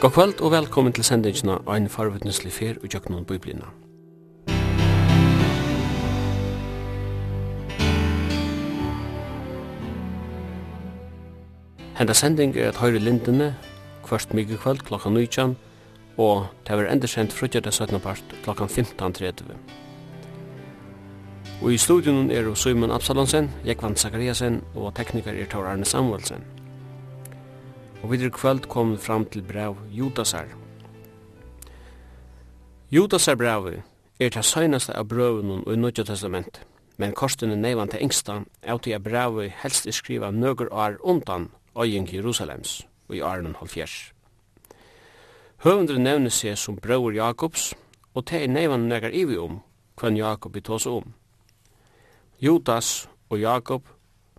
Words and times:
God 0.00 0.10
kvöld 0.10 0.40
og 0.40 0.50
velkommen 0.50 0.92
til 0.92 1.04
sendingina 1.04 1.52
og 1.66 1.76
en 1.76 1.88
farvetneslig 1.88 2.52
fer 2.52 2.74
og 2.82 2.94
jøknun 2.94 3.24
biblina. 3.24 3.64
Henda 11.98 12.12
sending 12.12 12.56
er 12.56 12.68
at 12.68 12.76
høyre 12.76 12.98
lindene 12.98 13.56
kvart 14.04 14.34
mykje 14.34 14.56
kvöld 14.56 14.78
klokka 14.86 15.08
19 15.08 15.56
og 16.16 16.46
det 16.66 16.78
er 16.78 16.92
enda 16.92 17.06
sendt 17.06 17.32
frutja 17.32 17.60
det 17.60 17.74
17. 17.74 18.00
part 18.00 18.22
klokka 18.44 18.64
15.30. 18.64 19.42
Og 21.62 21.72
i 21.72 21.76
studion 21.76 22.30
er 22.30 22.54
Simon 22.54 22.90
Absalonsen, 22.90 23.50
Jekvann 23.66 23.96
Zakariasen 23.96 24.62
og 24.74 24.94
teknikar 24.94 25.32
er 25.32 25.46
Tor 25.46 25.64
Arne 25.64 25.84
Samuelsen 25.84 26.57
og 28.02 28.10
videre 28.10 28.30
kvöld 28.30 28.68
kom 28.68 28.90
vi 28.92 28.96
fram 28.96 29.24
til 29.24 29.42
brev 29.42 29.76
Judasar. 29.90 30.46
Judasar 32.90 33.34
brevet 33.34 33.82
er 34.20 34.28
til 34.28 34.42
søgnaste 34.42 34.96
av 34.96 35.08
brøven 35.08 35.50
og 35.66 35.72
i 35.72 35.76
Nødja 35.76 36.04
Testament, 36.04 36.62
men 36.96 37.12
korsten 37.12 37.50
er 37.50 37.56
neivan 37.56 37.88
til 37.88 38.02
engsta 38.02 38.42
av 38.62 38.80
til 38.82 38.94
at 38.96 39.02
brevet 39.02 39.52
helst 39.62 39.86
er 39.86 39.92
skriva 39.92 40.30
nøgur 40.30 40.72
år 40.72 40.96
undan 41.00 41.50
øyen 41.78 42.08
Jerusalems 42.12 42.86
og 43.08 43.16
i 43.16 43.20
åren 43.20 43.54
halv 43.58 43.68
fjers. 43.68 44.12
Høvendren 45.58 46.02
nevner 46.02 46.30
seg 46.30 46.58
som 46.58 46.76
brøver 46.76 47.12
Jakobs, 47.12 47.74
og 48.14 48.26
til 48.26 48.42
er 48.42 48.52
neivan 48.52 48.88
negar 48.88 49.10
ivi 49.14 49.36
om 49.36 49.60
hvem 50.00 50.16
Jakob 50.16 50.56
i 50.56 50.60
tås 50.60 50.86
om. 50.86 51.14
Judas 52.40 53.08
og 53.30 53.40
Jakob 53.40 53.88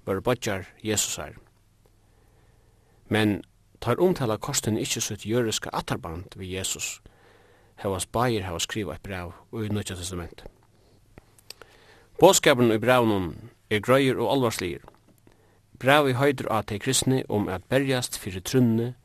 var 0.06 0.20
bodjar 0.20 0.66
Jesusar. 0.84 1.34
Men 3.10 3.42
tar 3.82 4.00
omtala 4.00 4.38
kosten 4.38 4.78
ikkje 4.78 5.02
sitt 5.02 5.26
jøriska 5.26 5.70
atarband 5.74 6.36
vi 6.36 6.56
Jesus. 6.56 7.02
Hevas 7.80 8.06
Bayer 8.06 8.44
hava 8.44 8.60
skriva 8.60 8.94
eit 8.94 9.04
brev 9.04 9.32
og 9.52 9.66
i 9.66 9.70
Nødja 9.70 9.96
Testament. 9.96 10.44
Båskapen 12.20 12.72
i 12.72 12.78
brevnum 12.78 13.36
er 13.70 13.80
grøyer 13.80 14.20
og 14.20 14.32
alvarslir. 14.34 14.82
Brev 15.80 16.10
i 16.10 16.18
høyder 16.20 16.50
av 16.52 16.66
til 16.68 16.80
kristne 16.80 17.24
om 17.30 17.48
at 17.48 17.64
berjast 17.72 18.20
fyrir 18.20 18.44
trunne, 18.44 18.96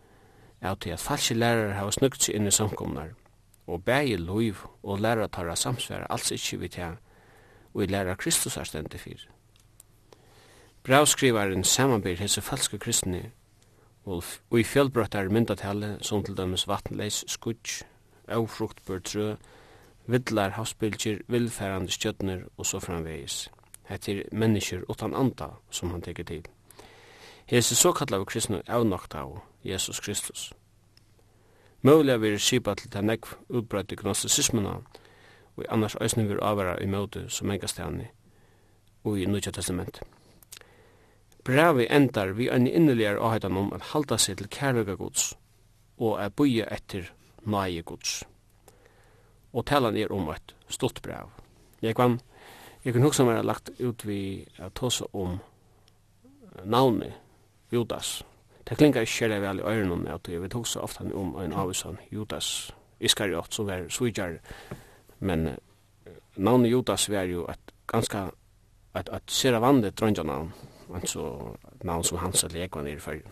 av 0.63 0.81
til 0.81 0.91
at 0.91 1.01
falske 1.01 1.35
lærere 1.35 1.77
hava 1.77 1.93
snukt 1.95 2.25
seg 2.25 2.35
inn 2.35 2.51
i 2.51 2.55
samkomnar, 2.55 3.13
og 3.67 3.85
bægir 3.85 4.19
loiv 4.19 4.65
og 4.83 4.99
lærare 4.99 5.29
tarra 5.29 5.55
samsværa 5.55 6.11
alls 6.11 6.33
ikkje 6.35 6.59
vi 6.59 6.69
til 6.69 6.97
og 7.75 7.83
i 7.83 7.87
lærare 7.87 8.17
Kristus 8.17 8.57
er 8.57 8.65
stendig 8.65 9.01
fyrir. 9.01 9.29
Brevskrivaren 10.83 11.65
samanbyr 11.65 12.17
hese 12.17 12.41
falske 12.41 12.79
kristne 12.79 13.31
og, 14.05 14.25
i 14.59 14.63
fjellbrøttar 14.63 15.29
myndatale, 15.33 15.99
som 16.03 16.23
til 16.25 16.37
dømes 16.37 16.69
vatnleis 16.69 17.25
skudj, 17.29 17.83
avfruktbør 18.29 18.99
trø, 18.99 19.29
vidlar 20.07 20.57
havsbylgjer, 20.59 21.23
vilfærande 21.29 21.93
stjøtner 21.93 22.45
og 22.57 22.67
så 22.67 22.81
framvegis. 22.81 23.49
Hette 23.89 24.13
er 24.13 24.29
mennesker 24.33 24.85
utan 24.89 25.15
anda 25.15 25.55
som 25.71 25.91
han 25.91 26.03
teker 26.03 26.25
til. 26.25 26.45
Hese 27.47 27.77
såkallar 27.77 28.19
vi 28.19 28.25
kristne 28.25 28.63
avnokta 28.69 29.25
av 29.25 29.41
Jesus 29.65 30.01
Kristus. 30.01 30.53
Møvliga 31.83 32.17
vi 32.17 32.33
er 32.33 32.41
skipa 32.41 32.75
til 32.75 32.93
den 32.93 33.11
nekv 33.11 33.35
utbrøyde 33.49 33.97
gnostisismena, 34.01 34.79
og 35.57 35.65
annars 35.69 35.97
æsne 36.01 36.25
vi 36.25 36.33
er 36.33 36.45
avvara 36.45 36.79
i 36.81 36.87
møte 36.89 37.27
som 37.29 37.51
engastjani 37.51 38.07
og 39.05 39.19
i 39.21 39.27
Nudja 39.27 39.53
Testamentet. 39.53 40.01
Brevi 41.45 41.87
endar 41.91 42.33
vi 42.33 42.49
ein 42.49 42.67
inneligar 42.67 43.19
áhættan 43.21 43.57
om 43.57 43.73
at 43.73 43.91
halda 43.93 44.17
seg 44.19 44.39
til 44.39 44.49
kærlega 44.49 44.95
gods 44.97 45.35
og 46.01 46.17
at 46.25 46.33
bøye 46.37 46.65
etter 46.73 47.11
nægi 47.45 47.83
gods. 47.85 48.23
Og 49.53 49.67
talan 49.67 49.97
er 49.97 50.13
om 50.13 50.31
eit 50.33 50.55
stort 50.69 51.03
brev. 51.03 51.29
Jeg 51.83 51.95
kan, 51.97 52.21
jeg 52.85 52.93
kan 52.93 53.03
hugsa 53.03 53.25
meg 53.25 53.45
lagt 53.45 53.71
ut 53.81 54.07
vi 54.07 54.47
at 54.59 54.73
tosa 54.75 55.05
om 55.13 55.39
navni 56.65 57.13
Judas. 57.73 58.23
Det 58.65 58.79
klingar 58.79 59.05
ikke 59.05 59.13
kjærlig 59.13 59.41
vel 59.43 59.61
i 59.61 59.69
øyrenom 59.69 60.07
at 60.07 60.29
jeg 60.29 60.43
vet 60.43 60.57
hugsa 60.57 60.81
ofta 60.81 61.05
om 61.15 61.37
ein 61.37 61.53
avisan 61.53 61.99
Judas 62.11 62.73
Iskariot 63.01 63.55
som 63.55 63.67
var 63.67 63.89
svijar 63.91 64.39
men 65.21 65.59
navni 66.37 66.69
Judas 66.69 67.11
var 67.11 67.29
jo 67.29 67.45
et 67.51 67.75
ganska 67.87 68.31
et, 68.95 69.01
et, 69.01 69.09
et 69.15 69.31
sera 69.31 69.61
vandet 69.61 70.01
dronjanavn 70.01 70.53
alltså 70.95 71.57
namn 71.83 72.05
som 72.05 72.19
hans 72.19 72.45
eller 72.45 72.61
jag 72.61 72.89
i 72.89 72.99
för. 72.99 73.23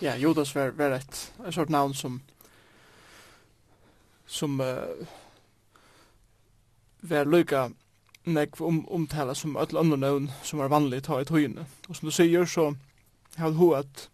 Ja, 0.00 0.16
Judas 0.16 0.54
var 0.54 0.70
var 0.70 0.90
ett 0.90 1.32
en 1.46 1.52
sort 1.52 1.68
namn 1.68 1.94
som 1.94 2.20
som 4.26 4.60
uh, 4.60 5.06
var 7.00 7.24
lika 7.24 7.70
nekv 8.24 8.62
om, 8.62 8.88
omtala 8.88 9.34
som 9.34 9.56
öll 9.56 9.76
annan 9.76 10.00
navn 10.00 10.30
som 10.42 10.58
var 10.58 10.68
vanligt 10.68 11.06
ha 11.06 11.20
i 11.20 11.24
tøyene. 11.24 11.66
Og 11.88 11.96
som 11.96 12.06
du 12.06 12.12
sier 12.12 12.44
så 12.44 12.74
har 13.36 13.50
hun 13.50 13.76
at 13.76 14.08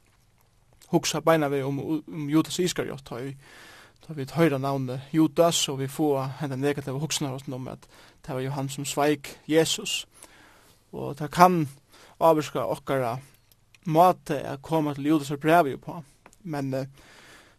hugsa 0.88 1.20
beina 1.20 1.48
vi 1.48 1.62
om, 1.62 1.80
om 2.06 2.30
Judas 2.30 2.58
Iskariot 2.58 3.08
har 3.08 3.20
vi 3.20 3.36
Da 4.08 4.14
vi 4.14 4.26
høyra 4.26 4.58
navnet 4.58 5.00
Judas, 5.12 5.68
og 5.68 5.78
vi 5.78 5.86
får 5.88 6.40
henne 6.40 6.56
negativa 6.56 6.98
hoksene 6.98 7.38
om 7.54 7.68
at 7.68 7.86
det 8.26 8.34
var 8.34 8.40
jo 8.40 8.50
han 8.50 8.68
som 8.68 8.84
sveik 8.84 9.38
Jesus. 9.46 10.08
Og 10.92 11.18
det 11.18 11.30
kan 11.30 11.68
avvirka 12.22 12.64
okkara 12.70 13.16
måte 13.86 14.38
er 14.38 14.60
koma 14.62 14.94
til 14.94 15.10
Judas 15.10 15.32
brevi 15.40 15.76
på. 15.76 15.98
Men 16.42 16.74
uh, 16.74 16.86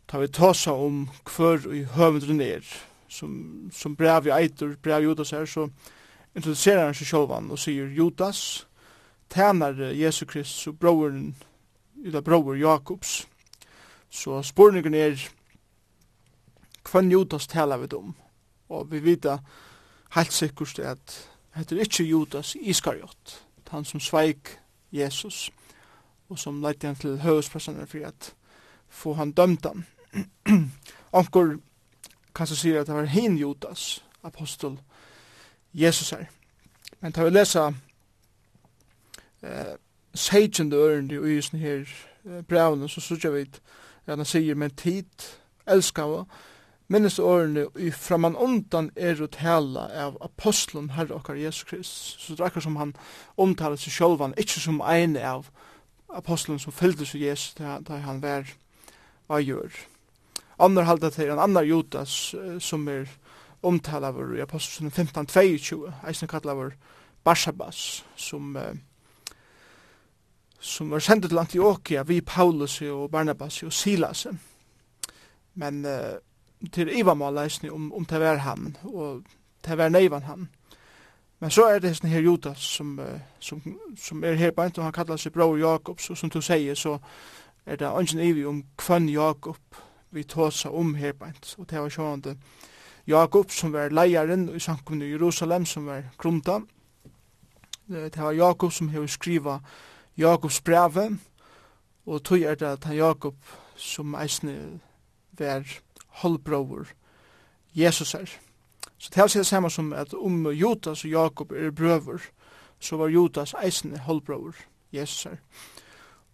tar 0.08 0.20
vi 0.20 0.28
tåsa 0.28 0.72
om 0.72 1.08
hver 1.36 1.68
i 1.74 1.84
høvendren 1.96 2.42
er, 2.42 2.64
som, 3.08 3.70
som 3.72 3.96
brevi 3.96 4.32
eitur, 4.32 4.76
brevi 4.82 5.08
Judas 5.08 5.34
er, 5.34 5.46
så 5.46 5.68
introducerar 6.36 6.88
han 6.90 6.98
seg 6.98 7.10
sjálvan 7.10 7.52
og 7.54 7.60
sier 7.62 7.92
Judas, 7.94 8.66
tænar 9.34 9.80
Jesu 9.94 10.26
Kristus 10.26 10.68
og 10.68 10.80
broren, 10.80 11.36
Juda 12.04 12.22
bror 12.22 12.56
Jakobs. 12.56 13.28
Så 14.10 14.42
spurningen 14.44 14.94
er, 14.94 15.18
hvem 16.92 17.12
Judas 17.12 17.48
talar 17.48 17.78
vi 17.78 17.88
om? 17.96 18.14
Og 18.70 18.92
vi 18.92 19.00
vita 19.00 19.38
helt 20.16 20.34
sikkert 20.34 20.80
at 20.80 21.16
heter 21.56 21.82
ikkje 21.82 22.06
Judas 22.06 22.56
Iskariot, 22.60 23.43
han 23.74 23.86
som 23.86 24.00
sveik 24.00 24.60
Jesus, 24.92 25.52
og 26.30 26.40
som 26.40 26.62
leidde 26.62 26.88
han 26.88 26.96
til 26.96 27.20
høvespersoner 27.22 27.86
for 27.86 28.06
at 28.06 28.34
få 28.90 29.14
han 29.14 29.32
dømtan. 29.32 29.86
Anker 31.14 31.58
så 32.46 32.56
sier 32.56 32.82
at 32.82 32.88
det 32.88 32.96
var 32.96 33.10
hin 33.10 33.38
Judas, 33.38 34.04
apostel 34.24 34.78
Jesus 35.74 36.10
her. 36.10 36.26
Men 37.02 37.14
tar 37.14 37.24
vi 37.24 37.30
lesa 37.30 37.68
eh, 39.42 39.76
seitjende 40.16 40.78
ørende 40.78 41.16
i 41.16 41.38
ysen 41.38 41.60
her 41.60 41.86
eh, 42.26 42.44
brevene, 42.44 42.90
så 42.90 43.02
sørger 43.02 43.32
vi 43.32 43.42
at 44.06 44.18
han 44.18 44.26
sier, 44.26 44.56
men 44.56 44.70
tid 44.70 45.34
elskar 45.68 46.08
vi, 46.08 46.24
minnesårene 46.88 47.68
i 47.80 47.92
framan 47.92 48.36
undan 48.36 48.90
er 48.96 49.22
å 49.22 49.30
tala 49.32 49.88
av 50.06 50.18
apostlen 50.26 50.92
Herre 50.98 51.16
okkar 51.16 51.40
Jesus 51.40 51.68
Krist. 51.70 52.20
Så 52.20 52.36
det 52.36 52.44
er 52.44 52.50
akkur 52.52 52.66
som 52.66 52.78
han 52.80 52.94
omtaler 53.40 53.80
seg 53.80 53.96
sjølvan, 53.96 54.36
ikkje 54.38 54.66
som 54.68 54.82
ein 54.82 55.18
av 55.18 55.50
apostlen 56.14 56.60
som 56.62 56.76
fyllde 56.76 57.08
seg 57.10 57.26
Jesus 57.26 57.58
da, 57.58 57.80
da 57.82 58.02
han 58.04 58.22
var 58.24 58.52
av 59.32 59.42
gjør. 59.42 59.74
Andar 60.62 60.88
halda 60.88 61.10
til 61.12 61.32
en 61.34 61.42
annar 61.42 61.66
Judas 61.66 62.36
som 62.62 62.88
er 62.92 63.08
omtala 63.64 64.12
av 64.12 64.36
i 64.36 64.44
apostlen 64.44 64.92
15-22, 64.92 65.80
eisne 66.08 66.28
kallar 66.30 66.68
av 66.68 66.74
Barsabas, 67.24 68.04
som 68.20 68.56
uh, 68.60 68.74
som 70.64 70.90
var 70.90 71.00
sendet 71.04 71.30
til 71.30 71.40
Antioquia 71.40 72.04
vi 72.08 72.22
Paulus 72.22 72.82
og 72.82 73.12
Barnabas 73.12 73.64
og 73.64 73.74
Silas. 73.74 74.28
Men 75.60 75.86
uh, 75.86 76.20
til 76.72 77.00
Ivamal 77.00 77.34
leisni 77.34 77.70
om, 77.70 77.94
om 77.94 78.06
det 78.06 78.20
var 78.20 78.36
han, 78.36 78.78
og 78.84 79.24
det 79.66 79.78
var 79.78 79.90
neivan 79.90 80.24
han. 80.24 80.50
Men 81.40 81.52
så 81.52 81.66
er 81.68 81.80
det 81.84 81.96
sånn 81.98 82.12
her 82.12 82.24
Judas 82.24 82.64
som, 82.64 82.94
som, 83.40 83.62
som 84.00 84.24
er 84.24 84.38
her 84.40 84.54
bænt, 84.56 84.78
og 84.78 84.86
han 84.88 84.96
kallar 84.96 85.20
seg 85.20 85.34
Bror 85.36 85.58
Jakobs, 85.60 86.10
og 86.10 86.18
som 86.18 86.30
du 86.32 86.40
sier, 86.42 86.76
så 86.76 86.98
er 87.66 87.80
det 87.82 87.90
ønsken 87.90 88.22
ivi 88.24 88.46
om 88.46 88.62
kvann 88.80 89.10
Jakob 89.12 89.82
vi 90.14 90.24
tåsa 90.24 90.70
om 90.70 90.94
her 90.96 91.14
bænt, 91.20 91.56
og 91.58 91.68
det 91.70 91.82
var 91.82 91.90
sjående 91.90 92.38
Jakob 93.08 93.52
som 93.52 93.74
var 93.74 93.92
leiaren 93.92 94.48
i 94.56 94.60
sankum 94.60 95.02
i 95.02 95.10
Jerusalem 95.12 95.66
som 95.66 95.86
var 95.86 96.04
grunda. 96.18 96.62
Det 97.88 98.18
var 98.18 98.32
Jakob 98.32 98.72
som 98.72 98.90
hever 98.90 99.08
skriva 99.08 99.60
Jakobs 100.18 100.62
brevet, 100.62 101.20
og 102.06 102.24
tog 102.24 102.42
er 102.42 102.56
det 102.56 102.68
at 102.68 102.84
han 102.84 102.96
Jakob 102.96 103.36
som 103.76 104.16
eisne 104.16 104.80
var 105.40 105.68
halvbror 106.22 106.88
Jesus 107.76 108.14
er. 108.14 108.30
Så 108.98 109.10
det 109.14 109.22
er 109.22 109.28
det 109.28 109.46
samme 109.46 109.70
som 109.70 109.94
at 109.94 110.14
om 110.14 110.48
Jotas 110.48 111.04
og 111.04 111.10
Jakob 111.10 111.52
er 111.52 111.72
brøver, 111.72 112.22
så 112.80 112.98
var 112.98 113.08
Jotas 113.08 113.56
eisende 113.64 113.98
halvbror 113.98 114.56
Jesus 114.94 115.26
er. 115.26 115.38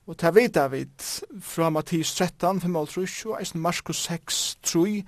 Og 0.07 0.21
det 0.21 0.35
vet 0.35 0.55
David 0.55 0.77
vidt 0.77 1.23
fra 1.41 1.69
Mattis 1.69 2.15
13, 2.15 2.61
5 2.61 2.75
og 2.75 2.87
og 3.25 3.41
eisen 3.41 3.61
Markus 3.61 4.03
6, 4.03 4.57
3, 4.63 5.03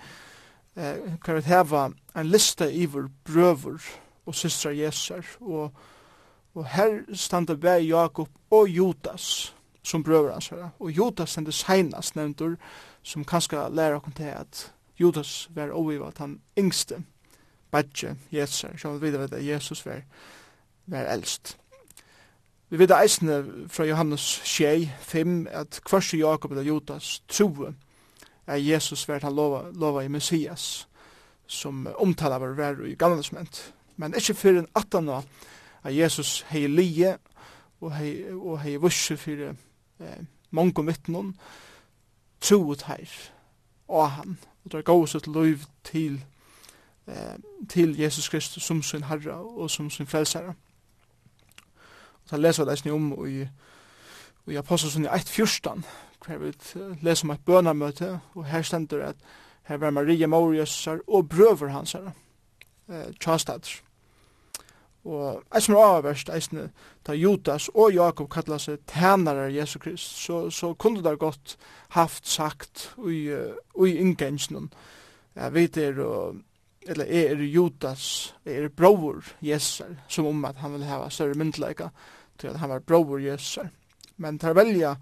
eh, 0.75 0.97
kan 1.25 1.35
vi 1.35 1.41
heva 1.41 1.89
en 2.15 2.25
liste 2.25 2.73
iver 2.73 3.07
brøver 3.23 3.81
og 4.25 4.35
systra 4.35 4.69
Jesus. 4.69 5.37
Og, 5.41 5.71
og 6.55 6.65
her 6.65 7.01
standa 7.13 7.55
bæg 7.55 7.87
Jakob 7.87 8.29
og 8.51 8.69
Judas 8.69 9.55
som 9.83 10.03
brøver 10.03 10.31
hans 10.31 10.51
herre. 10.51 10.71
Og 10.79 10.91
Judas 10.91 11.29
stendur 11.29 11.55
seinast 11.55 12.15
nevntur 12.15 12.57
som 13.03 13.25
kanskje 13.25 13.69
lærer 13.69 13.97
okkur 13.99 14.13
til 14.17 14.33
at 14.35 14.73
Judas 14.99 15.49
var 15.55 15.73
oviva 15.73 16.07
at 16.07 16.17
han 16.17 16.39
yngste 16.59 17.01
badje 17.71 18.15
Jeser, 18.31 18.77
så 18.77 18.97
vi 18.97 19.11
vet 19.11 19.33
at 19.33 19.45
Jesus 19.45 19.85
var, 19.85 20.01
var 20.85 21.07
eldst. 21.13 21.57
Vi 22.69 22.79
vet 22.79 22.91
eisne 22.95 23.67
fra 23.67 23.85
Johannes 23.85 24.21
6, 24.43 24.89
5, 24.99 25.47
at 25.51 25.79
kvarsi 25.85 26.17
Jakob 26.17 26.51
og 26.51 26.67
Judas 26.67 27.23
troe 27.27 27.73
er 28.47 28.55
Jesus 28.55 29.07
vært 29.07 29.23
han 29.23 29.35
lova, 29.35 29.65
lova 29.73 30.03
i 30.03 30.11
Messias, 30.11 30.87
som 31.47 31.87
omtala 31.99 32.37
var 32.39 32.55
vær 32.55 32.79
i 32.87 32.95
gammalesment. 32.95 33.73
Men 33.97 34.15
ikkje 34.15 34.35
fyrir 34.35 34.65
18 34.75 35.09
at 35.11 35.95
Jesus 35.95 36.45
hei 36.49 36.67
lije 36.67 37.17
og 37.81 37.95
hei, 37.95 38.13
og 38.31 38.61
hei 38.61 38.77
vursi 38.79 39.17
fyrir 39.19 39.55
eh, 40.01 40.25
mange 40.51 40.85
vittnen, 40.85 41.35
troet 42.41 42.81
her, 42.81 43.31
og 43.87 44.11
han, 44.11 44.39
og 44.63 44.71
det 44.71 44.77
er 44.77 44.87
gav 44.87 45.07
sitt 45.07 45.27
liv 45.27 45.57
til, 45.83 46.23
eh, 47.07 47.37
til 47.69 47.99
Jesus 47.99 48.29
Kristus 48.29 48.63
som 48.63 48.81
sin 48.83 49.03
herre 49.03 49.33
og 49.33 49.69
som 49.69 49.89
sin 49.89 50.07
frelsara. 50.07 50.53
Og 52.23 52.29
så 52.29 52.37
leser 52.37 52.65
vi 52.65 52.75
det 52.83 52.91
om 52.91 53.27
i, 53.27 53.45
i 54.47 54.55
Apostelsen 54.55 55.05
i 55.05 55.07
1.14, 55.07 55.81
hver 56.25 56.37
vi 56.37 56.53
leser 57.01 57.25
om 57.25 57.31
et 57.31 57.45
bønamøte, 57.45 58.19
og 58.35 58.45
her 58.45 58.61
stender 58.61 59.05
at 59.05 59.15
her 59.63 59.77
var 59.77 59.89
Maria 59.89 60.27
Morius 60.27 60.87
og 60.87 61.29
brøver 61.29 61.69
hans 61.69 61.91
her, 61.91 62.11
eh, 62.89 63.13
Tjastads. 63.19 63.83
Og 65.03 65.41
eit 65.49 65.65
som 65.65 65.75
er 65.75 65.81
avverst, 65.95 66.29
eisen 66.29 66.67
da 67.07 67.15
Judas 67.17 67.71
og 67.73 67.93
Jakob 67.95 68.29
kalla 68.29 68.59
seg 68.61 68.83
tænare 68.89 69.49
Jesu 69.53 69.79
Krist, 69.81 70.19
så, 70.21 70.43
så 70.53 70.73
kunde 70.73 71.01
det 71.03 71.17
godt 71.19 71.57
haft 71.97 72.27
sagt 72.27 72.91
ui, 72.97 73.25
ui 73.73 73.95
ingengen, 73.97 74.69
ja, 75.35 75.49
vi 75.49 75.65
er, 75.81 76.03
eller 76.87 77.05
er 77.05 77.41
Judas, 77.41 78.35
er 78.45 78.69
bror 78.69 79.23
Jesar, 79.41 79.95
som 80.07 80.27
om 80.27 80.45
at 80.45 80.61
han 80.61 80.73
vil 80.73 80.85
hava 80.85 81.09
større 81.09 81.33
myndleika 81.33 81.89
til 82.37 82.53
at 82.53 82.59
han 82.59 82.69
var 82.69 82.79
bror 82.79 83.17
Jesar. 83.17 83.69
Men 84.17 84.39
tar 84.39 84.53
velja 84.53 84.95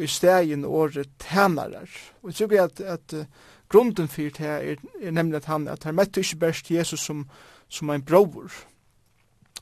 i 0.00 0.06
stegin 0.06 0.64
året 0.64 1.10
tænare, 1.20 1.86
og 2.22 2.30
jeg 2.30 2.34
tykker 2.34 2.64
at, 2.64 2.80
at 2.80 3.26
grunden 3.68 4.08
fyrir 4.08 4.30
det 4.30 4.46
er, 4.46 4.76
er 5.02 5.10
nemlig 5.10 5.36
at 5.36 5.44
han, 5.44 5.68
at 5.68 5.84
han 5.84 5.94
mette 5.94 6.20
ikke 6.20 6.36
best 6.36 6.70
Jesus 6.70 7.00
som, 7.00 7.28
som 7.68 7.90
en 7.90 8.02
bror, 8.02 8.50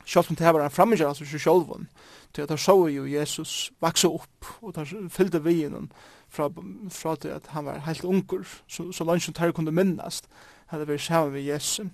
Sjálv 0.04 0.30
om 0.30 0.36
det 0.36 0.54
var 0.54 0.64
en 0.64 0.70
framgjør, 0.70 1.08
altså 1.08 1.24
ikke 1.24 1.38
sjálvun, 1.38 1.88
til 2.34 2.42
at 2.42 2.48
der 2.48 2.56
så 2.56 2.74
jo 2.88 3.04
Jesus 3.06 3.72
vaksa 3.80 4.08
opp, 4.08 4.46
og 4.62 4.74
der 4.74 5.08
fyllde 5.08 5.44
vien 5.44 5.92
fra, 6.28 6.48
fra 6.90 7.16
til 7.16 7.28
at 7.28 7.46
han 7.46 7.64
var 7.64 7.78
helt 7.86 8.04
unger, 8.04 8.42
så, 8.66 8.92
så 8.92 9.04
langt 9.04 9.22
som 9.22 9.34
der 9.34 9.52
kunne 9.52 9.72
minnast, 9.72 10.28
hadde 10.66 10.88
vært 10.88 11.00
sammen 11.00 11.32
med 11.32 11.42
Jesus. 11.42 11.86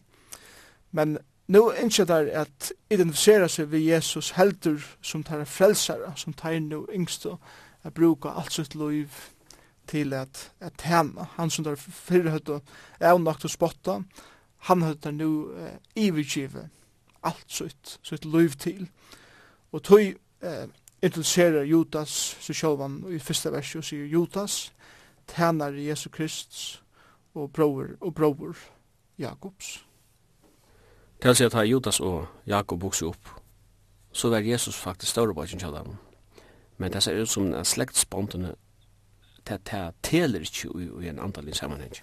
Men 0.92 1.18
nu 1.48 1.70
ikke 1.70 2.04
der 2.04 2.30
at 2.42 2.72
identifisera 2.90 3.48
seg 3.48 3.70
ved 3.72 3.80
Jesus 3.80 4.30
heldur 4.30 4.84
som 5.02 5.24
tar 5.24 5.44
frelsare, 5.44 6.12
som 6.16 6.32
tar 6.32 6.58
nu 6.60 6.86
yngste, 6.94 7.36
at 7.84 7.94
bruka 7.94 8.28
alt 8.28 8.52
sitt 8.52 8.74
liv 8.74 9.08
til 9.88 10.12
at, 10.12 10.50
at 10.60 10.72
tjena. 10.78 11.26
Han 11.36 11.50
som 11.50 11.64
der 11.64 11.76
fyrir 11.76 12.30
høyde 12.30 12.60
avnakt 13.00 13.44
å 13.44 13.48
spotta, 13.48 14.00
han 14.68 14.82
høyde 14.82 15.12
nu 15.12 15.30
eh, 15.56 15.78
ivergivet 15.96 16.68
alt 17.22 17.46
sitt, 17.48 17.98
sitt 18.02 18.24
liv 18.24 18.50
til. 18.58 18.88
Og 19.72 19.82
tøy 19.82 20.16
eh, 20.42 20.68
introducerer 21.02 21.62
Judas, 21.62 22.36
så 22.40 22.52
sjålvan 22.52 23.04
i 23.12 23.18
fyrsta 23.18 23.50
vers, 23.50 23.74
og 23.76 23.84
sier 23.84 24.06
Judas, 24.06 24.72
tænar 25.28 25.76
Jesu 25.76 26.08
Krist 26.10 26.82
og 27.34 27.52
bror, 27.52 27.86
og 28.00 28.14
bror 28.14 28.56
Jakobs. 29.18 29.84
Til 31.22 31.34
seg 31.34 31.50
at 31.50 31.58
ha 31.58 31.66
Judas 31.66 32.00
og 32.00 32.26
Jakob 32.46 32.82
vokse 32.82 33.06
opp, 33.06 33.34
så 34.12 34.30
var 34.30 34.46
Jesus 34.46 34.76
faktisk 34.76 35.10
større 35.10 35.34
på 35.34 35.46
sin 35.46 35.58
kjallam. 35.58 35.96
Men 36.78 36.92
det 36.92 37.02
ser 37.02 37.22
ut 37.22 37.28
som 37.28 37.50
en 37.52 37.64
slektsbåndene 37.64 38.54
til 39.48 39.58
det 39.64 39.94
teler 40.02 40.40
ikke 40.40 40.68
i 41.02 41.08
en 41.08 41.18
antallig 41.18 41.56
sammenheng. 41.56 41.94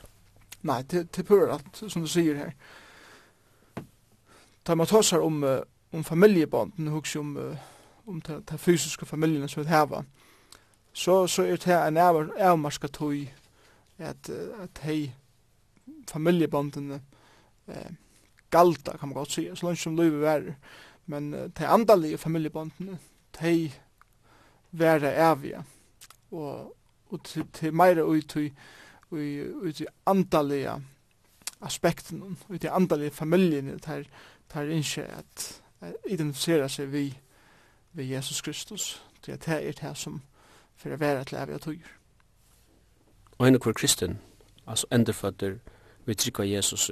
Nei, 0.65 0.81
det, 0.81 1.11
det 1.13 1.21
er 1.21 1.27
pur 1.27 1.51
alt, 1.53 1.83
som 1.91 2.01
du 2.01 2.09
sier 2.09 2.37
her 2.39 2.53
tar 4.65 4.75
man 4.75 4.87
tossar 4.87 5.19
om 5.19 5.43
uh, 5.43 5.59
om 5.91 6.03
familjebanden 6.03 6.87
hugsa 6.87 7.19
om 7.19 7.37
uh, 7.37 7.57
om 8.05 8.21
ta, 8.21 8.41
ta 8.41 8.57
fysiska 8.57 9.05
familjen 9.05 9.49
som 9.49 9.63
vi 9.63 9.69
hava. 9.69 10.03
Så 10.93 11.27
så 11.27 11.43
er 11.43 11.55
det 11.55 11.87
en 11.87 11.97
avmarska 11.97 12.87
tøy 12.87 13.27
at 13.97 14.29
at 14.63 14.79
hei 14.83 15.13
familjebanden 16.07 17.01
eh 17.67 17.91
galta 18.55 18.97
kan 18.97 19.09
man 19.09 19.13
godt 19.13 19.31
säga 19.31 19.55
så 19.55 19.65
långt 19.65 19.79
som 19.79 19.95
löve 19.95 20.19
var 20.19 20.55
men 21.05 21.33
uh, 21.33 21.49
de 21.49 21.65
andaliga 21.65 22.17
familjebanden 22.17 22.97
de 23.39 23.71
värre 24.71 25.11
ärviga 25.11 25.63
og 26.31 26.73
och 27.09 27.23
til 27.23 27.45
till 27.53 27.73
mera 27.73 28.01
ut 28.01 28.35
i 28.35 28.53
i 29.11 29.43
i 29.81 29.85
andaliga 30.05 30.81
aspekten 31.59 32.37
och 32.47 32.55
i 32.55 32.57
de 32.57 32.69
andaliga 32.69 33.11
familjen 33.11 33.79
tar 34.49 34.71
innskje 34.71 35.03
at 35.17 35.61
identifisera 36.09 36.67
seg 36.69 36.91
vi 36.91 37.05
vi 37.95 38.13
Jesus 38.13 38.41
Kristus, 38.41 39.03
til 39.21 39.31
at 39.31 39.45
det 39.45 39.67
er 39.67 39.71
det 39.71 39.97
som 39.97 40.21
for 40.75 40.91
å 40.91 40.99
være 40.99 41.23
til 41.23 41.37
evig 41.39 41.55
og 41.55 41.61
tøyer. 41.61 41.91
Og 43.37 43.45
henne 43.45 43.59
hver 43.63 43.73
kristen, 43.73 44.19
altså 44.67 44.87
endefødder, 44.91 45.55
vi 46.05 46.15
trykker 46.15 46.43
Jesus, 46.43 46.91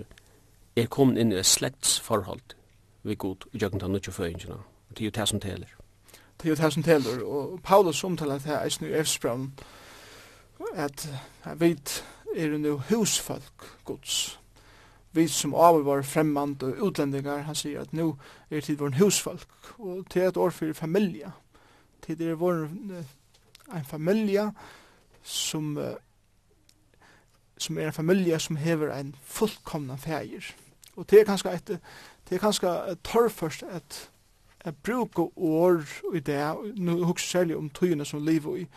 er 0.75 0.88
kommet 0.88 1.19
inn 1.19 1.31
i 1.31 1.35
et 1.35 1.45
slektsforhold 1.45 2.55
vi 3.03 3.15
god 3.15 3.45
i 3.51 3.57
jøkken 3.57 3.79
til 3.79 3.89
nødvendig 3.89 4.13
føringene. 4.13 4.57
Det 4.89 5.01
er 5.01 5.05
jo 5.05 5.12
det 5.15 5.27
som 5.29 5.39
teler. 5.39 5.67
Det 6.38 6.45
er 6.45 6.50
jo 6.50 6.55
det 6.55 6.74
som 6.74 6.83
teler, 6.83 7.24
og 7.24 7.60
Paulus 7.63 8.03
omtaler 8.03 8.33
det 8.33 8.43
her 8.43 8.63
i 8.63 8.69
snu 8.69 8.88
efsbrann, 8.88 9.53
at 10.74 11.07
vi 11.55 11.77
er 12.36 12.48
jo 12.48 12.77
husfolk 12.89 13.67
gods, 13.86 14.39
vi 15.13 15.27
som 15.27 15.53
av 15.53 15.82
var 15.86 16.01
fremmand 16.01 16.63
og 16.63 16.79
utlendingar, 16.88 17.46
han 17.48 17.55
sier 17.55 17.82
at 17.82 17.93
nu 17.93 18.15
er 18.50 18.62
tid 18.62 18.79
vår 18.82 18.96
husfolk, 18.98 19.50
og 19.77 20.05
til 20.10 20.22
et 20.22 20.38
år 20.38 20.50
fyrir 20.50 20.74
Til 20.74 22.17
Tid 22.17 22.22
er 22.22 22.36
vår 22.36 22.67
en 23.74 23.86
familie 23.86 24.51
som, 25.24 25.77
som 27.58 27.77
er 27.77 27.88
en 27.88 27.93
familie 27.93 28.39
som 28.39 28.55
hever 28.55 28.93
en 28.93 29.15
fullkomna 29.24 29.96
feir. 29.96 30.55
Og 30.96 31.10
det 31.10 31.20
er 31.20 31.25
kanskje 31.25 31.53
et, 31.53 31.67
det 32.29 32.36
er 32.36 32.39
kanskje 32.39 32.96
torrførst 33.03 33.63
at 33.63 34.10
at 34.63 34.75
bruka 34.75 35.22
år 35.36 35.84
i 36.15 36.20
det, 36.20 36.55
nu 36.75 37.03
hugsa 37.05 37.27
særlig 37.27 37.58
om 37.58 37.70
tøyene 37.70 38.05
som 38.05 38.25
lever 38.25 38.55
i, 38.55 38.67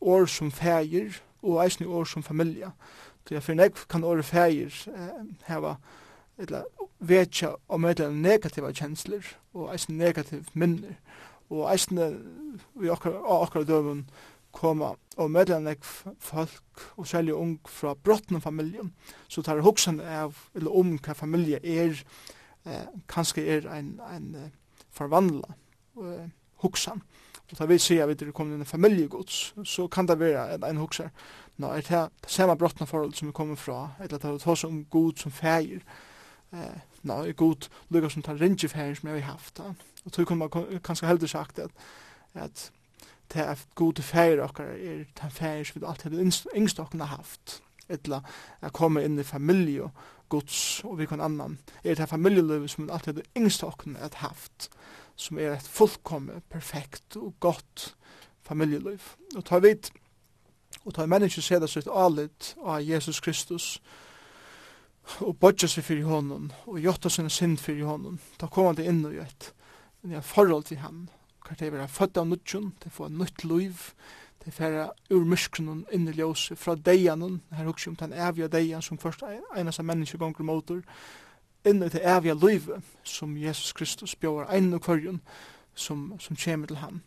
år 0.00 0.26
som 0.26 0.50
feir, 0.50 1.12
og 1.42 1.64
eisne 1.64 1.86
år 1.86 2.04
som 2.04 2.22
familia. 2.22 2.70
Så 3.28 3.34
jeg 3.34 3.44
finner 3.44 3.68
ikke 3.68 3.88
kan 3.92 4.04
åre 4.08 4.24
feir 4.24 4.72
eh, 4.88 5.24
heva 5.50 5.76
eller 6.38 6.64
vetja 6.98 7.54
om 7.68 7.84
eller 7.84 8.10
negativa 8.14 8.70
kjensler 8.72 9.26
og 9.52 9.72
eisne 9.74 9.98
negativ 9.98 10.48
minner. 10.54 10.96
Og 11.50 11.66
eisne 11.72 12.10
vi 12.78 12.88
akkur 12.88 13.20
akkur 13.42 13.66
døven 13.68 14.06
koma 14.52 14.94
og 15.18 15.30
medlemmer 15.30 15.76
folk 16.18 16.84
og 16.96 17.06
særlig 17.06 17.34
ung 17.34 17.58
fra 17.68 17.94
brotten 17.94 18.40
familien 18.40 18.92
så 19.28 19.42
tar 19.42 19.60
hoksan 19.60 20.00
av 20.00 20.36
eller 20.54 20.74
om 20.74 20.96
hva 20.96 21.14
familie 21.14 21.60
er 21.62 22.00
eh, 22.64 22.86
kanskje 23.08 23.44
er 23.44 23.68
ein, 23.72 23.98
ein 24.08 24.52
forvandla 24.90 25.54
eh, 26.00 26.30
hoksan 26.64 27.02
og 27.48 27.56
ta 27.56 27.66
vi 27.68 27.78
sier 27.80 28.04
at 28.04 28.12
vi 28.12 28.28
er 28.28 28.32
kommet 28.32 28.56
inn 28.56 28.64
i 28.66 28.68
familiegods 28.68 29.52
så 29.64 29.88
kan 29.88 30.08
det 30.08 30.18
være 30.20 30.54
en, 30.54 30.64
en 30.64 30.82
hoksan 30.82 31.12
nå 31.58 31.70
er 31.74 31.82
det 31.82 31.90
det 32.22 32.30
samme 32.30 32.56
brottna 32.56 32.86
forhold 32.86 33.14
som 33.14 33.28
vi 33.28 33.32
kommer 33.32 33.56
fra, 33.56 33.92
eller 33.98 34.18
det 34.18 34.24
er 34.24 34.38
det 34.38 34.64
om 34.64 34.84
god 34.90 35.12
som 35.16 35.32
feir, 35.32 35.80
eh, 36.52 36.80
nå 37.02 37.14
er 37.24 37.32
god 37.32 37.68
lukka 37.90 38.08
som 38.08 38.22
tar 38.22 38.38
rinje 38.40 38.68
feir 38.68 38.94
som 38.94 39.08
jeg 39.08 39.22
har 39.24 39.32
haft, 39.32 39.60
og 40.04 40.12
tog 40.12 40.26
kunne 40.26 40.38
man 40.38 40.80
kanskje 40.84 41.06
heldig 41.06 41.28
sagt 41.28 41.58
at, 41.58 41.70
at 42.34 42.70
det 43.32 43.42
er 43.44 43.64
gode 43.74 44.02
feir 44.02 44.40
okkar 44.42 44.64
er 44.64 45.04
den 45.20 45.30
feir 45.30 45.64
som 45.64 45.80
vi 45.80 45.86
alltid 45.86 46.14
har 46.14 46.54
yngst 46.56 46.80
okkar 46.80 47.10
haft, 47.10 47.62
eller 47.88 48.20
at 48.62 48.72
komme 48.72 49.04
inn 49.04 49.18
i 49.18 49.26
familie 49.26 49.82
og 49.82 49.90
gods 50.28 50.84
og 50.84 50.98
vi 50.98 51.06
kan 51.06 51.20
annan, 51.20 51.58
er 51.84 51.94
det 51.94 52.08
familieliv 52.08 52.68
som 52.68 52.86
vi 52.86 52.92
alltid 52.92 53.20
har 53.22 53.42
yngst 53.42 53.64
okkar 53.64 53.98
har 53.98 54.16
haft, 54.22 54.70
som 55.16 55.38
er 55.38 55.56
et 55.56 55.68
fullkomme, 55.68 56.40
perfekt 56.50 57.16
og 57.16 57.34
godt 57.40 57.94
familjeliv. 58.46 59.16
Og 59.36 59.44
tar 59.44 59.60
vi 59.64 59.74
og 60.88 60.94
ta 60.96 61.04
menneskje 61.04 61.42
seda 61.44 61.68
sitt 61.68 61.88
alit 61.92 62.54
av 62.64 62.80
Jesus 62.80 63.20
Kristus 63.20 63.76
og 65.20 65.36
bodja 65.40 65.68
seg 65.68 65.84
fyrir 65.84 66.08
honom 66.08 66.48
og 66.68 66.80
jotta 66.80 67.10
sinne 67.12 67.32
synd 67.32 67.60
fyrir 67.60 67.84
honom 67.88 68.16
ta 68.40 68.48
koma 68.52 68.72
det 68.76 68.86
inn 68.88 69.04
og 69.04 69.18
gjett 69.18 69.50
men 70.02 70.14
jeg 70.16 70.24
forhold 70.24 70.64
til 70.68 70.80
han 70.80 71.08
kan 71.44 71.58
det 71.60 71.72
være 71.72 71.88
født 71.92 72.20
av 72.20 72.28
nutjon 72.28 72.72
det 72.84 72.92
får 72.92 73.12
nytt 73.12 73.44
liv 73.44 73.82
det 74.44 74.54
færa 74.54 74.86
ur 75.10 75.24
myskron 75.28 75.84
inn 75.92 76.08
i 76.08 76.14
ljøse 76.16 76.56
fra 76.56 76.74
deianen 76.74 77.40
her 77.52 77.68
hugsi 77.68 77.90
om 77.90 77.96
den 78.00 78.14
evige 78.16 78.48
deian 78.48 78.84
som 78.84 79.00
først 79.00 79.24
einas 79.28 79.80
av 79.80 79.88
menneskje 79.88 80.20
gonger 80.20 80.48
motor 80.48 80.80
inn 81.68 81.82
i 81.82 81.90
det 81.92 82.00
evige 82.00 82.38
livet 82.38 82.94
som 83.04 83.36
Jesus 83.36 83.72
Kristus 83.76 84.16
bjóar 84.16 84.48
ein 84.48 84.72
og 84.72 84.86
kvarjon 84.86 85.20
som, 85.74 86.14
som 86.18 86.36
kjem 86.36 86.64
til 86.66 86.80
han 86.80 87.02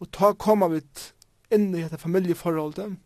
og 0.00 0.08
ta 0.12 0.32
koma 0.32 0.68
vi 0.72 0.80
inn 1.52 1.74
i 1.74 1.82
dette 1.82 1.98
familjeforholdet 1.98 2.96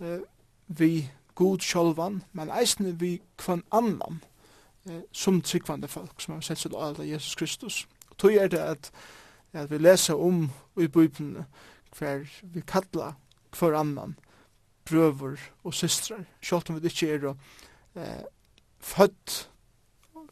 eh, 0.00 0.20
vi 0.66 1.10
god 1.38 1.62
sjolvan, 1.62 2.22
men 2.32 2.50
eisne 2.50 2.92
vi 3.00 3.18
kvann 3.38 3.62
annan 3.72 4.20
eh, 4.88 5.04
som 5.12 5.40
tryggvande 5.42 5.88
folk 5.88 6.20
som 6.20 6.34
har 6.34 6.42
sett 6.42 6.58
seg 6.58 6.74
av 6.74 6.98
Jesus 7.04 7.34
Kristus. 7.38 7.86
Og 8.10 8.16
tog 8.18 8.34
er 8.34 8.48
det 8.48 8.58
at, 8.62 8.90
at 9.52 9.70
vi 9.70 9.78
leser 9.78 10.18
om 10.18 10.48
i 10.76 10.86
Bibelen 10.86 11.44
hver 11.98 12.26
vi 12.42 12.62
kalla 12.66 13.14
hver 13.58 13.78
annan 13.78 14.16
brøver 14.88 15.38
og 15.64 15.74
systrar, 15.74 16.24
sjálft 16.42 16.70
om 16.70 16.80
vi 16.80 16.88
ikke 16.88 17.12
er 17.14 17.30
eh, 17.30 18.24
født 18.80 19.48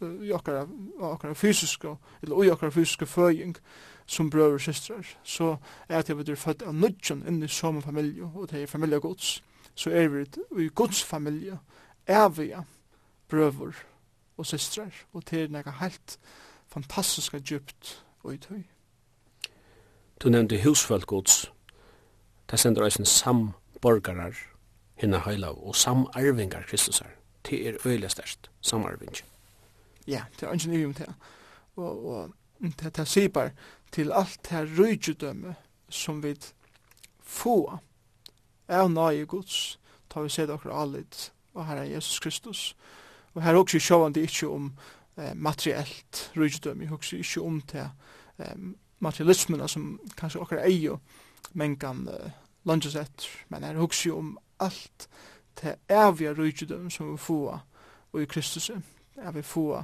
i 0.02 0.32
okkara, 0.32 0.66
okkara 0.98 1.34
fysiske, 1.34 1.94
eller 2.22 2.44
i 2.44 2.50
okkara 2.50 2.70
fysiske 2.70 3.06
føying, 3.06 3.56
som 4.06 4.30
brøver 4.30 4.54
og 4.54 4.60
systrar, 4.60 5.06
så 5.22 5.56
er 5.88 6.02
det 6.02 6.18
vi 6.18 6.32
er 6.32 6.36
født 6.36 6.62
av 6.62 6.74
nødjan 6.74 7.24
inn 7.26 7.42
i 7.42 7.48
samme 7.48 7.82
familie, 7.82 8.24
og 8.34 8.50
det 8.50 8.62
er 8.62 8.70
familie 8.70 9.00
gods, 9.00 9.42
så 9.74 9.90
er 9.90 10.08
vi 10.08 10.24
i 10.64 10.68
gods 10.74 11.04
familie, 11.04 11.58
er 12.06 12.28
vi 12.28 12.52
brøver 13.28 13.72
og 14.36 14.46
systrar, 14.46 14.92
og 15.12 15.22
det 15.30 15.42
er 15.42 15.48
nekka 15.48 15.70
helt 15.80 16.18
fantastiska 16.68 17.38
djupt 17.38 18.04
og 18.22 18.34
i 18.34 18.38
tøy. 18.38 18.62
Du 20.22 20.28
nevnte 20.28 20.62
husfølt 20.62 21.06
gods, 21.06 21.52
det 22.50 22.60
sender 22.60 22.84
eisen 22.84 23.04
samborgarar 23.04 24.36
hinna 24.96 25.18
heilav, 25.18 25.58
og 25.68 25.76
samarvingar 25.76 26.62
kristusar, 26.68 27.10
det 27.50 27.68
er 27.68 27.86
øyla 27.86 28.08
størst, 28.08 28.50
samarvingar. 28.60 29.24
Ja, 30.06 30.24
det 30.40 30.46
er 30.46 30.52
ønsken 30.52 30.72
i 30.72 30.84
om 30.84 30.94
det, 30.94 31.14
og, 31.76 32.06
og 32.06 32.30
det, 32.60 32.96
det 32.96 33.08
sier 33.08 33.28
bare, 33.28 33.50
til 33.96 34.12
alt 34.12 34.52
her 34.52 34.68
rujudømme 34.76 35.54
som 35.88 36.20
vi 36.22 36.34
få 37.24 37.78
av 38.68 38.90
nøye 38.92 39.24
gods, 39.30 39.78
tar 40.10 40.26
vi 40.26 40.32
seg 40.34 40.50
dere 40.50 40.74
allit 40.74 41.30
og 41.56 41.66
her 41.66 41.76
er 41.76 41.84
Jesus 41.84 42.20
Kristus. 42.20 42.76
Og 43.34 43.42
her 43.42 43.54
er 43.54 43.60
hokser 43.60 43.80
sjåvandi 43.80 44.24
ikkje 44.26 44.48
om 44.48 44.70
eh, 45.16 45.32
materiellt 45.34 46.30
rujudømme, 46.36 46.88
husker 46.88 47.20
ikkje 47.20 47.42
om 47.42 47.60
til 47.68 47.88
eh, 48.38 48.56
materialismena 48.98 49.68
som 49.68 49.96
kanskje 50.16 50.40
okra 50.40 50.64
eio 50.68 50.98
mengan 51.54 52.06
eh, 52.12 52.36
lunges 52.68 52.96
etter, 52.96 53.28
men 53.48 53.64
her 53.64 53.80
husker 53.80 54.16
om 54.16 54.36
alt 54.60 55.08
til 55.56 55.76
evige 55.88 56.34
rujudømme 56.36 56.90
som 56.90 57.12
vi 57.12 57.16
få 57.16 57.58
og 58.12 58.22
i 58.22 58.28
Kristus, 58.28 58.70
er 59.16 59.32
vi 59.32 59.42
få 59.42 59.82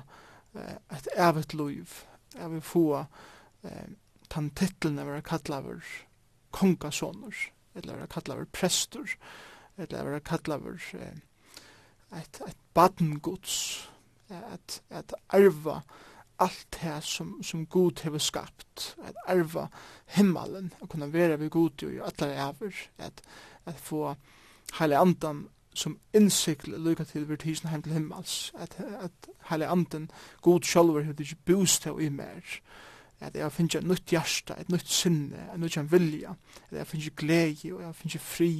eh, 0.55 0.77
et 0.93 1.09
evigt 1.17 1.55
liv, 1.55 1.89
er 2.37 2.49
vi 2.49 2.61
få 2.61 3.05
eh, 3.65 3.89
han 4.33 4.51
titlen 4.51 4.97
var 4.97 5.21
kallaver 5.21 5.83
kongasonur, 6.53 7.35
eller 7.75 7.97
var 7.97 8.07
kallaver 8.07 8.45
prestur, 8.45 9.17
eller 9.77 10.11
var 10.11 10.21
kallaver 10.21 10.81
eh, 10.95 11.19
et, 12.21 12.43
et 12.47 12.57
badengods, 12.75 13.89
at, 14.33 14.83
at 14.91 15.15
arva 15.29 15.83
allt 16.43 16.67
det 16.81 17.05
som, 17.05 17.43
som 17.43 17.67
Gud 17.67 18.03
har 18.03 18.19
skapt, 18.19 18.97
at 19.05 19.17
arva 19.27 19.69
himmelen, 20.17 20.73
at 20.83 20.89
kunna 20.89 21.07
vera 21.07 21.37
vid 21.37 21.51
Gud 21.51 21.85
og 21.85 21.93
i 21.93 22.01
alla 22.03 22.49
æver, 22.49 22.75
at, 22.99 23.23
at 23.67 23.75
få 23.75 24.15
heile 24.79 24.99
andan 24.99 25.49
som 25.75 25.99
innsikle 26.13 26.79
lykka 26.79 27.05
til 27.09 27.29
vertisen 27.29 27.69
heim 27.69 27.83
til 27.83 27.93
himmels, 27.93 28.53
at, 28.59 28.77
at 28.81 29.29
heile 29.51 29.69
andan 29.71 30.11
god 30.43 30.67
sjálfur 30.69 31.07
hefur 31.07 31.25
ikke 31.25 31.45
boost 31.47 31.87
i 31.87 32.09
mer, 32.09 32.59
at 33.23 33.37
jeg 33.37 33.53
finner 33.53 33.79
et 33.79 33.87
nytt 33.87 34.13
hjerte, 34.13 34.57
et 34.59 34.71
nytt 34.73 34.89
sinne, 34.91 35.47
et 35.55 35.61
nytt 35.61 35.79
vilja, 35.93 36.35
at 36.71 36.79
jeg 36.79 36.87
finner 36.87 37.17
glede, 37.17 37.73
og 37.73 37.83
jeg 37.83 37.95
finner 37.95 38.25
fri, 38.25 38.53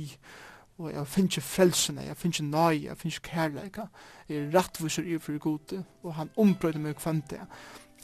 og 0.79 0.93
jeg 0.93 1.07
finner 1.07 1.47
frelsene, 1.47 2.07
jeg 2.07 2.17
finner 2.17 2.49
nøy, 2.51 2.83
jeg 2.85 2.99
finner 2.99 3.25
kærleika, 3.27 3.87
jeg 4.29 4.39
er 4.39 4.53
rettviser 4.55 5.09
i 5.09 5.19
for 5.19 5.39
gode, 5.39 5.85
og 6.03 6.15
han 6.15 6.31
ombrøyder 6.37 6.83
meg 6.83 6.97
kvante. 7.01 7.41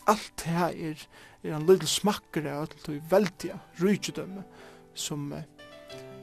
Alt 0.09 0.33
det 0.43 0.53
her 0.57 0.75
er, 0.91 1.07
er 1.45 1.57
en 1.57 1.67
liten 1.69 1.88
smakker 1.88 2.47
av 2.49 2.67
alt 2.67 2.77
det 2.87 3.00
veldige 3.11 3.59
rydgjødømme 3.81 4.45
som, 4.95 5.33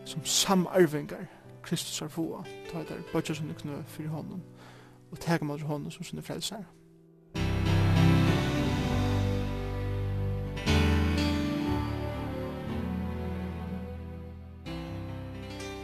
som 0.06 0.25
samarvingar 0.25 1.27
Kristus 1.65 2.00
har 2.00 2.10
få, 2.13 2.44
ta 2.70 2.84
etter 2.84 3.01
bøtja 3.13 3.34
sinne 3.36 3.56
knø 3.58 3.80
for 3.89 4.10
honom, 4.13 4.42
og 5.12 5.22
tega 5.22 5.46
mot 5.46 5.62
honom 5.65 5.92
som 5.92 6.06
sinne 6.06 6.22
frelsar. 6.25 6.65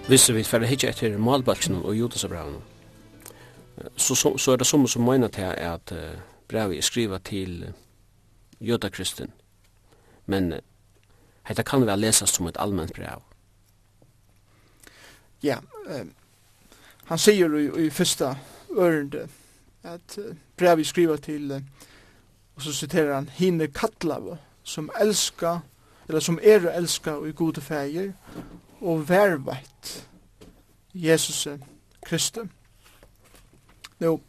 Hvis 0.08 0.34
vi 0.34 0.44
får 0.44 0.66
hitje 0.68 0.90
etter 0.90 1.18
målbalken 1.18 1.76
og 1.86 1.96
Judasbrevene, 1.96 2.60
så, 3.98 4.16
så, 4.16 4.38
så 4.38 4.52
er 4.52 4.58
det 4.58 4.68
som 4.68 4.88
som 4.88 5.06
mener 5.06 5.28
til 5.28 5.42
at 5.42 5.92
uh, 5.92 6.20
brevet 6.48 6.78
er 6.78 6.82
skrivet 6.82 7.24
til 7.24 7.64
uh, 7.64 7.74
jødakristen. 8.68 9.32
Men 10.26 10.54
uh, 10.54 10.60
dette 11.48 11.64
kan 11.64 11.86
vel 11.88 12.00
leses 12.00 12.30
som 12.30 12.48
et 12.48 12.58
allmänt 12.58 12.94
brev. 12.94 13.22
Ja, 15.44 15.58
uh, 15.88 16.08
han 17.06 17.18
sier 17.18 17.56
i, 17.56 17.86
i 17.86 17.90
første 17.90 18.36
ørende 18.78 19.28
at 19.84 20.18
uh, 20.18 20.36
brevet 20.58 20.80
er 20.80 20.90
skrivet 20.90 21.24
til, 21.24 21.52
uh, 21.52 21.62
og 22.56 22.62
så 22.62 22.74
siterer 22.74 23.16
han, 23.16 23.30
hine 23.30 23.68
kattlave, 23.68 24.38
som 24.64 24.92
elskar, 25.00 25.62
eller 26.08 26.20
som 26.20 26.40
er 26.44 26.68
elskar 26.76 27.12
og 27.22 27.30
i 27.30 27.32
gode 27.32 27.62
feir, 27.62 28.12
og 28.82 29.10
verveit 29.10 30.08
Jesus 30.94 31.48
Kristus. 32.06 32.50
Nå, 34.00 34.20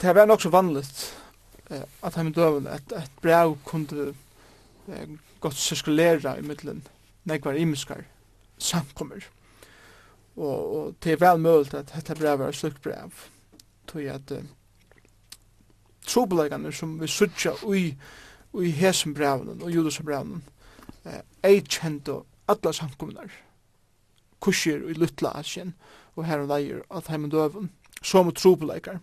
det 0.00 0.14
var 0.14 0.26
nok 0.26 0.42
så 0.42 0.48
vanligt 0.48 1.02
eh, 1.70 1.82
at 2.02 2.14
han 2.14 2.32
døven 2.32 2.66
at 2.66 2.92
et 2.96 3.10
brev 3.22 3.56
kunne 3.64 4.14
eh, 4.88 5.08
godt 5.40 5.54
cirkulera 5.54 6.36
i 6.38 6.42
middelen 6.42 6.86
nekvar 7.24 7.52
imiskar 7.52 8.04
samkommer. 8.58 9.26
Og, 10.36 10.76
og 10.76 10.94
det 11.04 11.12
er 11.12 11.16
vel 11.16 11.40
mulig 11.40 11.74
at 11.74 11.92
dette 11.94 12.14
brev 12.14 12.40
er 12.40 12.52
slukt 12.52 12.82
brev. 12.82 13.10
Tog 13.86 14.02
at 14.02 14.30
eh, 14.30 14.44
trobeleggene 16.06 16.72
som 16.72 17.00
vi 17.00 17.06
sutja 17.06 17.52
ui, 17.62 17.92
ui 18.52 18.70
hesen 18.70 19.14
brevnen 19.14 19.62
og 19.62 19.70
judesen 19.70 20.06
brevnen, 20.06 20.42
eh, 20.42 20.61
eikjento 21.42 22.22
alla 22.48 22.72
samkomnar 22.72 23.30
kusher 24.42 24.90
i 24.90 24.94
Lutla 24.98 25.32
asjen 25.38 25.74
og 26.16 26.26
her 26.26 26.42
og 26.42 26.50
leir 26.50 26.82
at 26.90 27.08
heim 27.12 27.30
døvun 27.30 27.70
som 28.02 28.30
trobeleikar. 28.34 28.98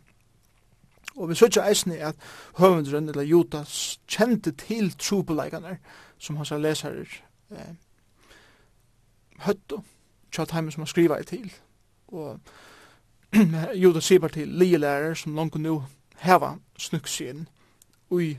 Og 1.15 1.29
vi 1.29 1.35
søtja 1.35 1.65
eisne 1.67 1.97
at 2.03 2.15
høvendren 2.59 3.09
eller 3.09 3.27
Judas 3.27 3.99
kjente 4.07 4.51
til 4.51 4.91
trobeleikarnar 4.91 5.79
som 6.19 6.37
hans 6.37 6.51
lesar 6.51 6.99
eh, 7.51 7.71
høttu 9.45 9.81
tjat 10.31 10.51
heim 10.51 10.71
som 10.71 10.83
han 10.83 10.91
skriva 10.91 11.19
i 11.19 11.27
til. 11.27 11.47
Og 12.07 12.39
Judas 13.83 14.11
sier 14.11 14.27
til 14.27 14.47
lielærer 14.59 15.15
som 15.15 15.35
langt 15.35 15.55
nu 15.55 15.83
heva 16.23 16.57
snuksien 16.77 17.47
ui 18.11 18.37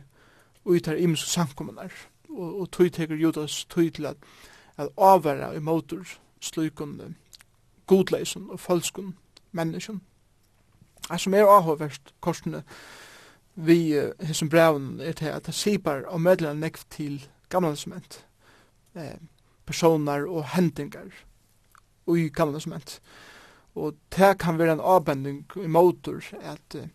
ui 0.64 0.80
tar 0.80 1.00
imus 1.00 1.24
samkommunar 1.26 1.90
og, 2.30 2.60
og 2.60 2.70
tøy 2.70 2.88
teker 2.88 3.16
Judas 3.16 3.64
tøy 3.64 3.90
til 3.90 4.06
at, 4.06 4.16
at 4.76 4.88
avværa 4.96 5.52
i 5.54 5.60
motor 5.60 6.06
slukun 6.40 7.00
uh, 7.00 7.12
godleisen 7.86 8.50
og 8.50 8.60
falskun 8.60 9.16
menneskjen. 9.52 10.00
Det 11.10 11.20
som 11.20 11.34
er 11.34 11.48
avhåverst 11.48 12.14
korsene 12.20 12.62
vi 13.54 13.98
uh, 13.98 14.12
hesson 14.26 14.48
braun 14.48 15.00
er 15.00 15.12
til 15.12 15.32
at 15.34 15.46
det 15.46 15.54
sipar 15.54 16.06
og 16.08 16.20
medlemmer 16.20 16.66
nekv 16.66 16.84
til 16.90 17.18
gamla 17.50 17.74
testament 17.74 18.24
eh, 18.94 19.18
personer 19.66 20.28
og 20.28 20.44
hendingar 20.54 21.10
og 22.06 22.18
i 22.18 22.28
gamla 22.28 22.60
og 23.74 23.96
det 24.16 24.38
kan 24.38 24.58
være 24.58 24.72
en 24.72 24.80
avbending 24.80 25.44
i 25.56 25.66
motor 25.66 26.22
at 26.40 26.74
uh, 26.74 26.86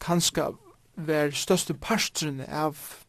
kanska 0.00 0.50
ver 0.96 1.30
største 1.30 1.74
parstrene 1.74 2.46
av 2.48 3.05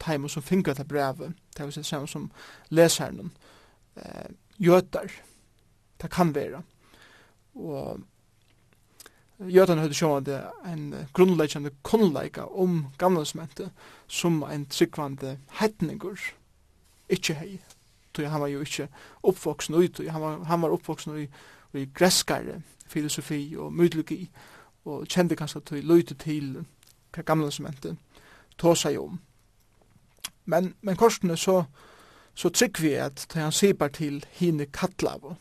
timer 0.00 0.28
som 0.28 0.42
finner 0.42 0.72
dette 0.72 0.84
brevet, 0.84 1.34
det 1.56 1.64
vil 1.66 1.72
si 1.72 1.82
samme 1.82 2.08
som 2.08 2.30
leser 2.70 3.12
eh, 3.96 4.30
jötar, 4.58 5.10
det 6.02 6.10
kan 6.10 6.34
være. 6.34 6.62
Og 7.54 8.00
jötan 9.38 9.78
høyde 9.78 9.94
sjående 9.94 10.40
en 10.66 10.94
grunnleggende 11.14 11.70
kunnleika 11.82 12.46
om 12.46 12.86
gamlesmentet 12.98 13.70
som 14.06 14.42
en 14.42 14.66
tryggvande 14.66 15.38
hetningur, 15.60 16.18
ikkje 17.08 17.34
hei, 17.34 17.60
tog 18.14 18.26
han 18.26 18.40
var 18.40 18.48
jo 18.48 18.62
ikkje 18.62 18.88
oppvoksen 19.22 19.74
ut, 19.74 20.00
han 20.08 20.22
var, 20.22 20.44
han 20.44 20.62
var 20.62 20.70
oppvoksen 20.70 21.18
i, 21.18 21.28
i 21.74 21.86
greskare 21.94 22.62
filosofi 22.86 23.56
og 23.56 23.72
mytologi, 23.72 24.30
og 24.84 25.06
kjente 25.08 25.36
kanskje 25.36 25.60
til 25.60 25.86
løyte 25.86 26.14
til 26.14 26.58
hva 27.14 27.22
gamle 27.22 27.50
som 27.52 27.66
tåsa 28.58 28.90
jo 28.90 29.04
om. 29.08 29.20
Men, 30.44 30.74
men 30.80 30.96
korsene 30.96 31.36
så, 31.36 31.64
så 32.34 32.48
trygg 32.48 32.80
vi 32.82 32.94
at 33.00 33.26
da 33.34 33.46
han 33.46 33.52
sier 33.52 33.88
til 33.88 34.24
hine 34.38 34.66
kattlavo, 34.66 35.36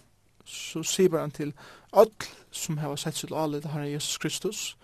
så 0.45 0.83
sier 0.83 1.19
han 1.19 1.31
til 1.31 1.53
öll 1.93 2.27
som 2.51 2.77
hava 2.77 2.97
sett 2.97 3.15
sitt 3.15 3.29
det 3.29 3.71
herre 3.71 3.91
Jesus 3.91 4.17
Kristus, 4.17 4.77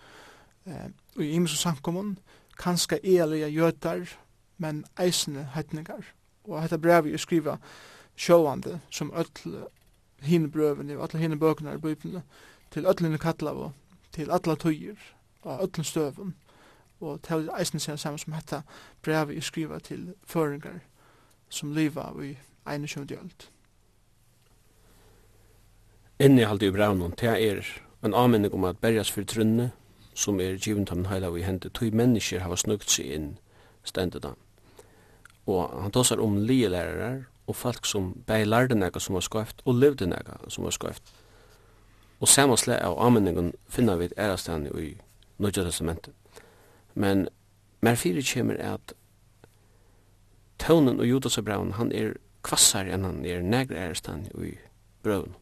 eh, 0.66 0.90
og 1.16 1.24
i 1.24 1.32
imens 1.32 1.66
og 1.66 1.76
kanske 1.82 2.16
kanska 2.58 2.98
elige 3.02 3.48
jötar, 3.48 4.08
men 4.58 4.84
eisne 4.98 5.50
heitningar. 5.54 6.04
Og 6.44 6.62
hetta 6.62 6.76
brev 6.76 7.06
er 7.06 7.16
skriva 7.16 7.56
sjåvande, 8.16 8.80
som 8.90 9.12
öll 9.12 9.68
hine 10.20 10.50
brøvene, 10.50 10.96
öll 10.96 11.18
hine 11.18 11.38
bøkene 11.38 11.74
i 11.74 11.94
till 11.94 12.22
til 12.70 12.86
öll 12.86 13.02
hine 13.02 13.18
kattlavo, 13.18 13.72
til 14.12 14.30
alla 14.30 14.54
tøyer, 14.54 14.96
og 15.42 15.62
öll 15.62 15.84
støven, 15.84 16.34
og 17.00 17.20
det 17.22 17.30
er 17.30 17.58
eisen 17.58 17.80
sen 17.80 17.98
saman 17.98 18.18
som 18.18 18.32
hetta 18.32 18.62
brevet 19.02 19.34
jeg 19.34 19.42
skriva 19.42 19.78
til 19.78 20.14
føringar 20.24 20.80
som 21.48 21.72
liva 21.72 22.12
i 22.22 22.36
21. 22.66 23.10
öld. 23.10 23.48
Inni 26.20 26.42
halde 26.44 26.66
i 26.66 26.70
brevnum, 26.70 27.12
det 27.12 27.28
er 27.28 27.64
en 28.04 28.14
avmenning 28.14 28.54
om 28.54 28.64
at 28.64 28.78
berjas 28.78 29.10
fyrir 29.10 29.26
trunne, 29.26 29.70
som 30.14 30.40
er 30.40 30.58
givet 30.60 30.90
av 30.92 31.06
heila 31.08 31.30
vi 31.30 31.42
hente, 31.42 31.68
tog 31.68 31.94
mennesker 31.94 32.40
hava 32.40 32.56
snukt 32.56 32.90
seg 32.90 33.08
inn 33.14 33.30
stendet 33.84 34.22
da. 34.22 34.34
Og 35.46 35.82
han 35.82 35.92
tåsar 35.92 36.20
om 36.20 36.36
lielarar 36.36 37.24
og 37.46 37.56
folk 37.56 37.86
som 37.86 38.12
bei 38.26 38.44
lærde 38.44 38.74
nega 38.74 39.00
som 39.00 39.16
var 39.16 39.24
skoeft 39.24 39.62
og 39.64 39.80
levde 39.80 40.06
nega 40.06 40.36
som 40.48 40.64
var 40.64 40.76
skoeft. 40.76 41.02
Og 42.20 42.28
samansle 42.28 42.76
av 42.84 42.98
avmenningen 43.00 43.54
finna 43.68 43.96
vi 43.96 44.10
et 44.10 44.18
ærastane 44.18 44.70
i 44.76 44.96
Nødja 45.40 45.64
testamentet. 45.64 46.19
Men 46.94 47.28
mer 47.80 47.98
fyrir 47.98 48.24
kjemur 48.26 48.58
er 48.58 48.76
at 48.78 48.94
tøvnen 50.60 51.00
og 51.00 51.08
Judas 51.08 51.38
og 51.38 51.44
braun, 51.44 51.72
han 51.78 51.92
er 51.92 52.16
kvassar 52.44 52.88
enn 52.88 53.04
han 53.04 53.24
er 53.24 53.44
negre 53.44 53.78
ærestan 53.78 54.26
i 54.34 54.54
braun. 55.04 55.34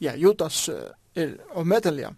Ja, 0.00 0.14
Judas 0.16 0.68
er 1.14 1.36
avmedelig. 1.54 2.10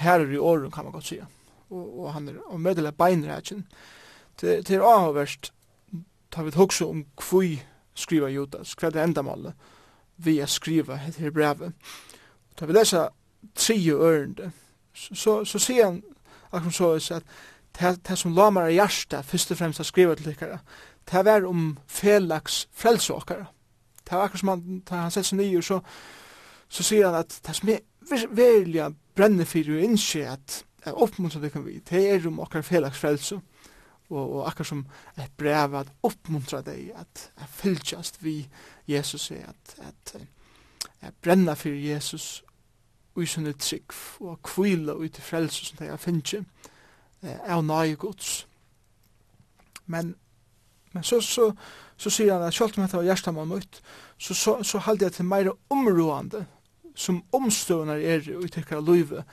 Her 0.00 0.20
er 0.20 0.32
i 0.32 0.38
åren, 0.38 0.70
kan 0.70 0.84
man 0.84 0.92
godt 0.92 1.06
sige. 1.06 1.26
Og, 1.70 2.04
og 2.04 2.12
han 2.14 2.28
er 2.28 2.40
avmedelig 2.50 2.94
beinrætjen. 2.96 3.66
Det, 4.40 4.68
det 4.68 4.76
er 4.76 4.82
avhverst, 4.82 5.52
tar 6.30 6.42
vi 6.42 6.48
et 6.48 6.58
hokse 6.58 6.86
om 6.86 7.04
kvui 7.16 7.62
skriva 7.94 8.28
Judas, 8.28 8.74
hva 8.74 8.88
er 8.88 8.94
det 8.96 9.04
enda 9.04 9.22
målet 9.22 9.54
vi 10.16 10.38
er 10.38 10.50
skriva 10.50 10.98
etter 11.08 11.32
brevet. 11.34 11.74
Tar 12.56 12.66
vi 12.66 12.76
lesa 12.76 13.08
tre 13.54 13.76
ørende, 13.90 14.52
så, 14.94 15.44
så 15.44 15.58
sier 15.58 15.84
han 15.84 16.02
akkurat 16.52 16.74
så 16.74 17.16
at 17.16 17.22
det, 17.74 17.96
det 18.08 18.18
som 18.18 18.34
lamar 18.34 18.68
meg 18.68 18.76
hjertet 18.76 19.26
først 19.26 19.50
og 19.50 19.58
fremst 19.58 19.82
har 19.82 19.88
skriva 19.88 20.14
til 20.14 20.30
dere, 20.30 20.60
det 21.10 21.24
var 21.26 21.46
om 21.48 21.76
felax 21.86 22.66
frelse. 22.72 23.12
Det 24.04 24.12
var 24.12 24.24
akkurat 24.24 24.40
som 24.40 24.52
han, 24.52 24.82
han 24.90 25.10
sett 25.10 25.26
seg 25.26 25.40
nye, 25.40 25.62
så, 25.62 25.80
så 26.68 26.86
sier 26.86 27.10
han 27.10 27.18
at 27.24 27.40
det 27.46 27.56
som 27.56 27.72
er 27.74 27.82
velja 28.30 28.92
brenne 29.16 29.46
fyrir 29.48 29.78
og 29.78 29.88
innskje 29.88 30.28
at 30.28 30.60
oppmuntra 30.92 31.40
det 31.40 31.52
kan 31.52 31.64
vi, 31.64 31.80
det 31.80 32.10
er 32.10 32.26
om 32.28 32.40
och 32.40 32.64
felags 32.64 32.98
frelse 32.98 33.40
og, 34.10 34.36
og 34.36 34.48
akkur 34.48 34.64
som 34.64 34.86
et 35.16 35.32
brev 35.36 35.74
at 35.74 35.92
oppmuntra 36.02 36.60
deg 36.62 36.92
at, 36.96 37.30
at 37.36 37.48
fylgjast 37.48 38.22
vi 38.24 38.48
Jesus 38.86 39.30
er 39.30 39.48
at, 39.48 39.76
at, 39.78 40.16
at 41.00 41.14
brenna 41.22 41.54
fyrir 41.54 41.94
Jesus 41.94 42.44
ui 43.16 43.26
sinne 43.26 43.52
trygg 43.52 43.94
og 44.20 44.40
kvila 44.42 44.96
ui 44.98 45.08
til 45.08 45.22
frelse 45.22 45.64
som 45.66 45.78
de 45.78 45.90
har 45.90 46.00
finnje 46.02 46.44
av 47.24 47.62
nai 47.64 47.94
gods. 47.94 48.46
Men, 49.86 50.14
men 50.92 51.04
så, 51.04 51.20
så, 51.20 51.52
så 51.96 52.10
sier 52.10 52.34
han 52.34 52.46
at 52.46 52.56
sjálft 52.56 52.78
om 52.78 52.84
dette 52.84 52.98
var 52.98 53.06
hjertet 53.06 53.36
man 53.36 53.48
møtt, 53.48 53.80
så, 54.18 54.34
så, 54.34 54.58
så 54.62 54.82
halde 54.86 55.06
jeg 55.06 55.16
til 55.18 55.28
meira 55.28 55.54
områande 55.70 56.44
som 56.94 57.22
omstøvnar 57.34 57.98
er 57.98 58.28
ui 58.36 58.48
tykkara 58.48 58.80
luive 58.80 59.24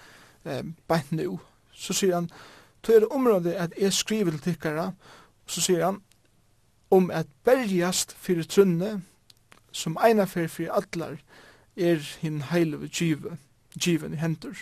eh, 0.45 0.63
beint 0.87 1.11
nu. 1.11 1.39
Så 1.73 1.93
sier 1.93 2.15
han, 2.17 2.29
så 2.85 2.95
er 2.95 3.03
det 3.03 3.13
området 3.13 3.53
at 3.53 3.73
jeg 3.77 3.93
skriver 3.93 4.31
til 4.31 4.41
tykkara, 4.41 4.91
så 5.47 5.61
sier 5.61 5.85
han, 5.85 6.01
om 6.91 7.11
at 7.11 7.29
bergjast 7.45 8.15
fyrir 8.19 8.43
trunne, 8.49 9.01
som 9.71 9.95
eina 10.03 10.25
fyrir 10.27 10.49
fyrir 10.51 10.73
allar, 10.75 11.15
er 11.77 12.01
hinn 12.19 12.41
heilige 12.49 12.89
kjive 12.91 13.37
given 13.79 14.13
i 14.13 14.17
hendur. 14.17 14.55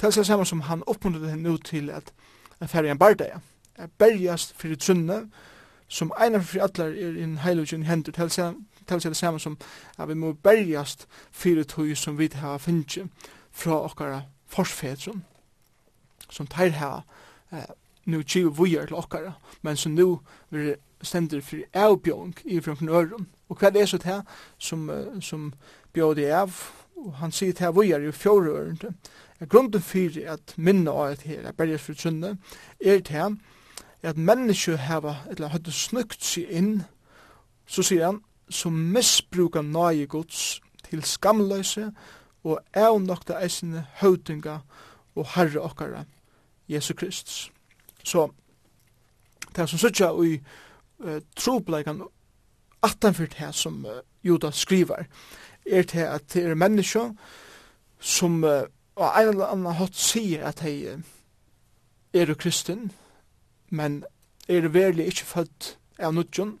Det 0.00 0.16
er 0.16 0.22
samme 0.22 0.46
som 0.46 0.60
han 0.60 0.82
oppmuntret 0.86 1.30
henne 1.30 1.42
nu 1.42 1.56
til 1.56 1.90
at 1.90 2.12
en 2.62 2.68
færre 2.68 2.90
en 2.90 2.98
bardeia, 2.98 3.38
er 3.74 3.86
bergjast 3.98 4.54
fyrir 4.56 4.76
trunne, 4.76 5.30
som 5.88 6.12
einar 6.20 6.40
fyrir 6.40 6.62
allar 6.62 6.86
er 6.86 7.22
en 7.24 7.38
heilugjun 7.38 7.82
i 7.82 7.86
hendur, 7.86 8.12
til 8.12 8.30
seg 8.30 9.10
det 9.10 9.16
samme 9.16 9.40
som 9.40 9.58
at 9.98 10.08
vi 10.08 10.14
må 10.14 10.32
bergjast 10.32 11.06
fyrir 11.32 11.64
tog 11.64 11.96
som 11.96 12.18
vi 12.18 12.28
har 12.34 12.58
finnje 12.58 13.08
fra 13.52 13.84
okkara 13.84 14.22
forsfedron, 14.46 15.24
som 16.30 16.46
teir 16.46 16.70
her 16.70 17.04
eh, 17.52 17.70
nu 18.04 18.22
tjiv 18.22 18.58
vujar 18.58 18.86
til 18.86 18.96
okkara, 18.96 19.32
men 19.62 19.76
som 19.76 19.92
nu 19.92 20.20
vi 20.50 20.74
stendur 21.02 21.40
fyrir 21.40 21.64
avbjong 21.72 22.34
i 22.44 22.60
framfyrir 22.60 22.94
øron. 22.94 23.28
Og 23.48 23.58
hva 23.58 23.68
er 23.68 23.72
det 23.72 23.88
så 23.88 23.96
det 23.96 24.06
her 24.06 24.22
som, 24.58 24.90
som 25.20 25.52
bjóði 25.92 26.30
av 26.32 26.52
og 26.96 27.14
han 27.20 27.32
sier 27.32 27.52
til 27.52 27.74
vi 27.76 27.90
i 27.94 28.12
fjore 28.12 28.50
ørende, 28.50 28.94
at 29.40 29.48
grunden 29.48 29.82
for 29.82 30.20
at 30.32 30.54
minne 30.56 30.90
av 30.90 31.12
et 31.12 31.22
her, 31.22 31.46
er 31.46 31.52
berges 31.52 31.82
for 31.82 31.94
trunne, 31.94 32.36
er 32.80 33.00
til 33.00 33.38
at 34.02 34.16
menneske 34.16 34.76
hava, 34.76 35.16
eller 35.30 35.48
hadde 35.48 35.72
snukt 35.72 36.24
seg 36.24 36.50
inn, 36.50 36.82
så 37.66 37.82
sier 37.82 38.06
han, 38.06 38.20
som 38.50 38.72
misbruka 38.72 39.62
nøye 39.64 40.06
gods 40.06 40.60
til 40.84 41.02
skamløse 41.02 41.88
og 42.44 42.60
avnokta 42.76 43.38
eisene 43.40 43.86
høytinga 44.02 44.58
og 45.16 45.30
herre 45.34 45.62
okkara, 45.64 46.04
Jesu 46.68 46.94
Kristus. 46.94 47.50
Så, 48.04 48.28
det 49.48 49.62
er 49.62 49.66
som 49.66 49.80
sutja 49.80 50.10
i 50.24 50.36
uh, 51.00 51.20
trobleikan 51.36 52.02
atanfyrt 52.84 53.38
her 53.40 53.52
som 53.52 53.84
uh, 53.86 54.02
Judas 54.24 54.60
skriver, 54.60 55.08
er 55.66 55.82
til 55.82 56.06
at 56.06 56.32
det 56.34 56.44
er 56.44 56.54
mennesker 56.54 57.12
som 58.00 58.44
uh, 58.44 58.64
og 58.94 59.20
en 59.20 59.28
eller 59.28 59.46
annen 59.50 59.74
hatt 59.74 59.96
sier 59.98 60.44
at 60.46 60.62
de 60.62 61.02
er 62.14 62.30
jo 62.30 62.36
kristen, 62.38 62.92
men 63.68 64.04
er 64.48 64.68
verlig 64.70 65.08
ikke 65.10 65.26
født 65.26 65.70
av 65.98 66.14
nudjon, 66.14 66.58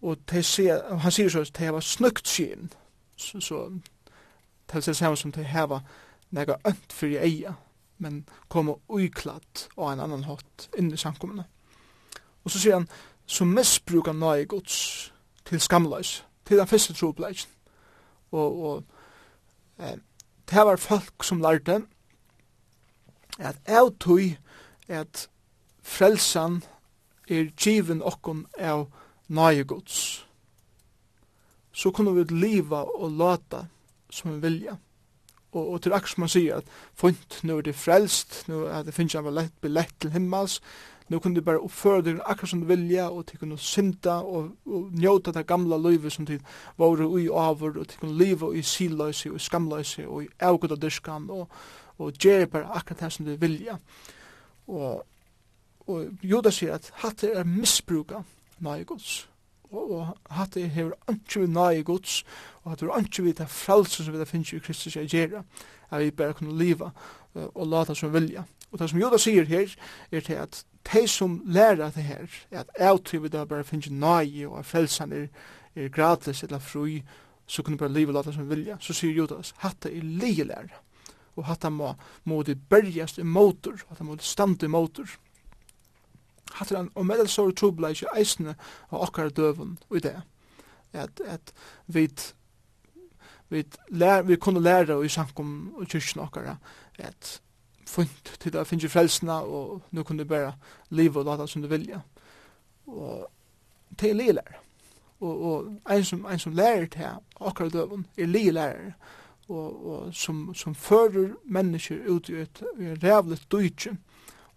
og 0.00 0.34
sier, 0.46 0.84
han 1.02 1.12
sier 1.12 1.28
så 1.28 1.42
at 1.44 1.56
de 1.58 1.66
har 1.66 1.80
snøkt 1.80 2.28
siden, 2.28 2.70
så, 3.16 3.40
så 3.40 3.64
de 4.70 4.82
sier 4.82 4.94
samme 4.94 5.18
som 5.18 5.32
de 5.32 5.44
har 5.44 5.80
nega 6.30 6.60
ønt 6.64 6.94
for 6.94 7.10
i 7.10 7.18
eia, 7.18 7.56
men 7.98 8.22
kommer 8.48 8.78
uiklatt 8.88 9.66
av 9.76 9.90
en 9.92 10.04
annan 10.06 10.28
hatt 10.28 10.70
inn 10.78 10.92
i 10.94 11.00
samkommende. 11.00 11.44
Og 12.44 12.54
så 12.54 12.60
sier 12.62 12.78
han, 12.78 12.88
som 13.26 13.50
misbrukar 13.52 14.14
nøye 14.16 14.46
gods 14.48 15.12
til 15.44 15.60
skamleis, 15.60 16.20
til 16.46 16.58
den 16.58 16.70
første 16.70 16.94
trobleisen 16.94 17.50
og, 18.32 18.62
og 18.70 18.84
eh, 19.78 19.96
det 20.50 20.66
var 20.66 20.82
folk 20.82 21.24
som 21.24 21.42
lærte 21.42 21.82
at 23.40 23.56
jeg 23.66 23.92
tog 24.00 24.20
at 24.88 25.28
frelsan 25.82 26.62
er 27.28 27.50
given 27.56 28.02
okkon 28.02 28.46
av 28.58 28.88
nøyegods. 29.28 30.26
Så 31.72 31.90
kunne 31.90 32.14
vi 32.14 32.24
liva 32.34 32.82
og 32.82 33.10
lata 33.16 33.64
som 34.10 34.34
vi 34.34 34.40
vilja. 34.42 34.76
Og, 35.52 35.72
og 35.72 35.82
til 35.82 35.94
akkur 35.94 36.12
som 36.12 36.24
man 36.24 36.30
sier 36.30 36.60
at 36.60 36.68
funt, 36.94 37.40
nu 37.42 37.56
er 37.56 37.64
det 37.66 37.74
frelst, 37.74 38.44
nu 38.48 38.66
er 38.66 38.84
det 38.86 38.94
finnes 38.94 39.14
jeg 39.14 39.34
lett, 39.34 39.66
lett 39.66 39.94
til 40.02 40.12
himmels, 40.14 40.60
nu 41.10 41.18
kunne 41.18 41.34
du 41.34 41.42
bare 41.42 41.58
oppføre 41.58 42.04
deg 42.06 42.20
akkurat 42.22 42.52
som 42.52 42.60
du 42.62 42.68
vilja, 42.70 43.08
og 43.10 43.24
til 43.26 43.40
kunne 43.40 43.58
synda 43.58 44.20
og, 44.22 44.52
og 44.66 44.92
njóta 44.94 45.32
det 45.34 45.42
gamla 45.46 45.78
livet 45.82 46.12
som 46.14 46.26
til 46.26 46.38
våre 46.78 47.06
ui 47.06 47.24
avur, 47.26 47.74
og 47.80 47.88
til 47.90 47.98
kunne 47.98 48.18
liva 48.18 48.52
i 48.54 48.62
siløysi, 48.62 49.32
og 49.32 49.40
i 49.40 49.42
skamløysi, 49.42 50.04
og 50.06 50.22
i 50.22 50.28
avgåta 50.38 50.78
dyrskan, 50.78 51.26
og, 51.30 51.48
og 51.98 52.12
gjerri 52.14 52.46
bare 52.46 52.70
akkurat 52.78 53.02
det 53.02 53.12
som 53.12 53.26
du 53.26 53.32
vilja. 53.42 53.74
Og, 54.70 55.02
og 55.90 56.22
Judas 56.22 56.60
sier 56.60 56.78
at 56.78 56.92
hatt 57.02 57.26
er 57.26 57.42
misbruka 57.44 58.22
nai 58.62 58.84
gods, 58.86 59.26
og, 59.72 59.90
og 59.90 60.06
hatt 60.38 60.60
er 60.62 60.70
hever 60.70 60.94
anki 61.10 61.42
vi 61.42 61.50
nai 61.50 61.82
gods, 61.82 62.20
og 62.62 62.70
hatt 62.70 62.86
er 62.86 62.94
anki 62.94 63.26
vi 63.26 63.34
det 63.34 63.50
fralse 63.50 64.04
som 64.04 64.14
vi 64.14 64.22
det 64.22 64.30
finnes 64.30 64.54
i 64.54 64.62
Kristus 64.62 64.96
er 64.96 65.10
gjerra, 65.10 65.42
at 65.90 66.04
vi 66.04 66.14
bare 66.14 66.38
kunne 66.38 66.54
liva 66.54 66.94
og 67.34 67.66
lata 67.66 67.98
som 67.98 68.14
vilja. 68.14 68.46
Og 68.70 68.78
det 68.78 68.90
som 68.90 69.00
Juda 69.00 69.18
sier 69.18 69.44
her, 69.44 69.72
er 70.12 70.20
til 70.20 70.38
at 70.38 70.64
de 70.92 71.06
som 71.08 71.40
lærer 71.46 71.90
det 71.90 72.04
her, 72.04 72.26
er 72.50 72.60
at 72.60 72.70
alltid 72.78 73.18
vi 73.18 73.28
da 73.28 73.44
bare 73.44 73.64
finne 73.64 73.98
nøye 74.00 74.48
og 74.48 74.58
at 74.58 74.66
frelsen 74.66 75.12
er, 75.12 75.26
er 75.76 75.88
gratis 75.88 76.42
eller 76.42 76.58
fri, 76.58 77.02
så 77.46 77.62
kunne 77.62 77.78
bare 77.78 77.92
livet 77.92 78.14
lade 78.14 78.32
som 78.32 78.50
vilja. 78.50 78.76
Så 78.80 78.94
sier 78.94 79.14
Judas, 79.14 79.54
hatta 79.58 79.90
er 79.90 80.02
lige 80.02 80.44
lærer. 80.44 80.82
Og 81.36 81.46
hatta 81.46 81.68
må, 81.68 81.94
må 82.24 82.42
det 82.42 82.60
bergjast 82.68 83.18
i 83.18 83.22
motor, 83.26 83.80
hatta 83.88 84.04
må 84.04 84.14
det 84.14 84.26
stande 84.26 84.66
i 84.66 84.70
motor. 84.70 85.10
Hatta 86.54 86.74
er 86.74 86.80
en 86.80 86.92
omedelsår 86.94 87.50
trubla 87.58 87.90
i 87.90 88.04
eisne 88.16 88.54
av 88.90 89.02
okkar 89.06 89.30
døven 89.34 89.78
og 89.88 89.96
i 89.96 90.04
det. 90.06 90.16
At, 90.92 91.20
at 91.26 91.52
vi 91.86 92.08
vi 93.50 93.64
lær 93.88 94.22
vi 94.22 94.36
kunne 94.36 94.62
lære 94.62 95.04
i 95.04 95.08
sankum 95.08 95.74
og 95.74 95.88
kyrkjen 95.90 96.22
okkar, 96.22 96.56
at 96.98 97.40
funt 97.90 98.32
til 98.40 98.56
å 98.56 98.64
finne 98.68 98.88
frelsene, 98.88 99.36
og 99.42 99.82
nå 99.90 100.04
kunne 100.06 100.24
du 100.24 100.30
bare 100.30 100.54
leve 100.90 101.20
og 101.20 101.26
lade 101.26 101.48
som 101.50 101.62
du 101.62 101.68
vilja. 101.68 102.00
Og 102.86 103.26
til 103.98 104.16
li 104.16 104.30
lærer. 104.32 104.60
Og, 105.20 105.44
og 105.44 105.92
en 105.92 106.04
som, 106.04 106.24
en 106.26 106.38
som 106.38 106.52
lærer 106.52 106.86
til 106.86 107.06
akkurat 107.40 107.72
døven 107.72 108.06
er 108.18 108.26
ligelærer, 108.26 108.92
og, 109.48 109.86
og 109.86 110.14
som, 110.14 110.54
som 110.54 110.74
fører 110.74 111.34
mennesker 111.44 112.06
ut 112.08 112.28
i 112.28 112.40
et, 112.40 112.62
et 112.80 113.04
rævligt 113.04 113.52
døytje, 113.52 113.96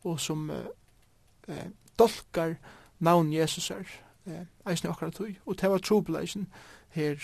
og 0.03 0.19
som 0.19 0.49
eh, 0.49 1.67
dolkar 1.99 2.55
navn 2.99 3.33
Jesus 3.33 3.71
er, 3.71 3.83
eh, 4.25 4.45
eisen 4.69 4.89
akkurat 4.89 5.13
tøy, 5.13 5.35
og 5.45 5.61
det 5.61 5.69
var 5.69 5.77
trobeleisen 5.77 6.47
her 6.89 7.15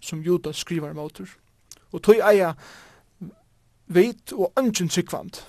som 0.00 0.20
Judas 0.20 0.56
skriver 0.56 0.92
motor. 0.92 1.28
Og 1.92 2.02
tøy 2.02 2.20
eia 2.20 2.52
veit 3.86 4.32
og 4.32 4.52
ungen 4.56 4.88
tryggvand 4.88 5.42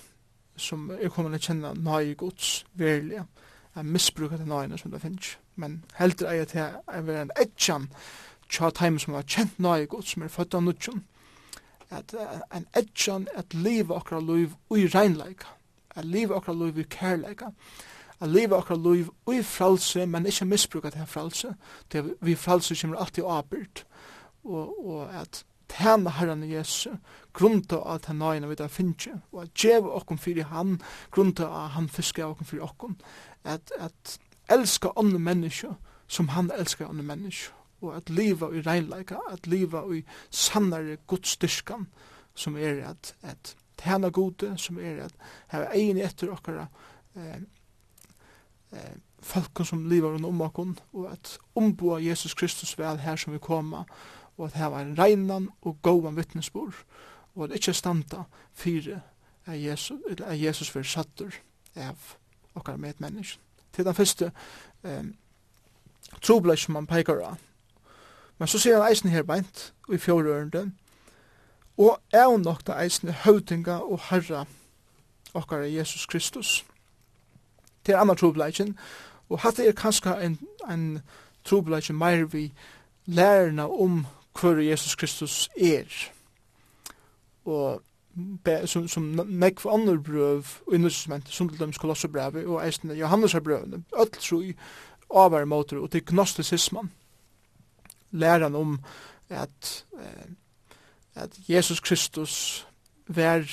som 0.58 0.90
er 0.90 1.10
kommet 1.14 1.38
til 1.38 1.40
å 1.40 1.48
kjenne 1.48 1.74
nøye 1.86 2.16
gods 2.18 2.66
verilig 2.74 3.22
er 3.78 3.86
misbruket 3.86 4.42
til 4.42 4.50
nøyene 4.50 4.78
som 4.78 4.94
det 4.94 5.02
finnes 5.02 5.36
men 5.56 5.84
heldur 5.98 6.32
eier 6.32 6.50
til 6.50 6.64
er 6.64 7.06
være 7.06 7.28
en 7.28 7.36
etjan 7.42 7.90
tja 8.50 8.72
taim 8.72 9.00
som 9.00 9.18
har 9.18 9.28
kjent 9.28 9.60
nøye 9.60 9.90
gods 9.90 10.16
som 10.16 10.26
er 10.26 10.34
født 10.34 10.58
av 10.58 10.66
nudjon 10.66 11.04
at 11.92 12.16
en 12.54 12.66
etjan 12.76 13.28
at 13.38 13.54
liv 13.54 13.92
okra 13.92 14.20
liv 14.20 14.56
ui 14.70 14.88
reinleika 14.88 15.54
at 15.96 16.06
liv 16.06 16.32
okra 16.32 16.54
liv 16.54 16.78
ui 16.78 16.88
kærleika 16.90 17.54
at 18.20 18.30
liva 18.30 18.58
okra 18.58 18.76
liv 18.76 19.10
ui 19.28 19.44
fralse 19.44 20.06
men 20.06 20.26
ikkje 20.26 20.46
misbruket 20.50 20.94
til 20.94 21.06
fralse 21.06 21.54
til 21.90 22.16
vi 22.22 22.36
fralse 22.36 22.76
kommer 22.82 22.98
alltid 22.98 23.24
avbyrd 23.24 23.84
og, 24.44 24.88
og 24.88 25.14
at 25.14 25.44
tæna 25.70 26.10
Herren 26.10 26.44
Jesu, 26.52 26.96
grunta 27.34 27.76
av 27.76 28.02
den 28.08 28.20
nøyene 28.22 28.50
vi 28.50 28.56
da 28.56 28.68
finnje, 28.72 29.20
og 29.32 29.44
at 29.44 29.54
djeva 29.54 29.96
okkom 30.00 30.18
fyrir 30.18 30.50
han, 30.52 30.80
grunta 31.12 31.48
av 31.48 31.76
han 31.76 31.90
fiskar 31.90 32.32
okkom 32.32 32.48
fyrir 32.50 32.66
okkom, 32.68 32.98
at, 33.44 33.72
at 33.80 34.18
elska 34.50 34.94
andre 34.98 35.20
menneske 35.20 35.74
som 36.08 36.30
han 36.30 36.52
elskar 36.56 36.90
andre 36.90 37.04
menneske, 37.04 37.54
og 37.82 37.96
at 37.98 38.10
liva 38.10 38.50
i 38.56 38.62
reinleika, 38.66 39.20
at 39.30 39.48
liva 39.48 39.84
i 39.94 40.04
sannare 40.32 40.98
godstyrskan, 41.08 41.88
som 42.36 42.58
er 42.58 42.82
at, 42.90 43.16
at 43.22 43.56
tæna 43.78 44.10
gode, 44.10 44.54
som 44.58 44.80
er 44.80 45.04
at 45.06 45.14
heva 45.52 45.70
egin 45.76 46.00
etter 46.02 46.32
okkara 46.34 46.68
eh, 47.16 47.42
eh, 48.72 48.96
folk 49.22 49.66
som 49.66 49.86
lever 49.90 50.16
rundt 50.16 50.26
om 50.26 50.42
oss, 50.42 50.82
og 50.94 51.12
at 51.12 51.38
omboa 51.56 52.00
Jesus 52.02 52.34
Kristus 52.34 52.78
vel 52.78 53.00
her 53.00 53.16
som 53.16 53.34
vi 53.34 53.40
koma, 53.40 53.84
og 54.38 54.46
at 54.46 54.54
hava 54.54 54.82
en 54.82 54.98
regnan 54.98 55.50
og 55.62 55.78
gåan 55.82 56.16
vittnesbord, 56.16 56.74
og 57.36 57.44
at 57.44 57.56
ikkje 57.56 57.74
standa 57.74 58.24
fire 58.54 59.02
at 59.46 59.64
Jesus, 59.64 60.00
at 60.10 60.42
Jesus 60.42 60.70
for 60.70 60.84
sattur 60.84 61.32
av 61.76 61.96
okkar 62.56 62.78
medmennesken. 62.78 63.42
Til 63.74 63.86
den 63.86 63.96
første 63.96 64.32
eh, 64.84 65.04
trobleik 66.22 66.60
som 66.60 66.74
man 66.74 66.88
peikar 66.88 67.22
av. 67.22 67.38
Men 68.38 68.48
så 68.48 68.60
sier 68.60 68.82
han 68.82 68.92
eisen 68.92 69.10
her 69.10 69.24
beint, 69.24 69.74
og 69.88 69.94
i 69.94 69.98
fjordørende, 69.98 70.72
og 71.78 72.00
er 72.12 72.38
nok 72.38 72.66
da 72.68 72.80
eisen 72.82 73.10
høvdinga 73.10 73.78
og 73.86 74.00
herra 74.10 74.46
okkar 75.34 75.62
Jesus 75.70 76.06
Kristus. 76.06 76.66
Til 77.86 77.94
anna 77.94 78.14
trobleikin, 78.14 78.78
og 79.30 79.40
hatt 79.40 79.60
er 79.60 79.72
kanskje 79.78 80.16
en, 80.24 80.40
en 80.70 81.02
trobleikin 81.46 81.98
meir 81.98 82.26
vi 82.26 82.52
lærerna 83.06 83.68
om 83.68 84.06
hver 84.40 84.62
Jesus 84.64 84.96
Kristus 84.96 85.50
er. 85.58 86.12
Og 87.46 87.82
som, 88.66 88.88
som 88.88 89.04
nekv 89.28 89.68
andre 89.70 89.98
brøv 90.04 90.46
og 90.68 90.74
innløsningsment, 90.74 91.30
som 91.30 91.50
til 91.50 91.60
dem 91.60 91.74
kolossebrevet 91.74 92.48
og 92.48 92.66
eisene 92.66 92.98
Johannesarbrøvene, 92.98 93.84
öll 93.94 94.12
troi 94.20 94.56
avvær 95.10 95.46
måter 95.46 95.78
og 95.78 95.92
til 95.92 96.06
gnostisisman. 96.06 96.92
Læran 98.12 98.56
om 98.56 98.80
at, 99.30 99.86
at 101.16 101.40
Jesus 101.50 101.80
Kristus 101.80 102.68
vær 103.08 103.44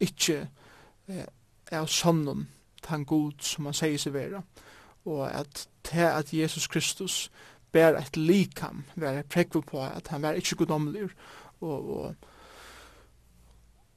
ikkje 0.00 0.48
eh, 1.08 1.24
er 1.70 1.86
sonnen, 1.86 2.48
han 2.86 3.04
god 3.04 3.32
som 3.38 3.64
han 3.64 3.74
sier 3.74 3.98
seg 3.98 4.14
vera, 4.14 4.42
og 5.04 5.30
at 5.30 5.68
til 5.84 6.08
at 6.08 6.32
Jesus 6.34 6.66
Kristus 6.66 7.30
bär 7.72 7.94
ett 7.94 8.16
likam, 8.16 8.82
var 8.94 9.12
ett 9.12 9.28
präkvel 9.28 9.62
på 9.62 9.80
att 9.80 10.08
han 10.08 10.22
var 10.22 10.32
inte 10.32 10.54
godomlig 10.54 11.08
og, 11.60 11.96
og, 11.96 12.14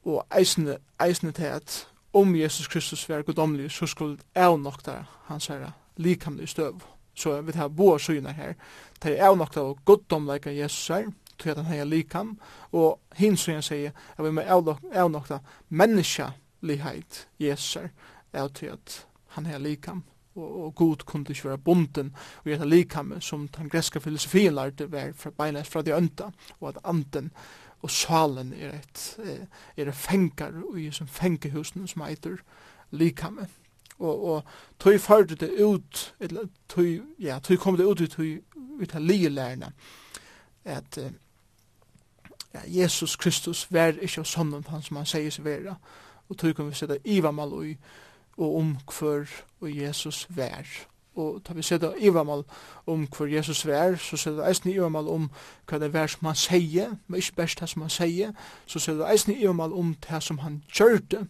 og 0.04 0.24
eisne, 0.38 0.78
eisne 1.02 1.32
til 1.32 1.44
at 1.44 1.88
om 2.14 2.36
Jesus 2.36 2.68
Kristus 2.68 3.10
var 3.10 3.22
godomlig, 3.22 3.72
så 3.72 3.86
skulle 3.86 4.18
jeg 4.36 4.58
nok 4.58 4.86
der 4.86 5.04
säger 5.40 5.72
likam 5.98 6.38
det 6.38 6.50
støv. 6.50 6.82
Så 7.14 7.42
vi 7.42 7.52
tar 7.52 7.68
båa 7.68 7.98
syna 7.98 8.32
her. 8.32 8.54
Det 9.04 9.12
er 9.12 9.26
jeg 9.26 9.36
nok 9.36 9.56
der 9.56 9.74
godomleika 9.86 10.50
Jesus 10.50 10.88
her, 10.88 11.12
til 11.40 11.50
at 11.50 11.58
han 11.58 11.66
har 11.66 11.86
likam, 11.86 12.40
og 12.72 13.00
hins 13.16 13.40
syna 13.40 13.62
sier 13.62 13.92
at 14.18 14.26
vi 14.26 14.32
må 14.32 14.42
jeg 14.42 15.10
nok 15.10 15.28
der 15.28 15.40
menneska 15.70 16.30
liheit 16.62 17.28
Jesus 17.40 17.74
her, 17.74 17.90
er 18.34 18.48
til 18.48 18.66
at 18.66 19.08
han 19.28 19.46
är 19.46 19.58
likam 19.58 20.04
og, 20.36 20.66
og 20.66 20.76
god 20.76 21.06
kunde 21.06 21.34
ikke 21.34 21.50
være 21.50 21.58
bunden 21.58 22.14
og 22.38 22.44
gjøre 22.50 22.70
likame 22.70 23.22
som 23.22 23.48
den 23.48 23.70
greske 23.70 24.02
filosofien 24.02 24.56
lærte 24.56 24.92
var 24.92 25.12
fra 25.16 25.30
beinleis 25.30 25.70
fra 25.70 25.82
de 25.82 25.96
ønta 25.96 26.32
og 26.60 26.70
at 26.70 26.80
anden 26.84 27.32
og 27.82 27.92
salen 27.92 28.54
er 28.54 28.80
et 28.80 29.18
er 29.78 29.92
fengar 29.92 30.52
og 30.70 30.80
i 30.82 30.92
som 30.92 31.08
fengehusene 31.08 31.88
som 31.88 32.02
heiter 32.02 32.38
likame 32.92 33.48
og, 34.00 34.26
og 34.26 34.44
tog 34.80 35.00
førte 35.00 35.36
det 35.36 35.52
ut 35.64 36.16
eller 36.20 36.48
tog, 36.70 36.86
ja, 37.20 37.40
tog 37.40 37.60
kom 37.60 37.78
det 37.78 37.86
ut 37.86 38.02
ut, 38.02 38.20
ut 38.82 38.96
av 38.96 39.02
lielærene 39.02 39.72
at 40.66 40.98
ja, 42.54 42.62
Jesus 42.68 43.16
Kristus 43.16 43.68
var 43.72 43.96
ikke 44.02 44.24
sånn 44.26 44.56
han 44.68 44.82
som 44.84 44.98
han 44.98 45.08
sier 45.08 45.32
seg 45.32 45.46
være 45.46 45.78
og 46.30 46.38
tog 46.38 46.56
kom 46.56 46.70
vi 46.70 46.76
sette 46.76 47.00
Iva 47.06 47.32
Maloi 47.32 47.76
og 48.38 48.58
om 48.58 48.78
hver 49.00 49.26
og 49.62 49.78
Jesus 49.78 50.28
vær. 50.30 50.88
Og 51.16 51.42
da 51.48 51.54
vi 51.54 51.62
seta 51.62 51.94
ivamal 51.98 52.44
om 52.88 53.08
hver 53.18 53.26
Jesus 53.26 53.68
vær, 53.68 53.96
så 53.96 54.18
seta 54.18 54.48
eisen 54.50 54.72
ivamal 54.72 55.08
om 55.08 55.30
hva 55.70 55.80
det 55.80 55.94
vær 55.94 56.08
som 56.08 56.28
han 56.28 56.36
sier, 56.36 56.96
men 57.08 57.18
ikke 57.18 57.36
best 57.36 57.60
det 57.60 57.70
som 57.70 57.82
han 57.82 57.94
sier, 57.94 58.34
så 58.66 58.80
seta 58.80 59.08
eisen 59.12 59.38
ivamal 59.38 59.74
om 59.74 59.96
det 60.10 60.24
som 60.24 60.38
han 60.44 60.64
gjørte, 60.68 61.28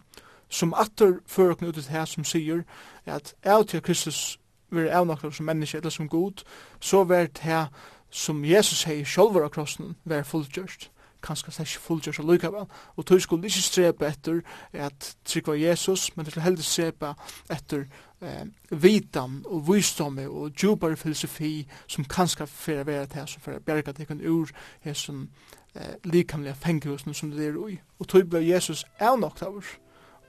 som 0.49 0.73
atter 0.73 1.19
førekne 1.27 1.67
ut 1.67 1.75
det 1.75 2.07
som 2.07 2.23
sier 2.23 2.63
at 3.05 3.35
av 3.43 3.65
til 3.65 3.81
Kristus 3.81 4.39
vil 4.69 4.89
av 4.89 5.05
avnakta 5.05 5.31
som 5.31 5.45
menneske 5.45 5.77
eller 5.77 5.89
som 5.89 6.09
god, 6.09 6.43
så 6.79 7.03
vær 7.03 7.27
det 7.27 7.67
som 8.09 8.45
Jesus 8.45 8.81
sier 8.81 9.05
sjolver 9.05 9.45
av 9.45 9.53
krossen 9.53 9.95
vær 10.03 10.23
fullgjørst 10.23 10.89
kanskje 11.25 11.51
det 11.51 11.65
ikke 11.65 11.85
fullgjør 11.87 12.17
seg 12.17 12.27
lykkevel, 12.29 12.67
og 12.95 13.05
tog 13.05 13.21
skulle 13.21 13.49
ikke 13.49 13.63
strepe 13.65 14.07
etter 14.07 14.41
at 14.73 15.15
trykva 15.25 15.55
Jesus, 15.59 16.09
men 16.15 16.25
det 16.25 16.33
skulle 16.33 16.45
heldig 16.45 16.65
strepe 16.65 17.13
etter 17.51 17.85
eh, 18.21 18.45
vitan 18.71 19.41
og 19.45 19.65
visdomme 19.69 20.27
og 20.29 20.53
djupare 20.53 20.97
filosofi 20.99 21.67
som 21.87 22.05
kanskje 22.05 22.47
fyrir 22.47 22.83
vera 22.83 23.05
til 23.05 23.27
som 23.27 23.41
fyrir 23.41 23.59
berga 23.59 23.85
berga 23.85 23.91
tekken 23.97 24.21
ur 24.27 24.49
hesson 24.81 25.29
eh, 25.75 25.95
likamlige 26.03 26.55
fengehusen 26.55 27.13
som 27.13 27.31
det 27.31 27.47
er 27.47 27.57
ui. 27.57 27.79
Og 27.99 28.07
tog 28.07 28.29
ble 28.29 28.41
Jesus 28.47 28.85
avnokt 28.99 29.43
av 29.43 29.57
oss, 29.57 29.77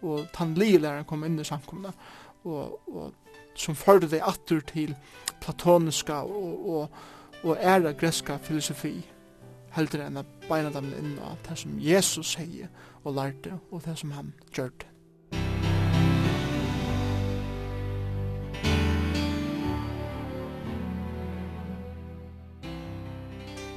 og 0.02 0.26
tan 0.34 0.54
lilæren 0.54 1.04
kom 1.04 1.24
inn 1.24 1.38
i 1.40 1.44
samkomna, 1.44 1.92
og, 2.44 2.80
og 2.88 3.14
som 3.56 3.74
førde 3.74 4.10
det 4.10 4.20
atter 4.22 4.60
til 4.60 4.94
platoniska 5.40 6.12
og, 6.12 6.68
og, 6.68 6.90
og 7.42 7.56
æra 7.56 7.92
greska 7.92 8.36
filosofi 8.36 9.06
heldur 9.76 10.02
enn 10.06 10.20
at 10.20 10.28
beina 10.48 10.72
dem 10.72 10.88
inn 10.96 11.16
á 11.20 11.36
det 11.48 11.58
som 11.60 11.78
Jesus 11.80 12.34
sier 12.36 12.70
og 13.04 13.16
lærte 13.18 13.58
og 13.70 13.84
det 13.84 13.98
som 14.00 14.14
han 14.16 14.32
gjørte. 14.56 14.88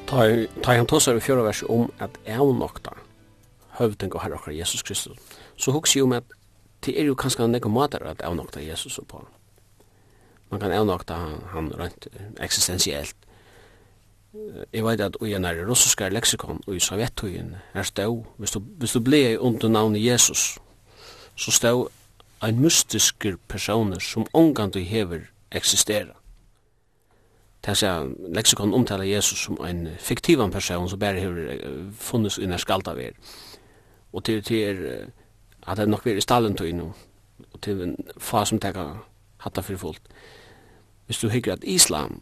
Ta 0.10 0.74
han 0.74 0.88
tossar 0.90 1.20
i 1.20 1.22
fjóra 1.22 1.44
vers 1.46 1.62
om 1.70 1.92
at 2.02 2.16
eivnokta 2.26 2.96
høvding 3.78 4.16
og 4.16 4.24
herre 4.24 4.40
okkar 4.40 4.56
Jesus 4.56 4.82
Kristus, 4.82 5.20
så 5.56 5.72
hugsi 5.72 6.00
jo 6.00 6.08
om 6.08 6.16
at 6.18 6.24
det 6.86 6.96
er 6.98 7.06
jo 7.06 7.16
kanskje 7.16 7.48
nekka 7.48 7.70
matar 7.70 8.08
at 8.08 8.24
nokta 8.36 8.64
Jesus 8.64 9.00
på. 9.08 9.22
Man 10.50 10.60
kan 10.60 10.72
eivnokta 10.72 11.14
han, 11.14 11.42
han 11.54 11.72
rent 11.78 12.08
eksistensielt, 12.42 13.16
Jeg 14.74 14.86
vet 14.86 15.02
at 15.02 15.15
i 15.26 15.34
en 15.34 15.46
er 15.46 15.63
russiske 15.65 16.10
leksikon 16.10 16.62
og 16.68 16.76
i 16.76 16.80
sovjettøyen 16.80 17.56
her 17.74 18.24
hvis 18.38 18.52
du, 18.52 18.60
hvis 18.60 18.92
du 18.92 19.00
blei 19.00 19.38
under 19.38 19.68
navnet 19.68 20.06
Jesus, 20.06 20.60
så 21.36 21.52
stau 21.52 21.89
ein 22.44 22.62
mystisker 22.62 23.38
personer 23.48 24.00
som 24.00 24.28
omgang 24.34 24.74
du 24.74 24.80
hever 24.80 25.20
eksistera. 25.52 26.13
Det 27.65 27.84
er 27.84 28.08
leksikon 28.36 28.74
omtaler 28.74 29.04
Jesus 29.04 29.39
som 29.39 29.58
ein 29.65 29.88
fiktivan 30.00 30.52
person 30.52 30.89
som 30.89 31.00
bare 31.00 31.20
hever 31.20 31.89
funnes 31.92 32.38
i 32.38 32.58
skalda 32.58 32.94
ver. 32.94 33.12
Og 34.13 34.24
til 34.24 34.44
til 34.44 34.62
er 34.62 35.06
at 35.68 35.78
det 35.78 35.89
nok 35.89 36.06
ver 36.06 36.18
i 36.18 36.22
stallen 36.22 36.56
tog 36.56 36.68
inn 36.68 36.82
og 36.82 37.62
til 37.62 37.82
en 37.82 37.96
fa 38.18 38.46
som 38.46 38.60
teka 38.60 38.86
hatta 39.38 39.62
fyrir 39.62 39.78
fullt. 39.78 40.02
Hvis 41.06 41.18
du 41.18 41.30
hikker 41.30 41.54
at 41.54 41.63
Islam 41.63 42.22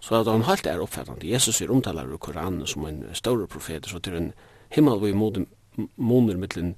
Så 0.00 0.20
at 0.20 0.26
han 0.26 0.42
halt 0.42 0.66
er 0.66 0.80
oppfattande. 0.80 1.28
Jesus 1.28 1.60
er 1.60 1.70
omtalar 1.70 2.08
i 2.08 2.18
Koranen 2.18 2.66
som 2.66 2.86
en 2.86 3.04
større 3.14 3.46
profet, 3.46 3.86
så 3.86 3.98
til 3.98 4.16
en 4.16 4.32
himmel 4.70 5.00
vi 5.02 5.12
moder, 5.12 5.44
moner 5.96 6.36
mittlen 6.36 6.76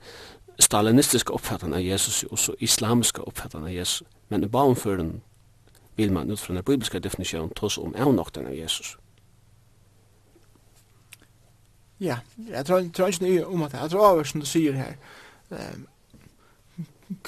stalinistiska 0.58 1.32
oppfattande 1.32 1.76
av 1.76 1.82
Jesus 1.82 2.24
og 2.30 2.38
så 2.38 2.54
islamiska 2.58 3.22
oppfattande 3.22 3.68
av 3.68 3.74
Jesus. 3.74 4.08
Men 4.28 4.44
i 4.44 4.48
baumføren 4.48 5.22
vil 5.96 6.12
man 6.12 6.30
ut 6.30 6.40
fra 6.40 6.54
den 6.54 6.64
bibliske 6.64 6.98
definisjonen 6.98 7.54
tås 7.54 7.78
om 7.78 7.94
avnokten 7.94 8.46
av 8.46 8.54
Jesus. 8.54 8.96
Ja, 12.00 12.16
jeg 12.50 12.66
tror, 12.66 12.88
tror 12.94 13.06
ikke 13.06 13.24
nye 13.24 13.46
om 13.46 13.62
at 13.62 13.72
jeg 13.72 13.90
tror 13.90 14.06
over 14.06 14.24
som 14.24 14.40
du 14.40 14.46
sier 14.46 14.72
her 14.74 14.94
um, 15.50 15.86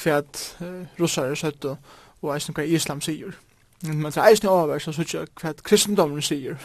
hva 0.02 0.18
uh, 0.18 0.86
russere 1.00 1.36
søtt 1.36 1.64
og, 1.64 1.76
og 2.22 2.32
eisen 2.34 2.56
hva 2.56 2.64
islam 2.66 3.00
sier. 3.04 3.36
Man 3.82 4.12
tar 4.12 4.28
eisen 4.28 4.48
over, 4.48 4.78
så 4.78 4.92
sier 4.92 5.24
jeg 5.24 5.28
hva 5.40 5.52
kristendommen 5.64 6.22
sier 6.22 6.56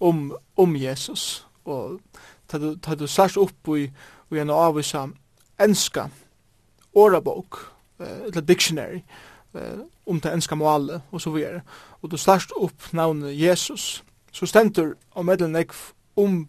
om, 0.00 0.32
om 0.62 0.76
Jesus. 0.76 1.46
Og 1.64 2.00
tar 2.48 2.98
du 2.98 3.06
særst 3.06 3.38
opp 3.40 3.68
i, 3.76 3.86
i 4.32 4.40
en 4.42 4.50
avvisa 4.50 5.06
enska 5.60 6.08
årabok, 6.94 7.58
eller 7.98 8.40
dictionary, 8.40 9.00
om 10.06 10.20
det 10.20 10.32
enska 10.32 10.54
målet, 10.54 11.02
og 11.10 11.20
så 11.20 11.30
videre. 11.30 11.60
Og 12.02 12.10
du 12.10 12.16
særst 12.16 12.52
opp 12.56 12.92
navnet 12.92 13.40
Jesus, 13.40 14.04
så 14.32 14.46
stendur 14.46 14.94
om 15.14 15.26
medlen 15.26 15.56
om 16.16 16.48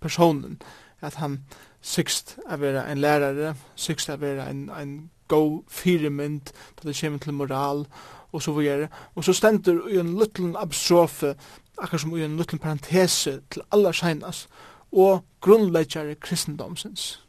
personen, 0.00 0.62
at 1.00 1.14
han 1.14 1.44
sikst 1.80 2.38
er 2.48 2.56
vera 2.56 2.86
en 2.90 2.98
lærare, 2.98 3.54
sikst 3.76 4.08
er 4.08 4.16
vera 4.16 4.50
en, 4.50 4.70
en 4.70 5.10
god 5.28 5.62
firemynd, 5.68 6.40
da 6.78 6.88
det 6.88 7.00
kommer 7.00 7.18
til 7.18 7.32
moral, 7.32 7.78
og 7.78 8.17
og 8.32 8.42
så 8.42 8.52
videre. 8.52 8.88
Og 9.14 9.24
så 9.24 9.32
stender 9.32 9.88
i 9.88 9.98
en 9.98 10.18
liten 10.18 10.56
abstrofe, 10.56 11.34
akkurat 11.78 12.00
som 12.00 12.16
i 12.16 12.24
en 12.24 12.36
liten 12.36 12.58
parentese 12.58 13.40
til 13.50 13.62
aller 13.72 13.92
seinas, 13.92 14.48
og 14.92 15.24
grunnleggjare 15.40 16.14
kristendomsens. 16.14 17.24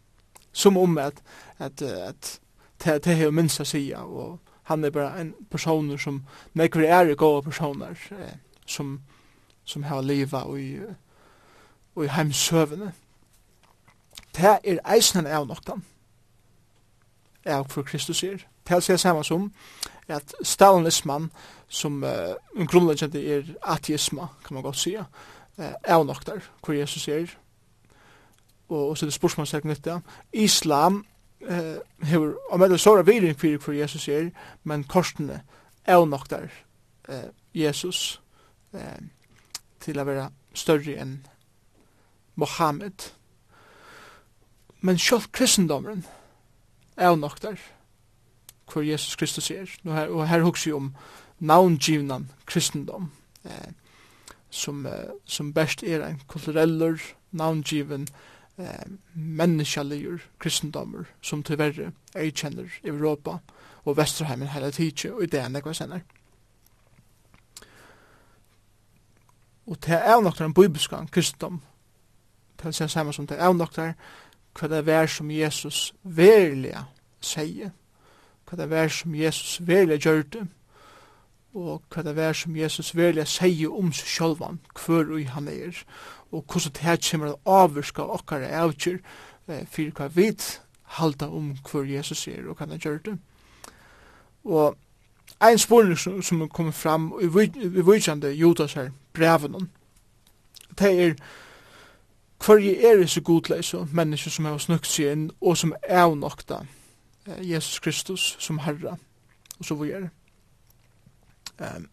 Som 0.51 0.77
om 0.77 0.97
at, 0.97 1.13
at, 1.59 1.81
at 1.81 2.39
det 2.79 3.07
er 3.07 3.31
minst 3.31 3.61
å 3.61 3.67
si, 3.67 3.91
og 3.95 4.39
han 4.63 4.83
er 4.85 4.89
bare 4.89 5.21
en 5.21 5.33
person 5.51 5.97
som 5.97 6.23
nekker 6.53 6.85
er 6.85 7.15
gode 7.15 7.43
personer, 7.43 7.97
eh, 8.11 8.37
som, 8.65 8.99
som 9.65 9.83
har 9.83 10.01
livet 10.01 10.43
og 10.43 10.59
i, 10.61 10.77
og 11.95 12.05
i 12.05 12.07
heimsøvene. 12.07 12.91
Det 14.35 14.45
er 14.45 14.81
eisen 14.85 15.27
av 15.27 15.47
noktan, 15.47 15.83
er 17.45 17.63
for 17.63 17.81
Kristus 17.83 18.23
er 18.23 18.45
det 18.75 18.83
ser 18.83 18.97
samme 18.97 19.23
som 19.23 19.51
at 20.07 20.33
stalinisman 20.41 21.31
som 21.67 22.03
uh, 22.03 22.09
en 22.57 22.67
grunnleggende 22.67 23.21
er 23.27 23.43
ateisma, 23.61 24.27
kan 24.45 24.53
man 24.53 24.63
godt 24.63 24.77
sige, 24.77 24.99
uh, 25.57 25.65
er 25.83 26.03
nok 26.03 26.25
der, 26.25 26.39
hvor 26.65 26.73
Jesus 26.73 27.07
er, 27.07 27.25
og, 28.69 28.89
og 28.89 28.97
så 28.97 29.05
er 29.05 29.07
det 29.07 29.13
spørsmålstegn 29.13 29.67
nytta. 29.67 29.99
Islam 30.33 31.05
uh, 31.41 32.07
hever, 32.07 32.33
og 32.49 32.59
meðal 32.59 32.79
sóra 32.81 33.05
virðing 33.05 33.37
fyrir 33.39 33.59
for 33.61 33.71
Jesus 33.71 34.07
er, 34.07 34.29
men 34.63 34.83
korsene 34.83 35.41
er 35.85 36.05
nok 36.05 36.29
der 36.29 36.49
eh 37.09 37.29
Jesus 37.55 38.21
uh, 38.73 39.01
til 39.79 39.99
å 39.99 40.03
være 40.05 40.29
større 40.53 40.99
enn 41.01 41.25
Mohammed. 42.35 43.09
Men 44.81 44.97
sjálv 44.97 45.31
kristendommen 45.31 46.05
er 46.97 47.15
nok 47.15 47.41
der 47.41 47.57
hvor 48.73 48.81
Jesus 48.81 49.15
Kristus 49.15 49.51
er. 49.51 49.65
Nå 49.83 49.93
her, 49.93 50.07
og 50.07 50.27
her 50.27 50.41
husker 50.41 50.71
vi 50.71 50.75
om 50.75 50.95
navngivnan 51.39 52.31
kristendom, 52.45 53.11
eh, 53.45 53.71
som, 54.49 54.85
eh, 54.85 55.09
som 55.25 55.53
best 55.53 55.83
er 55.83 56.05
en 56.05 56.21
kultureller, 56.27 56.97
navngiven, 57.31 58.07
eh, 58.57 58.85
menneskjalligur 59.13 60.19
kristendommer 60.39 61.03
som 61.21 61.43
tyverre 61.43 61.91
i 62.15 62.33
Europa 62.83 63.37
og 63.85 63.97
Vesterheimen 63.97 64.47
hele 64.47 64.71
tidsje, 64.71 65.13
og 65.13 65.23
i 65.23 65.25
det 65.25 65.39
enn 65.45 65.55
ekva 65.55 65.69
går 65.69 65.73
senere. 65.73 66.01
Og 69.67 69.77
det 69.85 69.99
er 70.01 70.21
nok 70.21 70.41
en 70.41 70.53
bibelskan 70.53 71.07
kristendom, 71.07 71.61
det 72.63 72.81
er 72.81 72.87
samme 72.87 73.13
som 73.13 73.27
det 73.27 73.39
er 73.39 73.53
nok 73.53 73.75
der, 73.75 73.93
hva 74.59 74.67
det 74.67 74.87
er 74.89 75.07
som 75.07 75.31
Jesus 75.31 75.93
verilig 76.03 76.73
sier 77.21 77.71
hva 78.49 78.57
det 78.57 78.69
var 78.69 78.87
som 78.89 79.15
Jesus 79.15 79.59
velja 79.67 79.97
gjør 79.97 80.23
det, 80.33 80.47
og 81.53 81.83
hva 81.89 82.03
det 82.03 82.15
var 82.15 82.33
som 82.33 82.55
Jesus 82.57 82.95
velja 82.95 83.25
sier 83.25 83.73
om 83.73 83.91
seg 83.93 84.09
sjølvan, 84.09 84.59
hver 84.73 85.13
og 85.13 85.31
han 85.35 85.47
er, 85.47 85.83
og 86.31 86.43
hvordan 86.45 86.73
det 86.73 86.85
her 86.85 86.99
kommer 87.09 87.33
å 87.33 87.63
avvirka 87.63 88.05
okkar 88.05 88.45
avgjør, 88.49 88.99
eh, 89.47 89.65
for 89.69 89.95
hva 89.97 90.09
vi 90.13 90.33
halda 90.97 91.29
om 91.29 91.55
hver 91.71 91.85
Jesus 91.85 92.27
er 92.27 92.47
og 92.47 92.57
hva 92.57 92.69
han 92.69 92.79
gjør 92.81 92.97
det. 93.05 93.17
Og 94.43 94.77
ein 95.41 95.57
spurning 95.57 95.97
som, 95.97 96.21
som 96.21 96.41
er 96.41 96.47
kommet 96.47 96.75
fram 96.75 97.13
i 97.21 97.27
vitsjande 97.29 98.33
Judas 98.33 98.73
her, 98.73 98.89
breven, 99.13 99.69
det 100.79 100.89
er 101.05 101.15
hver 102.45 102.57
er 102.57 103.01
er 103.01 103.05
så 103.05 103.21
godleis 103.21 103.73
og 103.73 103.87
mennesker 103.91 104.31
som 104.31 104.45
har 104.45 104.57
snukt 104.57 104.87
seg 104.87 105.11
inn 105.11 105.31
og 105.41 105.57
som 105.57 105.73
er 105.83 106.15
nokta, 106.15 106.61
Jesus 107.41 107.79
Kristus 107.79 108.35
som 108.39 108.59
Herre, 108.59 108.97
og 109.59 109.65
så 109.65 109.75
videre. 109.75 110.09
Um, 111.59 111.89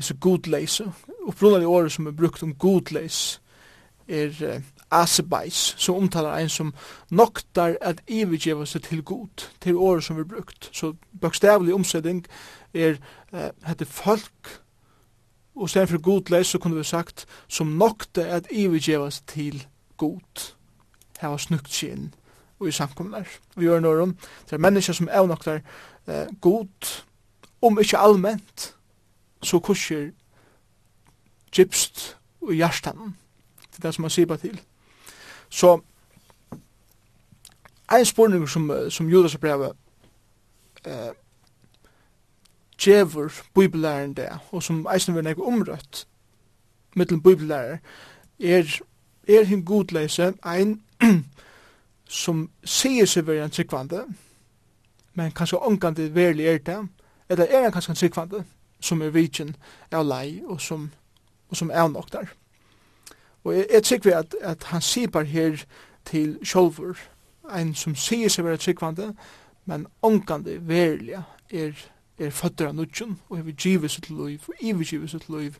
så 0.00 0.14
godleise, 0.14 0.92
opprunnelig 1.26 1.66
året 1.66 1.92
som 1.92 2.06
er 2.06 2.10
brukt 2.10 2.42
om 2.42 2.54
godleis, 2.54 3.40
er 4.08 4.28
uh, 4.56 4.62
asebais, 4.90 5.74
som 5.78 5.94
omtaler 5.94 6.32
en 6.32 6.48
som 6.48 6.74
noktar 7.10 7.76
at 7.80 8.00
ivergjeva 8.08 8.64
seg 8.66 8.82
til 8.82 9.02
god, 9.02 9.46
til 9.60 9.76
året 9.76 10.04
som 10.04 10.18
er 10.18 10.24
brukt. 10.24 10.70
Så 10.72 10.94
bokstavlig 11.20 11.74
omsetting 11.74 12.24
er 12.74 12.96
uh, 13.32 13.50
hette 13.66 13.84
folk, 13.84 14.60
og 15.54 15.70
sen 15.70 15.88
for 15.88 15.98
godleis 15.98 16.46
så 16.46 16.58
kunne 16.58 16.76
vi 16.76 16.84
sagt, 16.84 17.26
som 17.48 17.66
noktar 17.66 18.24
at 18.40 18.48
ivergjeva 18.50 19.10
seg 19.10 19.26
til 19.26 19.66
god. 19.96 20.54
Her 21.20 21.28
var 21.28 21.36
snukt 21.36 21.82
inn 21.82 22.14
og 22.60 22.68
i 22.68 22.72
samkomnar. 22.72 23.28
Vi 23.56 23.64
gjør 23.64 23.80
noen, 23.80 24.16
det 24.44 24.52
er 24.52 24.62
mennesker 24.62 24.96
som 24.96 25.08
er 25.10 25.26
nok 25.26 25.44
der 25.44 25.60
eh, 26.06 26.26
god, 26.40 27.02
om 27.62 27.78
ikke 27.80 27.98
allment, 27.98 28.74
så 29.42 29.58
kurser 29.58 30.10
gypst 31.52 32.16
og 32.40 32.52
hjertan. 32.52 33.16
Det 33.70 33.78
er 33.78 33.88
det 33.88 33.94
som 33.94 34.02
man 34.02 34.10
sier 34.10 34.26
bare 34.26 34.38
til. 34.38 34.60
Så 35.48 35.80
ein 37.90 38.04
spurning 38.04 38.48
som, 38.48 38.70
som 38.90 39.08
Judas 39.08 39.36
brevet 39.36 39.72
eh, 40.84 41.12
djevur 42.78 43.32
bibelæren 43.54 44.12
det, 44.12 44.28
og 44.50 44.62
som 44.62 44.86
eisen 44.94 45.14
vil 45.14 45.24
nekve 45.24 45.46
omrøtt 45.46 46.06
mittel 46.96 47.20
bibelærer, 47.20 47.78
er, 48.40 48.80
er 49.28 49.44
hinn 49.44 49.64
godleise 49.64 50.32
ein 50.44 50.80
som 52.10 52.48
sier 52.66 53.06
seg 53.06 53.26
være 53.26 53.46
en 53.46 53.54
tryggvande, 53.54 54.02
men 55.14 55.34
kanskje 55.36 55.58
omgande 55.62 56.08
verlig 56.14 56.46
er 56.46 56.58
det, 56.58 56.78
eller 57.28 57.44
er 57.44 57.62
han 57.62 57.72
kanskje 57.72 57.92
en 57.94 58.00
tryggvande, 58.00 58.44
som 58.80 59.02
er 59.02 59.12
vidjen 59.14 59.54
av 59.92 60.06
lei 60.08 60.40
og 60.48 60.60
som, 60.60 60.88
og 61.48 61.56
som 61.56 61.70
er 61.70 61.88
nok 61.88 62.10
der. 62.12 62.32
Og 63.44 63.54
jeg, 63.54 63.66
jeg 63.72 63.82
tykker 63.82 64.16
at, 64.18 64.34
at 64.40 64.64
han 64.72 64.82
sier 64.82 65.10
bare 65.10 65.24
her 65.24 65.62
til 66.04 66.38
sjolver, 66.44 66.98
en 67.56 67.74
som 67.74 67.94
sier 67.94 68.30
seg 68.30 68.44
være 68.44 68.62
tryggvande, 68.62 69.12
men 69.70 69.86
omgande 70.02 70.58
verlig 70.66 71.20
er, 71.50 71.76
er 72.18 72.30
fødder 72.30 72.72
av 72.72 72.74
nudgen, 72.74 73.20
og 73.28 73.36
hever 73.36 73.52
givet 73.52 73.90
sitt 73.90 74.10
liv, 74.10 74.40
og 74.48 74.54
jeg 74.62 74.86
givet 74.86 75.10
sitt 75.10 75.28
liv 75.28 75.54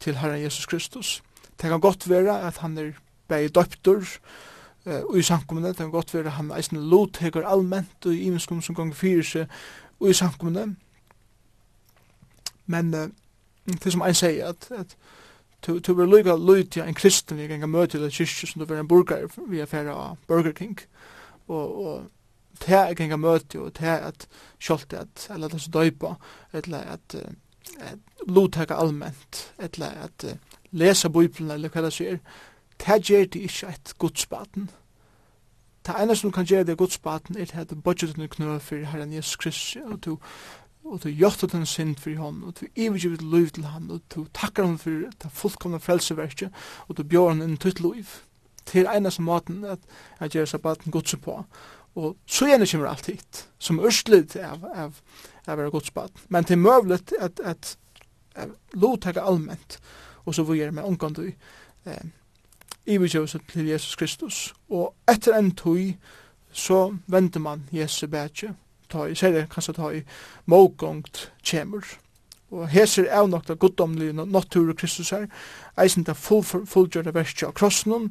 til 0.00 0.16
Herren 0.16 0.42
Jesus 0.42 0.66
Kristus. 0.66 1.22
Det 1.60 1.68
kan 1.68 1.80
godt 1.80 2.08
være 2.08 2.40
at 2.40 2.56
han 2.64 2.78
er 2.78 2.92
bare 3.28 3.48
døptur, 3.48 4.00
og 4.00 4.06
og 4.84 5.18
i 5.18 5.22
samkommende, 5.22 5.68
det 5.68 5.76
kan 5.76 5.90
godt 5.90 6.14
være 6.14 6.30
han 6.30 6.52
eisen 6.56 6.78
lovteker 6.90 7.46
allment 7.46 8.06
og 8.06 8.14
i 8.14 8.22
imenskom 8.28 8.62
som 8.62 8.74
ganger 8.74 8.94
fyrir 8.94 9.26
seg 9.26 9.46
og 10.00 10.10
i 10.10 10.16
samkommende. 10.16 10.74
Men 12.66 12.94
uh, 12.94 13.08
det 13.66 13.92
som 13.92 14.02
ein 14.02 14.14
sier, 14.14 14.48
at, 14.48 14.70
at 14.72 14.96
to, 15.62 15.78
to 15.80 15.92
være 15.92 16.10
lykka 16.10 16.36
lydig 16.36 16.82
en 16.84 16.96
kristen 16.96 17.38
vi 17.38 17.48
ganger 17.50 17.70
møte 17.70 17.98
til 17.98 18.14
kyrkje 18.14 18.48
som 18.48 18.62
du 18.62 18.66
være 18.68 18.84
en 18.84 18.88
burger 18.88 19.28
vi 19.48 19.60
er 19.60 19.68
færa 19.70 19.96
av 19.96 20.16
Burger 20.28 20.52
King 20.56 20.78
og, 21.48 21.84
og 21.84 22.06
det 22.64 22.76
er 22.76 22.94
ganger 22.94 23.20
møte 23.20 23.60
og 23.60 23.74
det 23.78 23.88
er 23.88 24.08
at 24.10 24.26
kjolt 24.58 24.92
at 24.96 25.26
eller 25.30 25.48
det 25.48 25.60
er 25.60 25.64
så 25.66 25.74
døypa 25.76 26.14
eller 26.52 26.94
at 26.96 27.16
uh, 27.16 27.92
lovteker 28.28 28.74
allment 28.74 29.42
eller 29.58 30.06
at 30.06 30.24
uh, 30.24 30.36
lesa 30.70 31.08
bibelen 31.08 31.50
eller 31.50 31.68
hva 31.68 31.84
det 31.84 31.92
sier 31.96 32.20
ta 32.80 32.96
gjer 32.98 33.28
det 33.28 33.44
ikke 33.48 33.68
et 33.74 33.92
godsbaten. 33.98 34.70
Ta 35.84 35.96
ene 36.02 36.16
som 36.16 36.32
kan 36.32 36.48
gjer 36.48 36.64
det 36.64 36.78
godsbaten 36.80 37.38
er 37.38 37.52
at 37.60 37.72
budgeten 37.84 38.22
er 38.22 38.32
knø 38.32 38.58
for 38.58 38.84
Herren 38.92 39.12
Jesus 39.12 39.36
Kristus, 39.36 39.76
og 39.84 40.04
du 40.04 40.18
og 40.84 41.02
du 41.02 41.08
gjør 41.08 41.46
den 41.52 41.66
synd 41.66 41.96
for 42.00 42.16
hon, 42.16 42.42
og 42.42 42.60
du 42.60 42.66
ivergiver 42.74 43.16
ditt 43.16 43.30
liv 43.32 43.50
til 43.50 43.66
han, 43.68 43.90
og 43.90 44.00
du 44.14 44.24
takkar 44.34 44.64
hon 44.64 44.78
for 44.78 45.10
det 45.22 45.32
fullkomne 45.32 45.80
frelseverket, 45.80 46.50
og 46.88 46.96
du 46.96 47.04
bjør 47.04 47.34
hon 47.34 47.42
inn 47.44 47.58
ditt 47.60 47.82
liv. 47.84 48.08
Til 48.66 48.88
er 48.88 49.10
som 49.10 49.28
maten 49.28 49.64
at 49.64 49.78
jeg 50.20 50.30
gjør 50.30 50.44
sabbaten 50.54 50.92
godse 50.92 51.16
på. 51.16 51.36
Og 51.94 52.16
så 52.26 52.46
gjerne 52.46 52.66
kommer 52.66 52.88
alt 52.88 53.06
hit, 53.06 53.48
som 53.58 53.80
ørstlid 53.80 54.36
av, 54.36 54.64
av, 54.64 55.00
av 55.46 55.54
å 55.54 55.58
være 55.58 55.74
godsbaten. 55.74 56.26
Men 56.28 56.46
til 56.48 56.58
møvlet 56.58 57.12
at, 57.20 57.40
at, 57.40 57.74
at, 57.74 57.76
at 58.34 58.48
lovtaket 58.72 59.22
allment, 59.22 59.80
og 60.24 60.34
så 60.34 60.46
vi 60.46 60.60
gjør 60.60 60.76
med 60.76 60.86
omgang 60.86 61.16
du 61.16 61.26
eh, 61.26 62.04
ivergjøvelse 62.90 63.40
til 63.52 63.68
Jesus 63.68 63.96
Kristus. 63.96 64.54
Og 64.70 64.94
etter 65.08 65.38
en 65.38 65.52
tøy 65.56 65.94
så 66.52 66.96
venter 67.06 67.40
man 67.40 67.68
Jesu 67.72 68.06
bætje, 68.06 68.54
ta 68.90 69.06
i, 69.06 69.14
ser 69.14 69.32
det 69.32 69.48
kanskje 69.50 69.76
ta 69.78 69.90
i 69.94 70.02
mågångt 70.50 71.32
kjemur. 71.46 71.86
Og 72.50 72.68
heser 72.68 73.06
er 73.06 73.26
nok 73.26 73.46
det 73.48 73.58
goddomlige 73.58 74.12
natur 74.12 74.72
og 74.72 74.76
Kristus 74.76 75.10
her, 75.10 75.28
eisen 75.78 76.04
det 76.04 76.16
fullgjørte 76.16 77.14
verset 77.14 77.46
av 77.46 77.54
krossen, 77.54 78.10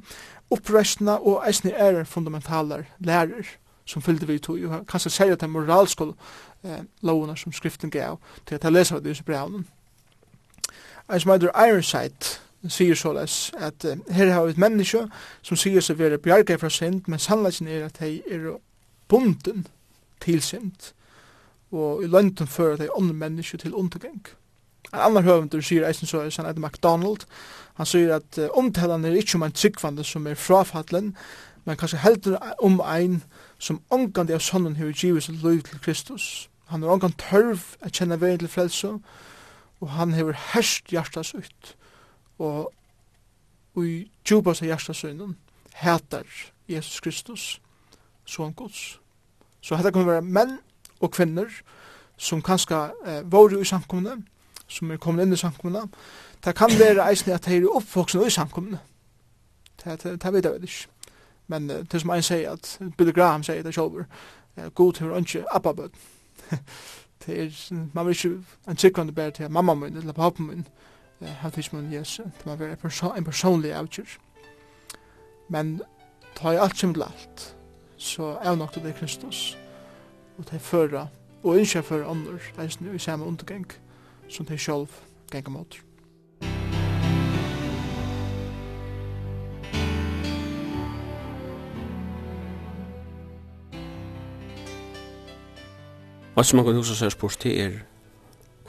opprestene 0.50 1.18
og 1.20 1.44
eisen 1.48 1.74
er 1.76 2.04
fundamentaler 2.08 2.88
lærer 3.00 3.58
som 3.90 4.02
fyllde 4.02 4.28
vi 4.28 4.38
tog, 4.40 4.62
og 4.64 4.86
kanskje 4.88 5.12
sier 5.12 5.34
at 5.34 5.42
det 5.42 5.48
er 5.48 5.54
moralske 5.54 6.06
eh, 6.64 6.84
lovene 7.02 7.36
som 7.38 7.54
skriften 7.54 7.90
gav 7.90 8.20
til 8.46 8.56
at 8.56 8.64
jeg 8.64 8.76
leser 8.76 9.00
av 9.00 9.04
disse 9.04 9.26
brevene. 9.26 9.64
Eisen 11.10 11.32
er 11.32 11.50
Ironside, 11.50 12.38
sier 12.68 12.96
såleis 12.96 13.52
at 13.58 13.86
uh, 13.86 14.14
her 14.14 14.34
har 14.34 14.46
vi 14.46 14.52
et 14.52 14.62
menneske 14.62 15.06
som 15.42 15.58
sier 15.58 15.84
seg 15.84 16.00
være 16.00 16.18
bjerget 16.18 16.60
fra 16.60 16.70
synd, 16.70 17.02
men 17.08 17.20
sannleggen 17.20 17.68
er 17.68 17.86
at 17.86 18.00
de 18.00 18.20
er 18.28 18.58
bunden 19.08 19.68
til 20.22 20.42
synd, 20.42 20.92
og 21.72 22.04
i 22.04 22.08
lønden 22.08 22.48
fører 22.48 22.78
de 22.78 22.90
andre 22.98 23.14
menneske 23.14 23.58
til 23.58 23.74
undergang. 23.74 24.22
En 24.94 25.00
annan 25.00 25.24
høvendur 25.24 25.62
sier 25.62 25.88
eisen 25.88 26.08
så, 26.08 26.22
han 26.22 26.46
heter 26.46 26.60
MacDonald, 26.60 27.28
han 27.78 27.86
sier 27.86 28.16
at 28.16 28.38
uh, 28.38 28.50
omtalen 28.58 29.06
er 29.06 29.16
ikke 29.16 29.40
om 29.40 29.44
en 29.48 29.56
tryggvande 29.56 30.04
som 30.04 30.28
er 30.28 30.36
frafattelen, 30.36 31.16
men 31.66 31.78
kanskje 31.78 32.02
heldur 32.04 32.38
om 32.60 32.80
ein 32.82 33.24
som 33.60 33.82
omgande 33.90 34.34
av 34.34 34.42
sonnen 34.42 34.76
hever 34.80 34.96
givet 34.96 35.24
sitt 35.24 35.44
liv 35.44 35.62
til 35.64 35.80
Kristus. 35.80 36.50
Han 36.70 36.84
har 36.84 36.90
omgande 36.90 37.18
tørv 37.18 37.60
a 37.82 37.90
kjenne 37.90 38.20
veien 38.22 38.40
til 38.40 38.52
frelse, 38.52 38.96
og 39.80 39.90
han 39.90 40.14
hever 40.14 40.38
herst 40.54 40.92
hjertas 40.92 41.34
ut 41.36 41.76
og 42.40 43.84
i 43.86 44.10
djupa 44.28 44.54
seg 44.54 44.72
hjertasøgnen 44.72 45.36
heter 45.80 46.24
Jesus 46.70 47.00
Kristus, 47.00 47.62
son 48.26 48.54
Guds. 48.54 49.00
Så 49.62 49.76
dette 49.76 49.92
kan 49.92 50.08
være 50.08 50.22
menn 50.22 50.58
og 51.00 51.12
kvinner 51.12 51.48
som 52.18 52.42
kanskje 52.42 52.90
eh, 53.06 53.22
var 53.32 53.56
i 53.56 53.66
samkommende, 53.66 54.24
som 54.68 54.92
er 54.92 54.98
kommet 54.98 55.26
inn 55.26 55.34
i 55.34 55.40
samkommende. 55.40 55.88
Det 56.46 56.56
kan 56.56 56.72
være 56.80 57.08
eisne 57.10 57.34
at 57.34 57.46
de 57.46 57.58
er 57.58 57.76
oppvoksne 57.76 58.28
i 58.28 58.30
samkommende. 58.30 58.80
Det, 59.84 60.04
det, 60.04 60.24
det 60.24 60.34
vet 60.34 60.46
jeg 60.46 60.54
vel 60.54 60.64
ikke. 60.64 60.88
Men 61.48 61.70
eh, 61.70 61.86
det 61.92 62.02
som 62.02 62.10
en 62.10 62.24
sier, 62.24 62.52
at 62.52 62.80
Billy 62.98 63.12
Graham 63.12 63.44
sier 63.44 63.64
det 63.64 63.74
selv, 63.74 64.04
eh, 64.58 64.70
god 64.76 65.02
å 65.02 65.16
ikke 65.20 65.46
appabød. 65.52 65.90
det 67.26 67.40
er, 67.44 67.80
man 67.94 68.06
vil 68.06 68.16
ikke 68.16 68.36
en 68.68 68.78
sikkerne 68.78 69.12
bare 69.16 69.32
til 69.32 69.52
mamma 69.52 69.74
min 69.74 69.98
eller 69.98 70.14
pappa 70.14 70.44
min, 70.44 70.68
hatt 71.28 71.56
fisk 71.56 71.74
man 71.74 71.94
Jesu, 71.94 72.24
det 72.24 72.46
må 72.46 72.56
være 72.56 72.78
en 73.18 73.26
personlig 73.26 73.74
avgjør. 73.74 74.18
Men 75.50 75.82
ta 76.36 76.52
i 76.52 76.58
alt 76.58 76.78
som 76.78 76.94
til 76.94 77.04
alt, 77.04 77.56
så 77.98 78.38
er 78.42 78.56
nok 78.56 78.76
det 78.76 78.96
Kristus, 78.96 79.58
og 80.38 80.46
det 80.46 80.54
er 80.54 80.60
føra, 80.60 81.08
og 81.44 81.58
innskje 81.58 81.84
føra 81.84 82.10
andre, 82.12 82.40
eisen 82.64 82.96
i 82.96 83.00
samme 83.00 83.26
undergang, 83.26 83.66
som 84.30 84.46
det 84.46 84.56
i 84.56 84.58
sjolv 84.58 84.90
genga 85.32 85.50
måter. 85.50 85.80
Og 96.36 96.46
som 96.46 96.58
man 96.58 96.66
kan 96.66 96.76
huske 96.76 96.96
seg 96.96 97.12
spørst 97.12 97.42
til 97.44 97.58
er, 97.60 97.74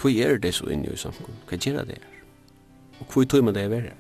hva 0.01 0.11
er 0.11 0.41
det 0.43 0.55
så 0.55 0.67
inni 0.67 0.91
i 0.91 0.97
samfunnet? 0.97 1.45
Hva 1.47 1.57
gjør 1.61 1.85
det 1.85 2.01
er? 2.01 2.20
Og 3.01 3.07
hvor 3.13 3.25
tog 3.25 3.45
man 3.45 3.55
det 3.55 3.63
er 3.63 3.69
verre? 3.69 3.93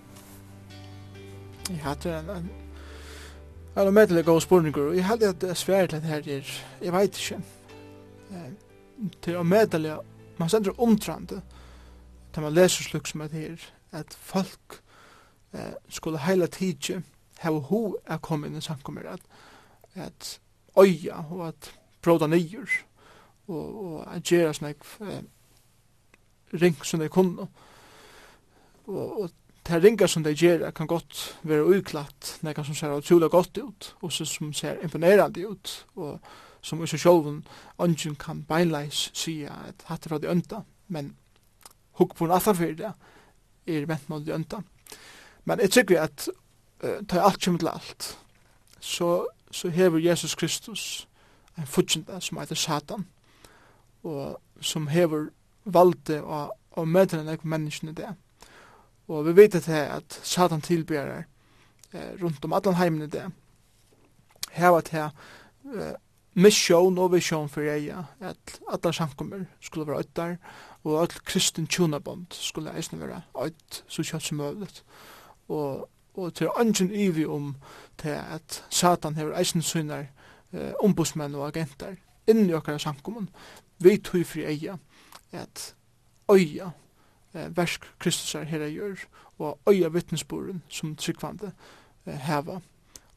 Jeg 1.70 1.78
hadde 1.84 2.18
en, 2.18 2.30
en 2.30 2.50
Jeg 3.74 3.84
har 3.84 3.90
medelig 3.90 4.24
god 4.24 4.40
spurninger, 4.40 4.82
og 4.82 4.96
jeg 4.96 5.06
held 5.06 5.22
at 5.22 5.40
det 5.40 5.50
er 5.50 5.54
svært 5.54 5.90
til 5.90 6.00
her, 6.00 6.16
er 6.16 6.62
jeg 6.82 6.92
vet 6.92 7.18
ikke. 7.18 7.42
Til 9.22 9.36
å 9.36 9.42
medelig, 9.42 9.94
man 10.38 10.48
sender 10.48 10.80
omtrande, 10.80 11.40
til 12.34 12.42
man 12.42 12.52
leser 12.52 12.84
slik 12.84 13.06
som 13.06 13.20
at 13.20 13.30
her, 13.32 13.62
at 13.92 14.16
folk 14.20 14.82
eh, 15.54 15.72
skulle 15.88 16.18
heila 16.18 16.46
tidsje 16.46 17.02
hava 17.40 17.58
ho 17.70 17.80
er 18.04 18.18
kommet 18.18 18.50
inn 18.50 18.58
i 18.58 18.64
samkommer, 18.64 19.06
at, 19.08 19.20
at 19.94 20.40
øya 20.78 21.24
og 21.30 21.46
at 21.48 21.70
bråda 22.02 22.26
nyer, 22.26 22.68
og, 23.46 23.84
og 23.84 24.16
at 24.16 24.22
gjerra 24.22 24.52
snakk 24.52 24.84
eh, 25.00 25.22
ring 26.60 26.76
som 26.84 27.00
de 27.00 27.08
kunne, 27.08 27.46
og 27.46 27.48
og, 28.86 29.20
og 29.22 29.30
det 29.66 29.82
ringa 29.84 30.06
som 30.08 30.24
de 30.24 30.32
gjer 30.34 30.70
kan 30.74 30.88
godt 30.88 31.38
være 31.42 31.78
uklatt 31.78 32.38
nekka 32.42 32.64
som 32.64 32.74
ser 32.74 32.96
utrolig 32.96 33.30
godt 33.30 33.58
ut, 33.58 33.94
og 34.02 34.12
som 34.12 34.52
ser 34.52 34.80
imponerande 34.82 35.46
ut, 35.48 35.74
og 35.96 36.18
som 36.62 36.82
i 36.82 36.86
sjolven 36.86 37.44
ungen 37.78 38.16
kan 38.16 38.42
beinleis 38.48 39.10
sija 39.14 39.52
at 39.68 39.84
hatt 39.88 40.06
er 40.06 40.14
fra 40.14 40.18
de 40.18 40.30
ønta, 40.30 40.62
men 40.88 41.14
hukk 42.00 42.16
på 42.16 42.24
en 42.24 42.34
atterfyr 42.36 42.74
det 42.76 42.92
er 43.66 43.86
vent 43.86 44.08
mot 44.08 44.24
de 44.26 44.34
ønta. 44.34 44.62
Men 45.44 45.60
jeg 45.60 45.70
tykker 45.70 46.02
at 46.02 46.28
uh, 46.84 47.00
ta 47.08 47.20
alt 47.20 47.40
kjem 47.40 47.58
til 47.58 47.68
alt, 47.68 48.16
så, 48.80 49.26
så 49.50 49.68
hever 49.68 49.98
Jesus 49.98 50.34
Kristus 50.34 51.06
en 51.58 51.66
futsinda 51.66 52.20
som 52.20 52.38
heter 52.38 52.56
Satan, 52.56 53.06
og 54.02 54.40
som 54.60 54.88
hever 54.88 55.28
valde 55.64 56.22
og, 56.22 56.56
og 56.70 56.88
møter 56.88 57.20
enn 57.20 57.44
menneskene 57.44 57.92
det. 57.96 58.14
Og 59.10 59.26
vi 59.26 59.36
vet 59.36 59.52
det 59.52 59.68
at 59.68 60.20
Satan 60.22 60.62
tilberer 60.62 61.24
eh, 61.92 62.12
rundt 62.22 62.44
om 62.44 62.52
allan 62.52 62.78
heimen 62.78 63.02
i 63.02 63.10
det. 63.10 63.24
Her 64.52 64.68
var 64.68 64.80
det 64.86 65.10
eh, 65.74 65.94
mission 66.34 66.98
og 66.98 67.12
vision 67.12 67.48
for 67.48 67.66
eia, 67.66 68.04
at 68.20 68.60
alle 68.70 68.92
samkommer 68.94 69.44
skulle 69.60 69.86
være 69.86 69.98
øytar, 69.98 70.36
og 70.84 71.00
all 71.00 71.08
kristin 71.24 71.66
tjunabond 71.66 72.26
skulle 72.30 72.76
eisne 72.76 73.00
være 73.00 73.22
øyt 73.44 73.84
så 73.88 74.02
kjøtt 74.02 74.22
som 74.22 74.38
mulig. 74.38 74.68
Og, 75.48 75.88
og 76.14 76.34
til 76.34 76.48
ønsken 76.60 76.94
ivi 76.94 77.24
om 77.26 77.56
til 77.98 78.14
at 78.14 78.64
Satan 78.70 79.16
hever 79.16 79.38
eisne 79.38 79.62
synar 79.62 80.06
eh, 80.52 80.72
ombudsmenn 80.84 81.34
og 81.34 81.48
agenter 81.48 81.96
inni 82.26 82.52
okkar 82.52 82.56
okkara 82.56 82.78
samkommun, 82.78 83.28
vi 83.78 83.96
tog 83.98 84.26
fri 84.26 84.44
eia, 84.44 84.76
at 85.32 85.74
øya 86.30 86.70
eh, 87.34 87.56
versk 87.56 87.84
Kristus 87.98 88.34
er 88.34 88.42
her 88.42 88.68
gjør, 88.68 88.96
og 89.38 89.58
øya 89.68 89.88
vittnesboren 89.88 90.62
som 90.68 90.96
tryggvande 90.96 91.52
eh, 92.06 92.14
heva, 92.14 92.60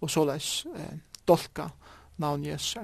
og 0.02 0.10
såleis 0.10 0.66
eh, 0.76 0.98
dolka 1.28 1.68
navn 2.18 2.46
Jesu 2.46 2.80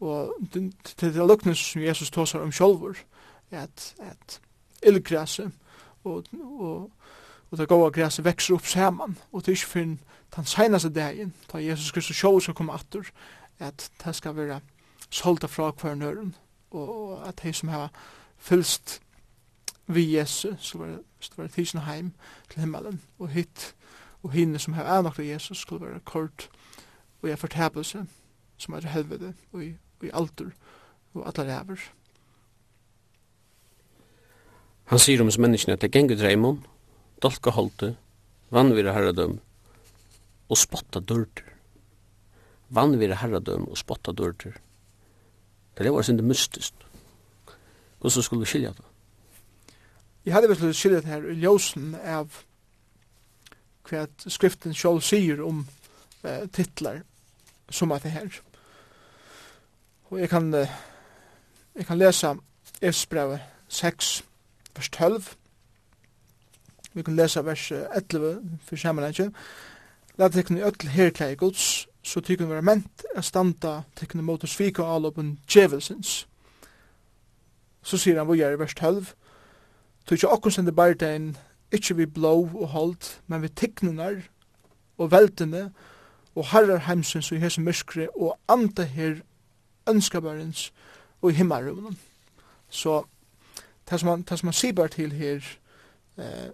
Og 0.00 0.34
til 0.52 1.14
det 1.14 1.28
luknes 1.28 1.58
som 1.58 1.82
Jesus 1.82 2.10
tåsar 2.10 2.40
om 2.40 2.52
sjolvor, 2.52 2.96
at, 3.50 3.94
at 3.98 4.40
illgræse 4.82 5.50
og, 6.04 6.24
og, 6.58 6.90
og 7.50 7.58
det 7.58 7.68
gode 7.68 7.92
græse 7.92 8.24
vekser 8.24 8.54
opp 8.54 8.66
saman, 8.66 9.18
og 9.32 9.40
det 9.40 9.48
er 9.48 9.52
ikke 9.52 9.66
fyrir 9.66 9.96
den 10.36 10.44
senaste 10.44 10.92
dagen, 10.92 11.34
da 11.52 11.58
Jesus 11.58 11.92
Kristus 11.92 12.16
sjolvor 12.16 12.40
skal 12.40 12.54
komme 12.54 12.72
atur, 12.72 13.06
at 13.58 13.90
det 14.04 14.14
skal 14.14 14.36
være 14.36 14.60
solta 15.10 15.46
fra 15.46 15.70
hver 15.70 15.94
nøren, 15.94 16.34
og, 16.70 17.10
og 17.10 17.28
at 17.28 17.40
de 17.42 17.52
som 17.52 17.68
har 17.68 17.90
fylst 18.38 19.00
vi 19.86 20.16
Jesus, 20.16 20.54
skulle 20.60 20.88
være, 20.88 20.98
skulle 21.20 21.38
være 21.44 21.54
tidsen 21.54 21.80
heim 21.80 22.12
til 22.50 22.60
himmelen, 22.60 23.00
og 23.18 23.28
hit 23.28 23.74
og 24.22 24.32
hinne 24.32 24.58
som 24.58 24.74
har 24.74 24.88
avnagt 24.90 25.18
av 25.18 25.26
Jesus, 25.26 25.58
skulle 25.62 25.86
være 25.86 26.00
kort, 26.04 26.48
og 27.22 27.28
jeg 27.28 27.38
fortabelse, 27.38 28.06
som 28.56 28.74
er 28.74 28.88
helvede, 28.90 29.34
og 29.52 29.64
i, 29.64 29.74
og 30.00 30.06
i 30.06 30.10
alder, 30.12 30.50
og 31.14 31.28
alle 31.28 31.46
ræver. 31.52 31.84
Han 34.86 35.02
sier 35.02 35.22
om 35.22 35.30
menneskene 35.38 35.74
at 35.74 35.82
det 35.82 35.92
gengur 35.94 36.18
dreimon, 36.18 36.60
dolka 37.22 37.50
holte, 37.50 37.96
vannvira 38.54 38.92
herradøm, 38.94 39.40
og 40.48 40.58
spotta 40.58 41.00
dørter. 41.00 41.46
Vannvira 42.70 43.18
herradøm 43.18 43.66
og 43.70 43.78
spotta 43.78 44.12
dørter. 44.12 44.58
Det 45.78 45.92
var 45.92 46.02
sin 46.02 46.16
det 46.16 46.24
mystisk 46.24 46.72
Og 48.00 48.12
så 48.12 48.22
skulle 48.22 48.40
vi 48.40 48.46
skilja 48.46 48.68
det. 48.68 48.84
Jeg 50.26 50.34
hadde 50.34 50.48
vel 50.48 50.74
skilja 50.74 50.98
det 51.00 51.06
her 51.06 51.22
i 51.30 51.34
ljósen 51.38 51.92
av 52.02 52.40
hva 53.86 54.06
skriften 54.26 54.74
sjål 54.74 54.98
sier 55.06 55.38
om 55.46 55.60
uh, 56.24 56.46
titlar 56.50 57.04
som 57.70 57.92
at 57.94 58.02
det 58.02 58.10
her. 58.10 58.40
Og 60.10 60.18
jeg 60.18 60.28
kan, 60.32 60.48
uh, 60.50 60.72
jeg 61.78 61.86
kan 61.86 61.98
lesa 61.98 62.32
Efsbrevet 62.82 63.40
6, 63.68 64.24
vers 64.74 64.88
12. 64.90 65.28
Vi 66.92 67.02
kan 67.06 67.16
lesa 67.16 67.40
vers 67.46 67.70
11 67.70 68.58
for 68.66 68.76
sammenhengen. 68.76 69.30
La 70.18 70.26
tekne 70.28 70.58
i 70.58 70.88
herklei 70.90 71.36
gods, 71.38 71.86
så 72.02 72.20
tykken 72.20 72.50
være 72.50 72.66
ment 72.66 73.04
a 73.14 73.22
standa 73.22 73.82
tekne 73.96 74.24
i 74.24 74.26
måte 74.26 74.50
svika 74.50 74.82
avlopen 74.82 75.36
djevelsens. 75.46 76.26
Så 77.82 77.98
sier 77.98 78.18
han 78.18 78.26
hvor 78.26 78.34
er 78.34 78.56
i 78.56 78.58
vers 78.58 78.74
12. 78.74 79.06
Tog 80.06 80.16
ikke 80.16 80.28
okkur 80.30 80.50
sender 80.54 80.72
bardein, 80.72 81.36
ikkje 81.74 81.96
vi 81.96 82.06
blå 82.06 82.34
og 82.54 82.68
hold, 82.68 83.08
men 83.26 83.42
vi 83.42 83.48
tiknunar 83.48 84.20
og 84.98 85.10
veltene 85.10 85.72
og 86.36 86.46
harrar 86.52 86.84
heimsins 86.86 87.32
og 87.32 87.40
hese 87.42 87.60
myrskri 87.60 88.06
og 88.14 88.36
anda 88.48 88.84
her 88.86 89.16
ønskabarens 89.88 90.72
og 91.22 91.32
himmarrunen. 91.32 91.98
Så 92.68 93.02
det 93.90 94.00
som 94.00 94.08
man, 94.08 94.22
det 94.22 94.38
som 94.38 94.46
man 94.46 94.52
sier 94.52 94.86
til 94.86 95.12
her 95.12 95.42
eh, 96.18 96.50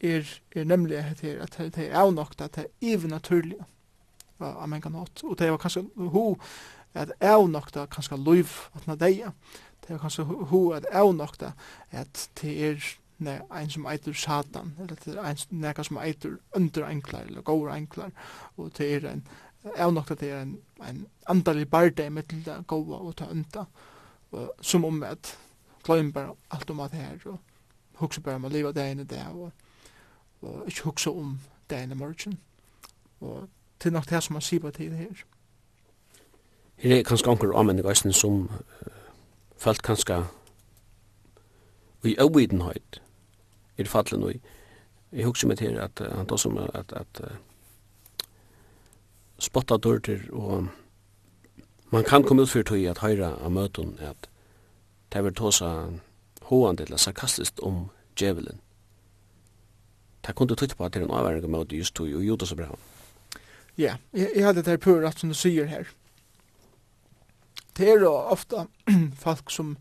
er, 0.00 0.40
er 0.56 0.64
nemlig 0.64 0.98
at 0.98 1.20
det, 1.20 1.36
at 1.38 1.58
det 1.58 1.88
er 1.88 1.98
avnokt 1.98 2.40
at 2.40 2.56
det 2.56 2.64
er 2.64 2.94
even 2.94 3.10
naturlig 3.10 3.58
av 4.40 4.68
mengan 4.68 4.94
hatt. 4.94 5.22
Og 5.24 5.38
det 5.38 5.50
var 5.50 5.58
kanskje 5.58 5.86
ho 5.98 6.38
at 6.94 7.12
avnokta 7.20 7.86
kanskje 7.86 8.16
loiv 8.16 8.54
at 8.74 8.86
na 8.86 8.94
deia 8.94 9.32
det 9.88 9.94
er 9.94 10.00
kanskje 10.02 10.24
ho 10.24 10.62
at 10.76 10.86
av 10.92 11.14
nok 11.16 11.38
da, 11.40 11.52
at 11.90 12.28
det 12.42 12.54
er 12.68 12.88
ne, 13.24 13.40
ein 13.50 13.70
som 13.70 13.86
eitur 13.88 14.12
satan, 14.12 14.74
eller 14.78 14.96
det 15.04 15.14
er 15.14 15.24
ein 15.24 15.38
nekka 15.50 15.84
som 15.86 15.98
eitur 16.02 16.38
under 16.56 16.86
enklar, 16.86 17.26
eller 17.26 17.42
gaur 17.42 17.70
enklar, 17.72 18.10
og 18.56 18.70
det 18.78 18.90
er 18.94 19.08
en, 19.10 19.22
av 19.76 19.92
nok 19.92 20.12
det 20.20 20.30
er 20.30 20.42
en, 20.42 20.58
en 20.84 21.06
andalig 21.26 21.70
barde 21.70 22.10
mittel 22.10 22.44
det 22.44 22.58
gaua 22.68 23.00
og 23.00 23.16
ta 23.16 23.30
unda, 23.30 23.64
og, 24.30 24.50
som 24.60 24.84
om 24.84 25.02
at 25.02 25.36
gløym 25.86 26.12
bara 26.12 26.34
alt 26.50 26.70
om 26.70 26.80
at 26.80 26.92
det 26.92 27.00
er, 27.00 27.30
og 27.32 27.38
hugsa 28.02 28.20
bara 28.20 28.36
om 28.36 28.44
at 28.44 28.52
liva 28.52 28.72
det 28.72 28.90
ene 28.90 29.08
det, 29.08 29.24
og, 29.32 29.50
og 30.42 30.68
ikke 30.68 30.84
hugsa 30.90 31.10
om 31.10 31.38
degene 31.70 31.94
morgen, 31.94 32.38
og 33.20 33.48
til 33.80 33.92
nok 33.92 34.10
det 34.10 34.22
som 34.22 34.36
man 34.36 34.42
sier 34.42 34.60
på 34.60 34.70
tid 34.70 34.94
her. 34.94 35.24
Her 36.78 36.98
er 36.98 37.02
kanskje 37.02 37.30
anker 37.30 37.56
anmennig 37.58 38.14
som 38.14 38.48
falt 39.58 39.82
kanska 39.82 40.22
i 42.04 42.16
övidenhøyt 42.18 43.00
i 43.76 43.82
det 43.82 43.88
fallet 43.88 44.20
nu. 44.20 44.32
Jeg 45.12 45.26
husker 45.26 45.48
meg 45.48 45.58
til 45.58 45.78
at 45.78 46.00
han 46.00 46.26
tar 46.26 46.36
som 46.36 46.58
at, 46.58 46.92
at 46.92 47.20
uh, 47.24 47.36
spotta 49.38 49.76
dørter 49.76 50.20
og 50.32 50.68
man 51.90 52.04
kan 52.04 52.22
komme 52.22 52.42
ut 52.42 52.50
for 52.50 52.62
tog 52.62 52.84
at 52.84 52.98
høyra 52.98 53.32
av 53.40 53.52
møten 53.52 53.96
at 54.04 54.28
det 55.12 55.24
vil 55.24 55.34
ta 55.34 55.50
seg 55.50 56.00
hoan 56.50 56.78
eller 56.78 57.00
sarkastisk 57.00 57.62
om 57.62 57.88
djevelen. 58.16 58.60
Det 60.26 60.34
kunne 60.34 60.56
tytte 60.56 60.76
på 60.76 60.84
at 60.84 60.92
det 60.92 61.02
er 61.02 61.06
en 61.06 61.14
avværing 61.16 61.44
av 61.44 61.50
møte 61.50 61.76
just 61.76 61.94
tog 61.96 62.12
og 62.12 62.24
gjorde 62.24 62.46
så 62.46 62.56
bra. 62.56 62.68
Ja, 63.78 63.96
jeg, 64.12 64.28
jeg 64.36 64.44
hadde 64.44 64.62
det 64.62 64.74
her 64.74 64.82
på 64.82 64.98
rett 65.00 65.20
som 65.20 65.32
du 65.32 65.38
sier 65.38 65.70
her 65.70 65.88
det 67.78 67.88
er 67.92 68.04
ofta 68.08 68.66
folk 69.24 69.50
som 69.54 69.76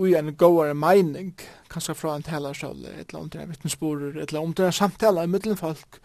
ui 0.00 0.14
en 0.14 0.32
gåare 0.38 0.74
meining, 0.74 1.34
kanskje 1.70 1.94
fra 1.98 2.14
en 2.16 2.24
talarsal, 2.24 2.84
et 2.86 3.10
eller 3.10 3.24
annet 3.24 3.50
vittnesborer, 3.50 4.16
et 4.16 4.30
eller 4.30 4.46
annet 4.46 4.74
samtala 4.74 5.24
i 5.24 5.30
middelen 5.30 5.58
folk, 5.58 6.00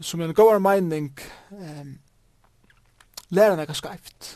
som 0.00 0.22
en 0.22 0.34
gåare 0.34 0.62
meining, 0.62 1.10
um, 1.50 1.96
lærer 3.34 3.58
nekka 3.58 3.76
skreift, 3.76 4.34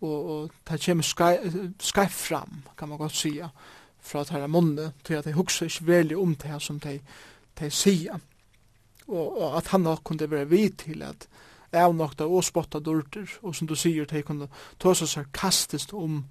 og, 0.00 0.16
og 0.30 0.50
det 0.68 0.80
kommer 0.84 1.06
skreift 1.06 2.20
fram, 2.28 2.62
kan 2.78 2.88
man 2.88 2.98
godt 3.00 3.16
sija, 3.16 3.50
fra 4.00 4.24
tæra 4.24 4.48
munne, 4.48 4.92
til 5.04 5.18
at 5.18 5.26
de 5.28 5.36
hugsa 5.36 5.66
ikke 5.68 5.86
veldig 5.86 6.16
om 6.18 6.34
det 6.40 6.62
som 6.64 6.78
de, 6.80 6.98
de 7.60 7.70
sier, 7.70 8.20
og, 9.08 9.26
og 9.26 9.56
at 9.58 9.72
han 9.74 9.84
nok 9.84 10.04
kunne 10.04 10.30
være 10.30 10.48
vid 10.48 10.70
til 10.84 11.02
at, 11.02 11.28
avnokta 11.72 12.26
og 12.26 12.44
spotta 12.44 12.78
dorter, 12.78 13.30
og 13.42 13.54
som 13.54 13.66
du 13.66 13.74
sier, 13.78 14.04
de 14.04 14.22
kunne 14.22 14.48
ta 14.78 14.94
seg 14.94 15.08
sarkastisk 15.08 15.94
om 15.94 16.24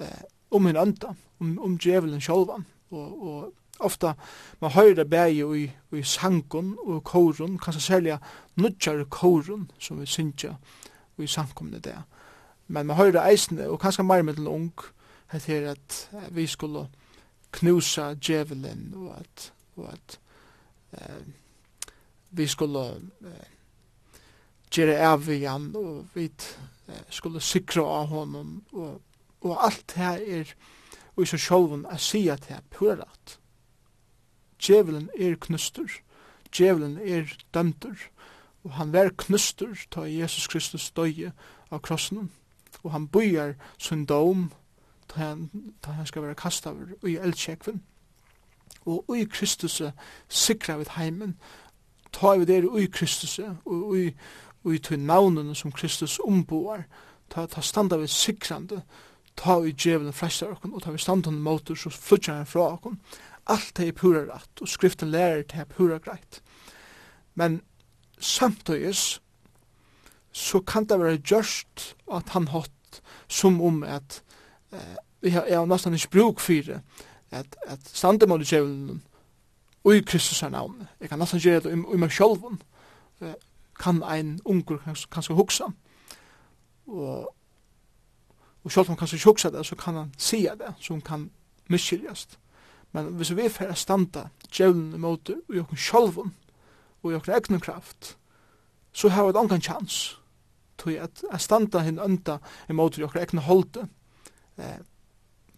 eh, 0.00 0.22
om 0.52 0.66
en 0.66 0.76
anda, 0.76 1.14
om, 1.40 1.58
om 1.58 1.78
djevelen 1.78 2.20
sjálvan, 2.20 2.66
og, 2.90 3.28
og 3.28 3.52
ofta 3.80 4.14
man 4.60 4.70
høyrer 4.70 4.94
det 4.94 5.10
bægi 5.10 5.44
i, 5.62 5.66
i 5.96 6.02
sangon 6.02 6.74
og 6.84 7.04
korun, 7.04 7.58
kanskje 7.58 7.80
særlig 7.80 8.18
nudjar 8.56 9.04
korun 9.10 9.70
som 9.78 10.00
vi 10.00 10.06
synsja 10.06 10.54
i 11.18 11.26
sankomne 11.26 11.80
det. 11.80 11.96
Men 12.68 12.86
man 12.86 12.96
høyrer 12.96 13.24
eisne, 13.28 13.68
og 13.68 13.80
kanskje 13.80 14.04
meir 14.04 14.22
mittel 14.22 14.48
ung, 14.48 14.72
het 15.32 15.48
her 15.48 15.70
at 15.70 16.10
vi 16.30 16.46
skulle 16.46 16.86
knusa 17.52 18.14
djevelen 18.14 18.92
og 18.96 19.16
at, 19.20 19.52
og 19.76 19.92
at 19.92 20.18
eh, 20.92 21.24
vi 22.30 22.46
skulle 22.46 22.84
eh, 23.24 23.48
gjøre 24.72 24.98
av 25.06 25.28
igjen, 25.30 25.70
og 25.76 26.06
vi 26.14 26.28
skulle 27.10 27.40
sikra 27.40 27.84
av 28.00 28.06
honom, 28.12 28.62
og, 28.72 29.00
og 29.42 29.64
alt 29.66 29.94
her 29.96 30.22
er, 30.22 30.54
og 31.16 31.28
så 31.28 31.38
sjolven, 31.40 31.84
er 31.90 32.00
sier 32.00 32.36
at 32.36 32.48
her 32.50 32.64
pura 32.72 32.96
rett. 33.02 33.36
Djevelen 34.62 35.10
er 35.18 35.36
knuster, 35.42 36.00
djevelen 36.52 36.98
er 36.98 37.30
dømter, 37.54 38.08
og 38.62 38.76
han 38.78 38.92
var 38.94 39.10
knuster 39.18 39.74
ta 39.90 40.06
Jesus 40.06 40.46
Kristus 40.48 40.90
døye 40.94 41.32
av 41.70 41.82
krossen, 41.82 42.30
og 42.82 42.92
han 42.94 43.08
bøyer 43.08 43.56
sin 43.78 44.06
dom 44.06 44.50
ta 45.08 45.20
han, 45.20 45.48
ta 45.82 45.92
han 45.92 46.06
skal 46.06 46.22
være 46.22 46.38
kastaver 46.38 46.94
og 47.02 47.08
i 47.10 47.16
eldkjekven. 47.16 47.82
Og 48.86 49.16
i 49.16 49.24
Kristus 49.30 49.82
sikra 50.28 50.76
vi 50.80 50.86
heimen, 50.96 51.36
ta 52.12 52.34
vi 52.36 52.44
der 52.44 52.66
i 52.78 52.86
Kristus, 52.86 53.38
og 53.64 53.98
i 53.98 54.14
i 54.70 54.78
tøy 54.78 54.96
navnene 54.96 55.54
som 55.58 55.72
Kristus 55.74 56.18
omboar, 56.22 56.84
ta, 57.30 57.46
ta 57.46 57.62
standa 57.64 57.98
vi 57.98 58.06
sikrande, 58.06 58.82
ta 59.36 59.58
i 59.64 59.72
djevelen 59.72 60.14
fræstar 60.14 60.54
okkur, 60.54 60.74
og 60.76 60.82
ta 60.84 60.92
vi 60.94 61.00
standa 61.02 61.32
under 61.32 61.42
motor, 61.42 61.74
så 61.74 61.90
flytjar 61.90 62.42
han 62.42 62.46
fra 62.46 62.68
okkur. 62.76 62.94
Alt 63.50 63.80
er 63.80 63.92
pura 63.96 64.22
rett, 64.28 64.62
og 64.62 64.68
skriften 64.70 65.10
lærer 65.10 65.42
til 65.42 65.64
er 65.64 65.70
pura 65.70 65.98
greit. 65.98 66.42
Men 67.34 67.62
samtøyes, 68.18 69.20
så 70.32 70.60
kan 70.60 70.84
det 70.88 71.00
være 71.00 71.18
gjørst 71.18 71.96
at 72.12 72.28
han 72.32 72.48
hatt 72.48 73.02
som 73.28 73.60
om 73.60 73.82
at 73.82 74.22
eh, 74.72 74.96
jeg, 75.22 75.44
jeg 75.48 75.58
har 75.58 75.66
nesten 75.66 75.94
ikke 75.94 76.10
bruk 76.10 76.40
for 76.40 76.68
det, 76.68 76.80
at, 77.30 77.56
at 77.66 77.80
standa 77.84 78.26
mot 78.26 78.40
djevelen 78.40 79.02
og 79.84 79.96
i 79.96 80.00
Kristus 80.00 80.42
er 80.42 80.48
navnet. 80.48 80.86
Jeg 81.00 81.08
kan 81.08 81.18
nesten 81.18 81.40
gjøre 81.42 81.60
det 81.60 81.72
i, 81.74 81.98
meg 81.98 82.12
selv. 82.12 82.44
Eh, 83.20 83.34
kan 83.78 84.02
ein 84.02 84.40
ungur 84.44 84.80
kanskje 85.10 85.34
hugsa. 85.34 85.70
Og, 86.86 87.34
og 88.64 88.72
selv 88.72 88.86
om 88.86 88.92
han 88.92 88.96
kanskje 88.96 89.24
hugsa 89.24 89.50
det, 89.50 89.66
så 89.66 89.76
kan 89.76 89.94
han 89.94 90.14
sia 90.18 90.54
det, 90.54 90.74
så 90.80 90.94
han 90.94 91.00
kan 91.00 91.30
miskiljast. 91.68 92.38
Men 92.92 93.14
hvis 93.16 93.36
vi 93.36 93.48
fer 93.48 93.72
a 93.72 93.74
standa 93.74 94.28
djevlen 94.52 94.92
imot 94.94 95.30
i 95.32 95.60
okken 95.60 95.80
sjolvun 95.80 96.34
og 97.02 97.12
i 97.12 97.16
okken 97.16 97.34
egnu 97.34 97.60
kraft, 97.60 98.16
så 98.92 99.08
har 99.08 99.24
vi 99.24 99.32
et 99.32 99.40
angan 99.40 99.64
chans 99.64 100.18
til 100.82 100.98
at 101.00 101.24
a 101.32 101.38
standa 101.40 101.80
hinn 101.86 102.00
ønda 102.02 102.38
imot 102.68 102.98
i 102.98 103.06
okken 103.06 103.22
egnu 103.22 103.40
holde. 103.46 103.86
Eh, 104.58 104.80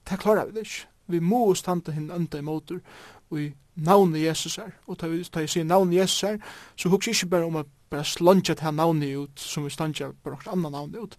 det 0.05 0.21
klarar 0.21 0.47
vi 0.47 0.53
det 0.53 0.67
ikke. 0.69 0.91
Vi 1.07 1.21
må 1.21 1.55
standa 1.59 1.93
hinn 1.93 2.13
ønda 2.15 2.39
imot 2.39 2.71
og 2.71 3.39
i 3.41 3.51
navnet 3.75 4.23
Jesus 4.23 4.59
er. 4.59 4.71
Og 4.87 5.01
da 5.01 5.41
jeg 5.41 5.49
sier 5.49 5.65
navnet 5.65 5.97
Jesus 5.97 6.23
er, 6.23 6.39
så 6.77 6.89
hukker 6.89 7.11
jeg 7.11 7.17
ikke 7.17 7.31
bare 7.31 7.45
om 7.49 7.57
å 7.57 7.65
bare 7.91 8.05
slunge 8.05 8.55
til 8.55 8.75
navnet 8.75 9.17
ut, 9.17 9.41
som 9.41 9.65
vi 9.65 9.71
slunge 9.71 10.13
bare 10.25 10.37
noen 10.37 10.59
annet 10.59 10.73
navnet 10.73 11.01
ut. 11.01 11.17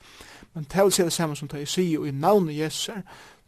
Men 0.53 0.67
det 0.71 0.83
vil 0.83 0.91
si 0.91 1.03
det 1.03 1.13
samme 1.13 1.35
som 1.35 1.47
da 1.47 1.57
jeg 1.57 1.71
sier 1.71 2.05
i 2.05 2.11
navnet 2.11 2.57
Jesus 2.57 2.89
er, 2.89 3.01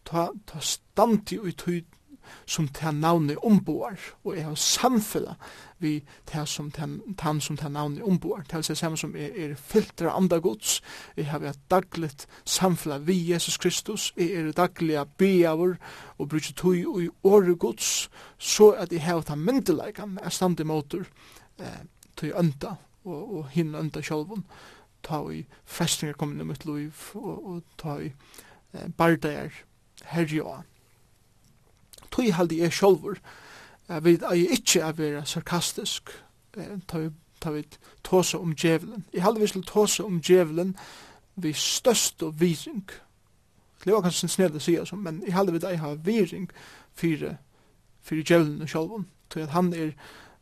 ta, 0.06 0.30
ta 0.48 0.60
stand 0.60 1.32
i 1.32 1.52
tøyden 1.52 1.97
som 2.46 2.68
ta 2.68 2.92
navnet 2.92 3.38
omboar, 3.44 3.98
og 4.24 4.36
jeg 4.36 4.46
har 4.46 4.56
samfella 4.56 5.36
vi 5.80 6.04
ta 6.26 6.46
som 6.46 6.72
tan 6.72 7.42
som 7.42 7.58
ta 7.58 7.70
navnet 7.70 8.04
omboar. 8.04 8.44
til 8.50 8.64
seg 8.64 8.78
samme 8.78 8.98
som 8.98 9.16
er, 9.16 9.30
er 9.36 9.56
filtra 9.56 10.16
andre 10.18 10.40
gods, 10.42 10.82
jeg 11.18 11.26
har 11.26 11.40
vært 11.40 11.60
dagligt 11.70 12.28
samfella 12.46 12.98
vi 12.98 13.18
Jesus 13.32 13.58
Kristus, 13.58 14.14
jeg 14.18 14.32
er 14.32 14.52
daglige 14.52 15.06
beavur 15.18 15.78
og 16.18 16.30
bruker 16.30 16.54
tog 16.54 16.76
i 16.76 17.10
åre 17.24 17.56
gods, 17.56 18.10
så 18.38 18.72
at 18.72 18.92
jeg 18.92 19.02
har 19.02 19.22
ta 19.22 19.36
myndelagan, 19.36 20.20
er 20.22 20.30
stand 20.30 20.60
i 20.60 20.64
motor, 20.64 21.06
eh, 21.60 21.86
tog 22.16 22.34
ønda 22.40 22.76
og, 23.06 23.38
og 23.38 23.50
hinn 23.54 23.76
ønda 23.76 24.02
sjálfum, 24.02 24.44
ta 25.04 25.22
i 25.32 25.46
festingar 25.66 26.18
komin 26.18 26.42
i 26.42 26.48
mitt 26.48 26.66
liv 26.66 26.94
og, 27.16 27.46
og 27.46 27.64
ta 27.78 28.00
i 28.02 28.12
eh, 28.74 28.90
bardager 28.98 29.64
herja 30.06 30.64
tog 32.12 32.34
haldi 32.34 32.62
jeg 32.62 32.74
sjolver, 32.74 33.20
jeg 33.88 34.04
vet 34.04 34.22
jeg 34.22 34.52
ikke 34.52 34.82
er 34.84 34.92
vera 34.92 35.26
sarkastisk, 35.26 36.12
ta 36.88 37.00
vi, 37.00 37.10
ta 37.40 37.52
vi 37.52 37.64
tåse 38.04 38.38
om 38.38 38.56
djevelen. 38.56 39.06
Jeg 39.14 39.24
halde 39.24 39.40
vi 39.40 39.48
skulle 39.48 39.66
tåse 39.66 40.04
om 40.04 40.22
djevelen 40.22 40.76
vi 41.36 41.54
størst 41.54 42.24
og 42.24 42.40
viring. 42.40 42.90
Det 43.86 43.94
var 43.94 44.02
kanskje 44.02 44.28
snill 44.28 44.56
å 44.58 44.60
si, 44.60 44.76
altså, 44.76 44.96
men 44.96 45.22
jeg 45.26 45.36
halde 45.38 45.54
vi 45.54 45.62
da 45.62 45.72
jeg 45.72 45.80
har 45.80 46.00
viring 46.04 46.50
for, 46.98 47.38
for 48.02 48.24
djevelen 48.24 48.62
og 48.66 48.70
sjolven, 48.70 49.08
til 49.30 49.46
at 49.46 49.54
han 49.54 49.74
er, 49.74 49.94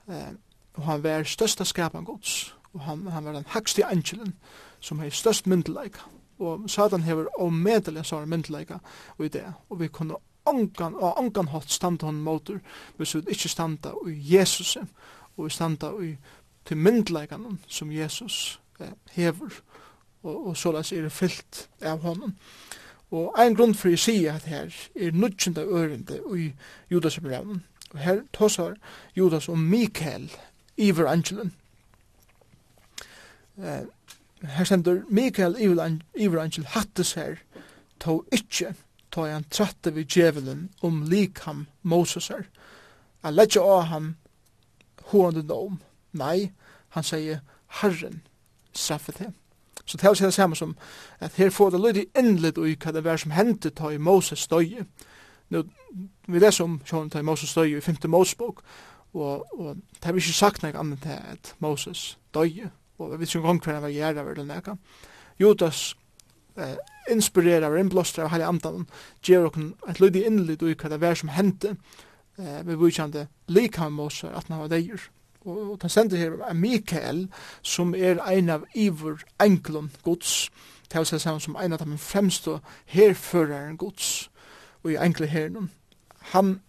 eh, 0.07 0.31
og 0.73 0.83
han 0.87 1.03
var 1.03 1.27
størsta 1.27 1.67
skapan 1.67 2.07
gods, 2.07 2.55
og 2.73 2.87
han, 2.87 3.05
han 3.11 3.25
var 3.25 3.33
den 3.33 3.49
hakste 3.53 3.85
angelen, 3.85 4.33
som 4.79 4.99
er 4.99 5.09
størst 5.09 5.47
myndeleika, 5.47 6.07
og 6.39 6.69
Satan 6.69 7.03
hever 7.03 7.27
omedelig 7.39 8.05
sånne 8.07 8.31
myndeleika 8.31 8.79
i 9.19 9.29
det, 9.31 9.45
og 9.69 9.79
vi 9.79 9.87
kunne 9.87 10.17
ongan 10.45 10.95
og 10.95 11.19
ongan 11.19 11.51
hatt 11.53 11.71
standa 11.71 12.05
hon 12.05 12.23
motor, 12.23 12.59
við 12.97 13.11
så 13.11 13.21
ikkje 13.23 13.49
standa 13.49 13.93
i 14.07 14.15
Jesus 14.35 14.77
og 15.37 15.51
standa 15.51 15.91
i 16.01 16.15
til 16.65 16.77
myndleikan 16.77 17.59
som 17.67 17.91
Jesus 17.91 18.59
eh, 18.79 18.93
hever 19.11 19.61
og, 20.25 20.47
og 20.47 20.57
så 20.57 20.71
las 20.71 20.91
er 20.91 21.09
fyllt 21.09 21.67
av 21.81 22.01
honom. 22.01 22.35
Og 23.11 23.33
ein 23.37 23.55
grunn 23.55 23.75
for 23.75 23.89
jeg 23.93 24.25
at 24.33 24.47
her 24.49 24.73
er 24.95 25.11
nudgjende 25.13 25.61
ørende 25.61 26.19
i 26.37 26.53
Judas 26.91 27.19
brev. 27.19 27.59
Og 27.91 27.99
her 27.99 28.21
tosar 28.33 28.75
Judas 29.15 29.49
og 29.49 29.59
Mikael 29.59 30.31
iver 30.77 31.07
angelen. 31.07 31.53
Eh, 33.57 33.85
her 34.41 34.63
sender 34.63 35.03
Mikael 35.09 35.55
iver 36.15 36.41
angel 36.41 36.65
hattes 36.65 37.13
her, 37.13 37.35
to 37.99 38.25
ikkje 38.31 38.73
ta 39.15 39.29
han 39.31 39.47
tratte 39.49 39.93
vi 39.95 40.03
djevelen 40.03 40.69
om 40.83 41.03
likam 41.07 41.65
Moses 41.81 42.29
er. 42.29 42.49
Han 43.23 43.35
letja 43.35 43.61
av 43.63 43.87
han 43.89 44.15
hående 45.11 45.43
dom. 45.47 45.79
Nei, 46.11 46.51
han 46.95 47.03
sier 47.03 47.41
Herren 47.79 48.21
straffet 48.75 49.19
det. 49.19 49.31
Så 49.85 49.97
det 49.97 50.07
er 50.07 50.25
det 50.25 50.33
samme 50.33 50.55
som 50.55 50.77
at 51.19 51.35
her 51.37 51.49
får 51.49 51.69
det 51.69 51.81
lydig 51.81 52.05
innlitt 52.17 52.57
ui 52.57 52.75
hva 52.75 52.91
det 52.91 53.03
var 53.05 53.17
som 53.21 53.31
hendte 53.31 53.69
ta 53.69 53.91
i 53.93 54.01
Moses 54.01 54.39
støye. 54.47 54.85
Nå, 55.49 55.61
vi 56.27 56.39
leser 56.39 56.65
om 56.65 56.79
sjån 56.85 57.09
ta 57.09 57.21
i 57.21 57.27
Moses 57.27 57.49
støye 57.53 57.77
i 57.77 57.81
5. 57.81 58.09
Mosebok, 58.09 58.63
og, 59.13 59.45
og 59.59 59.75
det 59.75 60.03
har 60.03 60.13
vi 60.13 60.23
ikke 60.23 60.33
sagt 60.33 60.63
nek 60.63 60.75
annet 60.75 61.03
til 61.05 61.19
at 61.31 61.53
Moses 61.59 62.17
døye, 62.33 62.71
og 62.97 63.11
vi 63.11 63.19
vet 63.21 63.35
ikke 63.35 63.43
om 63.45 63.61
hva 63.61 63.75
han 63.77 63.85
var 63.85 63.93
gjerra 63.93 64.25
vel 64.25 64.41
enn 64.41 64.55
eka. 64.57 64.75
Judas 65.39 65.93
eh, 66.57 66.75
inspirerar 67.11 67.71
og 67.71 67.79
innblåstrar 67.79 68.27
av 68.27 68.33
heilig 68.33 68.47
andan, 68.47 68.87
gjer 69.23 69.47
okkur 69.49 69.89
et 69.89 70.01
lydig 70.01 70.25
innlyd 70.25 70.63
ui 70.63 70.73
hva 70.73 70.91
det 70.91 71.01
vær 71.01 71.17
som 71.19 71.33
hendte, 71.33 71.75
eh, 72.39 72.61
vi 72.65 72.77
vujkjande 72.79 73.27
likam 73.47 73.99
oss 73.99 74.23
at 74.23 74.47
han 74.47 74.59
var 74.59 74.71
deir. 74.73 75.09
Og, 75.45 75.71
og 75.71 75.77
han 75.81 75.89
sender 75.89 76.17
her 76.17 76.37
er 76.49 76.53
Mikael, 76.53 77.27
som 77.61 77.95
er 77.95 78.21
ein 78.25 78.49
av 78.49 78.65
ivur 78.75 79.21
Englund 79.39 80.01
gods, 80.03 80.49
til 80.89 81.01
å 81.01 81.05
se 81.05 81.19
sammen 81.19 81.41
som 81.41 81.57
ein 81.59 81.73
av 81.73 81.81
dem 81.81 81.97
fremstå 81.97 82.59
herføraren 82.85 83.77
gods, 83.77 84.29
og 84.83 84.91
i 84.91 84.99
enkle 85.01 85.27
herren. 85.27 85.71
Han 86.33 86.59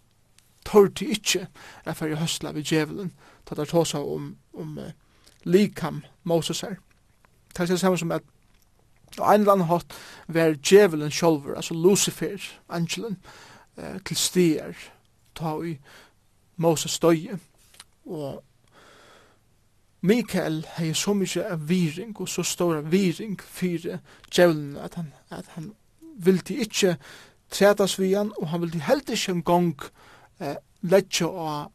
tørte 0.65 1.07
ikkje 1.07 1.47
at 1.85 1.97
fyrir 1.97 2.21
høstla 2.21 2.53
ved 2.53 2.65
djevelen, 2.65 3.13
til 3.47 3.61
at 3.61 3.69
tåsa 3.69 3.99
om, 3.99 4.37
om 4.55 4.79
uh, 4.79 4.91
likam 5.45 6.03
Moses 6.25 6.61
her. 6.61 6.77
Til 7.55 7.65
å 7.65 7.69
se 7.71 7.79
sammen 7.79 7.99
som 7.99 8.13
at 8.13 8.25
Og 9.19 9.33
ein 9.33 9.41
eller 9.41 9.53
annan 9.53 9.71
hatt 9.71 9.95
var 10.29 10.57
djevelen 10.61 11.11
sjolver, 11.11 11.55
altså 11.57 11.75
Lucifer, 11.75 12.43
angelen, 12.69 13.17
eh, 13.77 14.01
til 14.05 14.17
stier, 14.17 14.75
ta 15.35 15.57
i 15.63 15.79
Moses 16.57 16.91
støye. 16.91 17.39
Og 18.07 18.43
Mikael 20.01 20.67
hei 20.77 20.93
så 20.95 21.15
mykje 21.17 21.47
av 21.51 21.69
viring, 21.69 22.13
og 22.21 22.29
så 22.29 22.43
stora 22.43 22.81
viring 22.81 23.41
fyrir 23.41 23.99
djevelen, 24.31 24.77
at 24.77 24.95
han, 24.95 25.13
at 25.31 25.49
han 25.57 25.73
vildi 26.17 26.61
ikkje 26.63 26.97
tretas 27.51 27.99
vi 27.99 28.13
han, 28.15 28.33
og 28.39 28.49
han 28.49 28.63
vildi 28.63 28.83
heldig 28.85 29.17
ikkje 29.17 29.35
en 29.35 29.43
gong 29.47 29.73
eh, 30.41 30.57
letja 30.83 31.27
av 31.27 31.73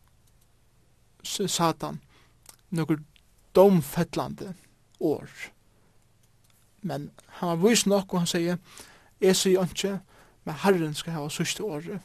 satan, 1.23 1.99
nokkur 2.69 3.01
domfettlande 3.55 4.53
år. 4.99 5.27
Men 6.81 7.11
han 7.27 7.49
var 7.49 7.69
vís 7.69 7.85
nok, 7.85 8.13
og 8.13 8.23
han 8.23 8.27
sier, 8.27 8.57
jeg 9.21 9.35
sier 9.35 9.63
ikke, 9.63 9.99
men 10.43 10.59
Herren 10.63 10.93
skal 10.97 11.13
ha 11.13 11.27
sørste 11.29 11.63
året 11.63 12.01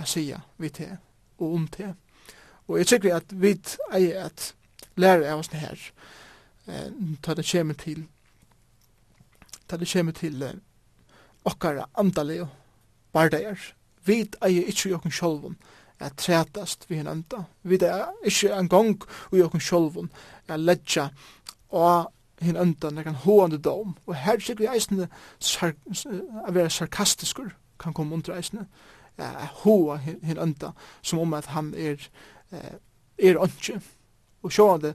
å 0.00 0.06
sige 0.08 0.40
vi 0.60 0.68
til, 0.68 0.96
og 1.38 1.54
om 1.54 1.66
til. 1.72 1.94
Og 2.68 2.78
jeg 2.78 2.86
tykker 2.92 3.16
at 3.16 3.32
vi 3.32 3.56
er 3.92 4.26
at 4.26 4.52
lære 5.00 5.28
av 5.32 5.40
oss 5.40 5.48
det 5.48 5.60
her, 5.60 5.78
eh, 6.66 6.90
ta 7.22 7.34
det 7.34 7.46
kommer 7.48 7.74
til, 7.74 8.04
ta 9.68 9.76
det 9.76 9.88
kommer 9.92 10.12
til 10.12 10.42
eh, 10.42 10.60
okkara 11.44 11.88
andalige 11.98 12.42
og 12.42 12.56
bardeir. 13.12 13.74
Vi 14.04 14.20
er 14.40 14.48
ikke 14.48 14.88
i 14.88 14.94
okken 14.96 15.12
sjolvun, 15.12 15.56
at 16.00 16.16
tretast 16.16 16.86
vi 16.88 16.96
hinanda. 16.96 17.44
Vi 17.62 17.76
er 17.84 18.12
ikke 18.24 18.54
en 18.56 18.68
gang 18.68 19.02
i 19.32 19.42
okken 19.42 19.60
sjolvun, 19.60 20.10
at 20.48 20.60
ledja 20.60 21.08
og 21.70 22.12
hin 22.40 22.56
undan 22.56 22.98
er 22.98 23.02
kan 23.02 23.14
hoande 23.14 23.58
dom. 23.58 23.96
Og 24.06 24.14
her 24.16 24.38
sik 24.40 24.60
vi 24.60 24.68
eisne 24.70 25.08
sar, 25.38 25.74
a 26.46 26.52
vera 26.52 26.68
sarkastiskur 26.68 27.50
kan 27.80 27.92
komme 27.92 28.14
under 28.14 28.36
eisne 28.36 28.66
a 29.20 29.46
hoa 29.62 29.96
hin 29.96 30.38
undan 30.38 30.72
som 31.02 31.18
om 31.18 31.34
at 31.34 31.46
han 31.46 31.74
er 31.76 31.96
uh, 32.52 32.76
er 33.18 33.42
ønske. 33.42 33.80
Og 34.42 34.52
sjående 34.52 34.94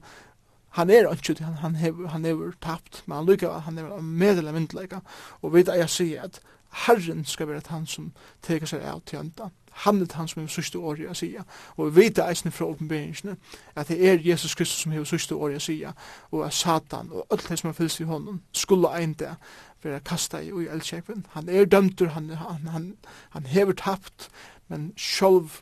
han 0.76 0.90
er 0.90 1.08
ønske, 1.08 1.44
han, 1.44 1.54
han, 1.54 1.76
hever, 1.76 2.08
han 2.08 2.26
hever 2.26 2.52
tapt, 2.62 3.04
men 3.06 3.16
han 3.16 3.26
lukka 3.26 3.50
han 3.64 3.78
er 3.78 4.02
medelig 4.02 4.54
myndleika. 4.54 5.00
Og 5.42 5.54
vi 5.54 5.64
da 5.64 5.78
jeg 5.80 5.90
sier 5.90 6.26
at 6.28 6.42
Herren 6.76 7.26
skal 7.26 7.48
være 7.48 7.62
han 7.68 7.86
som 7.86 8.12
teker 8.42 8.68
seg 8.68 8.84
av 8.84 9.02
til 9.06 9.20
enda. 9.20 9.50
Han 9.86 10.02
er 10.02 10.14
han 10.16 10.28
som 10.28 10.44
er 10.44 10.48
sørste 10.48 10.80
året 10.80 11.10
å 11.10 11.14
sige. 11.14 11.44
Og 11.76 11.90
vi 11.90 12.02
vet 12.02 12.20
eisen 12.20 12.52
fra 12.52 12.66
åpenberingene 12.66 13.36
at 13.76 13.88
det 13.88 13.98
er 14.08 14.20
Jesus 14.24 14.56
Kristus 14.56 14.84
som 14.84 14.92
er 14.92 15.04
sørste 15.04 15.36
året 15.36 15.60
å 15.60 15.66
sige, 15.66 15.94
og 16.32 16.46
at 16.46 16.54
Satan 16.54 17.12
og 17.12 17.28
alt 17.32 17.50
det 17.50 17.60
som 17.60 17.70
er 17.70 17.78
fyllt 17.78 18.00
i 18.00 18.08
hånden 18.08 18.42
skulle 18.52 18.92
ein 18.96 19.14
det 19.20 19.36
være 19.84 20.00
kasta 20.00 20.40
i 20.42 20.50
i 20.50 20.68
eldsjepen. 20.68 21.26
Han 21.30 21.50
er 21.50 21.66
dømter, 21.66 22.08
han, 22.08 22.30
han, 22.30 22.68
han, 22.68 22.96
han 23.30 23.46
hever 23.46 23.74
tapt, 23.74 24.30
men 24.68 24.94
sjolv, 24.98 25.62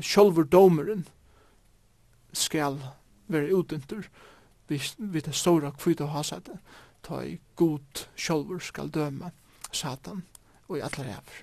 sjolver 0.00 0.42
domeren 0.42 1.06
skal 2.32 2.80
være 3.28 3.54
utdønter 3.54 4.08
vid 4.68 5.22
det 5.22 5.34
store 5.34 5.72
kvita 5.72 6.06
hasete, 6.06 6.58
ta 7.02 7.20
i 7.22 7.38
god 7.56 8.08
sjolver 8.16 8.58
skal 8.58 8.88
døma. 8.88 9.30
Satan 9.72 10.24
og 10.68 10.78
i 10.78 10.80
alle 10.80 11.04
hever. 11.04 11.42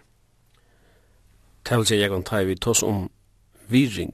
Det 1.69 1.78
vil 1.78 1.86
si, 1.86 1.95
jeg 1.95 2.09
kan 2.09 2.24
ta 2.24 2.43
vi 2.43 2.55
tås 2.55 2.84
om 2.84 3.09
viring 3.71 4.13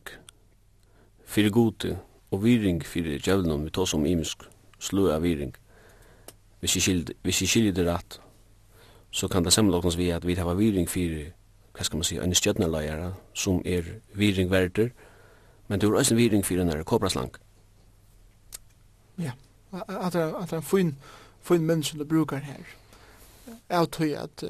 fyrir 1.25 1.51
gode 1.51 1.97
og 2.31 2.43
viring 2.43 2.83
fyrir 2.85 3.19
djevlnum, 3.19 3.65
vi 3.65 3.69
tås 3.73 3.93
om 3.93 4.05
imisk 4.05 4.45
slu 4.79 5.09
av 5.09 5.21
viring. 5.21 5.55
Hvis 6.59 6.77
jeg 7.41 7.49
skiljer 7.49 7.73
det 7.73 7.87
rett, 7.87 8.19
så 9.11 9.27
kan 9.27 9.43
det 9.43 9.53
sammenlåknes 9.53 9.97
vi 9.97 10.09
at 10.09 10.27
vi 10.27 10.35
har 10.35 10.53
viring 10.53 10.89
fyrir, 10.89 11.31
hva 11.73 11.83
skal 11.83 11.97
man 11.97 12.03
si, 12.03 12.17
en 12.17 12.35
stjøtneløyere 12.35 13.13
som 13.33 13.61
er 13.65 13.87
viring 14.13 14.51
verder, 14.51 14.89
men 15.67 15.81
det 15.81 15.89
er 15.89 15.95
også 15.95 16.15
viring 16.15 16.45
fyrir 16.45 16.61
en 16.61 16.69
er 16.69 16.83
kobraslang. 16.83 17.31
Ja, 19.17 19.31
at 19.73 20.13
det 20.13 20.21
er 20.21 20.57
en 20.57 20.63
fin, 20.63 20.97
fin 21.41 21.65
menneske 21.65 21.97
du 21.97 22.05
brukar 22.05 22.37
her 22.37 22.78
av 23.69 23.89
tøy 23.93 24.13
at 24.19 24.43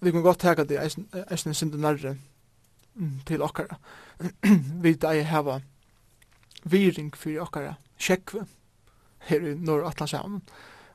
vi 0.00 0.12
kan 0.12 0.22
godt 0.24 0.40
teka 0.40 0.64
det 0.64 0.80
eisen 0.80 1.08
en 1.12 1.54
sindu 1.54 1.76
nærre 1.76 2.16
til 3.26 3.42
okkara. 3.42 3.76
vi 4.84 4.94
dei 4.94 5.22
hava 5.28 5.60
viring 6.64 7.12
fyrir 7.16 7.42
okkara 7.44 7.74
sjekve 7.98 8.46
her 9.28 9.44
i 9.44 9.54
Norr 9.58 9.84
Atlantsjavn. 9.88 10.40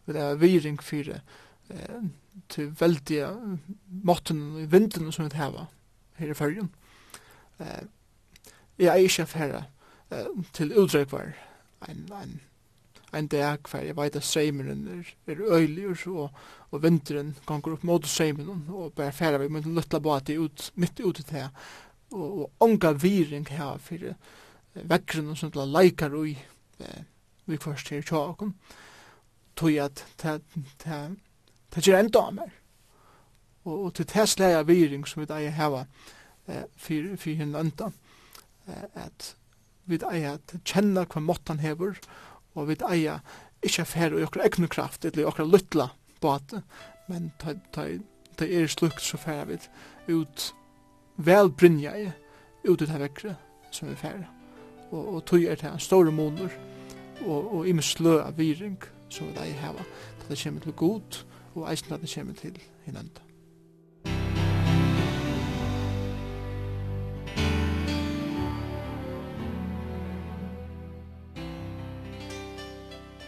Vi 0.05 0.15
dei 0.15 0.23
hava 0.23 0.39
viring 0.41 0.79
fyrir 0.83 1.21
eh, 1.69 2.01
til 2.49 2.71
veldige 2.79 3.29
måtten 4.05 4.41
i 4.63 4.65
vinden 4.65 5.11
som 5.11 5.27
vi 5.27 5.37
hava 5.37 5.67
her 6.17 6.31
i 6.31 6.37
fyrjun. 6.37 6.71
Eh, 7.59 7.83
jeg 8.79 8.87
er 8.87 9.05
ikke 9.05 9.25
fyrir 9.29 9.67
til 10.53 10.71
utdrekvar 10.73 11.35
en, 11.85 12.07
en 12.15 12.39
en 13.13 13.27
dag 13.27 13.69
hver 13.69 13.85
jeg 13.87 13.97
veit 13.97 14.17
at 14.17 14.25
seimeren 14.25 14.87
er, 14.93 15.13
er 15.31 15.41
øylig 15.41 15.87
og 15.89 15.97
så, 15.97 16.27
og 16.69 16.83
vinteren 16.83 17.31
ganger 17.47 17.75
opp 17.75 17.85
mot 17.87 18.07
seimeren 18.07 18.67
og 18.69 18.93
bare 18.97 19.15
færa 19.15 19.39
vi 19.41 19.49
med 19.49 19.65
en 19.65 19.77
løtla 19.79 20.01
bati 20.03 20.37
ut, 20.37 20.71
midt 20.75 21.01
ut 21.01 21.21
i 21.23 21.25
det, 21.31 21.47
og, 22.11 22.27
og 22.27 22.65
onga 22.65 22.93
viring 23.01 23.47
her 23.49 23.79
for 23.81 24.05
eh, 24.11 24.19
vekkeren 24.73 25.35
sånt 25.37 25.57
la 25.57 25.65
leikar 25.65 26.15
ui, 26.15 26.35
eh, 26.79 27.01
vi 27.49 27.57
først 27.57 27.89
her 27.93 28.05
tjaken, 28.05 28.53
tog 29.57 29.75
at 29.81 30.05
det, 30.21 30.37
er 30.85 31.81
det 31.81 31.97
enda 31.97 32.23
av 32.29 32.37
meg, 32.37 32.53
og, 33.65 33.73
og 33.73 33.91
til 33.97 34.07
det 34.13 34.29
slæg 34.29 34.61
viring 34.69 35.05
som 35.07 35.23
vi 35.23 35.29
da 35.29 35.41
eier 35.41 35.57
heva 35.57 35.85
eh, 36.47 36.65
for, 36.77 37.13
for 37.17 37.41
henne 37.41 37.65
enda, 37.65 37.91
eh, 38.69 38.87
at 39.05 39.33
vi 39.89 39.97
eier 40.05 40.37
at 40.37 40.53
kjenna 40.61 41.07
hva 41.09 41.21
måttan 41.23 41.63
hever, 41.63 41.97
og 41.97 42.28
og 42.59 42.69
vi 42.69 42.77
eier 42.89 43.23
ikke 43.65 43.85
fer 43.87 44.15
og 44.15 44.23
okra 44.27 44.47
egnu 44.47 44.67
kraft, 44.71 45.05
eller 45.05 45.27
okra 45.27 45.45
luttla 45.47 45.89
båte, 46.21 46.61
men 47.09 47.31
det 47.39 48.47
er 48.47 48.71
slukt 48.71 49.03
så 49.03 49.19
fer 49.19 49.45
vi 49.49 49.59
ut 50.09 50.49
vel 51.17 51.51
brinja 51.51 51.95
i, 51.97 52.09
ut 52.67 52.81
ut 52.81 52.89
her 52.89 53.03
vekkre 53.03 53.35
som 53.71 53.89
vi 53.89 53.95
fer. 53.99 54.23
Og, 54.91 55.15
og 55.15 55.25
tog 55.25 55.43
er 55.43 55.59
til 55.59 55.69
en 55.69 55.79
store 55.79 56.11
måneder, 56.11 56.53
og, 57.25 57.53
og 57.53 57.67
i 57.67 57.75
med 57.75 57.83
slø 57.83 58.19
av 58.23 58.37
viring 58.39 58.79
som 59.09 59.31
vi 59.33 59.43
eier 59.43 59.59
heva, 59.63 59.85
det 60.29 60.37
kommer 60.43 60.61
til 60.61 60.77
god, 60.77 61.23
og 61.55 61.65
eisen 61.71 61.93
at 61.93 62.05
det 62.05 62.13
kommer 62.13 62.37
til 62.37 62.61
hinanda. 62.85 63.28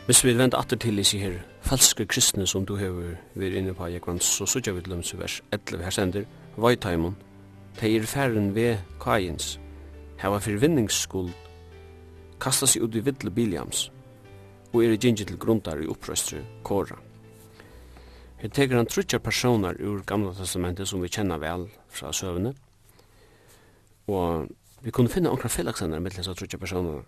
Hvis 0.06 0.24
vi 0.26 0.34
vent 0.34 0.56
atter 0.58 0.80
til 0.82 0.97
i 0.99 1.04
sig 1.06 1.22
her 1.22 1.36
falske 1.62 2.08
kristne 2.10 2.47
som 2.49 2.64
du 2.66 2.74
hever 2.76 3.20
vært 3.38 3.58
inne 3.60 3.74
på 3.78 3.86
Jekvann, 3.93 4.18
så 4.20 4.47
sutja 4.49 4.74
vi 4.74 4.82
til 4.82 4.95
dem 4.95 5.04
vers 5.20 5.41
11 5.54 5.84
her 5.84 5.93
sender, 5.93 6.26
Vajtaimon, 6.58 7.16
de 7.80 7.95
er 7.95 8.08
færen 8.10 8.56
ved 8.56 8.78
kajens, 8.99 9.60
heva 10.18 10.39
forvinningsskuld, 10.41 11.30
kasta 12.41 12.66
seg 12.66 12.82
ut 12.82 12.97
i 12.97 13.06
vidle 13.06 13.30
biljams, 13.30 13.91
og 14.74 14.84
er 14.84 14.97
gynge 14.97 15.26
til 15.26 15.38
grundar 15.38 15.78
i 15.78 15.88
opprøstre 15.88 16.41
kåra. 16.64 16.97
Her 18.41 18.49
teker 18.49 18.82
han 18.82 18.89
trutja 18.89 19.20
personar 19.20 19.78
ur 19.80 20.02
Gamla 20.02 20.34
Testamentet 20.34 20.89
som 20.89 21.02
vi 21.02 21.14
kjenner 21.14 21.38
vel 21.38 21.70
fra 21.89 22.12
søvne, 22.12 22.56
og 24.10 24.49
vi 24.82 24.91
kunne 24.91 25.14
finne 25.14 25.30
onkra 25.30 25.47
fellagsennar 25.47 26.02
mellom 26.02 26.18
disse 26.18 26.34
trutja 26.34 26.58
personar, 26.58 27.04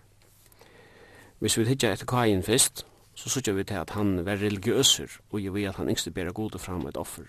Hvis 1.44 1.58
vi 1.58 1.66
hittar 1.68 1.92
etter 1.92 2.08
kajen 2.08 2.40
fyrst, 2.44 2.86
så 3.20 3.30
sykja 3.30 3.52
vi 3.54 3.66
til 3.68 3.76
at 3.76 3.90
han 3.98 4.22
var 4.24 4.40
religiøser, 4.40 5.18
og 5.30 5.42
jeg 5.44 5.52
vet 5.54 5.74
at 5.74 5.76
han 5.76 5.90
yngste 5.92 6.12
bera 6.16 6.32
gode 6.32 6.60
fram 6.60 6.86
et 6.88 6.98
offer. 6.98 7.26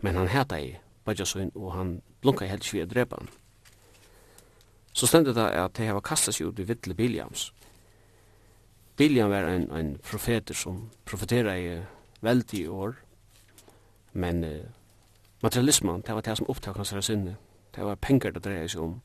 Men 0.00 0.14
han 0.16 0.30
heta 0.32 0.56
i 0.56 0.70
Bajasun, 1.04 1.50
og 1.54 1.74
han 1.74 1.90
blunka 2.22 2.46
i 2.46 2.48
helst 2.48 2.72
vi 2.72 2.86
drepa 2.88 3.18
han. 3.20 3.28
Så 4.92 5.06
stendet 5.06 5.36
det 5.36 5.44
at 5.44 5.76
de 5.76 5.84
hava 5.90 6.00
kastet 6.00 6.34
seg 6.34 6.48
ut 6.48 6.58
i 6.58 6.64
vittle 6.70 6.94
Biljams. 6.94 7.50
Biljam 8.96 9.30
var 9.30 9.44
en, 9.50 9.66
en 9.76 9.90
profeter 9.98 10.56
som 10.56 10.86
profetera 11.04 11.58
i 11.58 11.82
veldig 12.24 12.62
år, 12.70 12.94
men 14.12 14.44
uh, 14.44 14.64
materialismen, 15.42 16.00
det 16.00 16.14
var 16.14 16.24
det 16.24 16.38
som 16.38 16.48
opptak 16.48 16.80
hans 16.80 16.94
sinne, 17.04 17.36
det 17.76 17.84
var 17.84 18.00
penger 18.00 18.32
det 18.32 18.44
dreier 18.44 18.72
seg 18.72 18.80
om, 18.80 18.96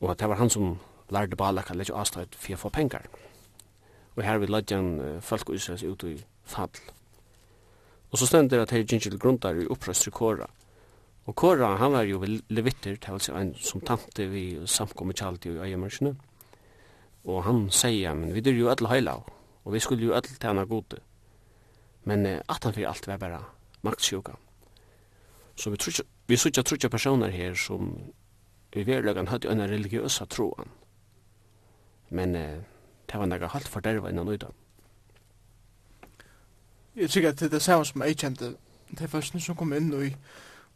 og 0.00 0.14
det 0.18 0.28
var 0.28 0.38
han 0.38 0.50
som 0.50 0.78
lærde 1.10 1.36
bala 1.36 1.62
kan 1.62 1.78
leggja 1.78 1.98
avstøyt 1.98 2.36
for 2.38 2.56
å 2.56 2.62
få 2.64 2.72
pengar. 2.74 3.06
Og 4.16 4.24
her 4.24 4.40
vil 4.42 4.52
leggja 4.52 4.80
folk 5.24 5.50
og 5.50 5.58
Israels 5.58 5.84
ut 5.86 6.04
i 6.08 6.16
fall. 6.44 6.80
Og 8.10 8.18
så 8.18 8.26
stender 8.26 8.62
at 8.62 8.72
her 8.74 8.82
gingil 8.82 9.18
grundar 9.18 9.54
i 9.54 9.68
opprøst 9.70 10.10
Kora. 10.10 10.48
Og 11.26 11.36
Kora, 11.36 11.76
han 11.76 11.92
var 11.92 12.02
jo 12.02 12.24
levitter, 12.48 12.96
det 12.96 13.08
var 13.08 13.38
en 13.38 13.54
som 13.54 13.80
tante 13.80 14.26
vi 14.26 14.58
samkommet 14.66 15.16
kjaldi 15.16 15.52
i 15.52 15.60
øyemørsene. 15.68 16.16
Og 17.24 17.44
han 17.44 17.68
sier, 17.70 18.14
men 18.14 18.34
vi 18.34 18.40
dyr 18.40 18.58
jo 18.58 18.70
alle 18.72 18.88
heila, 18.88 19.18
og 19.64 19.72
vi 19.72 19.80
skulle 19.80 20.04
jo 20.08 20.14
alle 20.16 20.38
tjena 20.40 20.64
gode. 20.64 20.98
Men 22.04 22.26
uh, 22.26 22.38
at 22.48 22.64
han 22.64 22.74
fyrir 22.74 22.88
alt 22.88 23.06
var 23.06 23.18
bara 23.18 23.42
maktsjuka. 23.82 24.32
Så 25.54 25.70
vi, 25.70 25.76
trutja, 25.76 26.04
vi 26.26 26.36
sutja 26.36 26.62
trutja 26.62 26.88
personer 26.88 27.30
her 27.30 27.54
som 27.54 27.92
i 28.72 28.84
verlegan 28.86 29.28
hadde 29.28 29.50
en 29.50 29.60
religiøsa 29.60 30.24
troan 30.30 30.70
men 32.10 32.36
eh, 32.36 32.58
det 33.10 33.18
var 33.18 33.26
nekka 33.26 33.46
halvt 33.46 33.68
for 33.68 33.80
derva 33.80 34.10
innan 34.10 34.28
uta. 34.28 34.46
Jeg 36.96 37.10
tykker 37.10 37.28
at 37.28 37.40
det 37.40 37.54
er 37.54 37.58
samme 37.58 37.84
som 37.84 38.02
jeg 38.02 38.16
kjente, 38.16 38.54
det 38.90 39.00
er 39.00 39.06
først 39.06 39.40
som 39.40 39.56
kom 39.56 39.72
inn 39.72 39.92
i, 39.94 40.10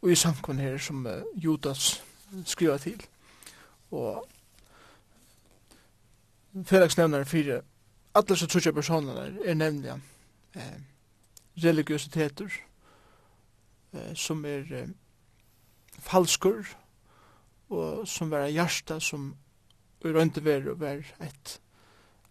i 0.09 0.15
samkommen 0.15 0.63
her 0.63 0.77
som 0.77 1.05
uh, 1.05 1.21
Judas 1.35 2.03
skriva 2.45 2.77
til. 2.77 3.01
Og 3.91 4.27
fyrlagsnevnaren 6.63 7.25
fire, 7.25 7.61
alle 8.15 8.37
som 8.37 8.47
trutja 8.47 8.71
personene 8.71 9.27
er 9.45 9.57
nevnlige 9.59 9.99
eh, 10.55 10.77
religiøsiteter 11.63 12.51
eh, 13.93 14.13
som 14.15 14.45
er 14.45 14.71
eh, 14.71 14.93
falskur 15.99 16.63
og 17.69 18.07
som 18.07 18.31
vera 18.31 18.49
hjärsta 18.49 18.99
som 18.99 19.33
og 20.05 20.11
i 20.11 20.13
røynte 20.13 20.43
veru 20.45 20.75
var 20.77 21.01
et, 21.21 21.61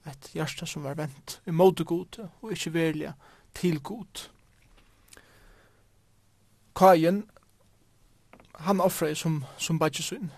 et 0.07 0.31
hjärsta 0.35 0.66
som 0.66 0.85
var 0.85 0.95
vent 0.95 1.41
i 1.47 1.51
måte 1.51 1.85
god 1.85 2.20
og 2.41 2.53
ikkje 2.53 2.75
velja 2.75 3.12
til 3.55 3.81
god. 3.83 4.29
Kajen, 6.77 7.25
han 8.55 8.81
offra 8.81 9.14
som, 9.14 9.45
som 9.59 9.79
badgesyn, 9.79 10.31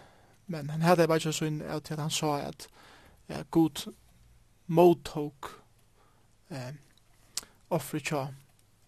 men 0.46 0.70
han 0.70 0.82
hadde 0.82 1.08
badgesyn 1.08 1.60
av 1.62 1.80
til 1.84 1.94
at 1.94 2.00
han 2.00 2.10
sa 2.10 2.38
at 2.48 2.68
ja, 3.28 3.42
god 3.50 3.84
mottok 4.66 5.50
eh, 6.50 6.72
offre 7.70 8.00
tja 8.00 8.26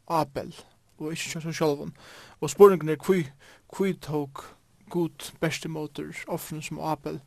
Abel 0.09 0.55
og 0.99 1.13
ikkje 1.13 1.41
tja 1.41 1.53
sjálfun. 1.53 1.93
Og 2.41 2.51
spurningen 2.51 2.89
er 2.89 2.97
kvi, 2.97 3.27
kvi 3.69 3.93
tok 3.93 4.47
god 4.89 5.33
beste 5.41 5.69
motor 5.69 6.17
offren 6.29 6.63
som 6.63 6.81
Abel 6.81 7.21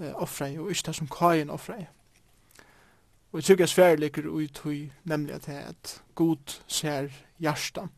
eh, 0.00 0.14
offre, 0.14 0.60
og 0.60 0.70
ikke 0.70 0.86
det 0.86 0.96
som 0.96 1.08
kajen 1.08 1.50
offre. 1.50 1.86
Og 3.32 3.38
jeg 3.38 3.44
tykker 3.44 3.66
svære 3.66 3.96
ligger 3.96 4.28
ut 4.30 4.62
i 4.70 4.92
nemlig 5.04 5.34
at 5.34 5.46
det 5.46 5.54
er 5.54 5.68
et 5.68 6.02
god 6.14 6.60
ser 6.66 7.08
hjärsta. 7.40 7.88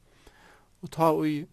Og 0.83 0.91
ta 0.91 1.11
i 1.25 1.45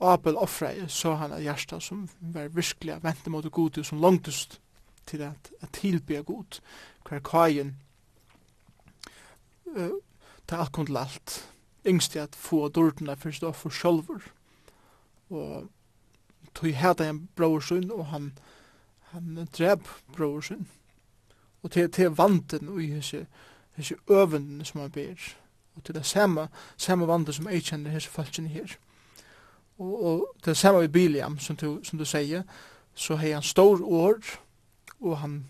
Abel 0.00 0.36
offre, 0.36 0.88
så 0.88 1.14
han 1.14 1.32
er 1.32 1.40
hjärsta 1.40 1.80
som 1.80 2.08
var 2.20 2.48
virkelig 2.48 3.02
vente 3.02 3.30
mot 3.30 3.52
god 3.52 3.78
og 3.78 3.86
som 3.86 4.00
langtest 4.00 4.60
til 5.06 5.22
at, 5.22 5.50
at 5.60 5.68
tilbe 5.72 6.22
god. 6.22 6.60
Hver 7.08 7.18
kajen 7.18 7.76
uh, 9.76 9.90
ta 10.46 10.56
akkund 10.56 10.86
til 10.86 10.96
alt. 10.96 11.50
Yngst 11.86 12.14
i 12.14 12.18
at 12.18 12.36
få 12.36 12.68
dårdene 12.68 13.16
først 13.16 13.44
og 13.44 13.56
for 13.56 13.70
sjølver. 13.70 14.22
Og 15.30 15.68
tog 16.54 16.74
hæta 16.74 17.08
en 17.10 17.28
bror 17.36 17.62
og 17.90 18.06
han 18.06 18.38
han 19.14 19.48
drep 19.58 19.88
brorsen. 20.16 20.68
Og 21.62 21.70
til, 21.70 21.90
til 21.90 22.10
vanten 22.10 22.68
og 22.68 22.80
hese, 22.80 23.26
hese 23.78 23.94
øvenden 24.10 24.64
som 24.64 24.80
han 24.80 24.90
ber. 24.90 25.14
Og 25.76 25.84
til 25.84 25.94
det 25.94 26.06
samme, 26.06 26.48
samme 26.76 27.06
vanten 27.06 27.32
som 27.32 27.48
jeg 27.48 27.62
kjenner 27.64 27.94
hese 27.94 28.10
falskene 28.10 28.48
her. 28.48 28.76
Og, 29.78 30.04
og 30.04 30.26
til 30.42 30.50
det 30.50 30.56
samme 30.56 30.84
i 30.84 30.88
Biliam, 30.88 31.38
som 31.38 31.56
du, 31.56 31.80
som 31.84 31.98
du 31.98 32.04
sier, 32.04 32.42
så 32.94 33.16
har 33.16 33.32
han 33.34 33.42
stor 33.42 33.82
år, 33.82 34.18
og 35.00 35.18
han 35.18 35.44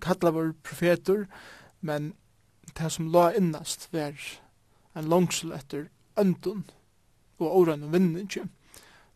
kallar 0.00 0.30
vår 0.30 0.52
profeter, 0.64 1.26
men 1.80 2.14
det 2.78 2.92
som 2.92 3.10
la 3.12 3.30
innast 3.36 3.88
var 3.92 4.16
en 4.96 5.08
langsel 5.08 5.52
etter 5.52 5.88
øndun 6.18 6.64
og 7.38 7.56
åren 7.56 7.82
og 7.82 7.92
vinningen 7.92 8.50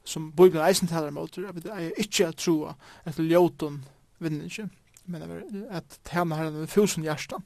som 0.04 0.32
Bibelen 0.32 0.66
eisen 0.66 0.88
talar 0.88 1.10
mot, 1.10 1.38
at 1.38 1.56
vi 1.56 1.70
er 1.70 1.90
ikke 1.96 2.26
at 2.26 2.36
troa 2.36 2.74
etter 3.06 3.24
ljóton 3.24 3.80
vinningi, 4.20 4.66
men 5.06 5.22
at 5.70 5.98
tæna 6.04 6.36
herren 6.36 6.54
med 6.54 6.66
fusen 6.66 7.02
hjersta. 7.02 7.40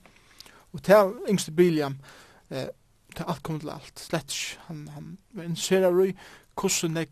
Og 0.73 0.83
til 0.83 1.15
yngste 1.31 1.53
Biliam, 1.53 1.99
eh, 2.51 2.69
til 3.17 3.25
alt 3.29 3.43
kom 3.43 3.61
til 3.61 3.71
alt, 3.71 4.01
slett 4.01 4.35
ikke. 4.35 4.61
Han, 4.67 4.89
han 4.89 5.19
var 5.33 5.43
interesserar 5.43 5.95
rui, 5.95 6.13
hvordan 6.61 6.97
jeg 6.97 7.09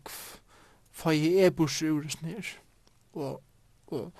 fai 0.91 1.45
e 1.45 1.51
burs 1.51 1.81
ur 1.81 2.03
snir. 2.09 2.57
Og, 3.13 3.41
og 3.87 4.11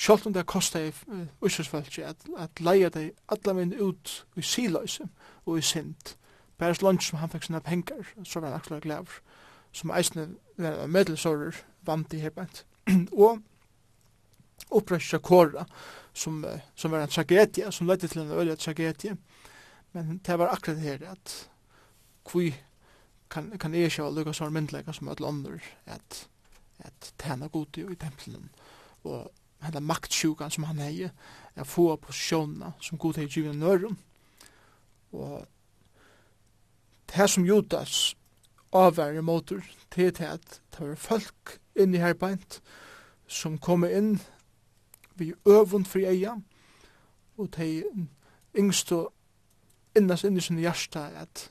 Sjalt 0.00 0.26
om 0.26 0.32
det 0.32 0.46
kostar 0.48 0.80
i 0.80 0.92
ussesfalki 1.44 2.00
at, 2.08 2.22
at 2.38 2.60
leia 2.64 2.88
deg 2.88 3.10
alla 3.28 3.52
minn 3.52 3.74
ut 3.76 4.12
i 4.40 4.42
siløyse 4.42 5.04
og 5.44 5.58
i 5.58 5.64
sint. 5.64 6.14
Bæres 6.56 6.80
lunch 6.80 7.10
som 7.10 7.18
han 7.20 7.28
fikk 7.28 7.44
sinna 7.44 7.60
pengar, 7.60 8.06
så 8.24 8.40
var 8.40 8.48
han 8.48 8.56
akkurat 8.56 8.86
glæver 8.86 9.18
som 9.72 9.92
eisne 9.94 10.28
var 10.56 10.84
en 10.84 10.92
medelsårer 10.92 11.56
vant 11.86 12.14
i 12.14 12.20
herbent. 12.20 12.64
og 13.24 13.40
opprøsja 14.70 15.18
kåra, 15.18 15.64
som, 16.12 16.44
som 16.74 16.90
var 16.90 17.04
en 17.04 17.12
tragedie, 17.12 17.70
som 17.72 17.86
ledde 17.86 18.08
til 18.08 18.22
en 18.22 18.32
øyla 18.32 18.56
tragedie. 18.56 19.16
Men 19.92 20.20
det 20.26 20.38
var 20.38 20.52
akkurat 20.54 20.76
det 20.76 20.84
her 20.84 21.10
at 21.10 21.50
kvi 22.26 22.52
kan, 23.30 23.58
kan 23.58 23.74
jeg 23.74 23.90
ikke 23.90 24.08
lukka 24.10 24.34
sånn 24.34 24.54
myndlega 24.54 24.92
som 24.94 25.08
alle 25.10 25.28
andre 25.28 25.58
at, 25.86 26.24
at 26.78 27.12
tæna 27.18 27.48
god 27.48 27.78
i 27.78 27.96
tempelen 27.98 28.50
og 29.04 29.30
henne 29.62 29.82
maktsjukan 29.84 30.50
som 30.50 30.66
han 30.68 30.82
hei 30.82 31.06
er 31.06 31.68
få 31.68 31.94
posisjonene 31.96 32.72
som 32.82 32.98
god 32.98 33.20
hei 33.20 33.28
gyvende 33.28 33.60
nørum. 33.64 33.98
og 35.12 35.46
det 37.10 37.30
som 37.30 37.46
Judas 37.46 38.16
avvære 38.72 39.22
motor 39.22 39.62
til 39.90 40.12
til 40.14 40.24
at 40.24 40.60
det 40.70 40.88
var 40.88 40.94
folk 40.94 41.58
inn 41.76 41.94
i 41.94 42.02
herbeint 42.02 42.60
som 43.26 43.58
kom 43.58 43.84
inn 43.84 44.20
vi 45.14 45.32
øvund 45.46 45.86
fri 45.86 46.04
eia 46.04 46.36
og 47.36 47.50
de 47.56 47.84
yngste 48.58 49.04
innast 49.96 50.24
inn 50.24 50.36
i 50.36 50.44
sin 50.44 50.58
hjärsta 50.58 51.08
at 51.22 51.50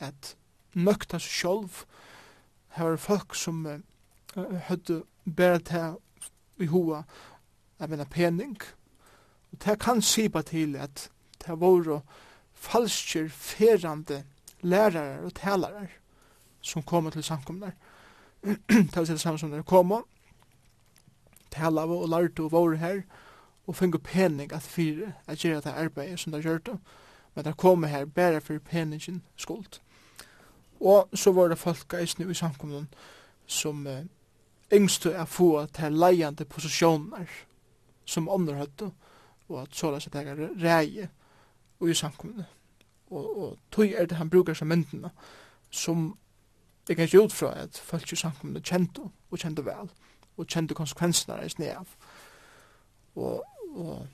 at 0.00 0.36
nøkta 0.74 1.18
seg 1.20 1.36
sjolv 1.38 1.84
her 2.76 2.94
var 2.94 2.96
folk 2.96 3.34
som 3.36 3.66
uh, 3.66 3.78
høyde 4.68 5.02
bæra 5.24 5.58
til 5.58 5.98
i 6.62 6.68
hoa 6.70 7.02
av 7.82 7.92
en 7.92 8.04
pening. 8.06 8.56
Og 9.52 9.58
det 9.64 9.78
kan 9.82 10.02
sipa 10.02 10.42
til 10.42 10.76
at 10.76 11.10
det 11.44 11.58
var 11.60 12.02
falskir 12.54 13.28
ferande 13.28 14.22
lærare 14.62 15.20
og 15.26 15.34
talarar 15.34 15.90
som 16.62 16.82
kommer 16.82 17.10
til 17.10 17.22
samkomne. 17.22 17.72
det 18.42 18.96
er 18.96 19.04
det 19.04 19.20
samme 19.20 19.38
som 19.38 19.50
dere 19.50 19.62
kommer, 19.62 20.02
tala 21.50 21.84
og 21.84 22.08
lærte 22.08 22.42
og 22.42 22.52
våre 22.52 22.76
her, 22.76 23.02
og 23.66 23.76
finne 23.76 23.98
pening 23.98 24.52
at 24.52 24.62
fyre, 24.62 25.12
at 25.26 25.38
gjøre 25.38 25.60
det 25.60 25.74
arbeidet 25.76 26.20
som 26.20 26.32
de 26.32 26.42
gjør 26.42 26.58
det. 26.58 26.78
Men 27.34 27.44
de 27.44 27.52
kommer 27.52 27.88
her 27.88 28.04
bare 28.04 28.40
for 28.40 28.58
peningen 28.58 29.22
skuld. 29.36 29.80
Og 30.80 31.08
så 31.14 31.32
var 31.32 31.48
det 31.48 31.58
folk 31.58 31.94
eisne 31.94 32.30
i 32.30 32.34
samkommun 32.34 32.88
som 33.46 33.86
eh, 33.86 34.04
yngste 34.72 35.12
er 35.12 35.24
få 35.24 35.66
til 35.66 35.92
leiende 35.92 36.44
posisjoner 36.44 37.26
som 38.04 38.28
andre 38.28 38.66
og 39.48 39.62
at 39.62 39.74
så 39.76 39.90
la 39.90 40.00
seg 40.00 40.12
tega 40.12 40.34
reie 40.34 41.08
og 41.80 41.90
i 41.90 41.94
samkommunen. 41.94 42.44
Og, 43.12 43.38
og 43.38 43.58
tog 43.70 43.86
er 43.92 44.06
det 44.06 44.16
han 44.16 44.30
brukar 44.30 44.54
som 44.54 44.68
myndene 44.68 45.10
som 45.70 46.16
Jeg 46.88 46.96
kan 46.96 47.04
ikke 47.04 47.22
ut 47.22 47.32
fra 47.32 47.52
at 47.62 47.78
folk 47.78 48.12
i 48.12 48.16
samkommet 48.16 48.64
kjente, 48.66 49.00
og 49.30 49.38
kjente 49.38 49.64
vel, 49.64 49.90
og 50.36 50.46
kjente 50.46 50.74
konsekvensene 50.74 51.38
av 51.38 51.48
snev. 51.48 51.94
Og, 53.14 53.44
og 53.74 54.06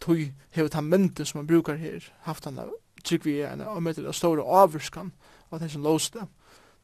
tog 0.00 0.20
hevet 0.54 0.74
han 0.74 0.84
mynte 0.84 1.24
som 1.24 1.38
han 1.38 1.46
brukar 1.46 1.80
her, 1.80 2.12
haft 2.28 2.44
han 2.44 2.58
av 2.58 2.70
tryggvi 3.04 3.38
en 3.44 3.64
og 3.66 3.82
møter 3.84 4.04
det 4.04 4.14
store 4.16 4.44
avvurskan 4.62 5.12
av 5.50 5.60
det 5.60 5.70
som 5.72 5.84
låste 5.84 6.26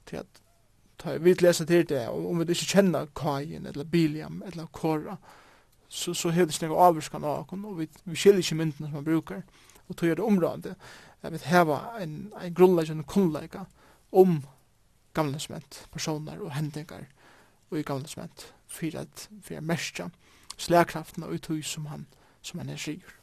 til 0.09 0.23
at 0.23 0.41
ta 1.01 1.17
vi 1.19 1.35
lesa 1.41 1.65
til 1.65 1.87
det 1.89 2.07
og 2.09 2.29
om 2.31 2.41
vi 2.43 2.53
ikke 2.53 2.73
kjenner 2.75 3.09
Kajen 3.17 3.67
eller 3.67 3.89
Biliam 3.89 4.43
eller 4.47 4.69
Kora 4.73 5.17
så, 5.89 6.15
så 6.15 6.31
hevet 6.31 6.53
det 6.53 6.59
snakk 6.59 6.77
avvurskan 6.77 7.25
av 7.25 7.47
hon 7.51 7.65
og 7.65 7.79
vi, 7.81 7.89
vi 8.05 8.17
skiljer 8.17 8.45
ikke 8.45 8.61
myntene 8.61 8.89
som 8.89 9.01
han 9.01 9.09
brukar 9.09 9.43
og 9.89 9.97
tog 9.97 10.09
er 10.09 10.21
det 10.21 10.27
området 10.27 10.75
jeg 11.23 11.33
vet 11.33 11.49
heva 11.51 11.81
en, 12.01 12.17
en 12.41 12.55
grunnleggende 12.55 13.05
kunnleika 13.09 13.65
om 14.13 14.41
gamla 15.15 15.39
testament, 15.39 15.87
personer 15.93 16.41
og 16.41 16.55
hendingar 16.55 17.07
og 17.71 17.79
i 17.79 17.83
gamla 17.87 18.07
testament 18.07 18.53
for 18.71 18.99
at 18.99 19.29
vi 19.49 19.55
er 19.59 19.65
mestja 19.65 20.11
slagkraften 20.61 21.25
og 21.25 21.35
uthus 21.35 21.67
som 21.67 21.87
han, 21.87 22.07
som 22.43 22.61
han 22.61 22.69
er 22.69 22.77
sigur. 22.77 23.17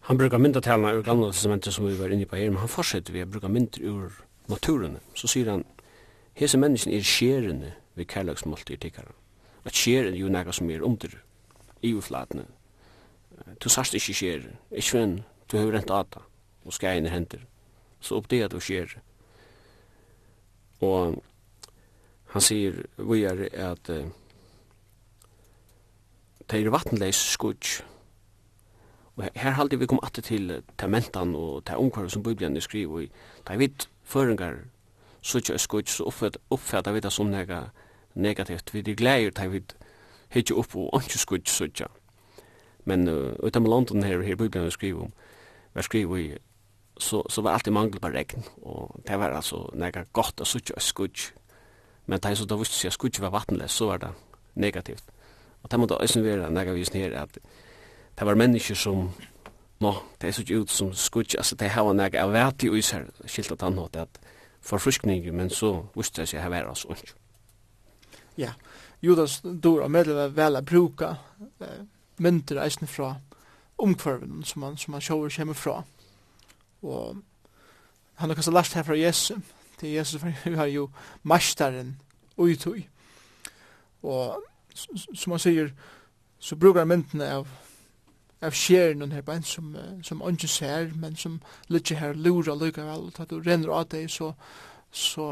Han 0.00 0.18
brukar 0.18 0.38
mynda 0.38 0.58
myndatalene 0.58 0.98
ur 0.98 1.02
gamla 1.02 1.32
testamentet 1.32 1.74
som 1.74 1.86
vi 1.86 1.98
var 1.98 2.08
inne 2.08 2.26
på 2.26 2.36
her, 2.36 2.50
men 2.50 2.62
han 2.62 2.68
fortsetter 2.68 3.12
vi 3.12 3.22
å 3.22 3.28
bruka 3.28 3.48
mynda 3.48 3.82
ur 3.84 4.12
naturen. 4.48 4.98
Så 5.14 5.28
sier 5.28 5.50
han, 5.50 5.64
hese 6.34 6.58
mennesken 6.58 6.94
er 6.94 7.04
skjerende 7.04 7.74
ved 7.94 8.08
kærlagsmålte 8.08 8.72
i 8.72 8.80
tikkaren. 8.80 9.12
At 9.64 9.76
skjer 9.76 10.08
er 10.08 10.16
jo 10.16 10.30
nega 10.32 10.52
som 10.52 10.70
er 10.70 10.84
under 10.86 11.18
i 11.82 11.92
uflatene. 11.94 12.46
Du 13.60 13.68
sast 13.68 13.94
ikkje 13.94 14.14
skjer, 14.14 14.48
ikkje 14.72 14.98
venn, 14.98 15.18
du 15.50 15.58
har 15.58 15.70
rent 15.74 15.90
data, 15.90 16.22
og 16.64 16.72
skjein 16.72 17.06
er 17.06 17.14
henter. 17.14 17.44
Så 18.00 18.16
opp 18.16 18.30
det 18.30 18.42
at 18.46 18.54
du 18.54 18.60
skjer, 18.62 18.96
Og 20.80 21.22
han 22.32 22.44
sier 22.44 22.82
vi 22.98 23.22
er 23.24 23.44
at 23.52 23.90
uh, 23.90 24.06
det 26.48 26.60
er 26.60 26.70
vattenleis 26.70 27.20
skudj. 27.34 27.80
Og 29.16 29.28
her 29.34 29.56
halde 29.58 29.78
vi 29.78 29.86
kom 29.86 30.00
atter 30.02 30.22
til 30.22 30.62
til 30.78 30.90
mentan 30.90 31.34
og 31.34 31.64
til 31.66 31.76
omkvar 31.76 32.08
som 32.08 32.22
Bibelen 32.22 32.56
er 32.56 32.60
skriv 32.60 33.00
i. 33.02 33.10
Da 33.48 33.56
vi 33.56 33.72
føringar 34.04 34.54
skudj 35.22 35.52
og 35.52 35.60
skudj 35.60 35.88
så 35.88 36.04
oppfatta 36.50 36.92
vi 36.92 37.00
det 37.00 37.12
som 37.12 37.26
nega 37.26 37.68
negativt. 38.14 38.74
Vi 38.74 38.78
er 38.78 38.94
gleir 38.94 39.30
da 39.30 39.46
vi 39.46 39.62
hitje 40.30 40.54
upp 40.54 40.76
og 40.76 41.02
ikke 41.02 41.18
skudj 41.18 41.48
skudj. 41.48 41.82
Men 42.84 43.08
uh, 43.08 43.32
utan 43.42 43.62
med 43.62 43.70
London 43.70 44.02
her, 44.02 44.22
her 44.22 44.36
Bibelen 44.36 44.66
er 44.66 44.70
skriv 44.70 45.00
om, 45.00 45.12
vi 45.74 45.78
er 45.78 45.82
skriv 45.82 46.18
i 46.18 46.36
så, 46.98 47.22
så 47.30 47.42
var 47.42 47.52
alltid 47.56 47.72
mangel 47.72 48.00
på 48.00 48.10
regn, 48.12 48.44
og 48.62 49.00
det 49.06 49.18
var 49.18 49.34
altså 49.36 49.70
nega 49.74 50.04
godt 50.12 50.40
att 50.40 50.46
suttje 50.46 50.74
og 50.74 50.82
skudj. 50.82 51.32
Men 52.06 52.20
det 52.20 52.30
er 52.30 52.34
så 52.34 52.44
da 52.44 52.56
visste 52.56 52.74
seg 52.74 52.92
skudj 52.92 53.20
var 53.20 53.30
vattenløs, 53.30 53.70
så 53.70 53.86
var 53.86 53.98
det 53.98 54.12
negativt. 54.54 55.04
Og 55.62 55.70
det 55.70 55.80
måtte 55.80 55.98
også 55.98 56.22
være 56.22 56.50
nega 56.50 56.72
visen 56.72 57.00
her, 57.00 57.22
at 57.22 57.38
det 58.18 58.26
var 58.26 58.34
mennesker 58.34 58.74
som, 58.74 59.10
nå, 59.80 59.94
det 60.20 60.28
er 60.28 60.32
så 60.32 60.42
ikke 60.42 60.60
ut 60.60 60.70
som 60.70 60.92
skudj, 60.92 61.36
altså 61.38 61.56
det 61.56 61.70
her 61.70 61.82
var 61.82 61.94
nega 61.94 62.22
av 62.22 62.32
vært 62.32 62.64
i 62.64 62.70
us 62.70 62.90
her, 62.90 63.06
skilt 63.26 63.52
at 63.52 63.62
han 63.62 63.78
hatt, 63.78 63.96
at 63.96 64.20
forfruskning, 64.60 65.28
men 65.34 65.50
så 65.50 65.84
visste 65.94 66.26
seg 66.26 66.42
her 66.42 66.50
var 66.50 66.74
så 66.74 66.88
ikke. 66.96 67.14
Ja, 68.38 68.52
Judas 69.02 69.40
dår 69.42 69.84
av 69.84 69.90
medel 69.90 70.18
vel 70.34 70.58
å 70.58 70.62
bruke 70.62 71.16
eh, 71.62 71.82
mynter 72.18 72.58
eisen 72.62 72.90
fra 72.90 73.16
omkvarven 73.78 74.42
som 74.44 74.62
man, 74.62 74.76
som 74.76 74.94
man 74.94 75.02
sjåver 75.02 75.30
kommer 75.30 75.54
fra. 75.54 75.82
Og 76.82 77.16
han 78.18 78.30
har 78.30 78.34
kanskje 78.34 78.54
lært 78.54 78.74
her 78.74 78.86
fra 78.86 78.98
Jesu. 78.98 79.34
Det 79.80 79.88
er 79.88 79.98
Jesu, 80.00 80.18
for 80.20 80.32
vi 80.44 80.56
har 80.56 80.66
jo 80.66 80.88
masteren 81.22 81.96
uitui. 82.38 82.88
Og 84.02 84.42
som 85.14 85.32
han 85.34 85.42
sier, 85.42 85.72
så 86.38 86.56
brukar 86.56 86.86
han 86.86 86.92
myndene 86.92 87.32
av 87.40 87.48
av 88.42 88.54
skjeren 88.54 89.12
her 89.12 89.22
bein 89.26 89.42
som, 89.42 89.72
som 90.06 90.22
ikke 90.30 90.48
ser, 90.50 90.92
men 90.94 91.16
som 91.18 91.40
ligger 91.68 91.98
her 91.98 92.14
lurer 92.14 92.58
likevel, 92.58 93.08
og 93.08 93.20
at 93.20 93.30
du 93.30 93.40
renner 93.42 93.72
av 93.74 93.88
deg, 93.90 94.10
så, 94.10 94.32
så, 94.90 95.28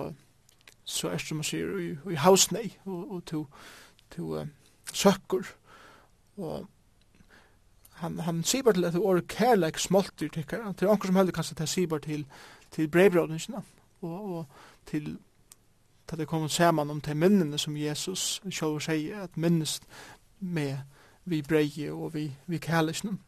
så 0.84 1.10
er 1.10 1.20
det 1.20 1.26
som 1.28 1.40
man 1.40 1.46
sier, 1.46 1.74
i, 1.78 1.92
i 2.12 2.18
hausnei, 2.18 2.66
og, 2.84 3.04
og 3.14 3.24
to, 3.30 3.44
to 4.16 4.32
uh, 4.40 4.48
søkker, 4.92 5.52
og 6.36 6.66
han 7.96 8.18
han 8.20 8.44
sibar 8.44 8.72
til 8.72 8.84
at 8.84 8.92
det 8.92 9.00
or 9.00 9.20
kærleik 9.20 9.78
smoltir 9.78 10.28
tykkar 10.28 10.72
til 10.72 10.88
onkur 10.88 11.08
som 11.08 11.16
heldig 11.16 11.34
kanskje 11.34 11.56
til 11.56 11.68
sibar 11.68 11.98
til 11.98 12.26
til 12.70 12.88
brevbrødene 12.88 13.62
og, 14.02 14.36
og 14.36 14.46
til 14.86 15.16
at 16.12 16.18
det 16.18 16.28
kommer 16.28 16.48
saman 16.48 16.90
om 16.90 17.00
til 17.00 17.16
minnene 17.16 17.58
som 17.58 17.76
Jesus 17.76 18.42
sjálfur 18.50 18.78
sier 18.78 19.22
at 19.22 19.36
minnest 19.36 19.82
med 20.40 20.76
vi 21.24 21.42
breie 21.42 21.92
og 21.92 22.14
vi, 22.14 22.30
vi 22.46 22.58
kærleikene 22.58 23.18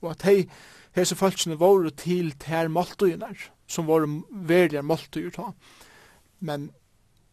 og 0.00 0.10
at 0.10 0.22
hei 0.22 0.46
hese 0.96 1.16
falskene 1.16 1.58
våre 1.58 1.90
til 1.90 2.32
ter 2.38 2.68
måltøyene 2.68 3.34
som 3.66 3.86
våre 3.86 4.08
verlige 4.30 4.82
måltøyer 4.82 5.34
ta 5.34 5.50
men 6.40 6.70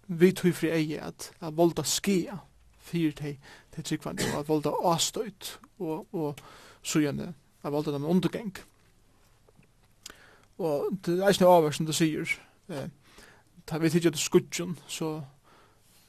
vi 0.07 0.31
tog 0.31 0.55
fri 0.57 0.73
eie 0.73 1.01
at, 1.05 1.31
at 1.41 1.57
volda 1.57 1.83
skia 1.83 2.39
fyrir 2.79 3.11
til 3.11 3.37
til 3.75 3.83
tryggvand 3.83 4.25
og 4.33 4.39
at 4.39 4.49
volda 4.49 4.73
astøyt 4.93 5.59
og, 5.79 6.07
og 6.13 6.35
sujane 6.83 7.33
av 7.63 7.75
alt 7.75 7.91
dem 7.91 8.05
undergeng. 8.05 8.53
Og 10.59 10.89
det 11.05 11.19
er 11.19 11.27
eisne 11.29 11.47
noe 11.47 11.71
som 11.75 11.87
det 11.87 11.95
sier. 11.95 12.27
Eh, 12.69 12.89
tar 13.67 13.79
vi 13.79 13.89
tidligere 13.89 14.17
til 14.17 14.25
skudgen, 14.25 14.77
så, 14.87 15.21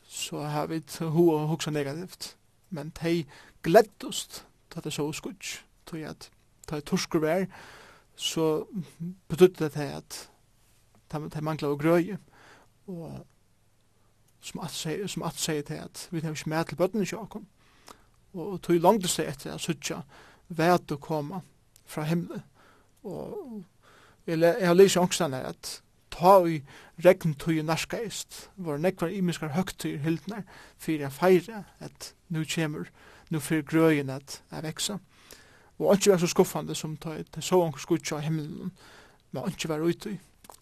så 0.08 0.42
har 0.42 0.66
vi 0.66 0.82
ho 1.00 1.28
og 1.30 1.48
hoksa 1.48 1.70
negativt. 1.70 2.36
Men 2.70 2.92
de 3.02 3.24
gleddust 3.62 4.44
ta 4.70 4.80
det 4.80 4.92
så 4.92 5.12
skudj, 5.12 5.60
tog 5.86 6.02
at 6.06 6.30
ta 6.66 6.78
i 6.78 6.86
torskur 6.86 7.22
vær, 7.22 7.46
så 8.16 8.64
betydde 9.28 9.64
det 9.64 9.72
til 9.72 9.80
at 9.80 10.28
de 11.10 11.40
mangla 11.42 11.68
og 11.68 11.78
grøy, 11.80 12.16
Og 12.86 13.26
som 14.40 14.60
at 14.60 14.70
sier, 14.70 15.06
som 15.06 15.22
at 15.22 15.38
sier 15.38 15.62
til 15.62 15.74
at 15.74 16.08
vi 16.10 16.20
tar 16.20 16.34
ikke 16.34 16.50
med 16.50 16.64
til 16.64 16.76
bøttene 16.76 17.02
i 17.02 17.06
sjakken. 17.06 17.46
Og 18.34 18.62
tog 18.62 18.80
langt 18.80 19.08
seg 19.10 19.28
etter 19.28 19.54
at 19.54 19.60
sutja, 19.60 20.00
vet 20.50 20.92
å 20.92 21.00
komme 21.00 21.42
fra 21.88 22.04
himmelen. 22.08 22.42
Og 23.06 23.62
jeg 24.26 24.66
har 24.66 24.76
lyst 24.76 24.98
ångstene 25.00 25.40
at 25.48 25.80
ta 26.10 26.34
i 26.46 26.60
regntøy 27.04 27.62
narskaist, 27.64 28.50
var 28.56 28.80
nekvar 28.82 29.12
imiskar 29.14 29.54
høgtøy 29.54 29.96
hildnar, 30.02 30.42
fyrir 30.78 31.06
jeg 31.06 31.16
feire 31.16 31.62
at 31.80 32.12
nu 32.28 32.42
kjemur, 32.44 32.90
nu 33.30 33.40
fyrir 33.40 33.64
grøyen 33.64 34.10
at 34.10 34.40
jeg 34.50 34.66
veksa. 34.66 34.98
Og 35.80 35.94
ikke 35.94 36.12
var 36.12 36.20
så 36.20 36.28
skuffande 36.28 36.74
som 36.76 36.98
ta 37.00 37.14
et 37.16 37.38
så 37.40 37.62
anker 37.64 37.80
skutja 37.80 38.18
av 38.18 38.26
himmelen, 38.26 38.74
men 39.32 39.48
ikke 39.48 39.70
var 39.70 39.86
utøy. 39.86 40.18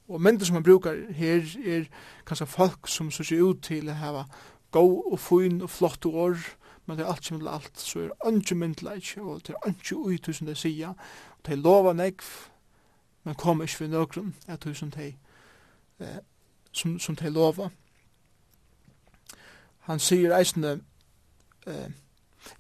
Og 0.09 0.23
mynda 0.23 0.45
som 0.45 0.55
man 0.55 0.63
brukar 0.63 0.95
her 1.13 1.43
er 1.65 1.89
kanskje 2.29 2.47
folk 2.47 2.89
som 2.89 3.11
sier 3.11 3.43
ut 3.43 3.65
til 3.65 3.91
å 3.91 3.97
hava 3.99 4.25
gau 4.73 5.03
og 5.11 5.19
fin 5.21 5.63
og 5.65 5.73
flott 5.73 6.07
og 6.07 6.15
år, 6.29 6.39
men 6.89 6.97
det 6.97 7.05
er 7.05 7.11
alt 7.13 7.25
som 7.25 7.41
er 7.41 7.51
alt, 7.51 7.81
så 7.81 8.01
er 8.01 8.27
ønske 8.27 8.55
myndleik, 8.55 9.19
og 9.21 9.43
det 9.47 9.55
er 9.55 9.69
ønske 9.69 9.97
ui 9.97 10.17
som 10.33 10.47
det 10.47 10.57
sier, 10.57 10.89
og 10.89 11.47
det 11.47 11.53
er 11.53 11.61
lova 11.61 11.93
negv, 11.93 12.25
men 13.25 13.35
kom 13.35 13.63
ikke 13.63 13.81
ved 13.81 13.89
nøkron, 13.89 14.35
at 14.47 14.65
du 14.65 14.75
som 14.75 14.91
de, 14.91 15.13
eh, 16.01 16.19
som, 16.73 16.99
som 16.99 17.17
de 17.17 17.31
lova. 17.31 17.69
Han 19.79 19.99
sier 19.99 20.37
eisne, 20.37 20.81
eh, 21.67 21.91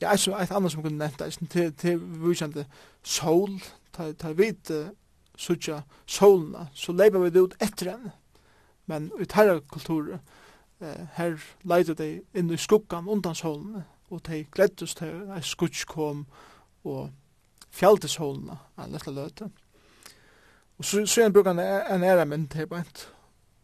ja, 0.00 0.12
eisne, 0.12 0.36
eit 0.36 0.52
annet 0.52 0.72
som 0.72 0.82
kunne 0.82 0.98
nevnt 0.98 1.24
eisne, 1.24 1.48
til, 1.48 1.72
til 1.72 2.00
vujkjande 2.20 2.66
sol, 3.02 3.60
ta, 3.92 4.12
ta 4.12 4.36
vid, 4.36 4.70
uh, 4.70 4.90
sutja 5.38 5.82
solna, 6.06 6.66
så 6.74 6.92
leipa 6.92 7.18
vi 7.18 7.30
det 7.30 7.40
ut 7.40 7.56
etter 7.64 7.94
henne, 7.94 8.12
men 8.86 9.10
i 9.20 9.24
tarra 9.24 9.60
kulturer, 9.72 10.18
eh, 10.80 11.06
her 11.16 11.40
leida 11.64 11.94
de 11.94 12.18
inn 12.34 12.52
i 12.52 12.56
skuggan 12.60 13.08
undan 13.08 13.34
solna, 13.34 13.86
og 14.10 14.22
de 14.26 14.44
gleddes 14.52 14.94
til 14.98 15.28
ei 15.34 15.42
skutsk 15.44 15.88
kom 15.92 16.26
og 16.88 17.10
fjaldeshålene 17.74 18.56
av 18.78 18.92
Løtla 18.92 19.12
Løte. 19.12 19.50
Og 20.78 20.84
så, 20.84 21.02
så 21.06 21.22
igjen 21.22 21.34
bruker 21.34 21.54
han 21.54 21.62
en 21.96 22.06
ære 22.06 22.26
mynd 22.28 22.48
til 22.54 22.68
bænt. 22.70 23.08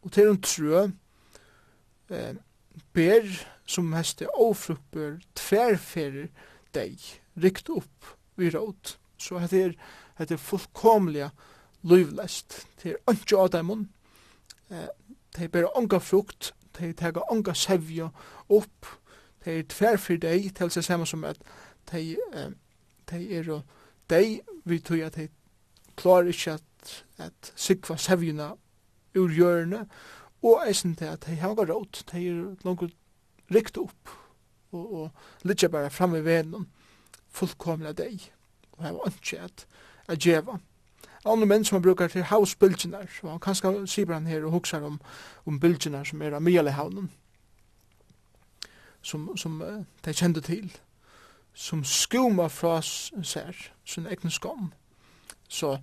Og 0.03 0.12
til 0.12 0.32
en 0.32 0.40
trø 0.42 0.82
eh, 2.11 2.34
ber 2.92 3.28
som 3.66 3.95
heste 3.97 4.28
ofruktbør 4.34 5.20
tverferer 5.38 6.28
deg 6.74 7.01
rikt 7.40 7.70
opp 7.72 8.14
vi 8.36 8.51
råd. 8.51 8.97
Så 9.18 9.38
hette 9.38 9.62
er, 9.70 9.76
hette 10.18 10.36
er 10.36 10.42
fullkomlige 10.42 11.30
livlest. 11.86 12.64
Det 12.82 12.97
er 12.97 13.14
ikke 13.14 13.40
av 13.40 13.53
dem. 13.55 13.72
Eh, 14.70 14.90
de 15.38 15.49
ber 15.49 15.70
ånga 15.78 16.01
frukt, 16.03 16.53
de 16.78 16.92
teger 16.92 17.30
ånga 17.32 17.55
sevja 17.55 18.11
opp, 18.49 18.90
det 19.45 19.59
er 19.59 19.68
tvær 19.68 19.97
for 20.01 20.20
deg, 20.20 20.51
til 20.57 20.70
seg 20.70 20.84
samme 20.84 21.07
som 21.07 21.24
at 21.24 21.40
de, 21.92 22.16
de 23.11 23.22
er 23.38 23.51
og 23.53 23.62
de 24.11 24.40
vi 24.64 24.78
tror 24.80 25.07
at 25.07 25.16
de 25.16 25.28
klarer 25.97 26.32
ikke 26.32 26.59
at, 26.59 27.05
at 27.18 27.53
sikva 27.57 27.97
sevjuna 27.97 28.53
ur 29.14 29.30
hjørne, 29.30 29.86
og 30.42 30.68
eisen 30.68 30.97
til 30.97 31.05
at 31.05 31.26
de 31.26 31.36
har 31.40 31.55
råd, 31.55 32.05
de 32.12 32.28
er 32.28 32.55
langt 32.64 32.95
rikt 33.55 33.78
opp, 33.78 34.11
og, 34.72 34.92
og 34.92 35.47
litt 35.49 35.64
bare 35.70 35.90
framme 35.90 36.18
i 36.18 36.24
venen, 36.26 36.66
fullkomna 37.30 37.92
deg, 37.92 38.30
og 38.74 38.84
hava 38.84 39.11
ikke 39.12 39.40
at, 39.47 39.66
at 40.09 40.20
djeva. 40.20 40.59
Andre 41.24 41.47
menn 41.49 41.64
som 41.64 41.78
han 41.78 41.84
brukar 41.86 42.11
til 42.12 42.26
hausbildjinar, 42.28 43.09
og 43.22 43.30
han 43.30 43.40
kanskje 43.40 43.86
sier 43.88 44.12
han 44.12 44.26
her 44.28 44.45
og 44.45 44.59
hoksar 44.59 44.84
om, 44.84 44.99
om 45.47 45.61
bildjinar 45.61 46.05
som 46.09 46.22
er 46.22 46.36
av 46.36 46.45
mjelehavnen, 46.45 47.09
som, 49.05 49.36
som 49.36 49.61
uh, 49.62 49.84
de 50.05 50.12
kjente 50.12 50.40
til, 50.40 50.72
som 51.55 51.84
skoma 51.84 52.48
fra 52.48 52.80
sær, 52.82 53.55
sin 53.84 54.07
egen 54.07 54.30
skam. 54.30 54.72
Så, 55.48 55.78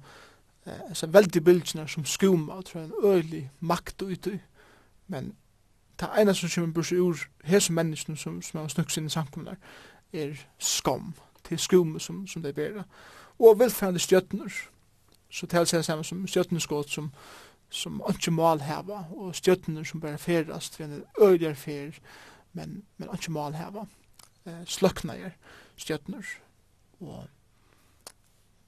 eh, 0.66 0.94
så 0.94 1.08
veldig 1.08 1.44
bildene 1.44 1.88
som 1.88 2.06
skoma, 2.06 2.62
tror 2.62 2.82
jeg, 2.82 2.90
en 2.90 3.06
øylig 3.06 3.50
makt 3.60 4.02
ute, 4.02 4.40
men 5.08 5.36
det 6.00 6.10
ene 6.20 6.36
som 6.36 6.50
kommer 6.50 6.74
burs 6.74 6.92
ur 6.92 7.18
hese 7.44 7.74
menneskene 7.74 8.18
som, 8.18 8.42
som 8.42 8.60
har 8.60 8.68
snukt 8.68 8.92
sine 8.92 9.10
samkommunar, 9.10 9.56
er 10.14 10.36
skam, 10.60 11.14
til 11.44 11.60
skoma 11.60 12.00
som, 12.00 12.28
som 12.28 12.44
de 12.44 12.54
bera. 12.54 12.84
Og 13.40 13.60
velfærende 13.60 14.00
stjøtner, 14.00 14.50
så 15.30 15.46
det 15.46 15.74
er 15.74 15.82
det 15.98 16.06
som 16.06 16.28
stjøtneskått 16.28 16.90
som, 16.90 17.12
som 17.70 18.02
ikke 18.10 18.32
mal 18.32 18.62
heva, 18.62 19.06
og 19.12 19.36
stjøtner 19.36 19.84
som 19.84 20.02
bare 20.02 20.18
ferast, 20.18 20.76
for 20.76 20.84
en 20.84 21.04
øylig 21.22 21.58
fer, 21.58 21.92
men 22.54 22.82
men 22.98 23.14
ikkje 23.14 23.34
mal 23.36 23.54
hava. 23.54 23.86
Eh 24.46 24.64
sløknar 24.66 25.36
stjørnur 25.78 26.26
og 27.02 27.28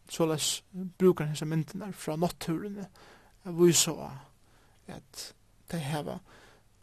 så 0.09 0.25
les 0.25 0.63
brukar 0.99 1.25
hesa 1.25 1.45
myndina 1.45 1.91
frá 1.91 2.15
naturen 2.15 2.85
og 3.45 3.59
vi 3.59 3.73
så 3.73 4.11
at 4.87 5.33
dei 5.71 5.79
hava 5.79 6.19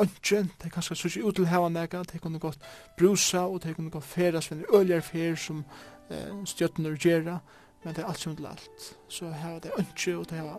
ønsken, 0.00 0.50
de 0.62 0.70
kanskje 0.70 0.96
så 0.96 1.08
ikke 1.08 1.24
ut 1.28 1.36
til 1.36 1.46
hava 1.46 1.68
nega, 1.68 2.02
de 2.02 2.18
kunne 2.18 2.40
gått 2.40 2.62
brusa, 2.98 3.46
og 3.46 3.62
de 3.62 3.74
kunne 3.74 3.92
gått 3.92 4.04
feras 4.08 4.50
med 4.50 4.64
øljar 4.74 5.02
fer 5.04 5.36
som 5.36 5.64
eh, 6.10 6.30
stjøttene 6.48 6.94
gjera, 6.96 7.38
men 7.84 7.96
det 7.96 8.04
er 8.04 8.08
alt 8.08 8.20
som 8.20 8.36
til 8.36 8.48
alt. 8.48 8.86
Så 9.08 9.30
hava 9.30 9.58
de 9.60 9.72
ønske, 9.78 10.16
og 10.16 10.28
de 10.30 10.40
hava 10.40 10.56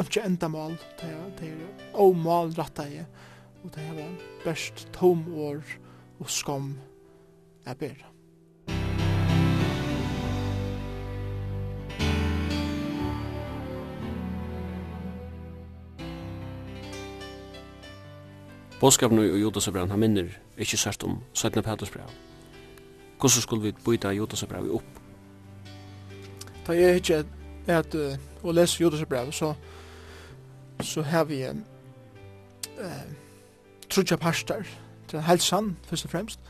ønske 0.00 0.24
endamål, 0.24 0.78
de, 1.02 1.10
de 1.40 1.50
er 1.52 1.98
omål 2.00 2.54
ratta 2.56 2.88
i, 2.88 3.04
og 3.64 3.74
det 3.74 3.82
heva 3.82 4.06
best 4.44 4.88
tom 4.92 5.34
år 5.34 5.62
og 6.20 6.30
skam 6.30 6.78
er 7.66 7.74
bedre. 7.74 8.06
Bådskapen 18.80 19.18
og 19.18 19.40
Jodasabran 19.40 19.90
han 19.90 20.00
minner 20.00 20.24
ikkje 20.58 20.78
sørt 20.78 21.04
om 21.04 21.18
17. 21.34 21.62
Petersbrev. 21.62 22.02
Hvordan 23.18 23.42
skulle 23.42 23.62
vi 23.62 23.72
byta 23.84 24.08
Jodasabrev 24.08 24.74
opp? 24.74 25.00
Da 26.66 26.72
jeg 26.72 26.96
ikkje 26.96 27.24
at 27.66 27.94
å 28.42 28.52
lese 28.52 28.82
Jodasabrev 28.82 29.32
så 29.32 29.54
så 30.80 31.02
har 31.02 31.24
vi 31.24 31.42
uh, 31.44 33.29
trutja 33.90 34.16
parstar, 34.16 34.66
til 35.08 35.22
helsan, 35.26 35.76
først 35.86 36.04
og 36.04 36.10
fremst, 36.10 36.40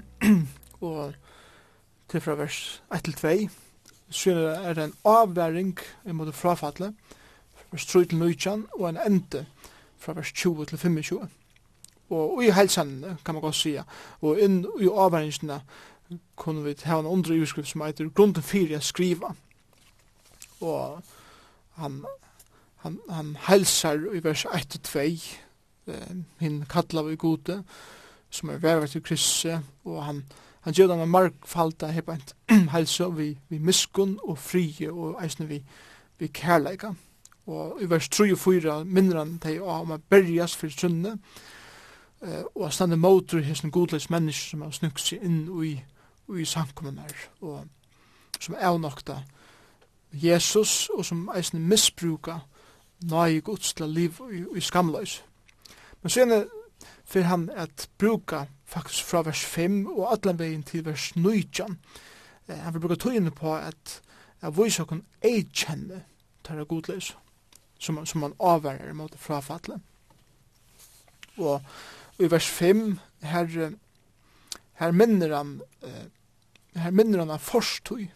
og 0.80 1.14
til 2.08 2.20
fra 2.20 2.34
vers 2.34 2.82
1 2.94 3.04
til 3.04 3.14
2, 3.14 3.52
så 4.10 4.32
er 4.64 4.74
det 4.74 4.84
en 4.84 4.94
avværing 5.04 5.78
i 6.06 6.12
måte 6.12 6.32
frafallet, 6.32 6.94
vers 7.70 7.86
3 7.86 8.04
til 8.04 8.18
9, 8.18 8.36
og 8.78 8.88
en 8.88 8.98
ende 9.06 9.46
fra 9.98 10.12
vers 10.12 10.32
20 10.32 10.66
til 10.66 10.78
25. 10.78 11.28
Og 12.10 12.44
i 12.44 12.50
helsan 12.50 13.04
kan 13.24 13.34
man 13.34 13.40
godt 13.40 13.54
sige, 13.54 13.84
og 14.20 14.40
inn 14.40 14.66
i 14.80 14.88
avværingene 14.88 15.60
kunne 16.36 16.64
vi 16.64 16.74
ha 16.84 16.98
en 17.00 17.06
andre 17.06 17.40
utskrift 17.40 17.68
som 17.68 17.80
heter 17.80 18.08
Grunden 18.08 18.42
4 18.42 18.80
skriva. 18.80 19.32
Og 20.60 21.02
han, 21.74 22.04
han, 22.76 22.98
han 23.10 23.36
helsar 23.48 23.94
i 24.14 24.24
vers 24.24 24.44
1-2, 24.44 25.00
hinn 26.40 26.64
kallar 26.70 27.02
vi 27.02 27.16
gode, 27.16 27.62
som 28.30 28.50
er 28.50 28.58
vervet 28.62 28.90
til 28.90 29.02
krysse, 29.02 29.60
og 29.84 30.04
han, 30.04 30.22
han 30.60 30.74
gjør 30.74 30.92
denne 30.92 31.06
markfalda 31.06 31.90
hebant 31.92 32.34
helse 32.74 33.08
vi, 33.16 33.32
vi 33.48 33.58
miskun 33.58 34.18
og 34.22 34.38
frie 34.38 34.92
og 34.92 35.18
eisne 35.24 35.48
vi, 35.48 35.62
vi 36.18 36.26
kærleika. 36.26 36.92
Og 37.46 37.82
i 37.82 37.88
vers 37.90 38.08
3 38.08 38.32
og 38.32 38.38
4 38.38 38.84
minner 38.84 39.18
han 39.18 39.38
til 39.42 39.62
å 39.62 39.80
ha 39.80 39.98
berjas 39.98 40.54
for 40.56 40.70
sunne, 40.70 41.16
eh, 42.22 42.44
og 42.54 42.72
standa 42.72 42.96
motor 42.96 43.36
motor 43.36 43.48
hessen 43.48 43.70
godleis 43.70 44.10
mennesker 44.10 44.50
som 44.50 44.62
har 44.62 44.70
snukt 44.70 45.02
seg 45.02 45.24
inn 45.26 45.48
i, 45.64 45.74
i 46.38 46.44
samkommunar, 46.44 47.12
og 47.40 47.66
som 48.38 48.54
er 48.58 48.78
nokta 48.78 49.22
Jesus, 50.12 50.88
og 50.94 51.04
som 51.04 51.28
eisne 51.34 51.60
misbruka 51.60 52.38
nøye 53.02 53.40
gods 53.40 53.74
til 53.74 53.88
liv 53.88 54.20
i, 54.32 54.44
i 54.56 54.60
skamløys. 54.60 55.22
Men 56.02 56.10
sen 56.10 56.34
fyrir 57.04 57.28
han 57.30 57.50
at 57.50 57.88
bruka 57.98 58.46
faktisk 58.66 59.04
fra 59.04 59.22
vers 59.22 59.44
5 59.44 59.86
og 59.86 60.12
allan 60.12 60.38
vegin 60.38 60.62
til 60.62 60.84
vers 60.84 61.12
9. 61.16 61.44
Eh, 62.48 62.56
han 62.56 62.74
vil 62.74 62.80
bruka 62.80 62.94
tøyene 62.94 63.30
på 63.30 63.54
at 63.54 64.00
jeg 64.42 64.56
vise 64.56 64.82
okkur 64.82 65.02
eikjenne 65.22 66.02
tar 66.44 66.58
er 66.58 66.66
godløs 66.66 67.12
som, 67.78 68.00
som 68.06 68.22
han 68.22 68.34
avverger 68.40 68.90
imot 68.90 69.14
frafallet. 69.18 69.80
Og, 71.36 71.62
og 72.18 72.24
i 72.24 72.30
vers 72.30 72.46
5 72.46 72.98
her, 73.22 73.70
her 74.80 74.90
minner 74.92 75.36
han 75.36 75.60
eh, 75.82 76.10
her 76.74 76.90
minner 76.90 77.22
han 77.22 77.32
av 77.34 77.42
forstøy 77.44 78.06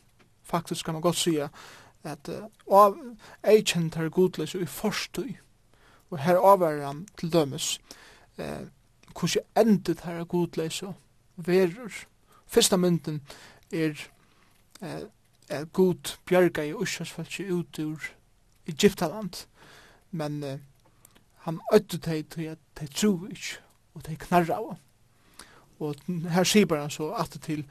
faktisk 0.47 0.87
kan 0.87 0.97
man 0.97 1.05
godt 1.05 1.19
sige 1.21 1.49
at 2.07 2.29
uh, 2.31 2.47
av 2.71 2.97
eikjenne 3.45 3.91
tar 3.91 4.07
er 4.07 4.15
godløs 4.15 4.55
og 4.55 4.63
i 4.63 4.71
forstøy 4.71 5.35
og 6.11 6.19
her 6.19 6.39
avvarer 6.39 6.87
han 6.87 7.07
til 7.19 7.33
dømes 7.33 7.81
eh, 8.39 8.67
hvordan 9.17 9.45
endet 9.57 10.01
her 10.01 10.21
er 10.21 10.25
og 10.83 10.95
verur. 11.37 11.93
Fyrsta 12.47 12.77
mynden 12.77 13.23
er 13.73 13.95
eh, 14.83 15.03
er 15.49 15.65
god 15.65 16.19
bjerga 16.27 16.63
i 16.63 16.75
Ursasfeltje 16.75 17.53
ut 17.53 17.79
ur 17.79 18.03
Egyptaland, 18.67 19.47
men 20.11 20.43
eh, 20.45 20.59
han 21.47 21.61
øttu 21.75 21.99
teg 21.99 22.27
til 22.31 22.51
at 22.51 22.59
teg 22.75 22.91
tru 22.91 23.29
ikk, 23.31 23.61
og 23.95 24.05
teg 24.05 24.19
knarra 24.19 24.59
av. 24.59 24.77
Og 25.79 25.95
her 26.33 26.45
sier 26.45 26.67
han 26.81 26.91
så 26.91 27.13
at 27.15 27.39
til 27.43 27.65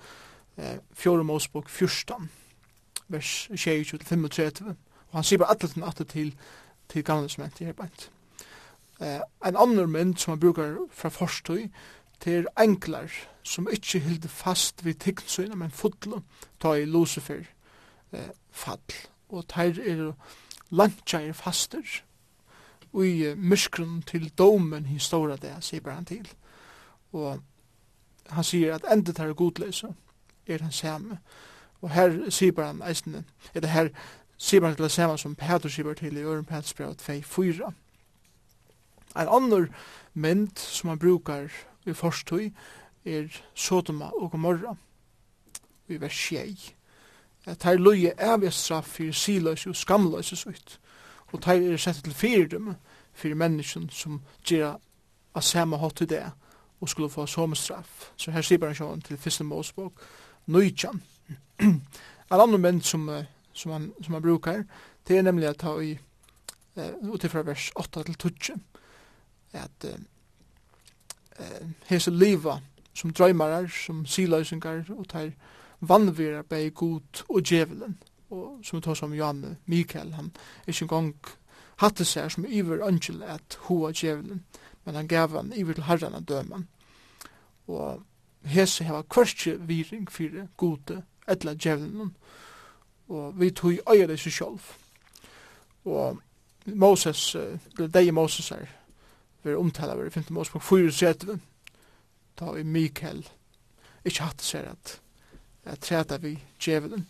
eh, 0.57 0.77
fjore 0.93 1.23
målsbok 1.23 1.69
14, 1.69 2.29
vers 3.07 3.49
25-35, 3.51 4.69
og 5.09 5.19
han 5.19 5.23
sier 5.23 5.41
bare 5.41 5.51
at 5.51 5.59
til 5.69 5.83
at 5.83 6.07
til 6.07 6.35
til 6.89 7.03
gamle 7.03 7.29
som 7.29 7.43
her 7.59 7.73
beint. 7.73 8.11
Eh, 9.01 9.21
en 9.45 9.57
annan 9.57 9.89
mynd 9.91 10.17
som 10.17 10.31
man 10.31 10.39
brukar 10.39 10.77
fra 10.91 11.09
forstøy, 11.09 11.69
til 12.19 12.47
enklar 12.59 13.11
som 13.43 13.67
ikkje 13.71 13.99
hilde 13.99 14.27
fast 14.27 14.85
vid 14.85 14.93
tikkensøyna, 14.93 15.55
men 15.55 15.71
fotlo, 15.71 16.21
ta 16.59 16.73
i 16.73 16.85
Lucifer 16.85 17.43
eh, 18.11 18.29
fall. 18.51 18.95
Og 19.29 19.47
teir 19.47 19.79
er 19.83 20.13
lantja 20.71 21.31
faster, 21.31 22.01
og 22.93 23.05
i 23.05 23.25
eh, 23.25 23.37
myskron 23.37 24.01
til 24.01 24.29
domen 24.37 24.85
hi 24.85 24.99
stora 24.99 25.35
det, 25.35 25.53
sier 25.59 25.81
bare 25.81 25.95
han 25.95 26.05
til. 26.05 26.29
Og 27.11 27.39
han 28.29 28.43
sier 28.43 28.75
at 28.75 28.87
endet 28.91 29.17
her 29.17 29.33
godløse 29.33 29.93
er 30.47 30.61
han 30.63 30.71
samme. 30.71 31.19
Og 31.81 31.89
her 31.89 32.29
sier 32.29 32.51
bare 32.51 32.73
han 32.73 32.83
eisne, 32.87 33.25
eller 33.53 33.67
her 33.67 33.89
sier 34.37 34.61
bare 34.61 34.71
han 34.71 34.77
til 34.77 34.83
det 34.83 34.91
samme 34.91 35.17
som 35.17 35.35
Peter 35.35 35.69
sier 35.69 35.83
bare 35.83 35.99
til 35.99 36.17
i 36.17 36.23
Øren 36.23 36.45
Petersbrevet 36.45 36.97
2, 36.97 37.21
4, 37.21 37.73
En 39.15 39.27
annen 39.31 39.69
mynd 40.13 40.59
som 40.59 40.89
man 40.89 40.99
brukar 40.99 41.51
i 41.85 41.93
forstøy 41.93 42.49
er 43.05 43.27
Sodoma 43.53 44.09
og 44.15 44.31
Gomorra 44.31 44.75
i 45.87 46.01
vers 46.01 46.27
6. 46.29 46.73
At 47.45 47.63
her 47.63 47.77
løye 47.77 48.13
evig 48.33 48.53
straff 48.53 48.97
for 48.97 49.11
siløs 49.11 49.67
og 49.67 49.75
skamløse 49.75 50.35
sutt. 50.35 50.79
Og 51.27 51.39
her 51.45 51.61
er 51.73 51.77
sett 51.77 52.03
til 52.03 52.13
fyrdom 52.13 52.73
for 53.13 53.35
mennesken 53.35 53.89
som 53.89 54.21
gjør 54.43 54.75
av 55.35 55.41
samme 55.41 55.77
hatt 55.77 56.01
i 56.01 56.09
det 56.09 56.25
og 56.81 56.89
skulle 56.89 57.09
få 57.09 57.25
som 57.25 57.55
straff. 57.55 58.11
Så 58.15 58.31
her 58.31 58.41
sier 58.41 58.65
han 58.65 58.75
sånn 58.75 59.01
til 59.01 59.17
første 59.17 59.43
målsbok, 59.43 60.01
Nøytjan. 60.45 61.01
en 61.59 61.81
annen 62.29 62.61
mynd 62.61 62.81
som, 62.83 63.07
som, 63.53 63.71
man, 63.71 63.91
som 64.03 64.11
man 64.11 64.21
brukar, 64.21 64.63
det 65.07 65.17
er 65.17 65.23
nemlig 65.25 65.47
at 65.49 65.57
ta 65.63 65.77
i, 65.79 65.95
og 66.75 67.15
utifra 67.15 67.41
vers 67.41 67.71
8 67.75 68.03
til 68.03 68.15
12 68.15 68.59
at 69.55 69.85
eh, 71.39 71.67
hese 71.89 72.11
liva 72.11 72.59
som 72.95 73.11
drøymarar, 73.13 73.67
som 73.67 74.05
siløysingar 74.05 74.85
og 74.95 75.07
teir 75.11 75.33
vannvira 75.81 76.41
bei 76.41 76.69
god 76.69 77.23
og 77.29 77.41
djevelen 77.43 77.97
og 78.29 78.59
som 78.63 78.81
tar 78.81 78.93
som 78.93 79.13
Jan 79.13 79.57
Mikael 79.65 80.13
han 80.13 80.31
ikke 80.67 80.83
engang 80.83 81.15
hatte 81.77 82.05
seg 82.05 82.31
som 82.31 82.45
iver 82.47 82.85
angel 82.85 83.23
at 83.23 83.59
hoa 83.67 83.91
djevelen 83.91 84.43
men 84.85 84.95
han 84.95 85.07
gav 85.07 85.35
han 85.35 85.53
iver 85.53 85.73
til 85.73 85.83
herran 85.83 86.15
at 86.15 86.27
døman 86.29 86.67
og 87.67 88.03
hese 88.45 88.83
heva 88.83 89.01
kvarskje 89.01 89.57
viring 89.67 90.11
fyrir 90.11 90.47
gode 90.57 91.03
etla 91.27 91.53
djevelen 91.53 92.15
og 93.07 93.39
vi 93.39 93.49
tog 93.49 93.73
øyre 93.89 94.17
seg 94.17 94.31
sjolv 94.31 94.61
og 95.85 96.21
Moses, 96.65 97.35
eller 97.35 97.87
deg 97.87 98.13
Moses 98.13 98.51
er 98.51 98.65
vera 99.45 99.61
omtala 99.61 99.95
vera 99.97 100.11
5. 100.13 100.29
Mosebok 100.35 100.63
4.30 100.63 101.39
ta 102.35 102.51
vi 102.51 102.63
Mikael 102.63 103.23
ikkje 104.05 104.27
hatt 104.27 104.43
seg 104.43 104.69
at 104.71 104.97
jeg 105.65 105.81
treta 105.81 106.19
vi 106.21 106.35
djevelen 106.61 107.07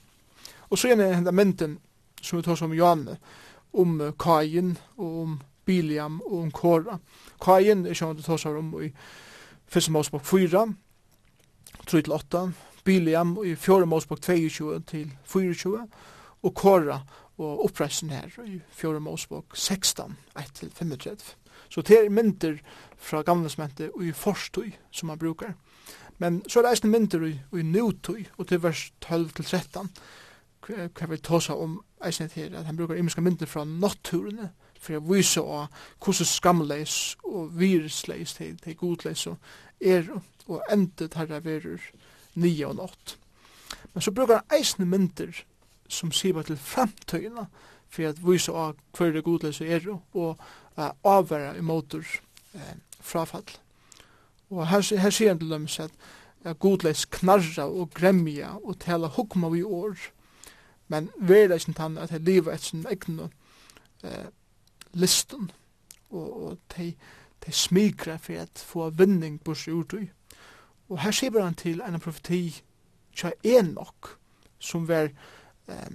og 0.69 0.79
så 0.79 0.91
gjerne 0.91 1.11
henda 1.15 1.33
mynden 1.35 1.79
som 2.21 2.39
vi 2.39 2.45
tar 2.45 2.59
som 2.59 2.73
Johanne 2.73 3.17
om 3.75 3.99
Kain 4.19 4.75
og 4.97 5.19
om 5.23 5.35
Biliam 5.65 6.21
og 6.25 6.39
om 6.43 6.51
Kora 6.51 6.99
Kain 7.41 7.85
er 7.85 7.97
som 7.97 8.15
vi 8.15 8.23
tar 8.25 8.39
som 8.41 8.61
om 8.61 8.73
i 8.83 8.91
1. 9.71 9.89
Mosebok 9.91 10.25
4 10.25 10.67
3-8 11.85 12.49
Biliam 12.85 13.37
i 13.45 13.55
4. 13.55 13.85
Mosbok 13.85 14.21
22 14.21 14.79
til 14.87 15.11
24 15.23 15.87
og 16.43 16.55
Kora 16.55 16.99
og 17.37 17.65
oppreisen 17.65 18.09
her 18.09 18.29
i 18.45 18.59
4. 18.69 18.99
Mosbok 18.99 19.57
16 19.57 20.17
1-35 20.39 21.35
Så 21.69 21.81
det 21.81 21.99
er 21.99 22.09
mynter 22.09 22.59
fra 22.97 23.21
gamle 23.21 23.49
smente 23.49 23.89
og 23.93 24.03
i 24.05 24.11
forstøy 24.11 24.71
som 24.91 25.07
man 25.07 25.19
brukar. 25.19 25.55
Men 26.17 26.41
så 26.47 26.59
er 26.59 26.63
det 26.63 26.71
eisne 26.71 26.91
mynter 26.91 27.23
og 27.23 27.29
i, 27.29 27.39
i 27.59 27.63
nutøy, 27.63 28.25
og 28.37 28.47
til 28.47 28.63
vers 28.63 28.91
12-13, 29.05 29.89
hva 30.65 31.09
vi 31.09 31.17
tåsa 31.17 31.53
om 31.53 31.81
eisne 32.05 32.27
til, 32.31 32.55
at 32.55 32.65
han 32.65 32.77
brukar 32.77 32.95
imenska 32.95 33.21
mynter 33.21 33.45
fra 33.45 33.65
naturene, 33.65 34.51
for 34.79 34.97
å 34.97 35.03
vise 35.09 35.41
av 35.41 35.67
hvordan 36.03 36.29
skamleis 36.29 36.95
og 37.25 37.55
virusleis 37.57 38.35
til, 38.37 38.57
til 38.61 38.77
godleis 38.77 39.25
og 39.27 39.37
er 39.81 40.11
og 40.45 40.61
endet 40.71 41.15
herre 41.17 41.41
verur 41.41 41.81
nye 42.37 42.67
og 42.67 42.75
nått. 42.77 43.15
Men 43.93 44.03
så 44.05 44.11
brukar 44.11 44.43
han 44.43 44.59
eisne 44.59 44.85
mynter 44.85 45.43
som 45.89 46.11
sier 46.13 46.45
til 46.45 46.57
fremtøyene, 46.57 47.47
for 47.89 48.09
at 48.09 48.21
vise 48.23 48.51
av 48.51 48.75
hver 48.97 49.13
det 49.15 49.23
godløse 49.23 49.67
er 49.67 49.87
og 49.91 50.35
uh, 50.77 50.89
avvara 51.03 51.55
i 51.55 51.61
motor 51.61 52.03
eh, 52.53 52.75
frafall. 52.99 53.47
Og 54.49 54.67
her, 54.67 54.83
her 54.99 55.09
sier 55.09 55.33
han 55.33 55.39
til 55.39 55.53
dem 55.53 55.67
at 55.79 55.93
uh, 56.45 56.51
godløs 56.51 57.05
knarra 57.05 57.67
og 57.67 57.93
gremja 57.93 58.55
og 58.63 58.79
tala 58.79 59.07
hukma 59.07 59.49
vi 59.53 59.63
år, 59.63 59.95
men 60.87 61.09
vera 61.17 61.57
ikke 61.57 61.73
tann 61.73 61.97
at 61.97 62.11
jeg 62.11 62.25
lever 62.25 62.53
et 62.53 62.61
sin 62.61 62.85
egne 62.85 63.29
eh, 64.03 64.27
listen 64.93 65.51
og, 66.09 66.43
og 66.43 66.57
de, 66.75 66.93
de 67.45 67.51
smikra 67.51 68.17
for 68.21 68.33
at 68.43 68.61
få 68.61 68.89
vinning 68.89 69.39
på 69.41 69.55
seg 69.57 69.73
urtøy. 69.73 70.05
Og 70.89 71.01
her 71.01 71.15
sier 71.15 71.41
han 71.41 71.57
til 71.57 71.81
en 71.81 71.99
profeti 71.99 72.61
tja 73.15 73.31
Enoch, 73.43 74.13
som 74.59 74.85
var 74.87 75.09
eh, 75.09 75.89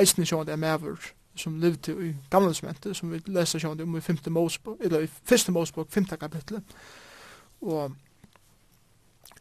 eisne 0.00 0.26
sjående 0.26 0.52
er 0.52 0.60
mever 0.60 1.12
som 1.36 1.56
levde 1.60 1.92
i 1.92 2.12
gamle 2.30 2.52
testamentet, 2.52 2.96
som 2.96 3.10
vi 3.10 3.20
leser 3.26 3.58
sjående 3.58 3.82
om 3.82 3.96
i 3.96 4.02
femte 4.04 4.30
Mosebok, 4.30 4.78
eller 4.80 5.04
i 5.04 5.10
første 5.24 5.52
Mosebok, 5.52 5.90
femte 5.90 6.16
kapitlet. 6.16 6.62
Og 7.60 7.92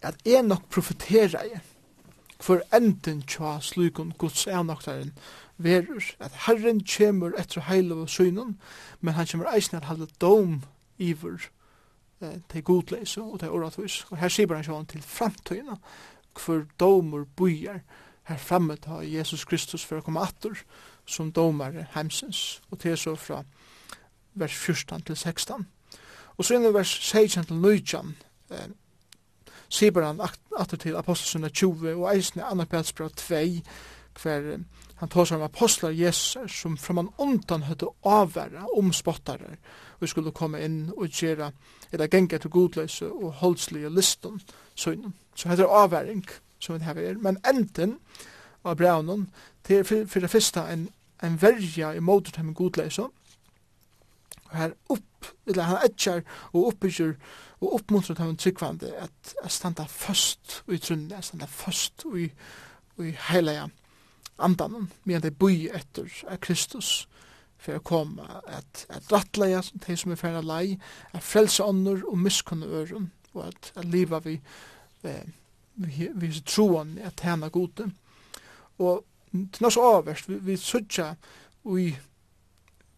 at 0.02 0.16
jeg 0.26 0.44
nok 0.44 0.70
profeterer 0.70 1.44
jeg 1.44 1.62
for 2.44 2.62
enden 2.76 3.22
tja 3.22 3.60
slukon 3.62 4.12
Guds 4.18 4.48
avnoktaren 4.48 5.14
verur, 5.58 6.04
at 6.20 6.34
Herren 6.48 6.82
kjemur 6.84 7.38
etter 7.40 7.64
heil 7.70 7.92
og 7.96 8.10
synen, 8.10 8.58
men 9.00 9.14
han 9.14 9.30
kjemur 9.30 9.52
eisne 9.54 9.80
at 9.80 9.88
halde 9.88 10.10
dom 10.22 10.62
iver 10.98 11.46
eh, 12.22 12.40
til 12.52 12.64
godleise 12.64 13.22
og 13.22 13.40
til 13.40 13.54
oratvis. 13.54 14.02
Og 14.10 14.18
her 14.18 14.34
sier 14.34 14.56
han 14.56 14.66
sjående 14.66 14.92
til 14.92 15.06
framtøyna, 15.08 15.78
hver 16.34 16.66
domur 16.80 17.28
bujar, 17.38 17.84
her 18.24 18.38
framme 18.38 18.76
ta 18.76 19.02
Jesus 19.02 19.46
Kristus 19.46 19.86
for 19.86 20.00
å 20.00 20.06
komme 20.06 20.24
atter 20.24 20.56
som 21.06 21.32
domare 21.32 21.88
heimsens. 21.96 22.62
Og 22.72 22.80
til 22.80 22.98
så 22.98 23.16
fra 23.16 23.42
vers 24.34 24.56
14 24.56 25.02
til 25.02 25.18
16. 25.18 25.68
Og 26.38 26.46
så 26.46 26.58
i 26.58 26.74
vers 26.74 26.94
16 27.10 27.46
til 27.46 27.60
19 27.60 28.16
eh, 28.52 28.70
sier 29.70 30.06
han 30.06 30.22
atter 30.24 30.78
til 30.78 30.96
apostelsene 30.96 31.50
20 31.50 31.96
og 31.96 32.08
eisne 32.14 32.46
annan 32.46 32.70
pelsbra 32.70 33.10
2 33.10 33.44
hver 34.22 34.60
han 35.02 35.10
tar 35.10 35.26
seg 35.26 35.40
om 35.40 35.48
apostlar 35.48 35.92
Jesus 35.92 36.54
som 36.62 36.76
fra 36.78 36.94
man 36.94 37.10
ondan 37.18 37.66
høyde 37.66 37.90
avværa 38.06 38.68
omspottare 38.78 39.58
og 40.00 40.10
skulle 40.10 40.32
komme 40.32 40.62
inn 40.64 40.92
og 40.94 41.10
gjøre 41.10 41.50
eller 41.92 42.08
genge 42.08 42.38
til 42.40 42.54
godløse 42.54 43.10
og 43.10 43.34
holdslige 43.42 43.90
listan 43.90 44.42
Så, 44.76 44.96
Så 45.36 45.50
heter 45.50 45.66
avværing. 45.66 45.84
avværing 45.84 46.26
som 46.64 46.78
vi 46.78 46.88
har 46.88 47.00
er, 47.00 47.20
men 47.20 47.40
enden 47.48 47.98
av 48.64 48.78
braunen, 48.80 49.28
det 49.68 49.82
er 49.82 49.88
for, 49.88 50.08
for 50.08 50.24
det 50.24 50.32
første 50.32 50.64
en, 50.72 50.88
en 51.24 51.40
verja 51.42 51.92
i 51.94 52.04
motor 52.04 52.36
til 52.36 52.48
min 52.48 52.58
godleisa, 52.58 53.10
og 54.44 54.58
her 54.58 54.76
opp, 54.94 55.32
eller 55.48 55.70
han 55.70 55.86
etjar 55.88 56.22
og 56.52 56.68
oppbygger 56.72 57.16
og 57.64 57.78
oppmuntrer 57.80 58.16
til 58.16 58.30
min 58.30 58.40
tryggvande 58.40 58.92
at 59.02 59.36
jeg 59.42 59.52
standa 59.56 59.86
først 59.90 60.60
i 60.72 60.78
trunnen, 60.78 61.12
jeg 61.12 61.24
standa 61.24 61.48
først 61.50 62.06
i, 62.16 62.28
i 63.02 63.16
heilige 63.30 63.70
andan, 64.40 64.92
medan 65.04 65.24
det 65.24 65.38
bøy 65.40 65.70
etter 65.74 66.10
av 66.28 66.40
Kristus, 66.44 67.08
for 67.64 67.80
å 67.80 67.86
komme 67.86 68.26
at, 68.52 68.86
at 68.92 69.12
rattleia 69.12 69.62
de 69.86 69.96
som 69.98 70.12
er 70.12 70.20
ferdig 70.20 70.44
lei, 70.48 70.64
at 71.16 71.24
frelse 71.24 71.64
ånder 71.64 72.04
og 72.10 72.20
miskunne 72.20 72.68
øren, 72.68 73.12
og 73.34 73.48
at, 73.48 73.72
at 73.80 73.88
livet 73.88 74.26
vi 74.28 74.36
eh, 75.08 75.24
vi, 75.76 76.10
vi 76.16 76.42
troen 76.46 76.98
at 76.98 77.20
henne 77.24 77.50
gode. 77.50 77.92
Og 78.78 79.06
til 79.32 79.64
næst 79.64 79.78
avverst, 79.78 80.30
vi, 80.30 80.36
vi 80.36 80.58
sutja 80.58 81.14
i 81.78 81.96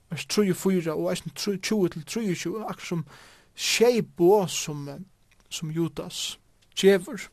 vers 0.09 0.25
3 0.25 0.49
og 0.49 0.55
4 0.55 0.93
og 0.93 1.11
eisen 1.11 1.31
20 1.35 1.89
til 1.89 2.05
23, 2.05 2.65
akkur 2.69 2.85
som 2.85 3.05
shape 3.55 4.07
bo 4.17 4.47
som, 4.47 4.89
som 5.49 5.71
Judas 5.71 6.39
djever. 6.75 7.29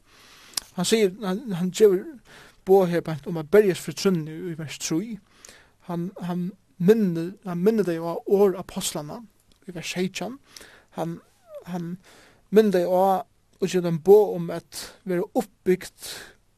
Han 0.72 0.84
sier, 0.84 1.10
han, 1.26 1.52
han 1.52 1.70
djever 1.70 2.04
bo 2.64 2.84
her 2.84 3.00
bant 3.00 3.26
om 3.26 3.36
a 3.36 3.42
berges 3.42 3.80
for 3.80 3.92
trunni 3.92 4.32
i 4.52 4.58
vers 4.58 4.78
3. 4.78 5.18
Han, 5.88 6.10
han 6.20 6.52
minner, 6.78 7.32
han 7.44 7.58
minner 7.58 7.86
deg 7.86 7.98
av 7.98 8.22
år 8.26 8.56
apostlana 8.58 9.22
i 9.66 9.74
vers 9.74 9.92
16. 9.94 10.38
Han, 10.98 11.18
han 11.66 11.96
minner 12.50 12.78
deg 12.78 12.86
av 12.86 13.26
og 13.62 13.68
gjør 13.68 13.84
dem 13.84 14.00
bo 14.02 14.34
om 14.34 14.50
at 14.50 14.98
vi 15.04 15.14
er 15.14 15.38
oppbygd 15.38 16.08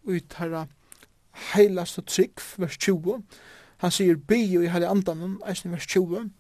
ut 0.08 0.36
herra 0.38 0.64
heilast 1.52 1.98
og 2.00 2.06
trygg, 2.06 2.40
vers 2.56 2.78
20. 2.78 3.18
Han 3.84 3.92
sier 3.92 4.16
bi 4.16 4.40
i 4.56 4.70
herre 4.72 4.88
andan, 4.88 5.36
eisen 5.48 5.74
vers 5.74 5.86
20. 5.86 6.30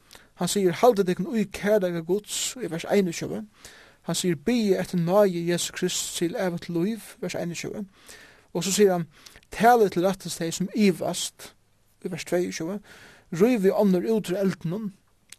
Han 0.40 0.48
sier 0.50 0.78
halde 0.80 1.04
deg 1.04 1.20
ui 1.20 1.44
kærdaga 1.52 2.00
gods, 2.00 2.56
i 2.56 2.70
vers 2.70 2.86
21. 2.88 3.44
Han 4.08 4.16
sier 4.16 4.40
bi 4.40 4.72
etter 4.72 5.00
nage 5.00 5.44
Jesus 5.44 5.74
Krist 5.76 6.16
til 6.16 6.36
evet 6.40 6.68
loiv, 6.68 7.12
vers 7.20 7.34
21. 7.34 7.84
Og 8.54 8.64
så 8.64 8.72
sier 8.72 8.92
han, 8.92 9.06
tale 9.52 9.90
til 9.92 10.06
rettest 10.06 10.40
deg 10.40 10.54
som 10.54 10.72
ivast, 10.74 11.52
i 12.04 12.12
vers 12.12 12.24
22. 12.24 12.80
Røyv 13.34 13.66
i 13.66 13.72
ånder 13.72 14.08
ut 14.08 14.30
ur 14.30 14.40
elden, 14.40 14.92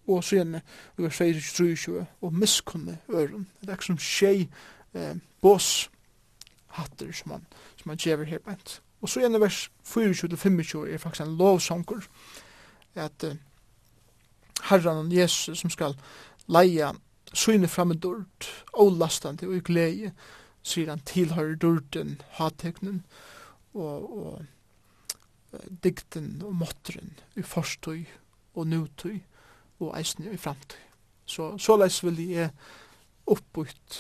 og 0.07 0.23
så 0.23 0.37
gjerne, 0.37 0.61
i 0.99 1.01
vers 1.01 1.17
23, 1.17 2.05
og 2.21 2.33
miskunne 2.33 2.97
øren. 3.09 3.47
Det 3.61 3.69
er 3.69 3.77
ikke 3.79 3.93
som 3.93 4.01
skjei, 4.01 4.49
eh, 4.95 5.15
båshatter 5.41 7.11
som 7.11 7.29
man, 7.29 7.45
som 7.77 7.89
man 7.89 7.97
gjever 7.97 8.25
her 8.25 8.39
bænt. 8.39 8.81
Og 9.01 9.09
så 9.09 9.19
gjerne 9.19 9.41
vers 9.41 9.71
24-25 9.87 10.87
er 10.87 10.97
faktisk 10.97 11.21
en 11.21 11.37
lovsanker 11.37 12.07
at 12.95 13.23
eh, 13.23 13.35
herran 14.69 15.05
og 15.05 15.13
Jesus 15.13 15.59
som 15.59 15.69
skal 15.69 15.97
leia 16.47 16.93
syne 17.33 17.67
fram 17.67 17.91
en 17.91 18.05
og 18.05 18.49
ålastande 18.73 19.47
og 19.47 19.55
i 19.55 19.63
glede, 19.65 20.11
sier 20.63 20.89
han 20.89 21.03
tilhører 21.05 21.55
dorden, 21.55 22.21
hateknen, 22.39 23.03
og, 23.73 24.17
og 24.17 24.45
dikten 25.83 26.41
og 26.45 26.55
måtteren 26.55 27.13
i 27.35 27.41
forstøy 27.41 28.05
og 28.55 28.67
nutøy 28.67 29.19
og 29.79 29.93
eisen 29.99 30.31
i 30.31 30.37
framtøy. 30.37 30.79
Så 31.25 31.57
såleis 31.57 32.03
vil 32.03 32.19
jeg 32.29 32.49
oppbytt 33.27 33.99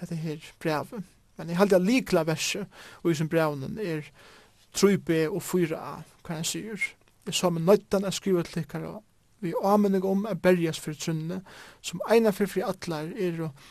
dette 0.00 0.16
her 0.16 0.52
brevet. 0.60 1.04
Men 1.38 1.48
jeg 1.48 1.58
halde 1.58 1.78
likla 1.78 2.24
verset, 2.26 2.66
og 3.02 3.10
i 3.10 3.14
sin 3.14 3.28
brevnen 3.30 3.78
er 3.78 4.06
3b 4.76 5.28
og 5.28 5.42
4a, 5.42 5.98
hva 6.26 6.34
han 6.34 6.46
sier. 6.46 6.82
Jeg 7.26 7.34
sa 7.34 7.50
med 7.50 7.66
nøytan 7.66 8.06
jeg 8.06 8.16
skriver 8.16 8.48
til 8.48 8.62
ikkara, 8.62 8.96
vi 9.40 9.52
amenig 9.64 10.04
om 10.04 10.24
er 10.26 10.34
berjas 10.34 10.80
for 10.82 10.98
trunne, 10.98 11.42
som 11.80 12.00
eina 12.10 12.32
for 12.34 12.50
fri 12.50 12.64
atlar 12.66 13.12
er 13.14 13.42
og 13.46 13.68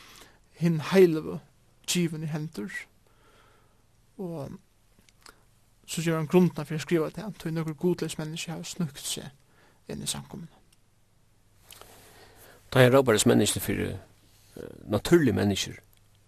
hinn 0.58 0.80
heileve 0.92 1.40
given 1.86 2.24
i 2.24 2.30
hendur. 2.32 2.72
Og 4.18 4.56
så 5.86 6.02
gjør 6.02 6.16
han 6.16 6.26
grunden 6.26 6.64
for 6.64 6.76
å 6.76 6.82
skrive 6.82 7.10
han 7.16 7.36
tog 7.36 7.52
noen 7.52 7.76
godløs 7.76 8.18
mennesker 8.18 8.56
har 8.56 8.64
snukt 8.64 9.04
seg 9.04 9.28
inn 9.88 10.02
i 10.02 10.08
samkommunen. 10.08 10.52
Da 12.72 12.82
er 12.84 12.92
råbares 12.92 13.24
mennesker 13.26 13.64
for 13.64 13.72
uh, 13.80 13.94
naturlige 14.84 15.32
mennesker, 15.32 15.78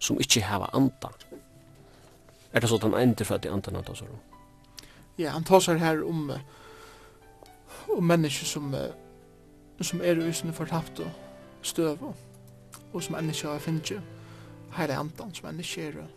som 0.01 0.19
ikkje 0.19 0.43
hava 0.49 0.69
andan. 0.73 1.13
Er 2.51 2.59
det 2.59 2.69
sånn 2.69 2.81
at 2.81 2.87
han 2.89 2.99
ender 2.99 3.27
for 3.27 3.37
at 3.37 3.45
det 3.45 3.51
andan 3.53 3.77
han 3.79 3.85
tar 3.87 4.01
om? 4.07 4.19
Ja, 5.19 5.35
han 5.35 5.45
tasar 5.47 5.79
her 5.81 6.03
om 6.03 6.31
om 7.91 8.07
mennesker 8.07 8.45
som 8.45 8.75
som 9.81 10.01
er 10.01 10.19
usen 10.21 10.53
fortapt 10.53 10.99
og 10.99 11.09
støv 11.61 12.03
og 12.93 13.03
som 13.03 13.15
mennesker 13.15 13.49
har 13.49 13.59
finnje 13.59 14.01
her 14.75 14.89
er 14.89 14.99
andan 14.99 15.33
som 15.33 15.47
mennesker 15.49 15.97
er 16.03 16.07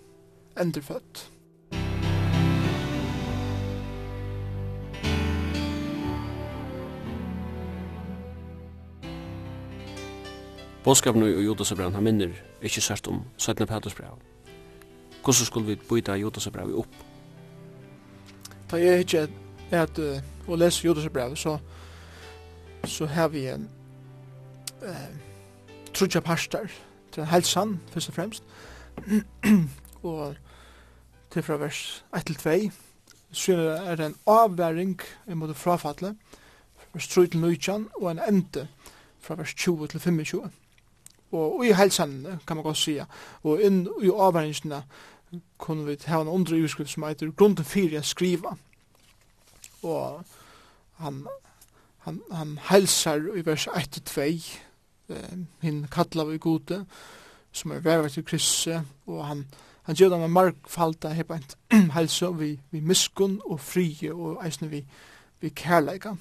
enderfødt. 0.60 1.30
Bådskapen 10.84 11.22
og 11.22 11.44
Jodasabran 11.44 11.94
han 11.94 12.04
minner 12.04 12.32
ikkje 12.60 12.82
sært 12.84 13.06
om 13.08 13.22
17. 13.38 13.66
Petrus 13.66 13.94
brev. 13.96 14.18
Hvordan 15.24 15.46
skulle 15.46 15.66
vi 15.66 15.76
byta 15.88 16.12
Jodasabran 16.20 16.68
vi 16.68 16.74
opp? 16.76 16.96
Da 18.70 18.76
jeg 18.76 18.98
ikke 18.98 19.22
er 19.70 19.82
at 19.82 20.00
å 20.44 20.58
lese 20.60 20.84
Jodasabran 20.84 21.36
så 21.36 21.58
så 22.84 23.06
har 23.06 23.30
vi 23.32 23.46
en 23.48 23.62
uh, 24.82 25.14
trutja 25.94 26.20
parstar 26.20 26.68
til 27.12 27.22
en 27.22 27.30
helsan 27.30 27.80
først 27.92 28.08
og 28.08 28.14
fremst 28.14 28.44
og 30.02 30.36
til 31.30 31.42
fra 31.42 31.56
vers 31.56 32.04
1 32.16 32.26
til 32.26 32.36
2 32.36 32.58
så 33.32 33.56
er 33.56 33.96
det 33.96 34.06
en 34.06 34.18
avværing 34.26 35.00
imot 35.32 35.56
frafatle 35.56 36.12
vers 36.92 37.08
3 37.08 37.26
til 37.26 37.40
19 37.40 37.88
og 37.94 38.10
en 38.10 38.20
ende 38.28 38.66
fra 39.20 39.34
vers 39.34 39.54
20 39.54 39.88
til 39.88 40.00
25 40.00 40.50
og 41.34 41.66
i 41.66 41.72
helsen, 41.72 42.26
kan 42.46 42.56
man 42.56 42.64
godt 42.64 42.78
sige, 42.78 43.06
og 43.42 43.62
inn 43.62 43.84
i 44.02 44.10
avværingene 44.10 44.82
kunne 45.58 45.86
vi 45.86 45.96
ha 46.06 46.20
en 46.20 46.28
andre 46.28 46.62
utskrift 46.62 46.90
som 46.90 47.02
heter 47.08 47.30
Grunden 47.30 47.64
fyrir 47.64 47.98
jeg 47.98 48.04
skriva. 48.04 48.54
Og 49.82 50.24
han, 50.96 51.26
han, 51.98 52.20
han 52.32 52.58
helsar 52.70 53.16
i 53.36 53.46
vers 53.46 53.66
1 53.66 54.00
og 54.00 54.04
2, 54.04 54.20
eh, 54.20 55.38
hinn 55.60 55.86
kallar 55.92 56.30
vi 56.30 56.38
gode, 56.38 56.84
som 57.52 57.70
er 57.70 57.84
vervet 57.84 58.12
til 58.12 58.24
krysse, 58.24 58.82
og 59.06 59.26
han, 59.26 59.46
han 59.82 59.94
gjør 59.94 60.08
det 60.08 60.20
med 60.20 60.28
markfalda 60.28 61.12
hebant 61.14 61.56
helse, 61.98 62.30
vi, 62.38 62.60
vi 62.70 62.80
miskunn 62.80 63.40
og 63.44 63.60
frie, 63.60 64.14
og 64.14 64.40
eisne 64.46 64.70
vi, 64.70 64.84
vi 65.40 65.48
kærleika. 65.48 66.14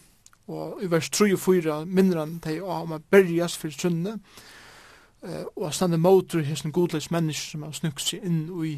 Og 0.47 0.83
i 0.83 0.89
vers 0.91 1.09
3 1.09 1.33
og 1.33 1.39
4 1.39 1.85
minner 1.85 2.19
han 2.19 2.39
til 2.43 2.63
å 2.63 2.73
ha 2.73 2.83
med 2.85 3.05
berjas 3.11 3.55
for 3.57 3.71
sunne, 3.71 4.17
eh, 5.23 5.45
og 5.55 5.67
at 5.67 5.73
stande 5.73 5.97
motor 5.97 6.39
hesten 6.39 6.71
godleis 6.71 7.11
mennesker 7.11 7.51
som 7.51 7.63
har 7.63 7.71
snukt 7.71 8.01
seg 8.01 8.23
inn 8.23 8.45
i, 8.65 8.77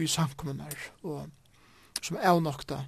i 0.00 0.06
samkommunar 0.06 0.74
og 1.02 1.26
som 2.02 2.18
er 2.20 2.40
nokta 2.40 2.84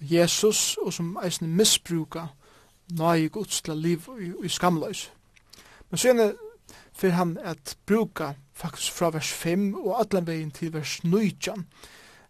Jesus 0.00 0.76
og 0.82 0.92
som 0.92 1.18
eisen 1.24 1.56
misbruka 1.56 2.26
nøye 2.90 3.28
gods 3.28 3.62
til 3.62 3.76
liv 3.76 4.08
i, 4.20 4.32
i 4.44 4.48
skamløys. 4.48 5.10
Men 5.90 5.98
så 5.98 6.08
gjerne 6.08 6.32
fyrir 6.92 7.12
han 7.12 7.38
at 7.38 7.76
bruka 7.86 8.32
faktisk 8.52 8.92
fra 8.92 9.10
vers 9.10 9.32
5 9.32 9.74
og 9.74 10.00
allan 10.00 10.26
vegin 10.26 10.50
til 10.50 10.72
vers 10.72 11.04
9. 11.04 11.36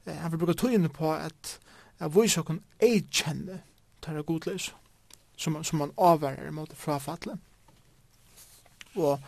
Eh, 0.07 0.15
han 0.15 0.33
vil 0.33 0.39
bruka 0.39 0.53
tøyene 0.53 0.89
på 0.89 1.13
at 1.13 1.61
at 2.01 2.15
vise 2.15 2.41
okken 2.41 2.63
ei 2.81 3.03
kjenne 3.13 3.61
tæra 4.03 4.23
godleis 4.25 4.71
som, 5.37 5.59
som 5.65 5.81
han 5.81 5.93
avverger 5.99 6.51
mot 6.51 6.73
frafallet. 6.77 7.39
Og 8.97 9.21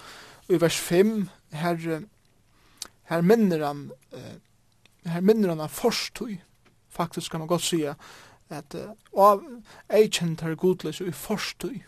i 0.52 0.60
vers 0.60 0.78
5, 0.78 1.28
her, 1.52 2.02
her 3.10 3.20
minner 3.20 3.66
han, 3.66 3.90
eh, 4.12 5.12
her 5.12 5.20
minner 5.20 5.54
han 5.54 5.60
av 5.64 5.72
forstøy. 5.72 6.36
Faktisk 6.92 7.30
kan 7.30 7.40
man 7.40 7.48
godt 7.48 7.62
sige, 7.62 7.94
at 8.52 8.74
uh, 8.74 8.92
av 9.16 9.40
eikjent 9.88 10.42
her 10.44 10.54
godløs 10.54 11.00
i 11.00 11.10
forstøy. 11.10 11.80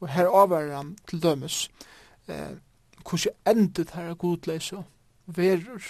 Og 0.00 0.08
her 0.12 0.28
avvarer 0.28 0.76
han 0.76 0.96
til 1.08 1.22
dømes, 1.22 1.70
eh, 2.28 2.58
hvordan 3.00 3.32
endet 3.46 3.90
her 3.90 4.14
godløs 4.14 4.72
og 4.72 4.84
verur. 5.26 5.82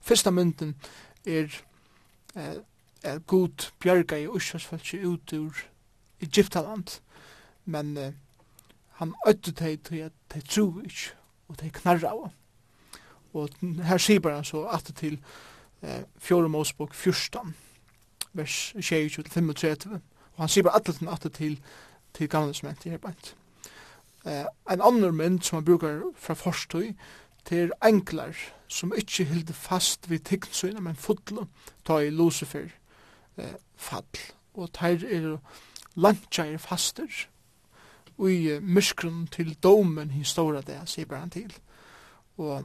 Fyrsta 0.00 0.30
mynden 0.30 0.74
er 1.26 1.52
eh, 2.36 2.56
er 3.02 3.18
god 3.18 3.72
bjerga 3.80 4.16
i 4.16 4.28
Ursasfeltje 4.28 5.06
ut 5.06 5.32
ur 5.32 5.56
Egyptaland, 6.20 7.00
men 7.64 7.96
eh, 7.96 8.12
han 9.00 9.14
öttu 9.26 9.52
hei 9.60 9.76
til 9.76 10.04
at 10.08 10.12
hei 10.34 10.42
tru 10.42 10.82
ikk 10.84 11.19
og 11.50 11.58
de 11.60 11.70
knarra 11.74 12.14
av. 12.14 12.30
Og 13.34 13.48
her 13.86 13.98
sier 14.02 14.22
bare 14.22 14.44
så 14.46 14.64
at 14.70 14.86
det 14.86 14.96
til 15.02 15.18
eh, 15.82 16.02
fjore 16.18 16.48
Mosebok 16.48 16.94
14, 16.94 17.54
vers 18.32 18.74
25-35, 18.78 19.92
og 20.34 20.42
han 20.42 20.48
sier 20.48 20.66
bare 20.66 20.80
at 20.80 20.86
det 20.86 20.98
til, 20.98 21.56
til, 21.56 21.60
til 22.14 22.28
gamle 22.28 22.54
som 22.54 22.68
er 22.70 22.98
beint. 22.98 23.34
Eh, 24.24 24.46
en 24.70 24.82
annen 24.84 25.16
mynd 25.16 25.40
som 25.42 25.60
han 25.60 25.64
brukar 25.64 26.02
fra 26.16 26.34
forstøy, 26.34 26.92
til 27.44 27.72
enklar 27.82 28.36
som 28.68 28.92
ikkje 28.96 29.24
hilde 29.24 29.52
fast 29.56 30.10
vid 30.10 30.26
tikkensøyna, 30.28 30.80
men 30.80 30.96
fotlo 30.96 31.46
ta 31.86 31.98
i 31.98 32.10
Lucifer 32.10 32.68
eh, 33.36 33.56
fall. 33.76 34.20
Og 34.54 34.68
teir 34.76 35.06
er 35.08 35.38
lantja 35.96 36.44
er 36.44 36.58
faster, 36.58 37.08
i 38.28 38.58
myskron 38.60 39.26
til 39.26 39.54
domen 39.62 40.10
hin 40.10 40.24
stora 40.24 40.60
det, 40.60 40.80
sier 40.84 41.06
bare 41.06 41.20
han 41.20 41.30
til. 41.30 41.52
Og 42.36 42.64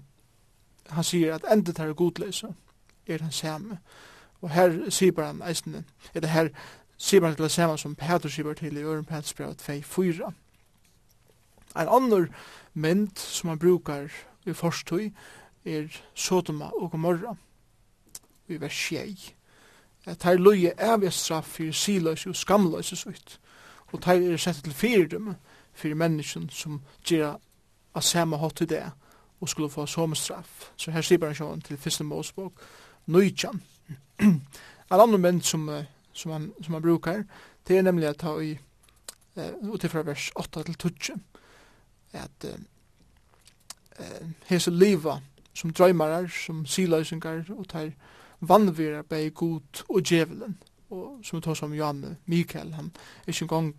han 0.90 1.04
sier 1.04 1.36
at 1.36 1.46
endet 1.52 1.80
er 1.80 1.94
godløse 1.94 2.54
er 3.08 3.22
han 3.22 3.32
samme. 3.32 3.78
Og 4.42 4.50
her 4.50 4.90
sier 4.90 5.12
bare 5.12 5.28
han 5.28 5.44
eisende, 5.50 5.84
eller 6.14 6.28
her 6.28 6.50
sier 6.98 7.22
bare 7.22 7.36
til 7.36 7.44
det 7.44 7.52
samme 7.52 7.78
som 7.78 7.96
Peter 7.96 8.30
sier 8.30 8.44
bare 8.44 8.60
til 8.60 8.78
i 8.78 8.84
Øren 8.84 9.06
Peters 9.06 9.34
brev 9.34 9.56
2-4. 9.62 10.32
En 11.76 11.88
annen 11.88 12.28
mynd 12.74 13.18
som 13.18 13.50
han 13.50 13.60
brukar 13.60 14.12
i 14.46 14.54
forstøy 14.54 15.12
er 15.66 15.88
Sodoma 16.14 16.66
og 16.66 16.92
Gomorra 16.92 17.36
i 18.48 18.62
vers 18.62 18.74
6. 18.90 19.34
At 20.06 20.24
her 20.24 20.38
løye 20.38 20.72
evig 20.94 21.14
straff 21.14 21.48
for 21.48 21.72
siløse 21.72 22.30
og 22.30 22.36
skamløse 22.36 22.96
sutt 22.96 23.40
og 23.94 24.06
de 24.06 24.34
er 24.34 24.38
sett 24.38 24.64
til 24.64 24.74
fire 24.74 25.08
dem, 25.08 25.34
for 25.74 25.96
mennesken 25.96 26.50
som 26.50 26.82
gjør 27.04 27.36
av 27.96 28.02
samme 28.02 28.38
hatt 28.40 28.62
i 28.62 28.66
det 28.66 28.84
og 29.42 29.50
skulle 29.50 29.70
få 29.70 29.86
som 29.86 30.16
straff. 30.16 30.72
Så 30.76 30.92
her 30.92 31.04
sier 31.04 31.26
han 31.26 31.36
sånn 31.36 31.62
til 31.62 31.78
første 31.78 32.04
målspåk, 32.08 32.62
nøytjan. 33.12 33.62
En 34.20 34.40
annen 35.04 35.22
mynd 35.22 35.44
som, 35.44 35.68
som, 36.14 36.32
han, 36.32 36.52
som 36.64 36.74
han 36.74 36.82
brukar, 36.82 37.26
det 37.68 37.78
er 37.78 37.84
nemlig 37.84 38.08
at 38.08 38.22
ta 38.24 38.38
i, 38.40 38.56
og 39.36 39.76
utifra 39.76 40.06
vers 40.08 40.32
8 40.36 40.64
til 40.64 40.76
12, 40.76 41.20
at 42.16 42.48
eh, 44.00 44.28
hese 44.48 44.72
liva 44.72 45.20
som 45.56 45.74
drøymarar, 45.74 46.28
som 46.46 46.66
siløysingar, 46.66 47.44
og 47.58 47.68
tar 47.70 47.92
vannvira 48.42 49.04
bei 49.04 49.30
god 49.30 49.84
og 49.90 50.02
djevelen 50.04 50.58
og 50.96 51.26
som 51.26 51.38
vi 51.40 51.44
tar 51.46 51.58
som 51.60 51.76
Janne, 51.76 52.16
Mikael, 52.26 52.74
han 52.74 52.92
er 53.26 53.34
ikke 53.34 53.46
engang 53.46 53.74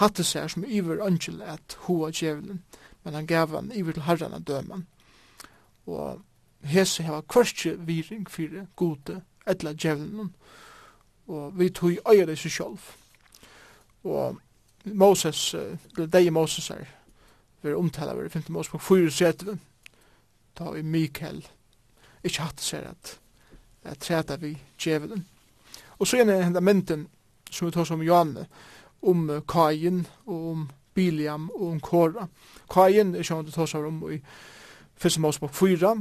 hatte 0.00 0.24
seg 0.26 0.50
som 0.50 0.64
iver 0.66 1.02
angel 1.04 1.42
at 1.42 1.76
hoa 1.86 2.10
djevelen, 2.10 2.62
men 3.04 3.14
han 3.14 3.26
gav 3.26 3.54
han 3.54 3.72
iver 3.72 3.94
til 3.94 4.06
herren 4.08 4.34
av 4.34 4.44
døman. 4.46 4.86
Og 5.86 6.22
hese 6.64 7.04
heva 7.04 7.20
kvarskje 7.28 7.76
viring 7.86 8.26
fyrir 8.30 8.66
gode 8.76 9.20
etla 9.46 9.74
djevelen, 9.74 10.32
og 11.26 11.58
vi 11.58 11.70
tog 11.70 12.00
øyre 12.08 12.36
seg 12.36 12.52
sjolv. 12.52 12.80
Og 14.04 14.40
Moses, 14.84 15.54
eller 15.54 16.06
deg 16.06 16.32
Moses 16.32 16.70
er, 16.70 16.88
vi 17.62 17.70
er 17.70 17.78
omtala 17.80 18.14
vi 18.16 18.26
er 18.26 18.32
5. 18.32 18.50
Mosebok 18.52 18.82
4 18.82 19.58
da 20.54 20.70
vi 20.70 20.82
Mikael, 20.82 21.40
ikke 22.24 22.42
hatt 22.42 22.60
seg 22.62 22.84
at, 22.86 23.16
at 23.82 23.98
treta 23.98 24.36
vi 24.36 24.52
djevelen, 24.78 25.24
Og 25.98 26.06
så 26.06 26.20
er 26.20 26.28
det 26.28 26.44
henne 26.44 26.60
mynden 26.60 27.08
som 27.50 27.68
vi 27.68 27.74
tar 27.74 27.84
som 27.84 28.02
Johanne, 28.02 28.46
om 29.02 29.28
Kajen 29.48 30.06
og 30.26 30.50
om 30.50 30.70
Biliam 30.94 31.50
og 31.54 31.68
om 31.68 31.80
Kora. 31.80 32.26
Kajen 32.70 33.14
er 33.14 33.26
sjående 33.26 33.52
tar 33.52 33.68
seg 33.70 33.86
om 33.86 34.00
i 34.10 34.20
første 34.96 35.20
Mosebok 35.20 35.54
4, 35.54 35.94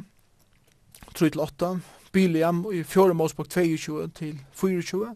3-8, 1.13 1.71
Biliam 2.13 2.63
i 2.73 2.83
fjore 2.85 3.13
Mosebok 3.17 3.49
22 3.49 4.07
til 4.17 4.39
24, 4.53 5.15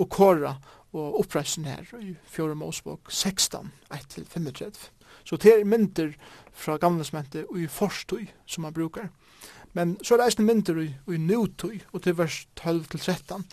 og 0.00 0.08
Kora 0.10 0.54
og 0.92 1.20
oppreisen 1.20 1.68
her 1.68 1.84
i 2.00 2.14
fjore 2.26 2.54
Mosebok 2.54 3.10
16, 3.12 3.72
1-35. 3.94 4.90
Så 5.24 5.36
det 5.36 5.52
er 5.52 5.64
mynter 5.64 6.14
fra 6.52 6.76
gamlesmentet 6.76 7.46
og 7.50 7.60
i 7.60 7.66
forstøy 7.66 8.26
som 8.46 8.62
man 8.62 8.74
brukar. 8.74 9.10
Men 9.72 9.98
så 10.02 10.14
er 10.14 10.18
det 10.18 10.26
eisne 10.26 10.46
mynter 10.46 10.80
i, 10.82 10.88
i 11.12 11.18
nutøy, 11.18 11.78
og 11.92 12.02
til 12.02 12.18
vers 12.18 12.46
12-13, 12.60 13.44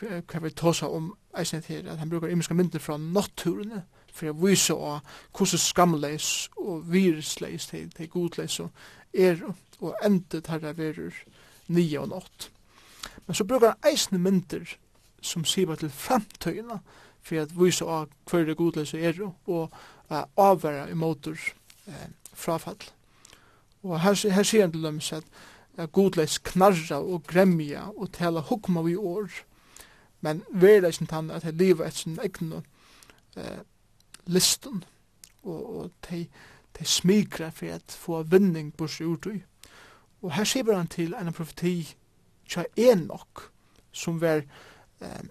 hva 0.00 0.40
vi 0.42 0.50
tåsa 0.50 0.88
om 0.88 1.12
eisen 1.38 1.62
til, 1.62 1.88
at 1.88 1.98
han 1.98 2.10
brukar 2.10 2.28
imenska 2.28 2.54
myndir 2.54 2.82
fra 2.82 2.96
naturene, 2.98 3.84
for 4.12 4.30
å 4.30 4.38
vise 4.40 4.74
av 4.74 5.00
hvordan 5.36 5.62
skamleis 5.62 6.48
og 6.56 6.88
virusleis 6.90 7.68
til, 7.70 7.90
til 7.94 8.10
godleis 8.10 8.58
og 8.60 8.70
er 9.14 9.42
og 9.78 9.94
endet 10.04 10.48
herre 10.50 10.74
verur 10.74 11.14
nye 11.68 12.00
og 12.00 12.08
nått. 12.10 12.48
Men 13.26 13.34
så 13.34 13.44
brukar 13.44 13.76
han 13.76 13.92
eisne 13.92 14.18
myndir 14.18 14.76
som 15.22 15.44
sier 15.44 15.74
til 15.78 15.92
framtøyna, 15.92 16.80
for 17.22 17.42
å 17.42 17.62
vise 17.62 17.84
av 17.84 18.08
hver 18.30 18.46
det 18.48 18.56
godleis 18.58 18.94
er 18.94 19.18
og 19.22 19.74
uh, 20.10 20.24
avværa 20.38 20.94
motor 20.94 21.36
eh, 21.86 22.08
frafall. 22.32 22.80
Og 23.82 24.00
her, 24.00 24.16
her 24.32 24.46
sier 24.46 24.64
han 24.64 24.72
til 24.72 24.86
dem 24.86 25.00
at 25.02 25.92
godleis 25.92 26.38
knarra 26.42 26.98
og 26.98 27.26
gremja 27.28 27.88
og 27.94 28.12
tala 28.16 28.40
hukma 28.48 28.82
vi 28.86 28.96
år 28.96 29.28
men 30.20 30.42
vera 30.50 30.90
ikkje 30.90 31.06
tann 31.06 31.30
at 31.30 31.46
dei 31.46 31.54
liva 31.54 31.86
et 31.86 31.94
sin 31.94 32.18
egnu 32.22 32.62
eh, 33.36 33.60
listen 34.26 34.84
og, 35.42 35.60
og 35.76 35.90
dei 36.08 36.24
te 36.74 36.84
smigra 36.84 37.50
for 37.54 37.74
at 37.74 37.98
få 37.98 38.22
vinning 38.22 38.72
på 38.76 38.86
seg. 38.90 39.28
Og 40.22 40.32
her 40.34 40.44
sier 40.44 40.74
han 40.74 40.90
til 40.90 41.14
en 41.14 41.32
profeti 41.32 41.88
tja 42.48 42.64
enok 42.76 43.48
som 43.92 44.20
var 44.20 44.42
eh, 45.00 45.22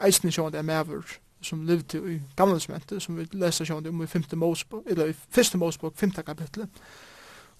eisen 0.00 0.32
sjående 0.32 0.58
er 0.58 0.66
mever 0.66 1.18
som 1.42 1.62
levde 1.64 1.98
i 2.14 2.18
gamlesmentet, 2.36 3.02
som 3.02 3.16
vi 3.16 3.24
leser 3.32 3.64
sjående 3.64 3.88
om 3.88 4.02
i 4.02 4.06
5. 4.06 4.24
Mosebok, 4.36 4.84
eller 4.86 5.06
i 5.08 5.14
1. 5.40 5.54
Mosebok, 5.56 5.96
5. 5.96 6.10
kapitlet. 6.26 6.68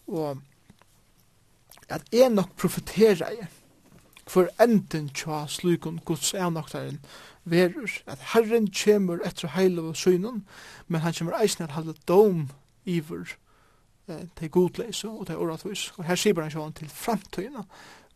Og 0.07 0.41
at 1.89 2.03
Enoch 2.13 2.51
profeterer 2.57 3.49
for 4.31 4.51
enden 4.63 5.09
tja 5.11 5.43
slukon 5.51 5.99
Guds 6.07 6.35
avnoktaren 6.35 7.01
verur, 7.51 7.91
at 8.07 8.21
Herren 8.33 8.69
kjemur 8.71 9.23
etter 9.27 9.51
heil 9.57 9.79
og 9.83 9.97
synun, 9.99 10.45
men 10.87 11.03
han 11.03 11.17
kjemur 11.17 11.39
eisne 11.41 11.67
at 11.67 11.75
halda 11.75 11.97
dom 12.09 12.45
iver 12.87 13.33
eh, 14.07 14.29
til 14.39 14.53
godleis 14.55 15.03
og 15.05 15.27
til 15.27 15.41
oratvis. 15.41 15.89
Og 15.99 16.07
her 16.07 16.21
sier 16.21 16.39
han 16.43 16.53
sjåan 16.53 16.77
til 16.79 16.93
framtøyna, 16.95 17.65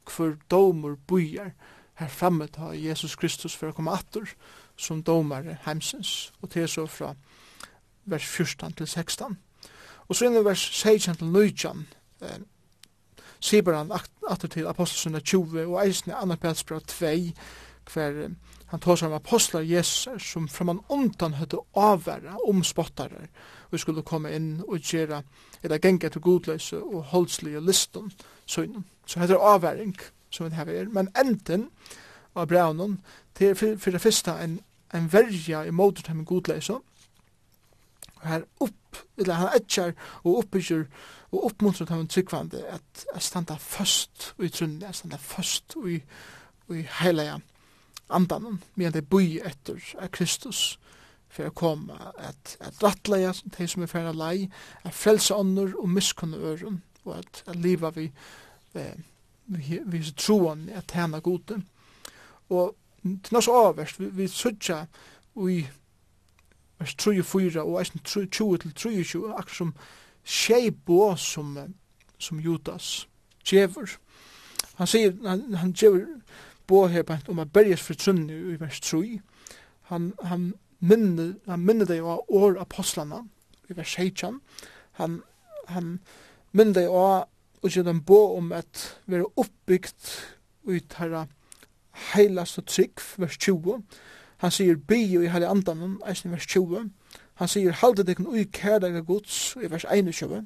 hver 0.05 0.37
domur 0.53 0.99
bujar 1.09 1.55
her 1.99 2.09
framme 2.09 2.47
ta 2.47 2.73
Jesus 2.75 3.15
Kristus 3.17 3.55
for 3.57 3.71
å 3.71 3.75
komme 3.75 3.95
atur 3.95 4.35
som 4.77 5.03
domare 5.03 5.59
heimsins, 5.67 6.33
og 6.43 6.51
til 6.55 6.69
så 6.69 6.87
fra 6.91 7.13
vers 8.11 8.27
14 8.27 8.75
til 8.79 8.87
16. 8.87 9.39
Og 10.09 10.17
så 10.17 10.29
inne 10.29 10.45
vers 10.45 10.63
16 10.63 11.19
til 11.19 11.31
19, 11.31 11.87
eh, 12.23 12.43
sier 13.41 13.75
han 13.75 13.95
atter 14.31 14.49
til 14.49 14.67
apostelsunna 14.67 15.21
20 15.21 15.67
og 15.67 15.79
eisne 15.87 16.17
annar 16.17 16.41
Pelsbra 16.41 16.81
2 16.81 17.15
hver 17.93 18.29
han 18.67 18.81
tåsar 18.81 19.07
om 19.07 19.13
apostlar 19.13 19.61
Jesus 19.61 20.23
som 20.33 20.49
framan 20.49 20.81
undan 20.89 21.37
høyde 21.39 21.61
avværa 21.77 22.39
omspottarar 22.49 23.29
og 23.71 23.79
skulle 23.81 24.03
komme 24.03 24.33
inn 24.35 24.63
og 24.69 24.81
gjera 24.81 25.21
eller 25.63 25.79
genga 25.79 26.09
til 26.09 26.21
godløse 26.25 26.81
og 26.83 27.05
holdslige 27.13 27.61
liston 27.61 28.13
søgnum. 28.47 28.85
Så 29.07 29.21
heter 29.21 29.39
avværing 29.39 29.95
som 30.31 30.51
vi 30.51 30.57
hever, 30.57 30.89
men 30.91 31.09
enden 31.21 31.69
av 32.35 32.49
braunen 32.49 32.99
til 33.35 33.55
for, 33.55 33.77
for 33.79 33.91
det 33.91 34.01
første 34.01 34.35
en, 34.43 34.61
en 34.95 35.13
verja 35.13 35.63
i 35.63 35.71
motortem 35.71 36.25
godløse 36.25 36.75
og 36.75 38.27
her 38.27 38.43
opp 38.61 38.84
eller 39.19 39.41
han 39.41 39.57
etjar 39.57 39.95
og 40.23 40.39
oppbygger 40.43 40.87
og 41.33 41.49
oppmuntrar 41.51 41.89
til 41.89 41.97
han 41.97 42.11
tryggvande 42.11 42.63
at 42.71 43.07
jeg 43.15 43.27
standa 43.27 43.57
først 43.61 44.31
i 44.43 44.49
trunnen, 44.49 44.83
jeg 44.83 44.95
standa 44.95 45.19
først 45.21 45.77
i, 45.89 45.99
i 46.75 46.87
heilige 47.01 47.41
andan, 48.11 48.63
medan 48.75 48.95
det 48.95 49.09
bøy 49.11 49.41
etter 49.45 49.81
av 49.99 50.13
Kristus 50.15 50.79
for 51.35 51.51
å 51.51 51.57
komme 51.57 51.97
at, 52.23 52.55
at 52.63 52.83
rattleia 52.83 53.33
de 53.57 53.67
som 53.69 53.83
er 53.83 53.91
færa 53.91 54.13
lei, 54.15 54.47
at 54.87 54.95
frelse 54.95 55.35
ånder 55.35 55.75
og 55.81 55.91
miskunne 55.91 56.39
øren, 56.39 56.83
og 57.05 57.19
at, 57.19 57.43
at 57.51 57.59
liva 57.59 57.91
vi, 57.97 58.07
eh, 58.79 58.95
vi, 59.51 59.81
vi 59.83 60.03
troen 60.17 60.69
at 60.71 60.93
tjena 60.93 61.19
gode. 61.25 61.59
Og 62.55 62.77
til 63.03 63.35
nås 63.35 63.51
avverst, 63.51 63.99
vi, 64.01 64.13
vi 64.15 64.29
sutja 64.31 64.85
og 65.35 65.51
i 65.51 65.65
vers 66.85 66.95
3 66.95 67.19
og 67.19 67.25
4 67.25 67.63
og 67.63 67.81
eisen 67.81 68.01
20 68.05 68.59
til 68.59 68.75
23, 68.75 69.35
akkur 69.39 69.55
som 69.55 69.75
tjei 70.25 70.71
bo 70.71 71.17
som, 71.17 71.57
som 72.19 72.41
Judas 72.41 73.09
djever. 73.45 73.97
Han 74.77 74.87
sier, 74.87 75.15
han, 75.25 75.55
han 75.55 75.73
djever 75.73 76.05
bo 76.67 76.87
her 76.87 77.03
bænt 77.03 77.29
om 77.29 77.41
a 77.41 77.45
berges 77.45 77.81
for 77.81 77.97
trunni 77.97 78.37
i 78.53 78.61
vers 78.61 78.81
3. 78.81 79.21
Han, 79.91 80.13
han 80.23 80.53
minner, 80.81 81.35
han 81.49 81.65
minner 81.65 81.89
deg 81.89 82.05
av 82.05 82.25
år 82.29 82.61
apostlana 82.61 83.23
i 83.69 83.77
vers 83.77 83.97
16. 83.97 84.41
Han, 85.01 85.23
han 85.69 85.99
minner 86.53 86.81
deg 86.83 86.91
av 86.93 87.31
og 87.65 87.73
sier 87.73 87.87
dem 87.87 88.03
bo 88.05 88.37
om 88.37 88.53
at 88.53 88.91
være 89.09 89.31
oppbyggt 89.41 90.11
ut 90.69 90.99
herra 91.01 91.25
heilast 92.13 92.61
og 92.61 92.67
trygg, 92.69 93.01
vers 93.17 93.39
20 93.41 93.81
Han 94.39 94.51
sier 94.51 94.77
bio 94.77 95.23
i 95.23 95.31
heilig 95.31 95.49
andanen, 95.49 95.99
eisen 96.09 96.31
i 96.31 96.35
vers 96.35 96.47
20. 96.47 96.91
Han 97.35 97.49
sier 97.49 97.73
halde 97.73 98.05
dekken 98.07 98.27
ui 98.27 98.45
kærdaga 98.45 99.01
gods 99.01 99.57
i 99.63 99.71
vers 99.71 99.87
21. 99.91 100.45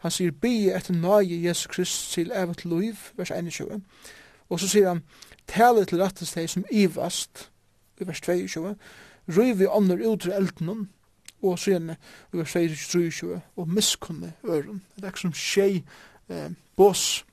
Han 0.00 0.10
sier 0.10 0.32
bio 0.32 0.74
etter 0.76 0.96
nage 0.96 1.42
Jesus 1.42 1.66
Krist 1.66 2.12
til 2.12 2.32
evet 2.34 2.64
loiv, 2.64 2.96
vers 3.16 3.30
21. 3.30 3.82
Og 4.48 4.60
så 4.60 4.68
sier 4.68 4.88
han 4.88 5.02
tale 5.46 5.84
til 5.84 6.02
rettes 6.02 6.32
deg 6.32 6.48
som 6.50 6.64
ivast, 6.70 7.50
i 8.00 8.06
vers 8.06 8.20
22. 8.20 8.74
Røyvi 9.28 9.66
ånder 9.66 10.00
ut 10.08 10.20
til 10.20 10.32
eldenon, 10.32 10.88
og 11.42 11.58
så 11.58 11.70
igjen 11.70 11.90
i 11.94 12.36
vers 12.36 12.52
23 12.52 13.40
og 13.56 13.68
miskunne 13.68 14.32
øren. 14.44 14.82
Det 14.96 15.04
er 15.04 15.12
ikke 15.12 15.26
som 15.26 15.36
tjei 15.36 15.82
eh, 16.28 16.50
bås 16.76 17.24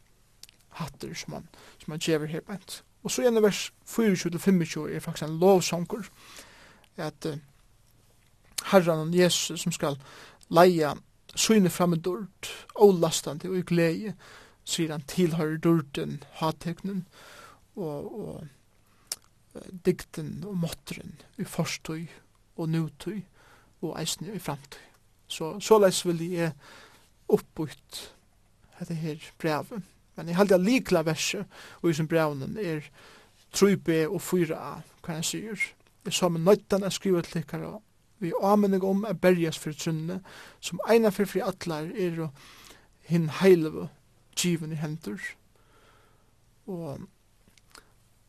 hatter 0.77 1.13
som 1.15 1.33
han, 1.33 1.47
som 1.79 1.91
han 1.91 2.03
gjever 2.03 2.27
her 2.27 2.45
bænt. 2.47 2.83
Og 3.07 3.11
så 3.11 3.23
gjerne 3.23 3.39
vers 3.39 3.69
24-25 3.88 4.81
er 4.91 4.99
faktisk 4.99 5.23
en 5.23 5.38
lovsongur, 5.39 6.09
at 6.97 7.25
uh, 7.25 7.38
herran 8.67 9.07
og 9.07 9.15
Jesus 9.15 9.61
som 9.61 9.71
skal 9.71 9.95
leia 10.51 10.91
syne 11.35 11.69
framdord, 11.71 12.27
dørt, 12.75 13.45
og 13.45 13.55
i 13.55 13.61
glede, 13.61 14.13
sier 14.67 14.91
han 14.91 15.07
tilhører 15.07 15.55
dørten, 15.63 16.19
hateknen 16.41 17.05
og, 17.75 18.19
og 18.19 18.47
uh, 19.55 19.71
dikten 19.85 20.43
og 20.43 20.57
måtteren 20.57 21.15
i 21.39 21.47
forstøy 21.47 22.09
og 22.57 22.69
nutøy 22.75 23.21
og 23.81 24.01
eisen 24.01 24.35
i 24.35 24.39
framtøy. 24.39 24.84
Så, 25.27 25.59
såleis 25.59 26.03
vil 26.05 26.27
jeg 26.27 26.51
oppbytt 27.29 28.09
dette 28.79 28.99
her 28.99 29.31
brevet 29.39 29.88
Men 30.18 30.31
jeg 30.31 30.39
halte 30.39 30.57
at 30.57 30.65
likla 30.65 31.03
verset 31.06 31.45
og 31.81 31.89
i 31.89 31.98
sin 31.98 32.10
brevnen 32.10 32.57
er 32.57 32.85
3b 33.56 34.03
og 34.10 34.22
4a, 34.22 34.80
hva 35.06 35.14
han 35.14 35.26
sier. 35.26 35.61
Jeg 36.06 36.14
sa 36.14 36.30
med 36.30 36.44
nøytan 36.45 36.85
jeg 36.85 36.98
skriver 36.98 37.27
til 37.27 37.45
dere 37.48 37.77
vi 38.19 38.31
amenig 38.41 38.84
om 38.84 39.03
er 39.06 39.14
berjas 39.14 39.60
for 39.61 39.77
trunne 39.77 40.22
som 40.60 40.80
eina 40.89 41.11
for 41.14 41.30
fri 41.30 41.41
atlar 41.45 41.91
er 41.94 42.22
og 42.26 42.48
hinn 43.07 43.30
heileve 43.41 43.89
given 44.35 44.73
i 44.73 44.80
hendur. 44.81 45.22
Og 46.68 47.06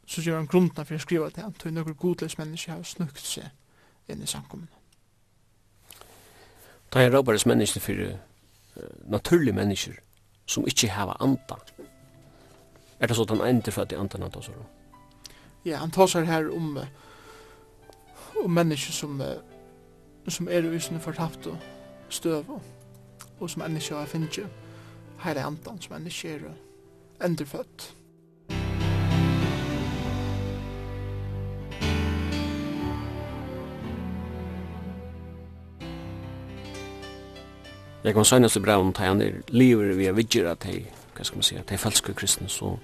så 0.07 0.23
gjør 0.23 0.37
han 0.37 0.51
grunden 0.51 0.85
for 0.85 0.97
å 0.97 1.03
skriva 1.03 1.31
til 1.31 1.47
han, 1.47 1.55
til 1.57 1.75
nokkur 1.75 1.97
godløs 2.01 2.39
menneske 2.39 2.73
har 2.73 2.85
snukt 2.85 3.25
seg 3.25 3.49
inn 4.09 4.23
i 4.23 4.29
samkommunen. 4.29 4.75
Da 6.93 7.03
er 7.05 7.13
råbares 7.13 7.45
menneske 7.47 7.81
for 7.85 7.93
uh, 7.93 8.15
naturlige 9.05 9.57
mennesker, 9.57 9.99
som 10.49 10.67
ikkje 10.67 10.91
hava 10.91 11.17
anda. 11.21 11.59
Er 13.01 13.07
det 13.07 13.17
så 13.17 13.23
at 13.23 13.31
han 13.31 13.45
ender 13.47 13.71
for 13.71 13.83
at 13.83 13.91
de 13.91 13.99
andan 13.99 14.23
han 14.23 14.33
tar? 14.33 14.51
Ja, 15.65 15.77
han 15.77 15.91
tar 15.91 16.25
her 16.25 16.51
om 16.51 16.79
om 18.45 18.51
mennesker 18.51 18.93
som 18.93 19.23
som 20.29 20.49
er 20.49 20.73
i 20.73 20.79
sinne 20.81 21.01
fortapt 21.01 21.47
og 21.47 21.57
støv 22.09 22.45
og 23.41 23.51
som 23.51 23.63
mennesker 23.63 23.97
har 23.97 24.07
finnet 24.07 24.39
er 25.25 25.47
andan 25.47 25.81
som 25.81 25.95
mennesker 25.95 26.35
er 26.35 27.25
endrefødt. 27.25 27.95
Jeg 38.05 38.15
kan 38.15 38.25
søgnes 38.25 38.57
i 38.57 38.61
braun, 38.61 38.93
da 38.93 39.03
han 39.03 39.23
er 39.23 39.41
livet 39.49 39.97
vi 39.99 40.07
er 40.07 40.13
vidger 40.13 40.51
at 40.51 40.63
de, 40.63 40.85
hva 41.17 41.25
skal 41.25 41.41
man 41.41 41.47
si, 41.47 41.57
at 41.59 41.69
de 41.69 41.79
falske 41.79 42.15
kristne, 42.15 42.49
så 42.49 42.77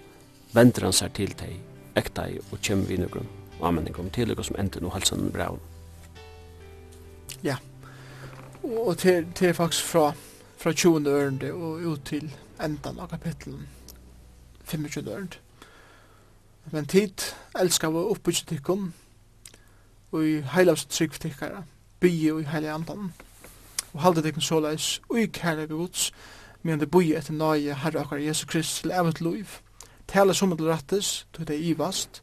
venter 0.55 0.89
han 0.89 0.93
seg 0.97 1.13
til 1.15 1.35
de, 1.39 1.53
ekta 1.95 2.27
i, 2.33 2.41
og 2.51 2.59
kjem 2.59 2.83
vi 2.89 2.99
noen 2.99 3.29
anmenning 3.63 3.99
om 4.03 4.11
til, 4.11 4.35
og 4.35 4.45
som 4.45 4.59
ender 4.59 4.83
nå 4.83 4.91
halsen 4.91 5.29
i 5.29 5.31
braun. 5.31 5.61
Ja, 7.45 7.57
og 8.65 8.99
til, 8.99 9.27
til 9.35 9.55
faktisk 9.55 9.85
fra, 9.85 10.13
fra 10.59 10.73
20. 10.73 11.07
ørende 11.11 11.53
og 11.53 11.87
ut 11.87 12.05
til 12.11 12.27
endan 12.63 12.99
av 12.99 13.13
kapitlen 13.13 13.69
25. 14.65 15.07
ørende. 15.07 15.39
Men 16.73 16.87
tid 16.87 17.23
elskar 17.61 17.93
vi 17.93 18.03
oppbygget 18.03 18.49
tikkum, 18.49 18.93
og 20.11 20.27
i 20.27 20.41
heilavs 20.55 20.87
trygg 20.87 21.21
tikkara, 21.21 21.63
bygge 22.01 22.35
og 22.35 22.41
i 22.41 22.51
heilig 22.51 22.73
andan 22.73 23.13
og 23.95 24.03
halde 24.03 24.23
deg 24.23 24.41
så 24.43 24.61
leis 24.61 24.99
ui 25.11 25.27
kære 25.27 25.69
gods 25.71 26.11
men 26.65 26.81
det 26.81 26.91
boi 26.91 27.13
etter 27.15 27.37
nøye 27.37 27.77
herre 27.83 28.03
akkar 28.03 28.23
Jesus 28.23 28.49
Krist 28.51 28.83
til 28.83 28.93
evet 28.93 29.21
loiv 29.21 29.59
tale 30.11 30.35
som 30.35 30.57
til 30.57 30.69
rattes 30.69 31.27
til 31.33 31.49
det 31.49 31.61
ivast 31.61 32.23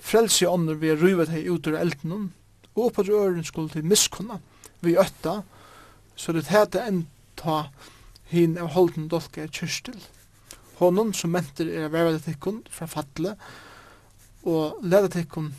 frelsi 0.00 0.46
ånder 0.46 0.74
vi 0.74 0.94
ruvet 0.94 1.32
hei 1.32 1.48
ut 1.48 1.66
ur 1.66 1.78
elden 1.78 2.32
og 2.74 2.86
oppa 2.86 3.02
røren 3.02 3.44
skulle 3.44 3.72
til 3.72 3.84
miskunna 3.84 4.40
vi 4.80 4.98
øtta 5.00 5.40
så 6.16 6.32
det 6.32 6.50
hette 6.52 6.82
enn 6.82 7.06
ta 7.36 7.68
hin 8.30 8.58
av 8.58 8.74
holden 8.74 9.08
dolke 9.08 9.42
er 9.42 9.52
kyrstil 9.52 10.00
honom 10.78 11.12
som 11.14 11.32
mentir 11.34 11.70
er 11.70 11.92
vervet 11.92 12.26
tikkun 12.26 12.62
fra 12.70 12.86
fatle 12.90 13.36
og 14.44 14.82
leda 14.82 15.08
tikkun 15.08 15.52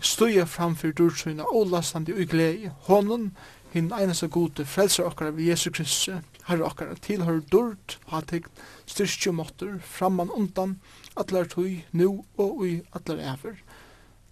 stuja 0.00 0.44
framfyr 0.48 0.94
dursøyna 0.98 1.46
og 1.52 1.70
lastandi 1.70 2.14
ui 2.14 2.26
glei 2.26 2.70
honom 2.88 3.30
hinn 3.72 3.92
einasta 3.92 4.28
gode 4.28 4.66
frelsar 4.68 5.08
okkara 5.08 5.32
vi 5.36 5.48
Jesu 5.48 5.70
Kristi, 5.72 6.18
herre 6.44 6.64
okkara 6.64 6.94
tilhör 7.00 7.40
dörd, 7.50 7.96
hatig, 8.12 8.46
styrstju 8.86 9.32
måttur, 9.32 9.78
framman 9.78 10.30
undan, 10.30 10.78
atlar 11.16 11.48
tui, 11.48 11.84
nu 11.90 12.24
og 12.36 12.60
ui 12.60 12.82
atlar 12.92 13.22
efer. 13.32 13.56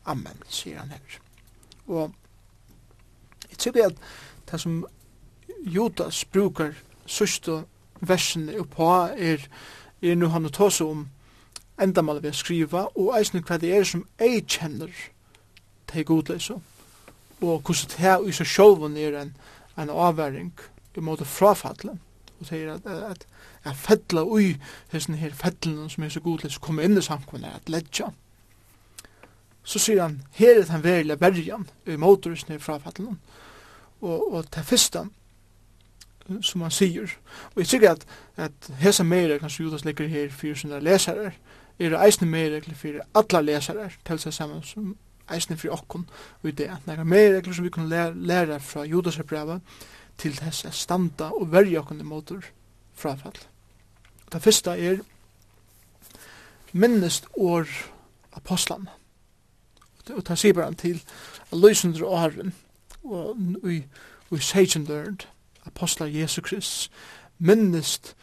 Amen, 0.05 0.43
sier 0.49 0.79
han 0.79 0.93
her. 0.93 1.21
Og 1.87 2.13
jeg 3.51 3.59
tykker 3.59 3.87
at 3.87 4.03
det 4.51 4.61
som 4.61 4.85
Judas 5.65 6.25
brukar 6.25 6.75
sørste 7.07 7.65
versen 8.01 8.49
oppa 8.61 9.11
er, 9.17 9.45
er 10.03 10.17
nu 10.17 10.29
han 10.33 10.49
å 10.49 10.53
ta 10.53 10.71
seg 10.73 10.93
om 10.93 11.07
endamal 11.81 12.21
vi 12.21 12.33
skriva, 12.37 12.87
og 12.97 13.15
eisne 13.17 13.43
hva 13.45 13.57
det 13.61 13.73
er 13.77 13.87
som 13.89 14.05
ei 14.21 14.41
kjenner 14.45 14.93
til 15.89 16.05
godleisa 16.05 16.61
og 17.41 17.61
hvordan 17.61 17.91
det 17.97 18.07
er 18.07 18.29
i 18.29 18.33
seg 18.37 18.47
selv 18.47 18.85
er 18.91 19.19
en, 19.21 19.35
en 19.79 19.91
avværing 19.91 20.53
i 20.97 21.01
måte 21.01 21.25
frafattelen. 21.25 22.01
Og 22.41 22.51
det 22.51 22.63
er 22.63 22.73
at, 22.75 22.87
at, 22.87 23.27
at 23.65 23.77
fedla 23.77 24.25
ui 24.25 24.57
hessen 24.93 25.15
her 25.15 25.31
fedlen 25.37 25.91
som 25.91 26.05
er 26.05 26.09
så 26.09 26.21
god 26.21 26.39
til 26.39 26.57
å 26.57 26.65
komme 26.65 26.85
inn 26.85 26.99
i 26.99 27.05
samkommet 27.05 27.55
at 27.55 27.69
ledja. 27.73 28.11
Så 29.63 29.79
sier 29.79 30.03
han, 30.03 30.23
her 30.33 30.61
er 30.61 30.69
den 30.69 30.85
verilige 30.85 31.21
bergen 31.21 31.69
i 31.87 31.97
måte 32.01 32.33
hessen 32.33 32.55
her 32.57 32.63
frafallet. 32.65 33.17
Og, 34.01 34.33
og 34.33 34.51
til 34.51 34.65
første 34.65 35.07
som 36.43 36.63
han 36.63 36.71
sier. 36.71 37.11
Og 37.55 37.63
jeg 37.63 37.71
sier 37.73 37.91
at, 37.91 38.05
at 38.37 38.73
hesa 38.81 39.05
meira 39.05 39.39
kanskje 39.39 39.65
Judas 39.65 39.85
ligger 39.85 40.09
her 40.09 40.31
for 40.31 40.57
sine 40.57 40.81
lesere, 40.81 41.33
er 41.81 41.97
eisne 42.05 42.29
meira 42.29 42.61
for 42.77 43.01
alle 43.15 43.43
lesere, 43.47 43.91
til 44.07 44.19
seg 44.19 44.35
sammen 44.37 44.63
som 44.63 44.95
eisne 45.35 45.57
for 45.57 45.75
okkon 45.77 46.09
og 46.43 46.49
i 46.49 46.55
det 46.57 46.69
at 46.73 46.87
nægra 46.87 47.05
regler 47.05 47.53
som 47.53 47.65
vi 47.65 47.71
kunne 47.71 48.15
læra 48.15 48.59
fra 48.59 48.85
Judas 48.85 49.19
brevet 49.27 49.61
til 50.19 50.37
þess 50.37 50.65
at 50.65 50.75
standa 50.75 51.31
og 51.31 51.53
verja 51.53 51.81
okkon 51.81 52.01
i 52.01 52.05
motor 52.05 52.45
frafall. 52.95 53.39
Og 54.27 54.33
det 54.33 54.43
fyrsta 54.43 54.77
er 54.77 55.01
minnest 56.73 57.27
år 57.37 57.67
apostlan. 58.33 58.89
Og 60.11 60.29
det 60.29 60.39
sier 60.39 60.55
bara 60.55 60.75
til 60.75 61.03
løysundre 61.53 62.07
åren 62.07 62.55
og 63.05 63.37
i, 63.71 63.83
i 64.31 64.39
seikjendørnd 64.39 65.27
apostlar 65.67 66.11
Jesu 66.11 66.41
Krist 66.43 66.91
minnest 67.39 68.15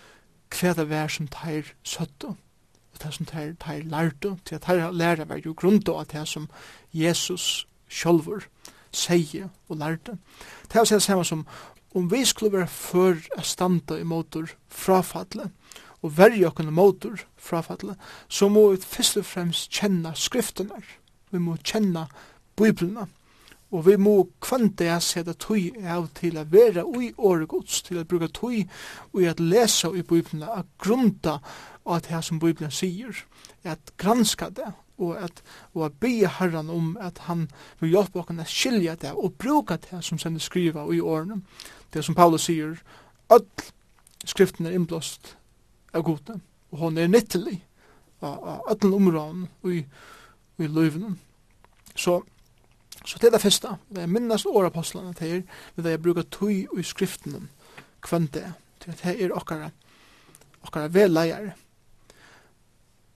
hva 0.53 0.73
vær 0.87 1.11
som 1.11 1.27
teir 1.31 1.73
søttu 1.83 2.35
og 2.97 3.05
det 3.05 3.13
som 3.13 3.25
teir, 3.29 3.53
teir 3.61 3.83
lærte, 3.85 4.37
til 4.45 4.55
at 4.55 4.65
teir 4.65 4.91
læra 4.91 5.27
var 5.29 5.41
jo 5.45 5.53
grunnt 5.53 5.89
av 5.89 6.05
det 6.11 6.25
som 6.27 6.49
Jesus 6.93 7.67
sjolvor 7.87 8.47
sier 8.91 9.49
og 9.69 9.77
lærte. 9.77 10.17
Det 10.67 10.79
er 10.79 10.85
å 10.85 10.99
samme 10.99 11.25
som 11.25 11.45
om 11.95 12.09
vi 12.11 12.23
skulle 12.25 12.53
være 12.59 12.69
for 12.69 13.17
å 13.37 13.43
standa 13.45 13.97
i 13.97 14.05
motor 14.05 14.51
frafallet, 14.69 15.51
og 16.05 16.13
verja 16.17 16.51
okken 16.51 16.73
motor 16.73 17.23
frafallet, 17.41 17.97
så 18.29 18.49
må 18.49 18.69
vi 18.71 18.81
først 18.83 19.17
og 19.17 19.25
fremst 19.25 19.71
kjenne 19.73 20.13
skriftene. 20.15 20.81
Vi 21.31 21.41
må 21.41 21.57
kjenne 21.63 22.05
biblene. 22.57 23.07
Og 23.71 23.83
vi 23.83 23.97
må 23.99 24.15
kvante 24.39 24.85
jeg 24.87 25.03
sette 25.03 25.33
tøy 25.43 25.73
av 25.83 26.07
til 26.15 26.37
å 26.39 26.45
være 26.47 26.85
ui 26.87 27.09
året 27.17 27.49
gods, 27.51 27.81
til 27.83 27.99
å 27.99 28.05
bruke 28.07 28.29
tøy 28.31 28.61
og 29.11 29.23
at 29.27 29.41
lese 29.43 29.91
i 29.91 30.03
Bibelen, 30.07 30.45
at 30.47 30.69
grunta 30.79 31.39
av 31.83 31.97
at 31.97 32.07
det 32.07 32.23
som 32.23 32.39
Bibelen 32.39 32.71
sier, 32.71 33.25
at 33.67 33.91
granska 33.99 34.49
det, 34.55 34.69
og 34.97 35.17
at, 35.19 35.43
og 35.75 35.85
at 35.85 35.99
be 35.99 36.27
herran 36.39 36.71
om 36.73 36.95
at 37.01 37.19
han 37.27 37.47
vil 37.79 37.91
hjelpe 37.97 38.21
oss 38.21 38.31
å 38.31 38.45
skilja 38.49 38.95
det 38.95 39.11
og 39.13 39.35
bruka 39.37 39.77
det 39.83 39.99
som 40.05 40.19
sender 40.19 40.41
skriva 40.41 40.87
i 40.93 41.01
årene. 41.03 41.41
Det 41.93 42.03
som 42.05 42.15
Paulus 42.15 42.47
sier, 42.47 42.79
at 43.29 43.67
skriften 44.25 44.65
er 44.65 44.77
innblåst 44.79 45.35
av 45.93 46.07
gode, 46.07 46.39
og 46.71 46.79
hon 46.79 46.97
er 46.97 47.11
nyttelig 47.11 47.59
av 48.23 48.63
alle 48.71 48.95
områdene 48.95 49.51
og 49.61 49.75
i, 49.75 49.83
i 50.57 50.71
løyvene. 50.71 51.13
Så 51.93 52.21
so, 52.21 52.36
Så 53.07 53.19
det 53.21 53.27
er 53.27 53.37
det 53.37 53.41
første. 53.41 53.69
Det 53.89 54.03
er 54.03 54.09
minnast 54.11 54.45
årapostlene 54.45 55.13
til 55.15 55.27
er, 55.37 55.43
men 55.75 55.85
det 55.85 55.93
er 55.93 56.01
bruker 56.03 56.25
tøy 56.27 56.65
i 56.67 56.83
skriften 56.83 57.49
kvann 58.03 58.27
det. 58.33 58.49
Til 58.83 58.91
at 58.91 59.03
det 59.03 59.23
er 59.23 59.31
okkara, 59.31 59.69
okkara 60.61 60.91
velleier. 60.91 61.53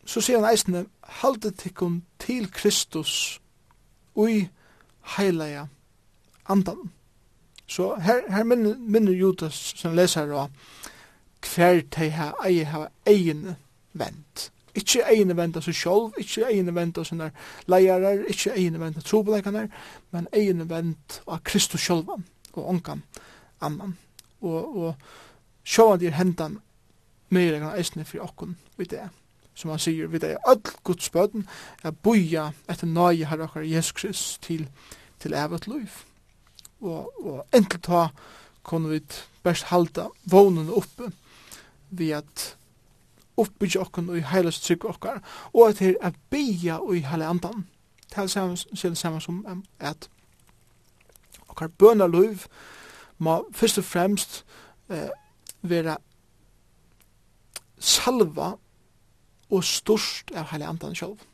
Så 0.05 0.23
sier 0.23 0.39
han 0.39 0.47
eisene, 0.47 0.85
halde 1.22 1.51
tikkun 1.51 2.01
til 2.19 2.47
Kristus 2.51 3.41
ui 4.15 4.47
heileia 5.18 5.68
andan. 6.47 6.91
Så 7.68 7.95
her, 7.95 8.23
her 8.31 8.43
minner, 8.43 8.76
minner 8.80 9.11
Judas 9.11 9.59
som 9.76 9.95
leser 9.95 10.31
og 10.31 10.49
hver 11.55 11.84
teg 11.91 12.15
her 12.15 12.39
eier 12.45 12.72
har 12.72 12.89
egen 13.05 13.55
vent. 13.93 14.51
Ikke 14.76 15.03
egne 15.11 15.35
venta 15.38 15.61
seg 15.64 15.76
sjolv, 15.76 16.18
ikke 16.22 16.48
egne 16.48 16.76
venta 16.76 17.03
sine 17.07 17.31
leiarar, 17.72 18.23
ikke 18.31 18.56
egne 18.56 18.80
venta 18.80 19.03
trobeleikanar, 19.03 19.68
men 20.11 20.30
egne 20.31 20.68
vent 20.69 21.22
av 21.27 21.41
Kristus 21.48 21.84
sjolvan 21.84 22.26
og 22.53 22.68
ongan 22.76 23.03
annan. 23.61 23.98
Og, 24.41 24.77
og 24.77 24.93
sjåan 25.64 25.99
dyr 26.02 26.15
hendan 26.18 26.60
meira 27.31 27.76
eisne 27.77 28.06
fri 28.07 28.19
okkun 28.19 28.57
vi 28.77 28.88
det 28.91 29.10
som 29.56 29.69
han 29.69 29.81
sier, 29.81 30.07
vi 30.07 30.19
det 30.19 30.31
er 30.34 30.48
all 30.48 30.61
Guds 30.88 31.10
bøden, 31.11 31.43
er 31.84 31.91
boja 31.91 32.49
etter 32.72 32.89
nøye 32.89 33.27
herre 33.30 33.45
okkar 33.45 33.68
Jesus 33.68 33.91
Krist 33.93 34.41
til, 34.48 34.64
til 35.19 35.35
evet 35.38 35.68
liv. 35.68 35.91
Og, 36.81 37.11
og 37.19 37.43
endelig 37.53 37.81
ta 37.85 38.07
kunne 38.64 38.89
vi 38.89 39.02
best 39.43 39.69
halda 39.69 40.07
vånen 40.23 40.72
oppe 40.73 41.11
vi 41.91 42.11
at 42.15 42.56
oppbygge 43.41 43.81
okken 43.81 44.09
og 44.09 44.18
i 44.18 44.26
heilas 44.31 44.59
trygg 44.61 44.85
okkar, 44.85 45.22
og 45.53 45.69
at 45.69 45.81
her 45.84 45.97
er 46.01 46.18
beia 46.30 46.80
i 46.93 47.03
heile 47.05 47.27
andan. 47.27 47.65
Det 48.11 48.18
er 48.18 48.93
samme 48.93 49.22
som 49.22 49.45
at 49.80 50.09
okkar 51.49 51.68
bønarløyv 51.68 52.47
må 53.18 53.41
først 53.51 53.77
og 53.77 53.85
fremst 53.85 54.45
eh, 54.89 55.09
vera 55.61 55.97
salva 57.80 58.53
og 59.51 59.63
størst 59.63 60.31
av 60.35 60.49
heile 60.51 60.69
andan 60.69 60.95
sjálf. 60.95 61.26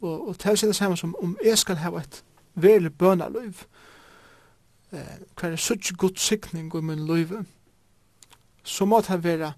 Og, 0.00 0.28
og 0.28 0.36
det 0.38 0.46
er 0.46 0.66
det 0.66 0.76
samme 0.76 0.96
som 0.96 1.16
om 1.22 1.36
jeg 1.44 1.58
skal 1.58 1.80
hava 1.82 2.02
et 2.04 2.22
veldig 2.54 2.92
bøna 2.98 3.28
luiv, 3.28 3.64
eh, 4.92 5.16
hver 5.40 5.52
er 5.52 5.56
such 5.56 5.96
god 5.98 6.16
sikning 6.16 6.74
i 6.74 6.80
min 6.80 7.06
luiv, 7.06 7.32
så 8.62 8.84
må 8.84 9.00
det 9.00 9.24
være 9.24 9.52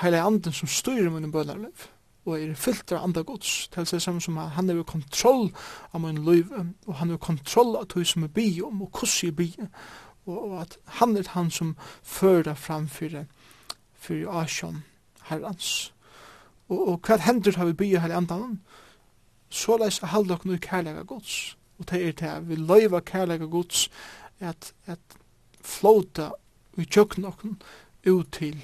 heila 0.00 0.26
anden 0.26 0.52
som 0.52 0.68
styrer 0.68 1.10
mine 1.10 1.32
bønarlev 1.32 1.88
og 2.24 2.36
er 2.38 2.54
fyllt 2.54 2.92
av 2.94 3.02
andre 3.02 3.24
gods 3.26 3.68
til 3.74 3.86
seg 3.86 4.02
sammen 4.02 4.22
som 4.22 4.36
han 4.38 4.70
er 4.70 4.82
kontroll 4.86 5.48
av 5.92 6.04
min 6.04 6.22
liv 6.24 6.52
og 6.86 6.94
han 7.00 7.10
er 7.10 7.22
kontroll 7.22 7.74
av 7.76 7.88
tog 7.90 8.06
som 8.06 8.26
er 8.26 8.34
bi 8.34 8.60
om 8.62 8.84
og 8.84 8.92
hvordan 8.94 9.28
er 9.28 9.36
bi. 9.36 9.48
Og, 10.26 10.36
og 10.38 10.60
at 10.60 10.76
han 11.00 11.16
er 11.16 11.32
han 11.34 11.50
som 11.50 11.74
fører 12.02 12.54
fram 12.54 12.88
for 12.88 13.24
for 14.02 14.38
Asjon 14.42 14.84
herrans 15.28 15.92
og, 16.68 16.78
og 16.88 17.00
hva 17.06 17.18
hender 17.26 17.58
har 17.58 17.68
vi 17.70 17.72
bi 17.72 17.90
her 17.96 18.14
i 18.14 18.22
så 19.52 19.76
leis 19.76 20.00
er 20.00 20.12
halda 20.14 20.34
okkur 20.34 20.50
nu 20.50 20.56
kærlega 20.56 21.02
gods. 21.02 21.56
Og 21.78 21.90
det 21.90 22.06
er 22.06 22.12
det 22.12 22.48
vi 22.48 22.56
løyva 22.56 23.00
kærlega 23.00 23.44
gods 23.44 23.90
at, 24.40 24.72
at 24.86 24.98
flota 25.60 26.30
vi 26.76 26.84
tjøkken 26.84 27.24
okkur 27.28 27.56
ut 28.06 28.32
til 28.32 28.62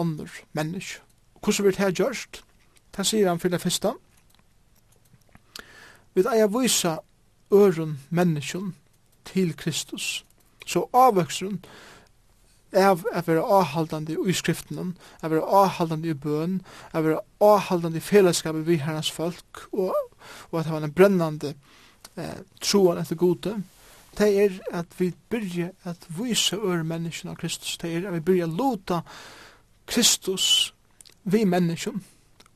andre 0.00 0.28
mennesk. 0.52 1.02
Hvordan 1.40 1.64
vil 1.64 1.72
det 1.72 1.84
her 1.84 1.92
gjørst? 1.92 2.42
Det 2.96 3.06
sier 3.06 3.28
han 3.28 3.40
for 3.40 3.48
det 3.52 3.60
første. 3.60 3.92
Vi 6.14 6.24
eier 6.26 6.50
vise 6.50 6.98
øren 7.54 8.00
menneskjen 8.10 8.74
til 9.24 9.56
Kristus. 9.56 10.24
Så 10.66 10.88
avvøkseren 10.92 11.60
av 12.76 13.02
å 13.02 13.22
være 13.26 13.42
avhaldande 13.42 14.14
i 14.14 14.34
skriften, 14.36 14.94
av 15.22 15.30
å 15.30 15.34
være 15.34 15.58
avhaldande 15.62 16.10
i 16.10 16.14
bøn, 16.14 16.60
av 16.92 17.02
å 17.02 17.08
være 17.08 17.22
avhaldande 17.42 17.98
i 17.98 18.04
fellesskapet 18.04 18.66
vi 18.66 18.78
herrens 18.82 19.10
folk, 19.10 19.64
og, 19.72 19.94
og 20.50 20.60
at 20.60 20.68
det 20.68 20.74
var 20.74 20.86
en 20.86 20.94
brennende 20.94 21.54
eh, 22.14 22.42
troen 22.62 23.00
etter 23.02 23.18
gode, 23.18 23.56
det 24.18 24.28
er 24.44 24.56
at 24.74 24.94
vi 24.98 25.12
byrja 25.30 25.70
at 25.86 26.06
vise 26.14 26.58
øre 26.58 26.84
menneskene 26.86 27.34
av 27.34 27.40
Kristus, 27.40 27.76
det 27.78 27.90
er 27.90 28.08
at 28.08 28.14
vi 28.18 28.24
byrja 28.30 28.50
lota 28.50 29.02
Kristus 29.90 30.74
vi 31.24 31.44
menneskjum. 31.44 32.02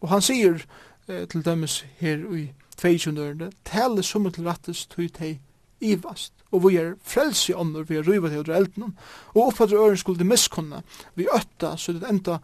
Og 0.00 0.10
han 0.12 0.22
sier 0.24 0.60
eh, 1.08 1.24
til 1.28 1.44
dømes 1.44 1.82
her 2.00 2.22
i 2.36 2.46
22. 2.80 3.18
ørende, 3.20 3.50
tale 3.64 4.02
som 4.02 4.30
til 4.30 4.48
rattes 4.48 4.86
tog 4.90 5.10
teg 5.14 5.40
ivast, 5.84 6.32
og 6.52 6.64
vi 6.68 6.76
er 6.80 6.94
frelse 7.02 7.52
i 7.52 7.56
ånder, 7.58 7.84
vi 7.88 7.98
er 7.98 8.06
ryva 8.06 8.30
til 8.30 8.44
under 8.44 8.56
elden, 8.56 8.94
og 9.34 9.48
oppfatter 9.48 9.80
øren 9.80 9.96
skulle 10.00 10.18
de 10.18 10.28
miskunna, 10.28 10.80
vi 11.14 11.26
øtta, 11.34 11.74
så 11.76 11.92
det 11.92 12.08
enda 12.08 12.38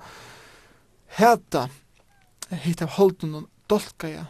heta 1.18 1.68
hit 2.50 2.82
holden 2.96 3.34
og 3.34 3.48
dolkaja 3.70 4.26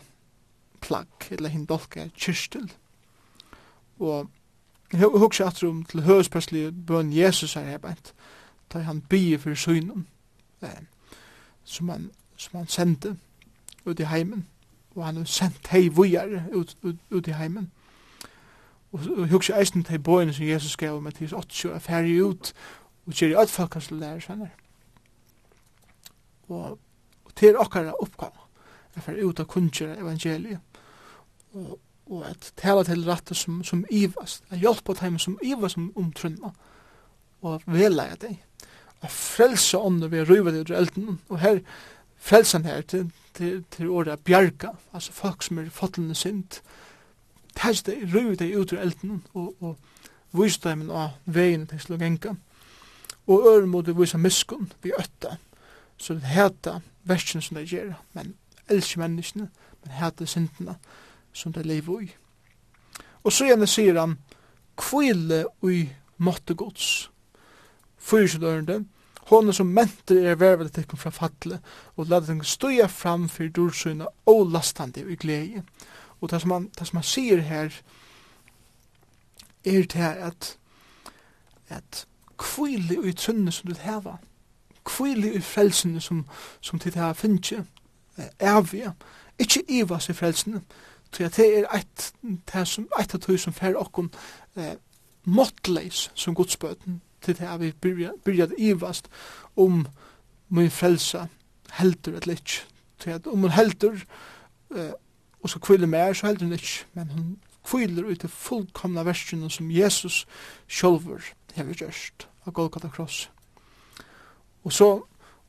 plagg, 0.80 1.30
eller 1.30 1.48
hin 1.48 1.64
dolkaja 1.64 2.10
kyrstil. 2.16 2.70
Og 4.00 4.30
jeg 4.92 5.06
at 5.06 5.40
atrum 5.40 5.84
til 5.84 6.02
høvespresslige 6.02 6.72
bøn 6.72 7.12
Jesus 7.12 7.56
er 7.56 7.70
hebent, 7.70 8.14
da 8.72 8.78
han 8.78 9.00
bygge 9.00 9.38
for 9.38 9.54
synen, 9.54 10.06
eh, 10.62 10.82
som, 11.64 11.88
han, 11.88 12.10
som 12.36 12.58
han 12.58 12.66
sendte 12.66 13.16
ut 13.86 14.00
i 14.00 14.08
heimen. 14.08 14.46
Og 14.94 15.06
han 15.06 15.16
har 15.16 15.24
sendt 15.24 15.68
hei 15.68 15.88
vujar 15.88 16.42
ut, 16.52 16.76
ut, 16.82 16.96
ut 17.10 17.28
i 17.28 17.32
heimen. 17.32 17.70
Og, 18.92 19.00
og 19.16 19.28
hugsa 19.28 19.58
eisen 19.58 19.84
til 19.84 19.98
boina 20.02 20.32
som 20.32 20.46
Jesus 20.46 20.76
gav 20.76 20.98
i 20.98 21.00
Mattias 21.00 21.32
8, 21.32 21.68
er 21.68 21.78
ferdig 21.78 22.24
ut 22.24 22.52
og 23.06 23.14
kjer 23.14 23.32
i 23.32 23.38
alt 23.38 23.50
folk 23.50 23.74
hans 23.74 23.90
lærer 23.90 24.20
sannar. 24.20 24.50
Og, 26.48 26.78
og 27.24 27.34
til 27.36 27.58
okkara 27.58 27.94
oppgave 28.02 28.48
er 28.96 29.04
ferdig 29.04 29.24
ut 29.24 29.40
av 29.40 29.46
kunnkjera 29.46 29.98
evangeliet. 29.98 30.58
Og, 31.54 31.78
og 32.10 32.26
at 32.26 32.52
tala 32.58 32.82
til 32.86 33.06
rattet 33.06 33.38
som, 33.38 33.62
som 33.64 33.84
ivast, 33.90 34.44
at 34.50 34.58
hjelpa 34.58 34.94
dem 35.00 35.18
som 35.18 35.38
ivast 35.42 35.78
om, 35.78 35.92
om 35.96 36.12
trunna, 36.12 36.50
og 37.40 37.54
at 37.54 37.66
vela 37.66 38.08
deg 38.20 38.40
a 39.02 39.08
frelsa 39.08 39.78
ånden 39.78 40.10
vi 40.12 40.20
å 40.20 40.28
rive 40.28 40.52
det 40.52 40.66
ur 40.68 40.76
elden. 40.76 41.20
Og 41.28 41.40
her, 41.40 41.60
frelsan 42.20 42.66
her 42.68 42.82
til, 42.82 43.08
til, 43.34 43.62
til 43.70 43.88
året 43.88 44.24
bjarga, 44.24 44.74
altså 44.92 45.12
folk 45.12 45.42
som 45.42 45.58
er 45.58 45.70
fotlende 45.74 46.14
sint, 46.14 46.60
tæs 47.56 47.82
det, 47.82 47.96
rive 48.14 48.36
det 48.36 48.52
ut 48.56 48.72
ur 48.72 48.82
elden, 48.82 49.22
og, 49.34 49.54
og 49.60 49.78
vise 50.36 50.60
dem 50.64 50.88
av 50.90 51.16
veien 51.24 51.66
til 51.66 51.80
slå 51.80 51.96
slogenka. 51.96 52.34
Og 53.26 53.46
øren 53.46 53.70
må 53.70 53.82
det 53.82 53.96
vise 53.98 54.18
miskunn 54.18 54.72
vi 54.82 54.92
øtta, 54.98 55.36
så 55.96 56.14
det 56.14 56.32
heta 56.32 56.80
versen 57.04 57.42
som 57.42 57.56
det 57.56 57.68
gjer, 57.72 57.94
men 58.12 58.34
elsk 58.68 58.98
menneskene, 58.98 59.48
men 59.82 59.96
heta 59.96 60.26
sintene 60.26 60.76
som 61.32 61.52
det 61.52 61.66
lever 61.66 62.06
i. 62.06 62.10
Og 63.24 63.32
så 63.32 63.46
gjerne 63.50 63.68
sier 63.68 63.98
han, 64.00 64.16
kvile 64.80 65.44
ui 65.62 65.84
måtte 66.18 66.54
gods, 66.54 67.10
fyrsidørende, 68.00 68.84
Hånden 69.30 69.52
som 69.52 69.66
mentor 69.66 70.16
er 70.26 70.34
vervet 70.34 70.72
til 70.72 70.84
fra 70.96 71.10
fatle, 71.10 71.60
og 71.96 72.06
lade 72.06 72.26
den 72.26 72.44
støya 72.44 72.86
fram 72.86 73.28
for 73.28 73.46
dursyna 73.48 74.06
og 74.26 74.50
lastande 74.50 75.04
i 75.12 75.16
glede. 75.16 75.62
Og 76.20 76.30
det 76.30 76.40
som 76.40 76.50
han, 76.50 76.70
det 76.78 76.86
som 76.86 76.96
han 76.96 77.04
sier 77.04 77.40
her, 77.40 77.70
er 79.64 79.82
det 79.82 79.94
at, 79.94 80.58
at 81.68 82.06
kvile 82.38 83.08
i 83.08 83.12
trunne 83.12 83.52
som 83.52 83.70
du 83.70 83.78
heva, 83.80 84.16
kvile 84.84 85.34
i 85.34 85.40
frelsene 85.40 86.00
som, 86.00 86.26
som 86.60 86.78
du 86.78 86.90
heva 86.90 87.12
finnje, 87.12 87.64
evige, 88.40 88.92
ikkje 89.38 89.62
ivas 89.68 90.08
i 90.08 90.12
frelsene, 90.12 90.62
Så 91.12 91.28
det 91.28 91.58
er 91.58 91.76
et, 91.76 92.12
det 92.22 92.68
som, 92.68 92.88
et 93.00 93.14
av 93.14 93.20
tog 93.20 93.38
som 93.38 93.52
fer 93.52 93.74
okkon 93.74 94.12
eh, 94.56 94.76
måttleis 95.26 96.10
som 96.14 96.34
godsbøten, 96.34 97.00
til 97.22 97.36
det 97.38 97.60
vi 97.60 97.72
byrjat 98.24 98.56
ivast 98.58 99.08
om 99.56 99.86
min 100.48 100.70
frelsa 100.70 101.26
heldur 101.78 102.16
et 102.16 102.26
litt. 102.26 102.66
Til 102.98 103.10
at 103.10 103.26
om 103.26 103.46
hun 103.46 103.54
heldur, 103.54 104.00
uh, 104.70 104.92
og 105.42 105.50
så 105.50 105.58
kviler 105.58 105.86
mer, 105.86 106.12
så 106.12 106.26
heldur 106.26 106.46
hun 106.46 106.56
litt. 106.56 106.86
men 106.94 107.10
hun 107.10 107.38
kviler 107.64 108.04
ut 108.04 108.20
til 108.20 108.32
fullkomna 108.32 109.04
versjonen 109.06 109.50
som 109.50 109.70
Jesus 109.70 110.26
sjolver 110.68 111.32
hever 111.54 111.76
gjørst 111.76 112.26
av 112.46 112.54
Golgata 112.56 112.88
Kross. 112.88 113.28
Og 114.64 114.72
så, 114.72 114.88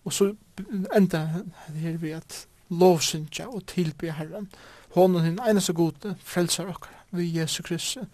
og 0.06 0.14
så 0.14 0.34
enda 0.96 1.26
her 1.76 1.98
vi 2.02 2.14
at 2.16 2.46
lovsynsja 2.72 3.48
og 3.48 3.66
tilby 3.68 4.12
Herren, 4.16 4.50
hånden 4.96 5.26
hinn 5.26 5.40
eneste 5.44 5.74
gode 5.76 6.16
frelsar 6.24 6.70
okkar, 6.72 6.94
vi 7.12 7.28
Jesu 7.36 7.62
Kristi, 7.64 8.06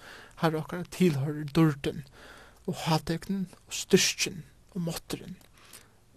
Herre 0.41 0.61
okkar 0.61 0.85
tilhører 0.93 1.45
dørden, 1.53 2.03
og 2.68 2.76
hatøknen 2.85 3.48
og 3.68 3.73
styrkjen 3.73 4.44
og 4.76 4.81
måtteren 4.89 5.38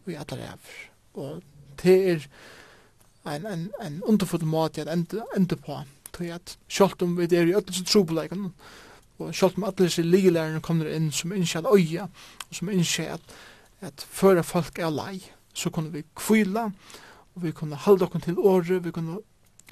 og 0.05 0.13
i 0.13 0.19
alle 0.19 0.39
ræver. 0.43 0.77
Og 1.15 1.43
det 1.83 1.97
er 2.11 2.27
en, 3.37 3.47
en, 3.47 3.71
en 3.87 4.03
underfull 4.03 4.45
måte 4.45 4.81
at 4.81 4.93
enda, 4.93 5.25
enda 5.37 5.55
på. 5.55 5.81
til 6.13 6.25
at 6.25 6.59
selv 6.69 7.03
om 7.03 7.19
vi 7.19 7.25
er 7.25 7.47
i 7.47 7.55
ødelse 7.55 7.85
trobeleikene, 7.85 8.51
og 9.19 9.35
selv 9.35 9.53
om 9.57 9.65
alle 9.65 9.85
disse 9.85 10.03
ligelærerne 10.03 10.61
kommer 10.61 10.89
inn 10.89 11.13
som 11.13 11.33
innskjer 11.33 11.61
at 11.61 11.75
øye 11.75 12.03
og 12.03 12.55
som 12.55 12.69
innskjer 12.69 13.15
at, 13.15 13.21
at 13.81 14.07
før 14.09 14.43
folk 14.43 14.79
er 14.79 14.91
lei, 14.91 15.21
så 15.55 15.71
kunne 15.71 15.93
vi 15.93 16.03
kvila, 16.17 16.71
og 17.35 17.43
vi 17.43 17.53
kunne 17.53 17.77
halda 17.77 18.05
okken 18.05 18.21
til 18.21 18.39
året, 18.39 18.85
vi 18.85 18.91
kunne 18.91 19.19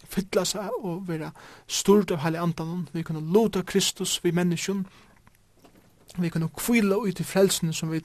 fytla 0.09 0.45
seg 0.45 0.71
og 0.81 1.09
være 1.09 1.33
stort 1.67 2.11
av 2.11 2.23
heilig 2.23 2.41
andan, 2.41 2.89
vi 2.93 3.03
kunne 3.03 3.33
lota 3.33 3.63
Kristus 3.63 4.19
vi 4.25 4.31
menneskjon, 4.31 4.87
vi 6.17 6.31
kan 6.31 6.49
kvila 6.49 6.97
ut 6.97 7.21
i 7.21 7.25
frelsene 7.25 7.73
som 7.73 7.91
vi 7.93 8.01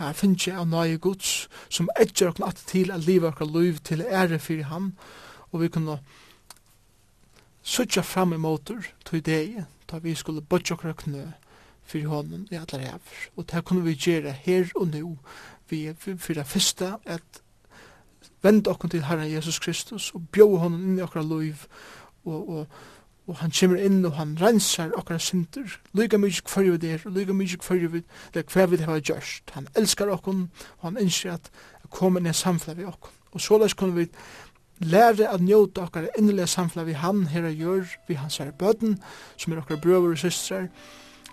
har 0.00 0.12
finnst 0.12 0.48
av 0.48 0.68
nøye 0.68 0.98
gods, 0.98 1.48
som 1.68 1.88
etter 2.00 2.30
okken 2.30 2.46
at 2.48 2.60
til 2.68 2.92
at 2.92 3.06
livet 3.06 3.32
okker 3.32 3.48
liv 3.48 3.80
til 3.84 4.04
ære 4.04 4.38
fyrir 4.38 4.68
ham, 4.70 4.92
og 5.52 5.62
vi 5.62 5.68
kan 5.68 5.88
sutja 7.62 8.02
fram 8.02 8.32
i 8.32 8.36
motor 8.38 8.84
til 9.04 9.24
deg, 9.24 9.64
da 9.90 9.98
vi 9.98 10.14
skulle 10.14 10.44
bodja 10.44 10.76
okker 10.76 10.94
knø 11.04 11.24
fyrir 11.86 12.10
honom 12.10 12.46
i 12.50 12.58
allar 12.58 12.82
hever. 12.82 13.26
Og 13.36 13.46
det 13.50 13.64
kunne 13.64 13.84
vi 13.84 13.94
gjere 13.94 14.32
her 14.32 14.70
og 14.74 14.88
nu, 14.88 15.18
vi 15.70 15.92
fyrir 15.98 16.44
fyrsta 16.44 16.96
at 17.04 17.42
vende 18.42 18.70
okken 18.70 18.90
til 18.90 19.04
Herren 19.06 19.32
Jesus 19.32 19.58
Kristus 19.58 20.12
og 20.14 20.28
bjå 20.32 20.56
honom 20.56 20.82
inn 20.82 20.98
i 20.98 21.02
okker 21.06 21.22
liv, 21.22 21.66
og, 22.24 22.48
og 22.48 22.66
og 23.26 23.40
han 23.40 23.50
kommer 23.50 23.82
inn 23.82 24.04
og 24.06 24.14
han 24.20 24.36
rensar 24.38 24.92
okkara 24.94 25.18
synder, 25.18 25.72
lyga 25.98 26.18
mykje 26.18 26.44
kvarju 26.46 26.76
vi 26.76 26.82
der, 26.84 27.06
lyga 27.10 27.34
mykje 27.34 27.58
kvarju 27.58 27.88
vi 27.90 28.02
det 28.34 28.44
er 28.44 28.50
hver 28.52 28.66
vi 28.70 28.78
det 28.78 28.86
har 28.86 29.00
gjørst. 29.00 29.50
Han 29.54 29.66
elskar 29.74 30.12
okkon, 30.14 30.46
og 30.78 30.84
han 30.90 31.00
innskjer 31.02 31.34
at 31.34 31.50
koma 31.90 32.20
ned 32.22 32.36
samfla 32.38 32.76
vi 32.78 32.86
okkon. 32.86 33.14
Og 33.34 33.42
såleis 33.42 33.74
kunne 33.74 33.96
vi 33.96 34.06
lære 34.78 35.26
at 35.28 35.42
njóta 35.42 35.88
okkara 35.88 36.12
innelige 36.18 36.46
samfla 36.46 36.84
vi 36.86 36.92
han 36.92 37.26
herra 37.26 37.50
gjør, 37.50 37.86
vi 38.08 38.14
hans 38.14 38.38
herra 38.38 38.54
bøten, 38.54 38.98
som 39.36 39.52
er 39.52 39.62
okkara 39.62 39.80
brøver 39.80 40.14
og 40.14 40.18
systrar, 40.18 40.68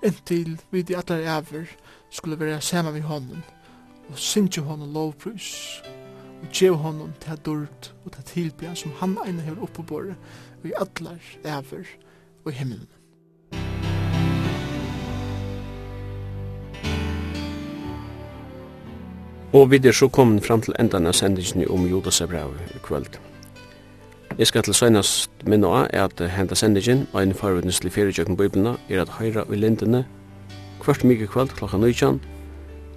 inntil 0.04 0.58
vi 0.72 0.82
de 0.82 0.98
allar 0.98 1.22
æver 1.38 1.68
skulle 2.12 2.40
være 2.40 2.62
sama 2.62 2.92
vi 2.92 3.00
honom, 3.00 3.44
og 4.10 4.18
syndje 4.18 4.62
honom 4.62 4.94
lovprus, 4.94 5.82
og 6.42 6.50
gjev 6.52 6.76
honom 6.76 7.14
til 7.22 7.38
dørt 7.46 7.94
og 8.06 8.12
til 8.12 8.24
tilbya 8.24 8.76
som 8.76 8.92
han 9.00 9.18
eina 9.26 9.42
hever 9.42 9.64
oppebore, 9.64 10.16
og 10.64 10.70
i 10.70 10.74
allar 10.78 11.20
ever 11.44 11.86
og 12.46 12.52
i 12.52 12.56
himmelen. 12.56 12.88
Og 19.54 19.72
vi 19.72 19.78
er 19.88 19.92
så 19.92 20.08
kommet 20.08 20.46
fram 20.46 20.62
til 20.62 20.74
endan 20.80 21.06
av 21.08 21.14
sendingen 21.14 21.68
om 21.70 21.86
Judas 21.88 22.22
brev 22.28 22.56
i 22.76 22.80
kvöld. 22.84 23.20
Jeg 24.38 24.48
skal 24.48 24.64
til 24.64 24.74
søgnast 24.74 25.30
minna 25.46 25.68
av 25.68 25.88
at 25.94 26.30
henda 26.32 26.56
sendingen 26.56 27.08
og 27.14 27.22
en 27.22 27.34
forvudneslig 27.34 27.92
fyrirjøkken 27.92 28.38
bøyblina 28.38 28.78
er 28.90 29.02
at 29.02 29.10
høyra 29.10 29.46
i 29.54 29.56
lindene 29.56 30.06
kvart 30.80 31.04
mykje 31.04 31.28
kvöld 31.28 31.54
klokka 31.54 31.78
19 31.78 32.22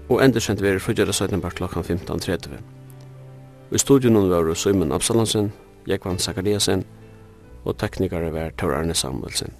og 0.08 0.24
endersendt 0.24 0.62
vi 0.62 0.68
er 0.68 0.78
fruggjara 0.78 1.12
søgnen 1.12 1.40
bak 1.40 1.54
klokka 1.54 1.80
15.30. 1.80 2.48
I 3.72 3.78
studion 3.78 4.30
var 4.30 4.54
Søymen 4.54 4.92
Absalansen, 4.92 5.52
Jekvan 5.88 6.18
Sakariasen, 6.18 6.84
og 7.66 7.78
teknikere 7.78 8.32
var 8.32 8.50
Tor 8.58 8.72
Arne 8.72 8.94
Samuelsen. 8.94 9.52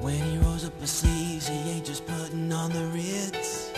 When 0.00 0.14
he 0.14 0.38
rolls 0.38 0.64
up 0.64 0.80
his 0.80 0.90
sleeves, 0.90 1.48
he 1.48 1.58
ain't 1.70 1.84
just 1.84 2.06
putting 2.06 2.52
on 2.52 2.70
the 2.70 2.86
Ritz. 2.94 3.72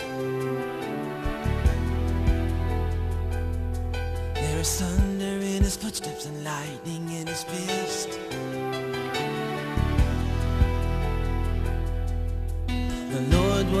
There 4.35 4.59
is 4.59 4.81
thunder 4.81 5.37
in 5.55 5.63
his 5.63 5.77
footsteps 5.77 6.25
and 6.27 6.43
lightning 6.43 7.09
in 7.19 7.27
his 7.27 7.43
fist. 7.43 7.80